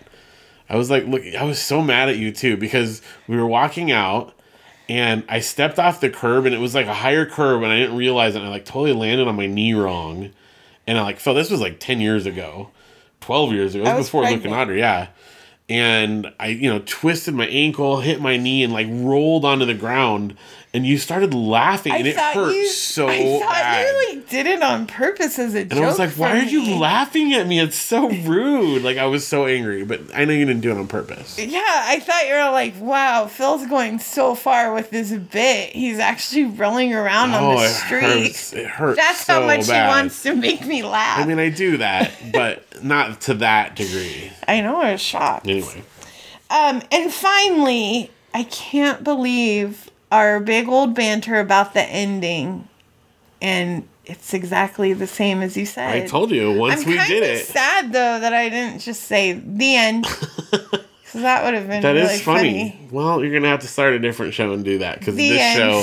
I 0.69 0.77
was 0.77 0.91
like, 0.91 1.07
look, 1.07 1.23
I 1.35 1.45
was 1.45 1.61
so 1.61 1.83
mad 1.83 2.09
at 2.09 2.17
you 2.17 2.31
too 2.31 2.57
because 2.57 3.03
we 3.27 3.37
were 3.37 3.47
walking 3.47 3.91
out 3.91 4.35
and 4.89 5.25
I 5.29 5.41
stepped 5.41 5.79
off 5.79 6.01
the 6.01 6.11
curb 6.11 6.47
and 6.47 6.55
it 6.55 6.59
was 6.59 6.75
like 6.75 6.87
a 6.87 6.95
higher 6.95 7.27
curb 7.27 7.63
and 7.63 7.73
I 7.73 7.79
didn't 7.79 7.97
realize 7.97 8.35
it. 8.35 8.39
And 8.39 8.49
I 8.49 8.51
like 8.51 8.65
totally 8.65 8.93
landed 8.93 9.29
on 9.29 9.37
my 9.37 9.47
knee 9.47 9.75
wrong. 9.75 10.31
And 10.87 10.99
I 10.99 11.03
like 11.03 11.19
felt 11.21 11.37
this 11.37 11.51
was 11.51 11.61
like 11.61 11.79
10 11.81 12.01
years 12.01 12.27
ago, 12.27 12.71
12 13.21 13.53
years 13.53 13.75
ago. 13.75 13.85
It 13.85 13.89
was 13.89 13.99
was 13.99 14.07
before 14.07 14.23
Luke 14.23 14.33
and 14.33 14.41
pregnant. 14.43 14.63
Audrey, 14.63 14.79
yeah. 14.79 15.09
And 15.71 16.33
I, 16.41 16.47
you 16.49 16.71
know, 16.71 16.83
twisted 16.87 17.35
my 17.35 17.47
ankle, 17.47 18.01
hit 18.01 18.23
my 18.23 18.39
knee, 18.39 18.65
and 18.65 18.73
like 18.73 18.87
rolled 18.91 19.45
onto 19.45 19.67
the 19.67 19.75
ground. 19.75 20.35
And 20.75 20.87
you 20.87 20.99
started 20.99 21.33
laughing, 21.33 21.95
and 21.95 22.07
it 22.07 22.15
hurt 22.15 22.67
so 22.67 23.09
I 23.09 23.39
thought 23.41 23.51
bad. 23.53 23.87
you 23.87 24.17
like 24.17 24.29
did 24.29 24.47
it 24.47 24.63
on 24.63 24.87
purpose 24.87 25.39
as 25.39 25.55
a 25.55 25.63
joke. 25.65 25.73
And 25.73 25.81
I 25.83 25.87
was 25.89 25.99
like, 25.99 26.11
why 26.11 26.33
for 26.33 26.37
are 26.47 26.49
you 26.49 26.77
laughing 26.77 27.33
at 27.33 27.47
me? 27.47 27.59
It's 27.59 27.75
so 27.77 28.11
rude. 28.11 28.83
Like, 28.83 28.99
I 28.99 29.07
was 29.07 29.27
so 29.27 29.47
angry, 29.47 29.87
but 29.87 30.03
I 30.15 30.27
know 30.27 30.35
you 30.35 30.45
didn't 30.45 30.61
do 30.61 30.71
it 30.71 30.77
on 30.77 30.87
purpose. 30.87 31.39
Yeah, 31.39 31.63
I 31.65 32.01
thought 32.01 32.27
you 32.29 32.35
were 32.35 32.51
like, 32.51 32.79
wow, 32.79 33.27
Phil's 33.29 33.67
going 33.67 33.99
so 33.99 34.35
far 34.35 34.75
with 34.75 34.91
this 34.91 35.11
bit. 35.11 35.71
He's 35.71 35.99
actually 35.99 36.45
rolling 36.45 36.93
around 36.93 37.31
on 37.31 37.43
Oh, 37.43 37.59
the 37.61 37.65
it 37.65 37.69
street. 37.71 38.03
hurts. 38.03 38.53
It 38.53 38.67
hurts. 38.67 38.99
That's 38.99 39.25
so 39.25 39.41
how 39.41 39.47
much 39.47 39.67
bad. 39.67 39.85
he 39.85 39.89
wants 39.89 40.23
to 40.25 40.35
make 40.35 40.67
me 40.67 40.83
laugh. 40.83 41.19
I 41.19 41.25
mean, 41.25 41.39
I 41.39 41.49
do 41.49 41.79
that, 41.79 42.13
but 42.31 42.85
not 42.85 43.23
to 43.23 43.35
that 43.35 43.75
degree. 43.75 44.31
I 44.47 44.61
know 44.61 44.83
I 44.83 44.93
was 44.93 45.01
shocked. 45.01 45.47
Anyway, 45.49 45.83
Um, 46.51 46.83
and 46.93 47.11
finally, 47.11 48.11
I 48.35 48.43
can't 48.43 49.03
believe 49.03 49.89
our 50.11 50.41
big 50.41 50.69
old 50.69 50.95
banter 50.95 51.39
about 51.39 51.75
the 51.75 51.83
ending, 51.83 52.69
and 53.41 53.87
it's 54.05 54.33
exactly 54.33 54.93
the 54.93 55.07
same 55.07 55.43
as 55.43 55.57
you 55.57 55.67
said. 55.67 55.95
I 55.95 56.07
told 56.07 56.31
you 56.31 56.53
once 56.53 56.83
I'm 56.83 56.89
we 56.89 56.99
did 57.07 57.23
it. 57.23 57.45
sad 57.45 57.93
though 57.93 58.21
that 58.21 58.33
I 58.33 58.49
didn't 58.49 58.81
just 58.81 59.03
say 59.03 59.33
the 59.33 59.77
end, 59.77 60.03
because 60.51 61.23
that 61.23 61.45
would 61.45 61.55
have 61.55 61.69
been 61.69 61.83
That 61.83 61.97
is 61.97 62.09
really 62.09 62.19
funny. 62.19 62.89
Well, 62.91 63.23
you're 63.23 63.33
gonna 63.33 63.49
have 63.49 63.61
to 63.61 63.69
start 63.69 63.93
a 63.95 63.99
different 63.99 64.35
show 64.35 64.53
and 64.53 64.65
do 64.65 64.79
that 64.79 64.99
because 64.99 65.17
this 65.17 65.39
end. 65.39 65.59
show, 65.59 65.77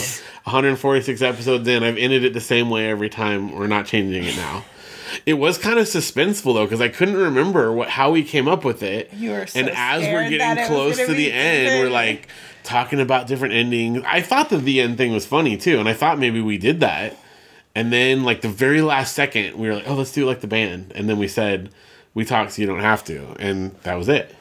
146 0.44 1.22
episodes 1.22 1.68
in, 1.68 1.84
I've 1.84 1.98
ended 1.98 2.24
it 2.24 2.34
the 2.34 2.42
same 2.42 2.70
way 2.70 2.90
every 2.90 3.10
time. 3.10 3.52
We're 3.52 3.68
not 3.68 3.86
changing 3.86 4.24
it 4.24 4.36
now. 4.36 4.66
It 5.26 5.36
was 5.36 5.58
kind 5.58 5.80
of 5.80 5.86
suspenseful 5.88 6.54
though 6.54 6.66
because 6.66 6.82
I 6.82 6.90
couldn't 6.90 7.18
remember 7.18 7.72
what 7.72 7.90
how 7.90 8.12
we 8.12 8.24
came 8.24 8.48
up 8.48 8.64
with 8.64 8.84
it. 8.84 9.14
You 9.14 9.32
were 9.32 9.48
so 9.48 9.60
and 9.60 9.70
as 9.70 10.04
we're 10.04 10.30
getting 10.30 10.66
close 10.68 10.98
gonna 10.98 11.14
the 11.14 11.32
end, 11.32 11.80
we're 11.82 11.90
like 11.90 12.28
talking 12.64 13.00
about 13.00 13.28
different 13.28 13.54
endings. 13.54 14.04
I 14.06 14.22
thought 14.22 14.50
the 14.50 14.58
the 14.58 14.82
end 14.82 14.98
thing 14.98 15.14
was 15.14 15.26
funny 15.26 15.58
too, 15.58 15.80
and 15.80 15.88
I 15.88 15.94
thought 15.94 16.20
maybe 16.20 16.42
we 16.42 16.58
did 16.58 16.80
that. 16.80 17.18
And 17.76 17.92
then 17.92 18.24
like 18.24 18.42
the 18.42 18.50
very 18.50 18.82
last 18.82 19.14
second, 19.14 19.58
we 19.58 19.68
were 19.68 19.76
like, 19.76 19.88
"Oh, 19.88 19.96
let's 19.96 20.12
do 20.14 20.26
like 20.26 20.42
the 20.42 20.48
band." 20.48 20.92
And 20.96 21.10
then 21.10 21.18
we 21.18 21.28
said, 21.28 21.70
"We 22.14 22.24
talked, 22.26 22.54
so 22.54 22.62
you 22.62 22.68
don't 22.68 22.80
have 22.80 23.04
to," 23.06 23.36
and 23.40 23.76
that 23.84 23.96
was 23.96 24.08
it. 24.08 24.34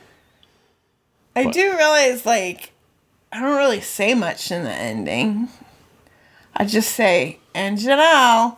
I 1.36 1.46
What? 1.46 1.54
do 1.54 1.76
realize, 1.76 2.24
like, 2.24 2.70
I 3.32 3.40
don't 3.40 3.56
really 3.56 3.80
say 3.80 4.14
much 4.14 4.52
in 4.52 4.62
the 4.62 4.70
ending. 4.70 5.48
I 6.56 6.64
just 6.64 6.92
say, 6.92 7.40
and 7.54 7.76
Janelle. 7.76 8.56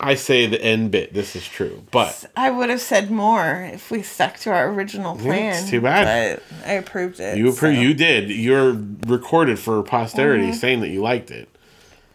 I 0.00 0.16
say 0.16 0.46
the 0.46 0.60
end 0.60 0.90
bit. 0.90 1.14
This 1.14 1.36
is 1.36 1.46
true, 1.46 1.84
but 1.90 2.24
I 2.36 2.50
would 2.50 2.68
have 2.68 2.80
said 2.80 3.10
more 3.10 3.62
if 3.72 3.90
we 3.90 4.02
stuck 4.02 4.36
to 4.38 4.50
our 4.50 4.68
original 4.68 5.16
plan. 5.16 5.54
it's 5.54 5.70
too 5.70 5.80
bad. 5.80 6.40
But 6.60 6.68
I 6.68 6.72
approved 6.72 7.20
it. 7.20 7.38
you 7.38 7.46
appro- 7.46 7.54
so. 7.54 7.66
Mm-hmm. 7.68 7.82
you 7.82 7.94
did. 7.94 8.30
You're 8.30 8.76
recorded 9.06 9.58
for 9.58 9.82
posterity 9.82 10.52
saying 10.52 10.80
that 10.80 10.88
you 10.88 11.00
liked 11.00 11.30
it. 11.30 11.48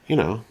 You 0.07 0.17
know, 0.17 0.43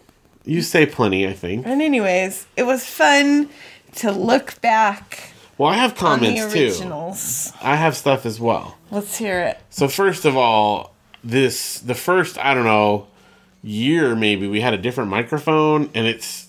you 0.45 0.62
say 0.62 0.87
plenty. 0.87 1.26
I 1.29 1.33
think. 1.35 1.66
And 1.66 1.83
anyways, 1.83 2.47
it 2.57 2.62
was 2.64 2.85
fun 2.87 3.51
to 3.97 4.11
look 4.11 4.61
back 4.61 5.33
Well, 5.59 5.70
I 5.70 5.74
have 5.76 5.95
comments 5.97 6.53
too. 6.53 6.66
originals. 6.66 7.53
I 7.62 7.76
have 7.76 7.97
stuff 7.97 8.24
as 8.26 8.41
well. 8.41 8.76
Let's 8.91 9.18
hear 9.18 9.41
it. 9.41 9.59
So 9.70 9.87
first 9.89 10.24
of 10.24 10.37
all, 10.37 10.95
this 11.22 11.79
the 11.81 11.95
first 11.95 12.39
I 12.39 12.55
don't 12.55 12.64
know 12.64 13.07
year 13.62 14.15
maybe 14.15 14.47
we 14.47 14.61
had 14.61 14.73
a 14.73 14.78
different 14.78 15.11
microphone 15.11 15.90
and 15.94 16.07
it's 16.07 16.48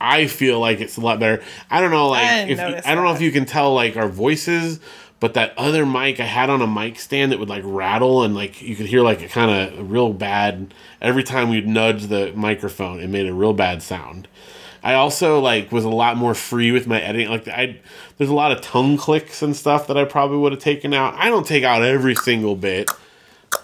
I 0.00 0.26
feel 0.26 0.60
like 0.60 0.80
it's 0.80 0.96
a 0.96 1.00
lot 1.00 1.18
better. 1.18 1.42
I 1.70 1.80
don't 1.80 1.90
know 1.90 2.08
like 2.08 2.24
I 2.24 2.40
if 2.42 2.58
notice 2.58 2.86
I 2.86 2.94
don't 2.94 3.04
know 3.04 3.14
if 3.14 3.20
you 3.20 3.32
can 3.32 3.44
tell 3.44 3.74
like 3.74 3.96
our 3.96 4.08
voices, 4.08 4.80
but 5.20 5.34
that 5.34 5.56
other 5.56 5.84
mic 5.84 6.20
I 6.20 6.24
had 6.24 6.50
on 6.50 6.62
a 6.62 6.66
mic 6.66 6.98
stand 6.98 7.32
that 7.32 7.38
would 7.38 7.48
like 7.48 7.62
rattle 7.64 8.22
and 8.22 8.34
like 8.34 8.62
you 8.62 8.76
could 8.76 8.86
hear 8.86 9.02
like 9.02 9.22
a 9.22 9.28
kind 9.28 9.50
of 9.50 9.90
real 9.90 10.12
bad 10.12 10.72
every 11.00 11.24
time 11.24 11.48
we'd 11.48 11.66
nudge 11.66 12.06
the 12.06 12.32
microphone. 12.34 13.00
It 13.00 13.08
made 13.08 13.26
a 13.26 13.34
real 13.34 13.52
bad 13.52 13.82
sound. 13.82 14.28
I 14.82 14.94
also 14.94 15.40
like 15.40 15.72
was 15.72 15.84
a 15.84 15.90
lot 15.90 16.16
more 16.16 16.34
free 16.34 16.70
with 16.70 16.86
my 16.86 17.00
editing. 17.00 17.28
Like 17.28 17.48
I, 17.48 17.80
there's 18.16 18.30
a 18.30 18.34
lot 18.34 18.52
of 18.52 18.60
tongue 18.60 18.96
clicks 18.96 19.42
and 19.42 19.56
stuff 19.56 19.88
that 19.88 19.96
I 19.96 20.04
probably 20.04 20.38
would 20.38 20.52
have 20.52 20.60
taken 20.60 20.94
out. 20.94 21.14
I 21.14 21.28
don't 21.28 21.46
take 21.46 21.64
out 21.64 21.82
every 21.82 22.14
single 22.14 22.54
bit. 22.54 22.90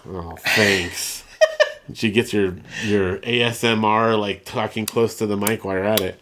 Oh, 0.07 0.35
thanks. 0.39 1.23
she 1.95 2.11
gets 2.11 2.33
your 2.33 2.57
your 2.85 3.19
ASMR 3.19 4.19
like 4.19 4.45
talking 4.45 4.87
close 4.87 5.17
to 5.19 5.27
the 5.27 5.37
mic 5.37 5.65
while 5.65 5.77
you're 5.77 5.85
at 5.85 6.01
it. 6.01 6.21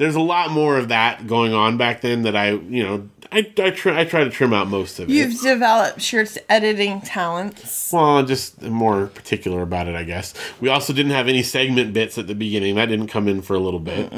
There's 0.00 0.14
a 0.14 0.20
lot 0.20 0.50
more 0.50 0.78
of 0.78 0.88
that 0.88 1.26
going 1.26 1.52
on 1.52 1.76
back 1.76 2.00
then 2.00 2.22
that 2.22 2.34
I, 2.34 2.52
you 2.52 2.82
know, 2.82 3.10
I 3.30 3.52
I 3.58 3.68
try 3.68 4.00
I 4.00 4.04
try 4.06 4.24
to 4.24 4.30
trim 4.30 4.54
out 4.54 4.66
most 4.66 4.98
of 4.98 5.10
it. 5.10 5.12
You've 5.12 5.38
developed 5.42 6.10
your 6.10 6.24
editing 6.48 7.02
talents. 7.02 7.90
Well, 7.92 8.24
just 8.24 8.62
more 8.62 9.08
particular 9.08 9.60
about 9.60 9.88
it, 9.88 9.94
I 9.94 10.04
guess. 10.04 10.32
We 10.58 10.70
also 10.70 10.94
didn't 10.94 11.12
have 11.12 11.28
any 11.28 11.42
segment 11.42 11.92
bits 11.92 12.16
at 12.16 12.28
the 12.28 12.34
beginning. 12.34 12.76
That 12.76 12.86
didn't 12.86 13.08
come 13.08 13.28
in 13.28 13.42
for 13.42 13.52
a 13.52 13.58
little 13.60 13.78
bit. 13.78 14.10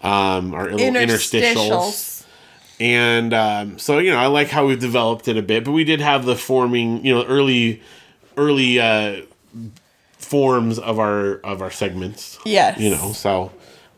Um, 0.00 0.54
our 0.54 0.70
little 0.70 0.78
interstitials. 0.78 1.56
Interstitials. 1.56 2.26
And 2.78 3.34
um, 3.34 3.78
so, 3.80 3.98
you 3.98 4.12
know, 4.12 4.18
I 4.18 4.26
like 4.26 4.46
how 4.46 4.66
we've 4.66 4.78
developed 4.78 5.26
it 5.26 5.36
a 5.36 5.42
bit, 5.42 5.64
but 5.64 5.72
we 5.72 5.82
did 5.82 6.00
have 6.00 6.24
the 6.24 6.36
forming, 6.36 7.04
you 7.04 7.12
know, 7.12 7.24
early, 7.24 7.82
early 8.36 8.78
uh, 8.78 9.22
forms 10.12 10.78
of 10.78 11.00
our 11.00 11.38
of 11.38 11.62
our 11.62 11.72
segments. 11.72 12.38
Yes. 12.44 12.78
You 12.78 12.90
know, 12.90 13.12
so 13.12 13.50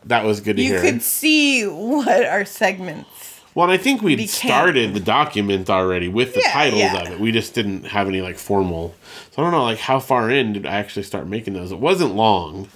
that 0.05 0.23
was 0.25 0.39
good 0.41 0.57
to 0.57 0.63
You 0.63 0.73
hear. 0.73 0.81
could 0.81 1.01
see 1.01 1.63
what 1.65 2.25
our 2.25 2.45
segments. 2.45 3.41
well, 3.55 3.65
and 3.69 3.73
I 3.73 3.77
think 3.81 4.01
we'd 4.01 4.15
became. 4.17 4.27
started 4.49 4.93
the 4.93 4.99
document 4.99 5.69
already 5.69 6.07
with 6.07 6.33
the 6.33 6.41
Yeah, 6.45 6.51
titles 6.51 6.81
yeah. 6.81 7.01
of 7.01 7.11
it. 7.11 7.19
We 7.19 7.31
just 7.31 7.53
didn't 7.53 7.85
have 7.87 8.07
any 8.07 8.21
like 8.21 8.37
formal. 8.37 8.95
So 9.31 9.41
I 9.41 9.45
don't 9.45 9.51
know, 9.51 9.63
like 9.63 9.79
how 9.79 9.99
far 9.99 10.29
in 10.29 10.53
did 10.53 10.65
I 10.65 10.71
actually 10.77 11.03
start 11.03 11.27
making 11.27 11.53
those? 11.53 11.71
It 11.71 11.79
wasn't 11.79 12.15
long 12.15 12.67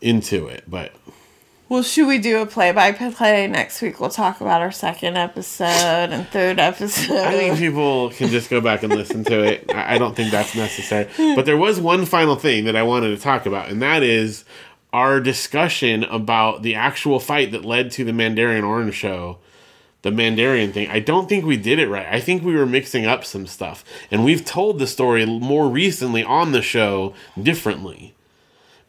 into 0.00 0.46
it, 0.46 0.64
but 0.68 0.92
Well, 1.68 1.82
should 1.82 2.06
we 2.06 2.18
do 2.18 2.40
a 2.40 2.46
play 2.46 2.72
by 2.72 2.92
play 2.92 3.46
next 3.46 3.82
week? 3.82 4.00
We'll 4.00 4.10
talk 4.10 4.40
about 4.40 4.60
our 4.62 4.70
second 4.72 5.16
episode 5.18 5.64
and 6.12 6.26
third 6.28 6.58
episode. 6.58 7.16
I 7.26 7.32
think 7.32 7.58
people 7.58 8.10
can 8.10 8.28
just 8.28 8.48
go 8.48 8.60
back 8.60 8.82
and 8.82 8.94
listen 8.94 9.24
to 9.24 9.42
it. 9.42 9.70
I 9.74 9.98
don't 9.98 10.14
think 10.14 10.30
that's 10.30 10.54
necessary. 10.54 11.08
But 11.34 11.44
there 11.46 11.56
was 11.58 11.80
one 11.80 12.06
final 12.06 12.36
thing 12.36 12.64
that 12.66 12.76
I 12.76 12.82
wanted 12.84 13.14
to 13.16 13.22
talk 13.22 13.44
about, 13.44 13.68
and 13.70 13.82
that 13.82 14.02
is 14.02 14.44
our 14.92 15.20
discussion 15.20 16.04
about 16.04 16.62
the 16.62 16.74
actual 16.74 17.20
fight 17.20 17.52
that 17.52 17.64
led 17.64 17.90
to 17.92 18.04
the 18.04 18.12
Mandarin 18.12 18.64
Orange 18.64 18.94
show 18.94 19.38
the 20.02 20.10
Mandarian 20.10 20.72
thing. 20.72 20.88
I 20.88 21.00
don't 21.00 21.28
think 21.28 21.44
we 21.44 21.56
did 21.56 21.78
it 21.78 21.88
right. 21.88 22.06
I 22.06 22.20
think 22.20 22.42
we 22.42 22.54
were 22.54 22.66
mixing 22.66 23.06
up 23.06 23.24
some 23.24 23.46
stuff. 23.46 23.84
And 24.10 24.24
we've 24.24 24.44
told 24.44 24.78
the 24.78 24.86
story 24.86 25.26
more 25.26 25.68
recently 25.68 26.22
on 26.22 26.52
the 26.52 26.62
show 26.62 27.14
differently. 27.40 28.14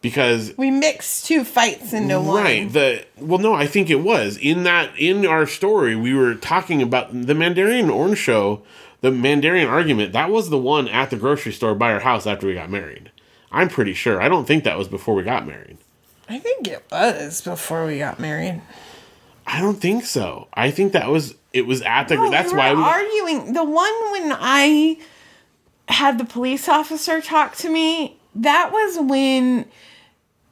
Because 0.01 0.53
We 0.57 0.71
mixed 0.71 1.25
two 1.25 1.43
fights 1.43 1.91
into 1.91 2.21
one. 2.21 2.43
Right. 2.43 2.71
The 2.71 3.05
well, 3.17 3.39
no, 3.39 3.53
I 3.53 3.67
think 3.67 3.89
it 3.89 4.01
was 4.01 4.37
in 4.37 4.63
that 4.63 4.97
in 4.97 5.25
our 5.25 5.45
story 5.45 5.93
we 5.93 6.13
were 6.13 6.35
talking 6.35 6.81
about 6.81 7.09
the 7.11 7.35
Mandarin 7.35 7.89
Orange 7.89 8.17
show, 8.17 8.61
the 9.01 9.11
Mandarin 9.11 9.67
argument. 9.67 10.13
That 10.13 10.29
was 10.29 10.49
the 10.49 10.57
one 10.57 10.87
at 10.87 11.09
the 11.09 11.17
grocery 11.17 11.51
store 11.51 11.75
by 11.75 11.91
our 11.91 11.99
house 11.99 12.25
after 12.25 12.47
we 12.47 12.53
got 12.53 12.69
married. 12.69 13.11
I'm 13.51 13.67
pretty 13.67 13.93
sure. 13.93 14.21
I 14.21 14.29
don't 14.29 14.45
think 14.45 14.63
that 14.63 14.77
was 14.77 14.87
before 14.87 15.15
we 15.15 15.23
got 15.23 15.45
married. 15.45 15.77
I 16.29 16.37
think 16.39 16.67
it 16.67 16.83
was 16.91 17.41
before 17.41 17.85
we 17.85 17.97
got 17.97 18.19
married. 18.19 18.61
I 19.47 19.59
don't 19.59 19.81
think 19.81 20.05
so. 20.05 20.47
I 20.53 20.69
think 20.69 20.93
that 20.93 21.09
was 21.09 21.33
it 21.53 21.65
was 21.65 21.81
at 21.81 22.07
the. 22.07 22.15
No, 22.15 22.29
that's 22.29 22.51
we 22.51 22.57
why 22.57 22.71
were 22.71 22.77
we. 22.77 22.83
arguing. 22.83 23.53
The 23.53 23.63
one 23.63 24.11
when 24.11 24.31
I 24.39 24.97
had 25.87 26.19
the 26.19 26.25
police 26.25 26.69
officer 26.69 27.19
talk 27.19 27.55
to 27.57 27.69
me, 27.69 28.17
that 28.35 28.71
was 28.71 28.99
when 28.99 29.65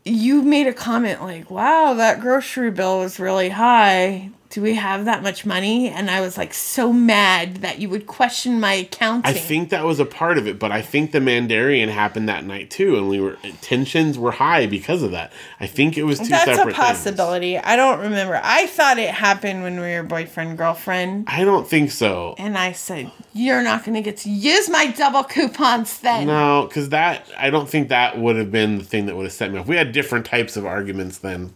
you 0.04 0.42
made 0.42 0.66
a 0.66 0.74
comment 0.74 1.22
like, 1.22 1.52
"Wow, 1.52 1.94
that 1.94 2.22
grocery 2.22 2.72
bill 2.72 3.00
was 3.00 3.20
really 3.20 3.50
high. 3.50 4.32
Do 4.50 4.62
we 4.62 4.76
have 4.76 5.06
that 5.06 5.24
much 5.24 5.46
money?" 5.46 5.90
And 5.90 6.10
I 6.10 6.22
was 6.22 6.38
like 6.38 6.54
so 6.54 6.94
mad 6.94 7.58
that 7.58 7.80
you 7.80 7.90
would 7.90 8.08
question 8.08 8.60
my 8.60 8.74
accounting. 8.74 9.30
I 9.30 9.34
think 9.34 9.70
that 9.70 9.86
was 9.86 10.00
a 10.00 10.06
part 10.06 10.38
of 10.38 10.48
it, 10.48 10.60
but 10.60 10.72
I 10.72 10.82
think 10.82 11.12
the 11.12 11.20
Mandarian 11.20 11.90
happened 11.90 12.30
that 12.30 12.46
night 12.46 12.70
too, 12.70 12.98
and 12.98 13.10
we 13.10 13.20
were 13.20 13.38
tensions 13.62 14.18
were 14.18 14.32
high 14.32 14.68
because 14.68 15.04
of 15.04 15.12
that. 15.12 15.32
I 15.60 15.68
think 15.68 15.98
it 15.98 16.04
was 16.04 16.20
two 16.20 16.26
that's 16.26 16.48
a 16.48 16.56
separate 16.56 16.76
things. 16.76 16.88
possibility. 16.88 17.58
I 17.58 17.76
don't 17.76 18.00
remember. 18.00 18.40
I 18.44 18.68
thought 18.68 18.98
it 18.98 19.10
happened 19.10 19.64
when 19.64 19.80
we 19.80 19.94
were 19.94 20.04
boyfriend 20.04 20.58
girlfriend. 20.58 21.26
I 21.28 21.44
don't 21.44 21.68
think 21.68 21.92
so. 21.92 22.36
And 22.38 22.58
I 22.58 22.72
said, 22.72 23.12
You're 23.34 23.62
not 23.62 23.84
going 23.84 23.96
to 23.96 24.02
get 24.02 24.18
to 24.18 24.30
use 24.30 24.70
my 24.70 24.88
double 24.88 25.24
coupons 25.24 26.00
then. 26.00 26.28
No, 26.28 26.66
because 26.68 26.90
that 26.90 27.28
I 27.38 27.50
don't 27.50 27.70
think 27.70 27.90
that 27.90 28.18
would 28.18 28.36
have 28.36 28.52
been 28.52 28.78
the 28.78 28.84
thing 28.84 29.06
that 29.08 29.16
would 29.16 29.24
have 29.24 29.34
set 29.34 29.52
me 29.52 29.60
off. 29.60 29.68
We 29.68 29.76
had 29.76 29.92
different 29.92 30.26
types 30.26 30.58
of 30.58 30.66
arguments 30.66 31.20
then. 31.20 31.54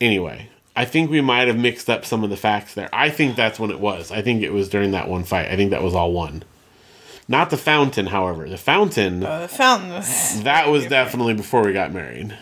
Anyway, 0.00 0.50
I 0.76 0.84
think 0.84 1.10
we 1.10 1.20
might 1.20 1.46
have 1.48 1.56
mixed 1.58 1.88
up 1.88 2.04
some 2.04 2.24
of 2.24 2.30
the 2.30 2.36
facts 2.36 2.74
there. 2.74 2.88
I 2.92 3.08
think 3.10 3.36
that's 3.36 3.60
when 3.60 3.70
it 3.70 3.78
was. 3.80 4.10
I 4.10 4.22
think 4.22 4.42
it 4.42 4.52
was 4.52 4.68
during 4.68 4.90
that 4.90 5.08
one 5.08 5.22
fight. 5.24 5.48
I 5.50 5.56
think 5.56 5.70
that 5.70 5.82
was 5.82 5.94
all 5.94 6.12
one. 6.12 6.42
Not 7.28 7.50
the 7.50 7.56
fountain, 7.56 8.06
however. 8.06 8.48
The 8.48 8.58
fountain 8.58 9.24
Uh, 9.24 9.40
the 9.42 9.48
fountain 9.48 9.90
was. 9.90 10.42
that 10.42 10.68
was 10.68 10.86
definitely 10.86 11.34
before 11.34 11.62
we 11.64 11.72
got 11.72 11.92
married. 11.92 12.36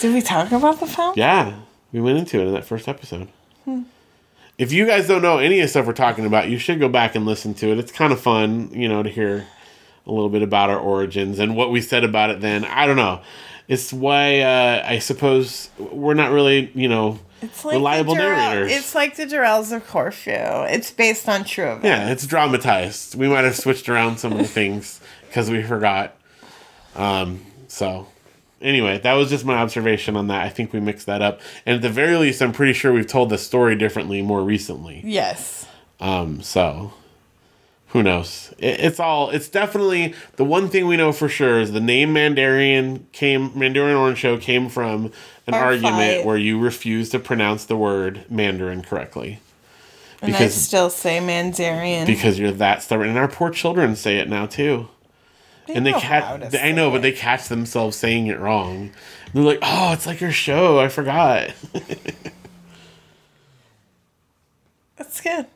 Did 0.00 0.14
we 0.14 0.22
talk 0.22 0.50
about 0.50 0.80
the 0.80 0.86
fountain? 0.86 1.20
Yeah, 1.20 1.54
we 1.92 2.00
went 2.00 2.18
into 2.18 2.40
it 2.40 2.46
in 2.46 2.54
that 2.54 2.64
first 2.64 2.88
episode. 2.88 3.28
If 4.58 4.72
you 4.72 4.86
guys 4.86 5.06
don't 5.08 5.22
know 5.22 5.38
any 5.38 5.58
of 5.60 5.64
the 5.64 5.68
stuff 5.68 5.86
we're 5.86 5.92
talking 5.92 6.26
about, 6.26 6.48
you 6.48 6.58
should 6.58 6.78
go 6.80 6.88
back 6.88 7.14
and 7.14 7.26
listen 7.26 7.54
to 7.54 7.68
it. 7.72 7.78
It's 7.78 7.92
kind 7.92 8.12
of 8.12 8.20
fun, 8.20 8.70
you 8.72 8.88
know, 8.88 9.02
to 9.02 9.08
hear 9.10 9.46
a 10.06 10.10
little 10.12 10.28
bit 10.28 10.42
about 10.42 10.70
our 10.70 10.78
origins 10.78 11.38
and 11.38 11.56
what 11.56 11.70
we 11.70 11.80
said 11.80 12.04
about 12.04 12.30
it 12.30 12.40
then. 12.40 12.64
I 12.64 12.86
don't 12.86 12.96
know. 12.96 13.20
It's 13.68 13.92
why 13.92 14.40
uh, 14.40 14.84
I 14.86 14.98
suppose 14.98 15.70
we're 15.78 16.14
not 16.14 16.32
really, 16.32 16.70
you 16.74 16.88
know, 16.88 17.18
It's 17.42 17.64
like 17.64 17.74
reliable 17.74 18.14
the 18.14 18.20
Durrell- 18.22 18.36
narrators. 18.36 18.72
It's 18.72 18.94
like 18.94 19.16
the 19.16 19.24
Durrells 19.26 19.72
of 19.74 19.86
Corfu. 19.86 20.30
It's 20.30 20.90
based 20.90 21.28
on 21.28 21.44
true 21.44 21.66
events. 21.72 21.84
yeah, 21.84 22.10
it's 22.10 22.26
dramatized. 22.26 23.14
We 23.16 23.28
might 23.28 23.44
have 23.44 23.56
switched 23.56 23.88
around 23.88 24.18
some 24.18 24.32
of 24.32 24.38
the 24.38 24.44
things 24.44 25.00
because 25.28 25.50
we 25.50 25.62
forgot. 25.62 26.14
Um, 26.94 27.40
so, 27.68 28.06
anyway, 28.60 28.98
that 28.98 29.14
was 29.14 29.30
just 29.30 29.44
my 29.44 29.54
observation 29.56 30.16
on 30.16 30.28
that. 30.28 30.42
I 30.44 30.48
think 30.50 30.72
we 30.72 30.80
mixed 30.80 31.06
that 31.06 31.22
up. 31.22 31.40
And 31.66 31.76
at 31.76 31.82
the 31.82 31.90
very 31.90 32.16
least, 32.16 32.40
I'm 32.42 32.52
pretty 32.52 32.72
sure 32.74 32.92
we've 32.92 33.06
told 33.06 33.30
the 33.30 33.38
story 33.38 33.76
differently 33.76 34.22
more 34.22 34.42
recently. 34.42 35.02
Yes. 35.04 35.66
Um, 36.00 36.42
so 36.42 36.92
who 37.88 38.02
knows? 38.02 38.52
It, 38.58 38.80
it's 38.80 39.00
all. 39.00 39.30
It's 39.30 39.48
definitely 39.48 40.14
the 40.36 40.44
one 40.44 40.68
thing 40.68 40.86
we 40.86 40.96
know 40.96 41.12
for 41.12 41.28
sure 41.28 41.60
is 41.60 41.72
the 41.72 41.80
name 41.80 42.14
Mandarian 42.14 43.10
came. 43.12 43.50
Mandarin 43.58 43.96
Orange 43.96 44.18
Show 44.18 44.36
came 44.38 44.68
from 44.68 45.12
an 45.46 45.54
Our 45.54 45.64
argument 45.64 46.18
fight. 46.18 46.24
where 46.26 46.36
you 46.36 46.58
refuse 46.58 47.08
to 47.10 47.18
pronounce 47.18 47.64
the 47.64 47.76
word 47.76 48.24
Mandarin 48.30 48.82
correctly 48.82 49.40
And 50.20 50.30
I 50.34 50.38
Because- 50.38 50.54
still 50.54 50.88
say 50.90 51.18
Mandarian. 51.18 52.06
because 52.06 52.38
you're 52.38 52.52
that 52.52 52.82
stubborn. 52.82 53.08
And 53.08 53.18
our 53.18 53.26
poor 53.28 53.50
children 53.50 53.96
say 53.96 54.18
it 54.18 54.28
now 54.28 54.46
too. 54.46 54.88
and 55.68 55.84
they 55.86 55.92
catch. 55.92 56.54
I 56.54 56.70
know, 56.72 56.88
say 56.90 56.92
but 56.92 57.02
they 57.02 57.12
catch 57.12 57.48
themselves 57.48 57.96
saying 57.96 58.26
it 58.26 58.38
wrong. 58.38 58.90
They're 59.32 59.42
like, 59.44 59.60
"Oh, 59.62 59.92
it's 59.92 60.06
like 60.06 60.20
your 60.20 60.32
show. 60.32 60.78
I 60.80 60.88
forgot." 60.88 61.50
That's 64.96 65.20
good. 65.20 65.46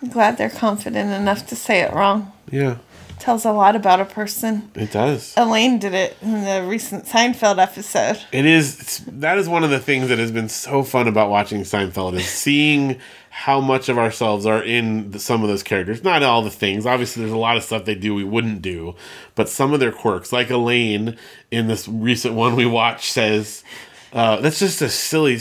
I'm 0.00 0.08
glad 0.08 0.36
they're 0.36 0.50
confident 0.50 1.10
enough 1.12 1.46
to 1.46 1.56
say 1.56 1.80
it 1.80 1.92
wrong. 1.92 2.32
yeah, 2.50 2.76
Tells 3.22 3.44
a 3.44 3.52
lot 3.52 3.76
about 3.76 4.00
a 4.00 4.04
person. 4.04 4.68
it 4.74 4.90
does. 4.90 5.32
Elaine 5.36 5.78
did 5.78 5.94
it 5.94 6.16
in 6.22 6.42
the 6.42 6.66
recent 6.68 7.04
Seinfeld 7.04 7.62
episode. 7.62 8.18
It 8.32 8.44
is 8.44 8.98
that 9.06 9.38
is 9.38 9.48
one 9.48 9.62
of 9.62 9.70
the 9.70 9.78
things 9.78 10.08
that 10.08 10.18
has 10.18 10.32
been 10.32 10.48
so 10.48 10.82
fun 10.82 11.06
about 11.06 11.30
watching 11.30 11.60
Seinfeld 11.60 12.14
is 12.14 12.26
seeing 12.26 12.98
how 13.30 13.60
much 13.60 13.88
of 13.88 13.96
ourselves 13.96 14.44
are 14.44 14.60
in 14.60 15.12
the, 15.12 15.20
some 15.20 15.42
of 15.44 15.48
those 15.48 15.62
characters. 15.62 16.02
Not 16.02 16.24
all 16.24 16.42
the 16.42 16.50
things. 16.50 16.84
Obviously, 16.84 17.22
there's 17.22 17.32
a 17.32 17.36
lot 17.38 17.56
of 17.56 17.62
stuff 17.62 17.84
they 17.84 17.94
do 17.94 18.12
we 18.12 18.24
wouldn't 18.24 18.60
do, 18.60 18.96
but 19.36 19.48
some 19.48 19.72
of 19.72 19.78
their 19.78 19.92
quirks, 19.92 20.32
like 20.32 20.50
Elaine 20.50 21.16
in 21.52 21.68
this 21.68 21.86
recent 21.86 22.34
one 22.34 22.56
we 22.56 22.66
watched, 22.66 23.12
says 23.12 23.62
uh, 24.12 24.40
that's 24.40 24.58
just 24.58 24.82
a 24.82 24.88
silly, 24.88 25.38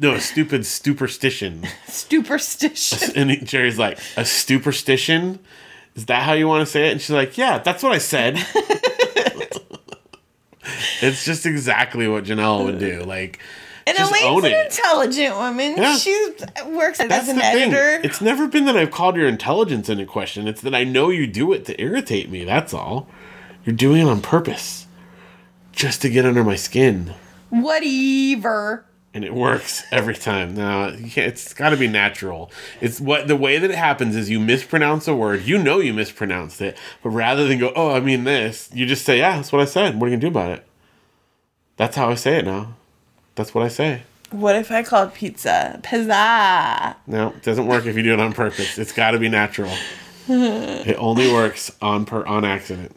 no, 0.00 0.14
a 0.14 0.20
stupid 0.22 0.64
superstition. 0.64 1.66
Superstition. 1.88 3.12
And 3.14 3.46
Jerry's 3.46 3.78
like, 3.78 3.98
a 4.16 4.24
superstition. 4.24 5.40
Is 5.98 6.06
that 6.06 6.22
how 6.22 6.32
you 6.34 6.46
want 6.46 6.64
to 6.64 6.70
say 6.70 6.86
it? 6.88 6.92
And 6.92 7.00
she's 7.00 7.10
like, 7.10 7.36
yeah, 7.36 7.58
that's 7.58 7.82
what 7.82 7.90
I 7.90 7.98
said. 7.98 8.36
it's 11.02 11.24
just 11.24 11.44
exactly 11.44 12.06
what 12.06 12.22
Janelle 12.22 12.64
would 12.64 12.78
do. 12.78 13.02
Like, 13.02 13.40
And 13.84 13.98
just 13.98 14.12
Elaine's 14.12 14.44
an 14.44 14.52
intelligent 14.52 15.34
woman. 15.34 15.76
Yeah. 15.76 15.96
She 15.96 16.30
works 16.66 16.98
That's 16.98 17.12
as 17.12 17.28
an 17.30 17.34
the 17.36 17.42
thing. 17.42 17.74
editor. 17.74 18.00
It's 18.04 18.20
never 18.20 18.46
been 18.46 18.64
that 18.66 18.76
I've 18.76 18.92
called 18.92 19.16
your 19.16 19.26
intelligence 19.26 19.88
into 19.88 20.06
question. 20.06 20.46
It's 20.46 20.60
that 20.60 20.72
I 20.72 20.84
know 20.84 21.10
you 21.10 21.26
do 21.26 21.52
it 21.52 21.64
to 21.64 21.80
irritate 21.82 22.30
me. 22.30 22.44
That's 22.44 22.72
all. 22.72 23.08
You're 23.64 23.74
doing 23.74 24.02
it 24.02 24.08
on 24.08 24.20
purpose, 24.22 24.86
just 25.72 26.00
to 26.02 26.10
get 26.10 26.24
under 26.24 26.44
my 26.44 26.54
skin, 26.54 27.14
Whatever. 27.50 28.84
And 29.18 29.24
it 29.24 29.34
works 29.34 29.82
every 29.90 30.14
time. 30.14 30.54
Now 30.54 30.92
it's 30.94 31.52
got 31.52 31.70
to 31.70 31.76
be 31.76 31.88
natural. 31.88 32.52
It's 32.80 33.00
what 33.00 33.26
the 33.26 33.34
way 33.34 33.58
that 33.58 33.68
it 33.68 33.76
happens 33.76 34.14
is 34.14 34.30
you 34.30 34.38
mispronounce 34.38 35.08
a 35.08 35.14
word. 35.14 35.42
You 35.42 35.58
know 35.58 35.80
you 35.80 35.92
mispronounced 35.92 36.60
it, 36.60 36.78
but 37.02 37.10
rather 37.10 37.48
than 37.48 37.58
go, 37.58 37.72
"Oh, 37.74 37.90
I 37.90 37.98
mean 38.00 38.22
this," 38.22 38.70
you 38.72 38.86
just 38.86 39.04
say, 39.04 39.18
"Yeah, 39.18 39.36
that's 39.36 39.50
what 39.50 39.60
I 39.60 39.64
said." 39.64 40.00
What 40.00 40.06
are 40.06 40.10
you 40.10 40.16
gonna 40.16 40.20
do 40.20 40.28
about 40.28 40.52
it? 40.52 40.64
That's 41.76 41.96
how 41.96 42.08
I 42.08 42.14
say 42.14 42.38
it 42.38 42.44
now. 42.44 42.76
That's 43.34 43.52
what 43.54 43.64
I 43.64 43.68
say. 43.68 44.02
What 44.30 44.54
if 44.54 44.70
I 44.70 44.84
called 44.84 45.14
pizza 45.14 45.80
pizza? 45.82 46.96
No, 47.08 47.28
it 47.30 47.42
doesn't 47.42 47.66
work 47.66 47.86
if 47.86 47.96
you 47.96 48.04
do 48.04 48.12
it 48.12 48.20
on 48.20 48.32
purpose. 48.32 48.78
It's 48.78 48.92
got 48.92 49.12
to 49.12 49.18
be 49.18 49.28
natural. 49.28 49.72
it 50.28 50.96
only 50.96 51.32
works 51.32 51.76
on 51.82 52.04
per 52.04 52.24
on 52.24 52.44
accident. 52.44 52.94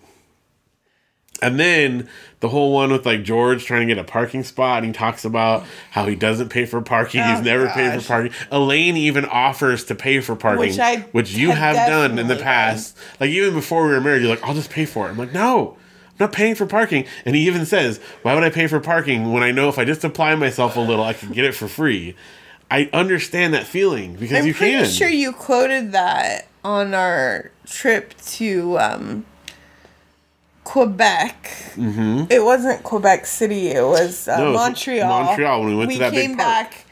And 1.41 1.59
then 1.59 2.07
the 2.39 2.49
whole 2.49 2.71
one 2.71 2.91
with 2.91 3.05
like 3.05 3.23
George 3.23 3.65
trying 3.65 3.87
to 3.87 3.95
get 3.95 3.99
a 3.99 4.05
parking 4.07 4.43
spot, 4.43 4.79
and 4.83 4.87
he 4.87 4.93
talks 4.93 5.25
about 5.25 5.65
how 5.89 6.05
he 6.05 6.15
doesn't 6.15 6.49
pay 6.49 6.65
for 6.65 6.81
parking. 6.81 7.23
He's 7.23 7.39
Oh, 7.39 7.43
never 7.43 7.67
paid 7.69 7.99
for 7.99 8.07
parking. 8.07 8.31
Elaine 8.51 8.95
even 8.97 9.25
offers 9.25 9.83
to 9.85 9.95
pay 9.95 10.19
for 10.21 10.35
parking, 10.35 10.59
Which 10.59 10.79
I 10.79 10.97
which 11.11 11.33
you 11.33 11.51
have 11.51 11.75
done 11.75 12.19
in 12.19 12.27
the 12.27 12.35
past. 12.35 12.95
Like 13.19 13.31
even 13.31 13.53
before 13.53 13.85
we 13.87 13.93
were 13.93 14.01
married, 14.01 14.21
you're 14.21 14.29
like, 14.29 14.43
"I'll 14.43 14.53
just 14.53 14.69
pay 14.69 14.85
for 14.85 15.07
it." 15.07 15.11
I'm 15.11 15.17
like, 15.17 15.33
"No." 15.33 15.77
I'm 16.19 16.25
not 16.27 16.33
paying 16.33 16.53
for 16.53 16.67
parking. 16.67 17.05
And 17.25 17.35
he 17.35 17.47
even 17.47 17.65
says, 17.65 17.99
Why 18.21 18.35
would 18.35 18.43
I 18.43 18.51
pay 18.51 18.67
for 18.67 18.79
parking 18.79 19.33
when 19.33 19.41
I 19.41 19.49
know 19.51 19.69
if 19.69 19.79
I 19.79 19.85
just 19.85 20.03
apply 20.03 20.35
myself 20.35 20.75
a 20.75 20.79
little, 20.79 21.03
I 21.03 21.13
can 21.13 21.31
get 21.31 21.45
it 21.45 21.55
for 21.55 21.67
free? 21.67 22.15
I 22.69 22.89
understand 22.93 23.55
that 23.55 23.65
feeling 23.65 24.13
because 24.17 24.37
I'm 24.37 24.45
you 24.45 24.53
pretty 24.53 24.73
can. 24.73 24.85
sure 24.89 25.09
you 25.09 25.31
quoted 25.33 25.93
that 25.93 26.47
on 26.63 26.93
our 26.93 27.49
trip 27.65 28.13
to 28.33 28.77
um, 28.77 29.25
Quebec. 30.63 31.43
Mm-hmm. 31.75 32.25
It 32.31 32.43
wasn't 32.43 32.83
Quebec 32.83 33.25
City. 33.25 33.67
It 33.69 33.83
was 33.83 34.27
uh, 34.27 34.37
No, 34.37 34.43
it 34.43 34.51
was 34.51 34.55
Montreal. 34.61 35.23
Montreal 35.23 35.59
when 35.61 35.69
we 35.69 35.75
went 35.75 35.91
to 35.93 35.99
that 35.99 36.11
big 36.11 36.27
came 36.29 36.37
park. 36.37 36.69
back, 36.71 36.85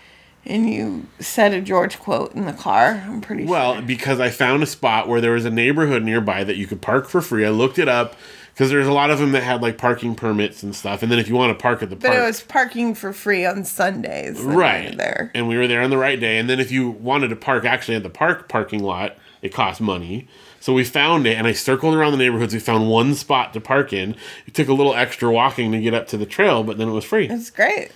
and 0.45 0.69
you 0.69 1.05
said 1.19 1.53
a 1.53 1.61
George 1.61 1.99
quote 1.99 2.33
in 2.33 2.45
the 2.45 2.53
car. 2.53 3.03
I'm 3.07 3.21
pretty 3.21 3.45
Well, 3.45 3.75
sure. 3.75 3.81
because 3.83 4.19
I 4.19 4.29
found 4.29 4.63
a 4.63 4.65
spot 4.65 5.07
where 5.07 5.21
there 5.21 5.31
was 5.33 5.45
a 5.45 5.51
neighborhood 5.51 6.03
nearby 6.03 6.43
that 6.43 6.55
you 6.57 6.65
could 6.67 6.81
park 6.81 7.07
for 7.07 7.21
free. 7.21 7.45
I 7.45 7.49
looked 7.49 7.77
it 7.77 7.87
up 7.87 8.15
because 8.53 8.71
there's 8.71 8.87
a 8.87 8.91
lot 8.91 9.11
of 9.11 9.19
them 9.19 9.31
that 9.33 9.43
had 9.43 9.61
like 9.61 9.77
parking 9.77 10.15
permits 10.15 10.63
and 10.63 10.75
stuff. 10.75 11.03
And 11.03 11.11
then 11.11 11.19
if 11.19 11.29
you 11.29 11.35
want 11.35 11.57
to 11.57 11.61
park 11.61 11.83
at 11.83 11.89
the 11.89 11.95
But 11.95 12.07
park, 12.07 12.19
it 12.19 12.25
was 12.25 12.41
parking 12.41 12.95
for 12.95 13.13
free 13.13 13.45
on 13.45 13.63
Sundays. 13.63 14.43
we 14.43 14.53
right 14.55 14.97
there. 14.97 15.31
And 15.35 15.47
we 15.47 15.55
were 15.57 15.67
there 15.67 15.81
on 15.81 15.89
the 15.91 15.97
right 15.97 16.19
day. 16.19 16.37
And 16.39 16.49
then 16.49 16.59
if 16.59 16.71
you 16.71 16.89
wanted 16.89 17.29
to 17.29 17.35
park 17.35 17.63
actually 17.65 17.95
at 17.95 18.03
the 18.03 18.09
park 18.09 18.49
parking 18.49 18.81
lot, 18.83 19.15
it 19.41 19.53
cost 19.53 19.79
money. 19.79 20.27
So 20.69 20.73
we 20.75 20.83
found 20.83 21.25
it, 21.25 21.35
and 21.35 21.47
I 21.47 21.53
circled 21.53 21.95
around 21.95 22.11
the 22.11 22.19
neighborhoods. 22.19 22.53
We 22.53 22.59
found 22.59 22.91
one 22.91 23.15
spot 23.15 23.53
to 23.53 23.59
park 23.59 23.91
in. 23.91 24.15
It 24.45 24.53
took 24.53 24.67
a 24.67 24.73
little 24.73 24.93
extra 24.93 25.31
walking 25.31 25.71
to 25.71 25.81
get 25.81 25.95
up 25.95 26.07
to 26.09 26.17
the 26.17 26.27
trail, 26.27 26.63
but 26.63 26.77
then 26.77 26.87
it 26.89 26.91
was 26.91 27.03
free. 27.03 27.27
It's 27.27 27.49
great. 27.49 27.89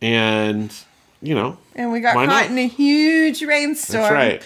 and 0.00 0.72
you 1.20 1.34
know, 1.34 1.58
And 1.74 1.92
we 1.92 2.00
got 2.00 2.14
caught 2.14 2.26
not? 2.26 2.46
in 2.46 2.56
a 2.56 2.68
huge 2.68 3.42
rainstorm. 3.42 4.00
that's 4.00 4.14
right. 4.14 4.42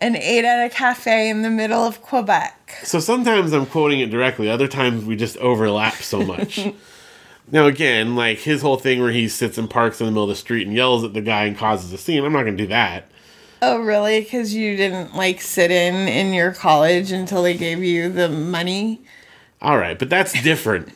And 0.00 0.16
ate 0.16 0.46
at 0.46 0.64
a 0.64 0.70
cafe 0.70 1.28
in 1.28 1.42
the 1.42 1.50
middle 1.50 1.84
of 1.84 2.00
Quebec. 2.00 2.78
So 2.84 3.00
sometimes 3.00 3.52
I'm 3.52 3.66
quoting 3.66 4.00
it 4.00 4.08
directly, 4.10 4.48
other 4.48 4.66
times 4.66 5.04
we 5.04 5.14
just 5.14 5.36
overlap 5.36 5.96
so 5.96 6.22
much. 6.24 6.58
now, 7.52 7.66
again, 7.66 8.16
like 8.16 8.38
his 8.38 8.62
whole 8.62 8.78
thing 8.78 8.98
where 8.98 9.12
he 9.12 9.28
sits 9.28 9.58
and 9.58 9.68
parks 9.68 10.00
in 10.00 10.06
the 10.06 10.12
middle 10.12 10.24
of 10.24 10.30
the 10.30 10.36
street 10.36 10.66
and 10.66 10.74
yells 10.74 11.04
at 11.04 11.12
the 11.12 11.20
guy 11.20 11.44
and 11.44 11.58
causes 11.58 11.92
a 11.92 11.98
scene, 11.98 12.24
I'm 12.24 12.32
not 12.32 12.44
going 12.44 12.56
to 12.56 12.62
do 12.64 12.68
that. 12.68 13.09
Oh, 13.62 13.78
really? 13.80 14.20
Because 14.20 14.54
you 14.54 14.76
didn't 14.76 15.14
like 15.14 15.40
sit 15.40 15.70
in 15.70 16.08
in 16.08 16.32
your 16.32 16.52
college 16.52 17.12
until 17.12 17.42
they 17.42 17.56
gave 17.56 17.82
you 17.82 18.08
the 18.08 18.28
money? 18.28 19.02
All 19.60 19.76
right, 19.76 19.98
but 19.98 20.08
that's 20.08 20.32
different. 20.42 20.88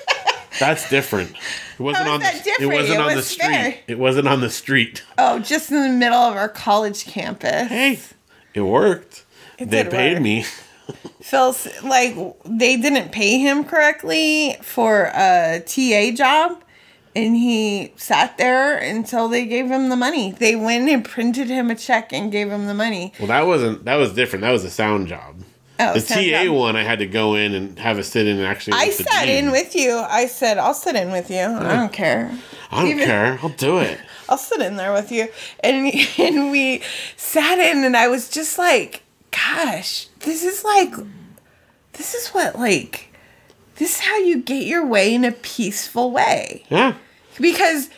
that's 0.58 0.88
different. 0.90 1.30
It 1.78 1.82
wasn't 1.82 2.08
on 2.08 2.20
that 2.20 2.42
the, 2.44 2.50
it 2.64 2.66
wasn't 2.66 2.98
It 2.98 3.00
on 3.00 3.14
the 3.14 3.22
street. 3.22 3.46
fair. 3.46 3.78
It 3.86 3.98
wasn't 3.98 4.26
on 4.28 4.40
the 4.40 4.50
street. 4.50 5.04
Oh, 5.16 5.38
just 5.38 5.70
in 5.70 5.80
the 5.82 5.88
middle 5.96 6.18
of 6.18 6.34
our 6.36 6.48
college 6.48 7.04
campus. 7.06 7.68
Hey, 7.68 8.00
it 8.54 8.62
worked. 8.62 9.24
It 9.58 9.70
they 9.70 9.84
paid 9.84 10.14
work. 10.14 10.22
me. 10.22 10.44
Phil's 11.20 11.68
like 11.84 12.16
they 12.44 12.76
didn't 12.76 13.12
pay 13.12 13.38
him 13.38 13.62
correctly 13.62 14.56
for 14.62 15.12
a 15.14 15.62
TA 15.64 16.16
job, 16.16 16.62
and 17.26 17.36
he 17.36 17.92
sat 17.96 18.38
there 18.38 18.76
until 18.76 19.28
they 19.28 19.46
gave 19.46 19.66
him 19.66 19.88
the 19.88 19.96
money. 19.96 20.32
They 20.32 20.56
went 20.56 20.88
and 20.88 21.04
printed 21.04 21.48
him 21.48 21.70
a 21.70 21.74
check 21.74 22.12
and 22.12 22.30
gave 22.30 22.50
him 22.50 22.66
the 22.66 22.74
money. 22.74 23.12
Well, 23.18 23.28
that 23.28 23.46
wasn't 23.46 23.84
that 23.84 23.96
was 23.96 24.12
different. 24.14 24.42
That 24.42 24.52
was 24.52 24.64
a 24.64 24.70
sound 24.70 25.08
job. 25.08 25.42
Oh, 25.80 25.94
the 25.94 26.00
TA 26.00 26.44
job. 26.44 26.54
one, 26.56 26.76
I 26.76 26.82
had 26.82 26.98
to 26.98 27.06
go 27.06 27.36
in 27.36 27.54
and 27.54 27.78
have 27.78 27.98
a 27.98 28.04
sit 28.04 28.26
in 28.26 28.38
and 28.38 28.46
actually. 28.46 28.74
I 28.74 28.90
sat 28.90 29.26
dean. 29.26 29.44
in 29.46 29.50
with 29.52 29.76
you. 29.76 29.96
I 29.96 30.26
said, 30.26 30.58
I'll 30.58 30.74
sit 30.74 30.96
in 30.96 31.12
with 31.12 31.30
you. 31.30 31.38
I 31.38 31.76
don't 31.76 31.92
care. 31.92 32.32
I 32.72 32.80
don't 32.80 32.90
even- 32.90 33.04
care. 33.04 33.38
I'll 33.42 33.48
do 33.50 33.78
it. 33.78 33.98
I'll 34.28 34.38
sit 34.38 34.60
in 34.60 34.76
there 34.76 34.92
with 34.92 35.12
you. 35.12 35.28
And, 35.60 35.92
and 36.18 36.50
we 36.50 36.82
sat 37.16 37.58
in, 37.58 37.84
and 37.84 37.96
I 37.96 38.08
was 38.08 38.28
just 38.28 38.58
like, 38.58 39.02
gosh, 39.30 40.08
this 40.20 40.44
is 40.44 40.64
like, 40.64 40.94
this 41.92 42.14
is 42.14 42.28
what, 42.30 42.58
like, 42.58 43.12
this 43.76 43.94
is 43.94 44.00
how 44.00 44.16
you 44.18 44.42
get 44.42 44.64
your 44.66 44.84
way 44.84 45.14
in 45.14 45.24
a 45.24 45.32
peaceful 45.32 46.10
way. 46.10 46.64
Yeah. 46.68 46.94
Because 47.40 47.90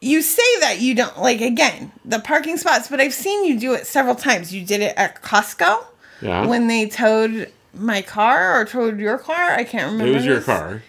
you 0.00 0.22
say 0.22 0.42
that 0.60 0.80
you 0.80 0.94
don't, 0.94 1.18
like, 1.18 1.40
again, 1.40 1.92
the 2.04 2.18
parking 2.20 2.56
spots, 2.56 2.88
but 2.88 3.00
I've 3.00 3.14
seen 3.14 3.44
you 3.44 3.58
do 3.58 3.74
it 3.74 3.86
several 3.86 4.14
times. 4.14 4.54
You 4.54 4.64
did 4.64 4.80
it 4.80 4.94
at 4.96 5.22
Costco 5.22 5.84
Yeah. 6.20 6.46
when 6.46 6.68
they 6.68 6.88
towed 6.88 7.50
my 7.74 8.02
car 8.02 8.60
or 8.60 8.64
towed 8.64 8.98
your 9.00 9.18
car. 9.18 9.52
I 9.52 9.64
can't 9.64 9.92
remember. 9.92 10.12
it 10.12 10.14
was 10.14 10.24
your 10.26 10.40
car. 10.40 10.82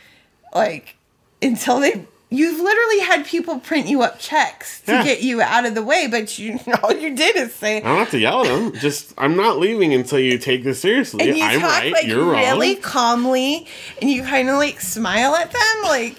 Like, 0.54 0.96
until 1.42 1.80
they. 1.80 2.06
You've 2.32 2.60
literally 2.62 3.00
had 3.00 3.26
people 3.26 3.58
print 3.60 3.88
you 3.88 4.04
up 4.04 4.20
checks 4.20 4.82
to 4.82 4.92
Yeah. 4.92 5.04
get 5.04 5.24
you 5.24 5.42
out 5.42 5.66
of 5.66 5.74
the 5.74 5.82
way, 5.82 6.06
but 6.06 6.38
you 6.38 6.60
all 6.84 6.94
you 6.94 7.16
did 7.16 7.36
is 7.36 7.56
say, 7.56 7.78
I 7.78 7.80
don't 7.80 7.98
have 7.98 8.12
to 8.12 8.20
yell 8.20 8.46
at 8.46 8.48
them. 8.50 8.76
Just 8.80 9.16
I'm 9.18 9.36
not 9.36 9.58
leaving 9.58 9.96
until 9.96 10.20
you 10.20 10.38
take 10.38 10.64
this 10.64 10.80
seriously. 10.80 11.28
and 11.28 11.36
you 11.36 11.44
I'm 11.44 11.60
talk 11.60 11.70
right. 11.72 11.92
like 11.92 12.06
you're 12.06 12.30
really 12.32 12.74
wrong. 12.76 12.82
calmly, 12.84 13.66
and 14.00 14.12
you 14.12 14.22
kind 14.22 14.48
of 14.48 14.58
like 14.58 14.80
smile 14.80 15.34
at 15.34 15.52
them, 15.52 15.82
like 15.86 16.18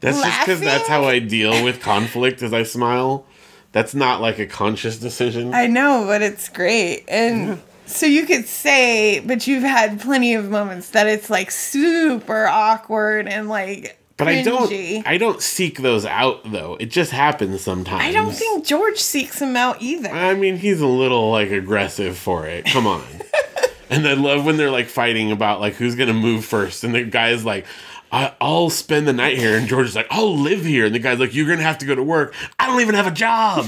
That's 0.00 0.20
just 0.20 0.40
because 0.40 0.60
that's 0.60 0.88
how 0.88 1.04
I 1.04 1.18
deal 1.18 1.64
with 1.64 1.80
conflict. 1.80 2.42
Is 2.42 2.52
I 2.52 2.62
smile. 2.62 3.26
That's 3.72 3.94
not 3.94 4.20
like 4.20 4.38
a 4.38 4.46
conscious 4.46 4.98
decision. 4.98 5.52
I 5.52 5.66
know, 5.66 6.04
but 6.06 6.22
it's 6.22 6.48
great. 6.48 7.04
And 7.08 7.60
so 7.84 8.06
you 8.06 8.24
could 8.24 8.46
say, 8.46 9.20
but 9.20 9.46
you've 9.46 9.62
had 9.62 10.00
plenty 10.00 10.34
of 10.34 10.48
moments 10.48 10.90
that 10.90 11.06
it's 11.06 11.28
like 11.28 11.50
super 11.50 12.46
awkward 12.46 13.28
and 13.28 13.48
like 13.48 13.98
but 14.16 14.28
I 14.28 14.42
don't. 14.42 14.72
I 15.06 15.18
don't 15.18 15.42
seek 15.42 15.80
those 15.80 16.06
out 16.06 16.50
though. 16.50 16.78
It 16.80 16.86
just 16.86 17.10
happens 17.12 17.60
sometimes. 17.60 18.02
I 18.02 18.12
don't 18.12 18.32
think 18.32 18.64
George 18.64 18.98
seeks 18.98 19.42
him 19.42 19.56
out 19.56 19.82
either. 19.82 20.08
I 20.08 20.34
mean, 20.34 20.56
he's 20.56 20.80
a 20.80 20.86
little 20.86 21.30
like 21.30 21.50
aggressive 21.50 22.16
for 22.16 22.46
it. 22.46 22.64
Come 22.64 22.86
on. 22.86 23.04
and 23.90 24.08
I 24.08 24.14
love 24.14 24.46
when 24.46 24.56
they're 24.56 24.70
like 24.70 24.86
fighting 24.86 25.32
about 25.32 25.60
like 25.60 25.74
who's 25.74 25.96
gonna 25.96 26.14
move 26.14 26.44
first, 26.44 26.82
and 26.84 26.94
the 26.94 27.04
guy's 27.04 27.44
like. 27.44 27.66
I, 28.12 28.34
I'll 28.40 28.70
spend 28.70 29.08
the 29.08 29.12
night 29.12 29.36
here, 29.36 29.56
and 29.56 29.66
George 29.66 29.86
is 29.88 29.96
like, 29.96 30.06
"I'll 30.10 30.36
live 30.36 30.64
here," 30.64 30.86
and 30.86 30.94
the 30.94 30.98
guy's 30.98 31.18
like, 31.18 31.34
"You're 31.34 31.48
gonna 31.48 31.62
have 31.62 31.78
to 31.78 31.86
go 31.86 31.94
to 31.94 32.02
work. 32.02 32.34
I 32.58 32.66
don't 32.66 32.80
even 32.80 32.94
have 32.94 33.06
a 33.06 33.10
job. 33.10 33.66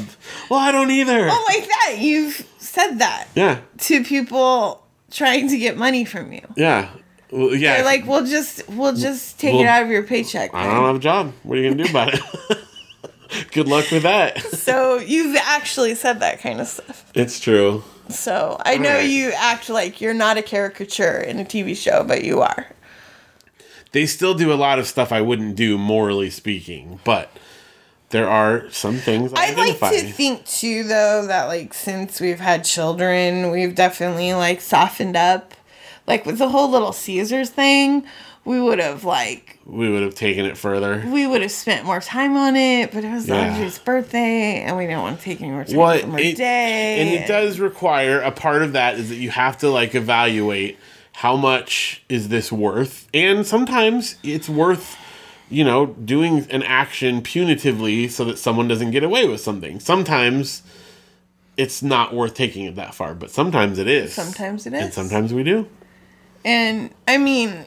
well, 0.49 0.61
I 0.61 0.71
don't 0.73 0.91
either." 0.91 1.29
oh, 1.31 1.47
like 1.49 1.67
that. 1.67 1.97
You've 1.99 2.47
said 2.59 2.99
that 2.99 3.29
yeah, 3.35 3.61
to 3.79 4.05
people 4.05 4.87
trying 5.11 5.49
to 5.49 5.59
get 5.59 5.77
money 5.77 6.05
from 6.05 6.33
you. 6.33 6.43
yeah, 6.57 6.91
well, 7.31 7.55
yeah. 7.55 7.77
They're 7.77 7.85
like, 7.85 8.07
we'll 8.07 8.27
just 8.27 8.69
we'll 8.69 8.95
just 8.95 9.41
take 9.41 9.55
it 9.55 9.67
out 9.67 9.83
of 9.83 9.89
your 9.91 10.03
paycheck. 10.05 10.55
I 10.55 10.65
then." 10.67 10.75
don't 10.75 10.85
have 10.85 10.97
a 10.97 11.01
job. 11.01 11.33
What 11.43 11.59
are 11.59 11.63
you 11.63 11.71
gonna 11.71 11.83
do 11.85 11.91
about 11.91 12.15
it? 12.15 12.21
Good 13.53 13.69
luck 13.69 13.91
with 13.91 14.05
that. 14.05 14.43
So 14.69 14.99
you've 14.99 15.37
actually 15.37 15.95
said 15.95 16.21
that 16.21 16.41
kind 16.41 16.61
of 16.61 16.67
stuff. 16.67 17.11
It's 17.15 17.41
true. 17.41 17.83
So 18.11 18.57
I 18.65 18.77
know 18.77 18.91
Alright. 18.91 19.09
you 19.09 19.33
act 19.33 19.71
like 19.71 20.01
you're 20.01 20.15
not 20.15 20.37
a 20.37 20.43
caricature 20.43 21.19
in 21.19 21.39
a 21.39 21.45
TV 21.45 21.75
show, 21.77 22.05
but 22.05 22.23
you 22.23 22.43
are. 22.43 22.67
They 23.93 24.07
still 24.07 24.35
do 24.35 24.53
a 24.53 24.55
lot 24.55 24.79
of 24.79 24.87
stuff 24.87 25.13
I 25.13 25.21
wouldn't 25.21 25.57
do, 25.57 25.79
morally 25.79 26.31
speaking, 26.31 27.01
but 27.05 27.31
there 28.11 28.29
are 28.29 28.71
some 28.71 28.97
things 28.97 29.33
I 29.35 29.47
I'd 29.47 29.57
like 29.57 29.79
to 29.81 30.01
think 30.13 30.45
too, 30.47 30.83
though, 30.85 31.27
that 31.27 31.45
like 31.47 31.73
since 31.75 32.21
we've 32.21 32.41
had 32.41 32.65
children, 32.65 33.51
we've 33.51 33.75
definitely 33.75 34.35
like 34.35 34.61
softened 34.61 35.17
up. 35.17 35.55
Like 36.07 36.25
with 36.25 36.39
the 36.39 36.49
whole 36.49 36.71
Little 36.71 36.93
Caesars 36.93 37.51
thing, 37.51 38.05
we 38.47 38.59
would 38.61 38.79
have 38.79 39.05
like 39.05 39.59
we 39.67 39.91
would 39.91 40.03
have 40.03 40.15
taken 40.15 40.47
it 40.47 40.57
further. 40.57 41.05
we 41.13 41.27
would 41.27 41.43
have 41.43 41.51
spent 41.51 41.85
more 41.85 42.01
time 42.01 42.35
on 42.37 42.57
it, 42.57 42.93
but 42.93 43.05
it 43.05 43.11
was 43.13 43.29
Yeah. 43.29 43.53
Audrey's 43.55 43.79
birthday, 43.79 44.63
and 44.63 44.77
we 44.79 44.85
didn't 44.87 45.03
want 45.03 45.19
to 45.19 45.25
take 45.25 45.43
any 45.43 45.51
more 45.51 45.65
time 45.65 45.77
What 45.77 46.01
from 46.01 46.13
her 46.13 46.19
it, 46.19 46.37
day. 46.39 47.01
and 47.01 47.09
it 47.11 47.27
does 47.29 47.59
require 47.61 48.21
a 48.21 48.31
part 48.33 48.63
of 48.63 48.73
that 48.73 48.95
is 48.95 49.11
that 49.11 49.17
you 49.17 49.31
have 49.31 49.59
to 49.59 49.69
like 49.71 49.95
evaluate 49.95 50.79
how 51.19 51.35
much 51.35 52.03
is 52.09 52.29
this 52.29 52.53
worth, 52.53 53.09
and 53.13 53.45
sometimes 53.45 54.17
it's 54.23 54.49
worth 54.49 54.97
you 55.51 55.65
know 55.65 55.87
doing 55.87 56.47
an 56.51 56.63
action 56.63 57.23
punitively 57.23 58.09
so 58.09 58.25
that 58.25 58.39
someone 58.39 58.69
doesn't 58.69 58.93
get 58.93 59.03
away 59.03 59.27
with 59.27 59.41
something. 59.41 59.81
Sometimes 59.81 60.63
it's 61.57 61.83
not 61.83 62.15
worth 62.15 62.35
taking 62.35 62.65
it 62.67 62.77
that 62.77 62.95
far, 62.95 63.15
but 63.15 63.31
sometimes 63.33 63.79
it 63.79 63.89
is. 63.89 64.13
Sometimes 64.13 64.65
it 64.67 64.73
is. 64.75 64.83
and 64.83 64.93
sometimes 64.95 65.35
we 65.35 65.43
do. 65.43 65.67
And 66.45 66.91
I 67.09 67.19
mean, 67.19 67.67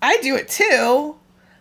I 0.00 0.16
do 0.22 0.34
it 0.34 0.48
too. 0.48 1.16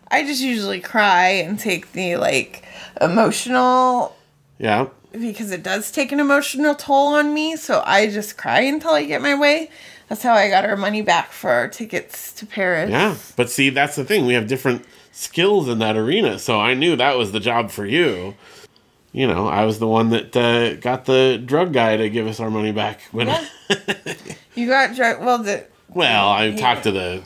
I 0.10 0.24
just 0.24 0.42
usually 0.42 0.80
cry 0.80 1.28
and 1.28 1.60
take 1.60 1.92
the 1.92 2.16
like 2.16 2.64
emotional 3.02 4.16
Yeah. 4.58 4.88
because 5.12 5.52
it 5.52 5.62
does 5.62 5.92
take 5.92 6.14
an 6.14 6.22
emotional 6.22 6.74
toll 6.74 7.16
on 7.16 7.34
me. 7.34 7.58
So 7.58 7.84
I 7.86 8.08
just 8.08 8.38
cry 8.38 8.62
until 8.62 8.92
I 8.92 9.04
get 9.04 9.22
my 9.22 9.36
way. 9.38 9.70
That's 10.10 10.24
how 10.24 10.34
I 10.34 10.50
got 10.50 10.66
our 10.66 10.76
money 10.76 11.02
back 11.04 11.32
for 11.32 11.52
our 11.52 11.68
tickets 11.68 12.34
to 12.34 12.46
Paris. 12.46 12.90
Yeah, 12.90 13.16
but 13.36 13.50
see, 13.50 13.70
that's 13.70 13.96
the 13.96 14.04
thing. 14.04 14.26
We 14.26 14.34
have 14.34 14.48
different 14.48 14.84
skills 15.12 15.70
in 15.70 15.80
that 15.80 15.96
arena. 15.96 16.40
So 16.40 16.60
I 16.60 16.74
knew 16.74 16.96
that 16.96 17.16
was 17.18 17.32
the 17.32 17.40
job 17.40 17.70
for 17.72 17.86
you. 17.86 18.36
You 19.12 19.28
know, 19.28 19.48
I 19.48 19.66
was 19.66 19.80
the 19.80 19.88
one 19.88 20.10
that 20.10 20.36
uh, 20.36 20.76
got 20.76 21.06
the 21.06 21.42
drug 21.44 21.74
guy 21.74 21.98
to 21.98 22.10
give 22.10 22.28
us 22.28 22.40
our 22.40 22.50
money 22.50 22.72
back. 22.72 23.02
When 23.12 23.28
Yeah. 23.28 23.46
You 24.56 24.68
got 24.68 24.96
drunk. 24.96 25.20
Well, 25.22 25.38
the 25.38 25.66
well, 25.90 26.28
I 26.28 26.46
Yeah. 26.48 26.58
talked 26.58 26.84
to 26.84 26.92
the, 26.92 27.24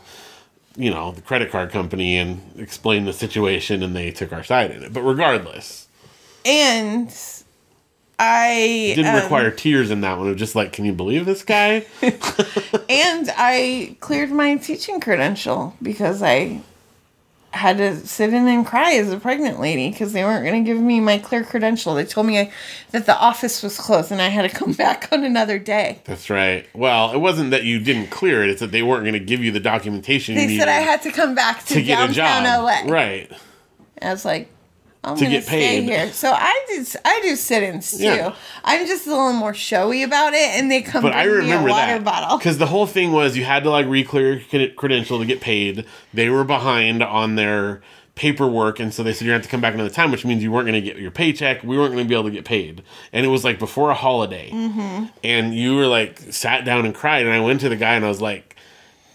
you 0.76 0.90
know, 0.92 1.12
the 1.12 1.22
credit 1.22 1.52
card 1.52 1.72
company 1.72 2.18
and 2.18 2.42
explained 2.58 3.08
the 3.08 3.14
situation, 3.14 3.82
and 3.82 3.96
they 3.96 4.12
took 4.12 4.32
our 4.34 4.44
side 4.44 4.72
in 4.72 4.84
it. 4.84 4.94
But 4.94 5.02
regardless, 5.02 5.88
and 6.46 7.10
I 8.20 8.52
it 8.92 8.96
didn't 8.96 9.16
um, 9.16 9.22
require 9.22 9.52
tears 9.52 9.92
in 9.92 10.02
that 10.02 10.18
one. 10.18 10.28
It 10.28 10.32
was 10.32 10.40
just 10.40 10.56
like, 10.56 10.72
can 10.72 10.86
you 10.86 10.94
believe 10.94 11.26
this 11.26 11.44
guy? 11.44 11.86
And 12.90 13.32
I 13.38 13.96
cleared 14.02 14.32
my 14.32 14.56
teaching 14.58 15.00
credential 15.00 15.76
because 15.82 16.22
I 16.22 16.62
had 17.54 17.78
to 17.78 17.96
sit 17.96 18.34
in 18.34 18.48
and 18.48 18.66
cry 18.66 18.94
as 18.94 19.12
a 19.12 19.20
pregnant 19.20 19.60
lady 19.60 19.90
because 19.92 20.12
they 20.12 20.24
weren't 20.24 20.44
going 20.44 20.64
to 20.64 20.68
give 20.68 20.82
me 20.82 21.00
my 21.00 21.20
clear 21.20 21.44
credential. 21.44 21.94
They 21.94 22.06
told 22.06 22.28
me 22.28 22.40
I, 22.40 22.52
that 22.92 23.06
the 23.06 23.18
office 23.18 23.62
was 23.62 23.80
closed 23.80 24.12
and 24.12 24.22
I 24.22 24.30
had 24.30 24.50
to 24.50 24.56
come 24.56 24.74
back 24.74 25.08
on 25.12 25.24
another 25.24 25.60
day. 25.60 26.02
That's 26.06 26.30
right. 26.30 26.68
Well, 26.74 27.14
it 27.14 27.20
wasn't 27.20 27.52
that 27.52 27.64
you 27.64 27.80
didn't 27.80 28.08
clear 28.08 28.44
it; 28.44 28.50
it's 28.50 28.60
that 28.60 28.72
they 28.72 28.84
weren't 28.84 29.04
going 29.04 29.14
to 29.14 29.20
give 29.20 29.44
you 29.44 29.52
the 29.52 29.60
documentation. 29.60 30.36
They 30.36 30.48
you 30.48 30.60
said 30.60 30.68
I 30.68 30.80
had 30.80 31.02
to 31.04 31.12
come 31.12 31.36
back 31.36 31.64
to, 31.66 31.76
to 31.76 31.82
get 31.82 32.10
a 32.10 32.14
downtown 32.14 32.44
job. 32.44 32.88
LA. 32.88 32.92
Right. 32.92 33.32
I 34.02 34.12
was 34.12 34.26
like, 34.26 34.50
I'm 35.04 35.18
To 35.18 35.24
gonna 35.26 35.38
get 35.38 35.48
paid. 35.48 35.84
here. 35.84 36.12
So 36.14 36.32
I 36.32 36.66
do 36.70 36.86
I 37.04 37.20
do 37.24 37.36
sit-ins 37.36 37.98
too. 37.98 38.04
Yeah. 38.04 38.36
I'm 38.64 38.88
just 38.88 39.06
a 39.06 39.10
little 39.10 39.34
more 39.34 39.54
showy 39.54 40.04
about 40.04 40.34
it, 40.34 40.50
and 40.58 40.72
they 40.72 40.82
come 40.82 41.02
But 41.02 41.14
I 41.14 41.24
remember 41.26 41.70
water 41.70 41.94
that 42.00 42.04
bottle. 42.04 42.38
because 42.38 42.58
the 42.58 42.68
whole 42.68 42.86
thing 42.88 43.12
was 43.12 43.36
you 43.36 43.44
had 43.44 43.64
to 43.64 43.70
like 43.70 43.86
re-clear 43.88 44.42
your 44.50 44.70
credential 44.70 45.20
to 45.20 45.26
get 45.26 45.42
paid. 45.42 45.86
They 46.14 46.30
were 46.30 46.44
behind 46.46 47.04
on 47.04 47.36
their 47.36 47.82
paperwork, 48.16 48.80
and 48.80 48.94
so 48.94 49.02
they 49.04 49.12
said 49.12 49.26
you 49.26 49.32
have 49.34 49.42
to 49.42 49.50
come 49.50 49.60
back 49.60 49.74
another 49.74 49.90
time, 49.90 50.12
which 50.12 50.24
means 50.24 50.44
you 50.44 50.52
weren't 50.52 50.68
going 50.68 50.80
to 50.82 50.88
get 50.88 50.98
your 51.00 51.10
paycheck. 51.12 51.64
We 51.64 51.78
weren't 51.78 51.94
going 51.94 52.06
to 52.06 52.08
be 52.10 52.14
able 52.14 52.26
to 52.26 52.32
get 52.32 52.46
paid, 52.46 52.84
and 53.12 53.26
it 53.26 53.30
was 53.30 53.44
like 53.44 53.58
before 53.60 53.90
a 53.90 53.96
holiday. 53.96 54.52
Mm-hmm. 54.52 55.06
And 55.24 55.56
you 55.56 55.76
were 55.76 55.88
like 55.88 56.20
sat 56.32 56.64
down 56.64 56.86
and 56.86 56.94
cried, 56.94 57.26
and 57.26 57.34
I 57.34 57.40
went 57.40 57.60
to 57.62 57.70
the 57.70 57.76
guy 57.76 57.96
and 57.96 58.06
I 58.06 58.08
was 58.10 58.22
like, 58.22 58.56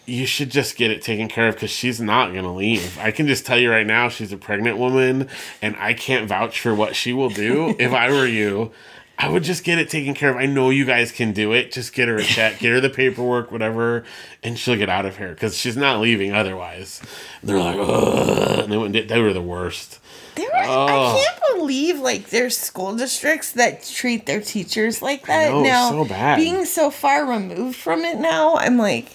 you 0.09 0.27
should 0.27 0.51
just 0.51 0.77
get 0.77 0.91
it 0.91 1.03
taken 1.03 1.29
care 1.29 1.49
of 1.49 1.55
because 1.55 1.71
she's 1.71 2.01
not 2.01 2.33
gonna 2.35 2.55
leave. 2.55 2.99
I 2.99 3.11
can 3.11 3.27
just 3.27 3.45
tell 3.47 3.59
you 3.59 3.71
right 3.71 3.87
now, 3.87 4.09
she's 4.09 4.33
a 4.33 4.37
pregnant 4.37 4.79
woman, 4.79 5.29
and 5.61 5.77
I 5.79 5.93
can't 5.95 6.29
vouch 6.29 6.61
for 6.61 6.75
what 6.75 6.97
she 6.97 7.13
will 7.13 7.31
do. 7.31 7.77
if 7.79 7.93
I 7.93 8.11
were 8.11 8.27
you, 8.27 8.73
I 9.19 9.29
would 9.29 9.43
just 9.43 9.65
get 9.65 9.79
it 9.79 9.91
taken 9.91 10.15
care 10.15 10.31
of. 10.31 10.37
I 10.37 10.47
know 10.47 10.71
you 10.71 10.85
guys 10.85 11.11
can 11.11 11.33
do 11.33 11.53
it. 11.53 11.73
Just 11.73 11.93
get 11.93 12.07
her 12.09 12.17
a 12.17 12.23
check, 12.23 12.61
get 12.61 12.71
her 12.71 12.81
the 12.81 12.89
paperwork, 12.89 13.51
whatever, 13.51 14.05
and 14.45 14.57
she'll 14.59 14.77
get 14.77 14.89
out 14.89 15.07
of 15.07 15.19
here 15.19 15.31
because 15.31 15.57
she's 15.59 15.77
not 15.77 16.01
leaving 16.01 16.33
otherwise. 16.33 17.03
And 17.41 17.51
they're 17.51 17.59
like, 17.59 17.77
Ugh, 17.79 18.59
and 18.61 18.73
they 18.73 18.77
went. 18.77 19.09
They 19.09 19.21
were 19.21 19.33
the 19.33 19.43
worst. 19.43 19.99
There 20.37 20.55
are, 20.55 20.65
Oh. 20.69 20.87
I 21.17 21.25
can't 21.25 21.59
believe 21.59 21.99
like 21.99 22.31
there's 22.31 22.57
school 22.57 22.95
districts 22.95 23.53
that 23.53 23.83
treat 23.85 24.27
their 24.27 24.41
teachers 24.41 25.03
like 25.03 25.27
that 25.27 25.51
know, 25.51 25.63
now. 25.65 25.91
so 25.91 26.05
bad. 26.05 26.37
Being 26.37 26.65
so 26.65 26.91
far 26.91 27.27
removed 27.27 27.75
from 27.77 28.05
it 28.05 28.19
now, 28.19 28.55
I'm 28.55 28.79
like, 28.79 29.07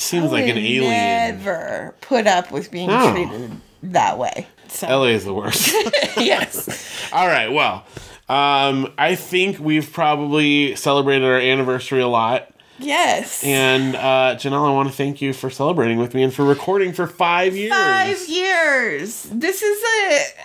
seems 0.00 0.30
like 0.32 0.46
an 0.46 0.58
alien. 0.58 0.82
Never 0.90 1.94
put 2.00 2.26
up 2.26 2.50
with 2.50 2.70
being 2.70 2.88
No. 2.88 3.12
treated 3.12 3.52
that 3.84 4.18
way. 4.18 4.46
So 4.68 4.86
LA 4.88 5.06
is 5.06 5.24
the 5.24 5.34
worst. 5.34 5.72
yes, 6.16 7.10
All 7.12 7.26
right. 7.26 7.48
Well, 7.52 7.84
um, 8.28 8.92
I 8.96 9.16
think 9.16 9.58
we've 9.58 9.92
probably 9.92 10.76
celebrated 10.76 11.24
our 11.24 11.38
anniversary 11.38 12.00
a 12.00 12.06
lot. 12.06 12.52
yes. 12.78 13.42
And 13.42 13.96
uh, 13.96 14.36
Janelle, 14.38 14.68
I 14.68 14.72
want 14.72 14.88
to 14.88 14.94
thank 14.94 15.20
you 15.20 15.32
for 15.32 15.50
celebrating 15.50 15.98
with 15.98 16.14
me 16.14 16.22
and 16.22 16.32
for 16.32 16.44
recording 16.44 16.92
for 16.92 17.06
five 17.08 17.56
years. 17.56 17.72
Five 17.72 18.28
years. 18.28 19.24
This 19.24 19.62
is 19.62 19.82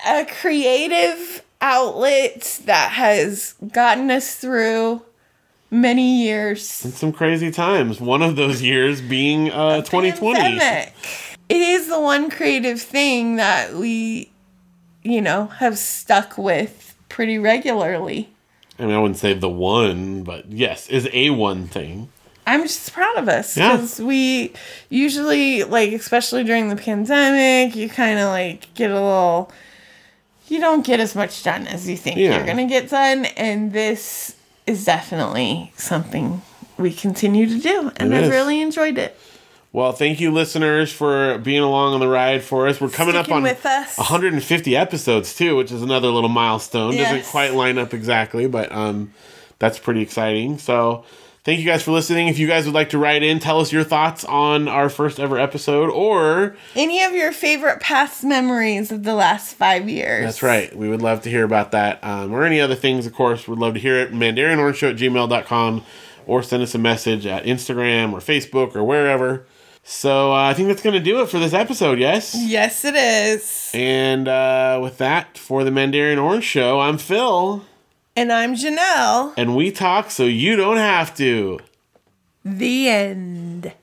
a, 0.08 0.22
a 0.22 0.26
creative 0.26 1.44
outlet 1.62 2.62
that 2.66 2.92
has 2.94 3.54
gotten 3.72 4.10
us 4.12 4.36
through 4.36 5.02
many 5.72 6.24
years. 6.24 6.84
And 6.86 6.94
some 6.94 7.12
crazy 7.12 7.52
times. 7.52 8.00
One 8.00 8.22
of 8.22 8.36
those 8.36 8.62
years 8.62 9.02
being 9.02 9.52
uh, 9.52 9.82
2020. 9.82 10.40
Pandemic. 10.40 10.94
It 11.50 11.58
is 11.62 11.88
the 11.88 12.00
one 12.00 12.30
creative 12.30 12.82
thing 12.82 13.36
that 13.36 13.74
we, 13.76 14.32
you 15.04 15.22
know, 15.22 15.48
have 15.48 15.78
stuck 15.78 16.38
with 16.38 16.96
pretty 17.10 17.38
regularly. 17.38 18.30
I 18.80 18.86
mean, 18.86 18.96
I 18.96 19.00
wouldn't 19.00 19.18
say 19.20 19.34
the 19.34 19.50
one, 19.50 20.24
but 20.24 20.52
yes, 20.52 20.90
is 20.90 21.08
a 21.14 21.30
one 21.30 21.68
thing. 21.68 22.10
I'm 22.48 22.64
just 22.64 22.92
proud 22.94 23.18
of 23.18 23.28
us 23.28 23.58
Yeah. 23.58 23.74
because 23.78 24.00
we 24.00 24.54
usually, 24.90 25.64
like, 25.64 25.92
especially 25.94 26.44
during 26.44 26.70
the 26.70 26.76
pandemic, 26.76 27.76
you 27.76 27.90
kind 27.90 28.20
of 28.20 28.28
like 28.30 28.72
get 28.76 28.92
a 28.92 28.96
little, 28.96 29.52
you 30.48 30.60
don't 30.60 30.86
get 30.86 31.00
as 31.00 31.16
much 31.16 31.42
done 31.44 31.66
as 31.68 31.88
you 31.90 31.98
think 31.98 32.18
Yeah. 32.18 32.36
you're 32.38 32.46
going 32.46 32.58
to 32.58 32.66
get 32.68 32.90
done. 32.90 33.26
And 33.26 33.72
this 33.72 34.35
is 34.68 34.86
definitely 34.86 35.72
something 35.76 36.42
we 36.78 36.94
continue 36.94 37.48
to 37.48 37.60
do. 37.60 37.92
And 37.98 38.14
I've 38.14 38.30
really 38.30 38.62
enjoyed 38.62 38.98
it. 38.98 39.18
Well, 39.72 39.92
thank 39.92 40.22
you, 40.22 40.32
listeners, 40.32 40.94
for 40.94 41.38
being 41.40 41.62
along 41.62 41.96
on 41.96 42.00
the 42.00 42.08
ride 42.08 42.44
for 42.44 42.66
us. 42.68 42.80
We're 42.80 42.88
coming 42.88 43.16
up 43.16 43.30
on 43.30 43.44
with 43.44 43.66
us. 43.66 43.98
150 43.98 44.76
episodes 44.76 45.36
too, 45.36 45.58
which 45.58 45.70
is 45.70 45.82
another 45.82 46.08
little 46.08 46.30
milestone. 46.30 46.96
Doesn't 46.96 47.26
quite 47.26 47.54
line 47.54 47.78
up 47.78 47.94
exactly, 47.94 48.48
but 48.48 48.72
um, 48.72 49.14
that's 49.60 49.78
pretty 49.78 50.02
exciting. 50.02 50.60
So, 50.60 51.04
thank 51.46 51.60
you 51.60 51.66
guys 51.66 51.82
for 51.84 51.92
listening. 51.92 52.28
If 52.28 52.38
you 52.38 52.48
guys 52.48 52.66
would 52.66 52.74
like 52.76 52.90
to 52.90 52.98
write 52.98 53.24
in, 53.24 53.40
tell 53.40 53.62
us 53.62 53.72
your 53.72 53.84
thoughts 53.86 54.26
on 54.26 54.68
our 54.68 54.90
first 54.90 55.20
ever 55.20 55.40
episode, 55.40 55.90
or 55.90 56.58
Any 56.76 57.02
of 57.04 57.14
your 57.14 57.32
favorite 57.32 57.80
past 57.80 58.24
memories 58.26 58.92
of 58.92 59.04
the 59.04 59.14
last 59.16 59.54
five 59.56 59.88
years? 59.88 60.26
that's 60.26 60.44
right, 60.44 60.76
we 60.76 60.90
would 60.90 61.02
love 61.02 61.22
to 61.22 61.30
hear 61.30 61.46
about 61.46 61.72
that, 61.72 62.04
um, 62.04 62.34
or 62.34 62.44
any 62.44 62.60
other 62.60 62.76
things. 62.76 63.06
Of 63.06 63.14
course, 63.14 63.48
we'd 63.48 63.60
love 63.60 63.76
to 63.76 63.80
hear 63.80 63.98
it. 64.00 64.12
MandarianOrangeShow 64.12 64.92
at 64.92 64.96
gmail.com, 64.98 65.86
or 66.28 66.44
send 66.44 66.64
us 66.64 66.76
a 66.76 66.80
message 66.80 67.26
at 67.26 67.46
Instagram 67.46 68.12
or 68.12 68.20
Facebook 68.20 68.76
or 68.76 68.84
wherever. 68.84 69.46
So 69.88 70.32
uh, 70.34 70.50
I 70.50 70.56
think 70.56 70.68
that's 70.70 70.82
going 70.82 70.96
to 70.96 71.00
do 71.00 71.22
it 71.22 71.30
for 71.30 71.38
this 71.38 71.54
episode. 71.54 72.00
Yes. 72.00 72.36
Yes, 72.36 72.84
it 72.84 72.96
is. 72.96 73.70
And 73.72 74.28
uh, 74.28 74.80
with 74.82 74.98
that, 74.98 75.38
for 75.38 75.64
the 75.64 75.70
Mandarian 75.70 76.20
Orange 76.20 76.44
Show, 76.44 76.80
I'm 76.80 76.98
Phil, 76.98 77.64
And 78.18 78.32
I'm 78.32 78.56
Janelle. 78.56 79.34
and 79.36 79.56
we 79.56 79.72
talk 79.72 80.10
so 80.10 80.24
you 80.24 80.56
don't 80.56 80.78
have 80.78 81.16
to. 81.18 81.60
The 82.46 82.88
end. 82.90 83.74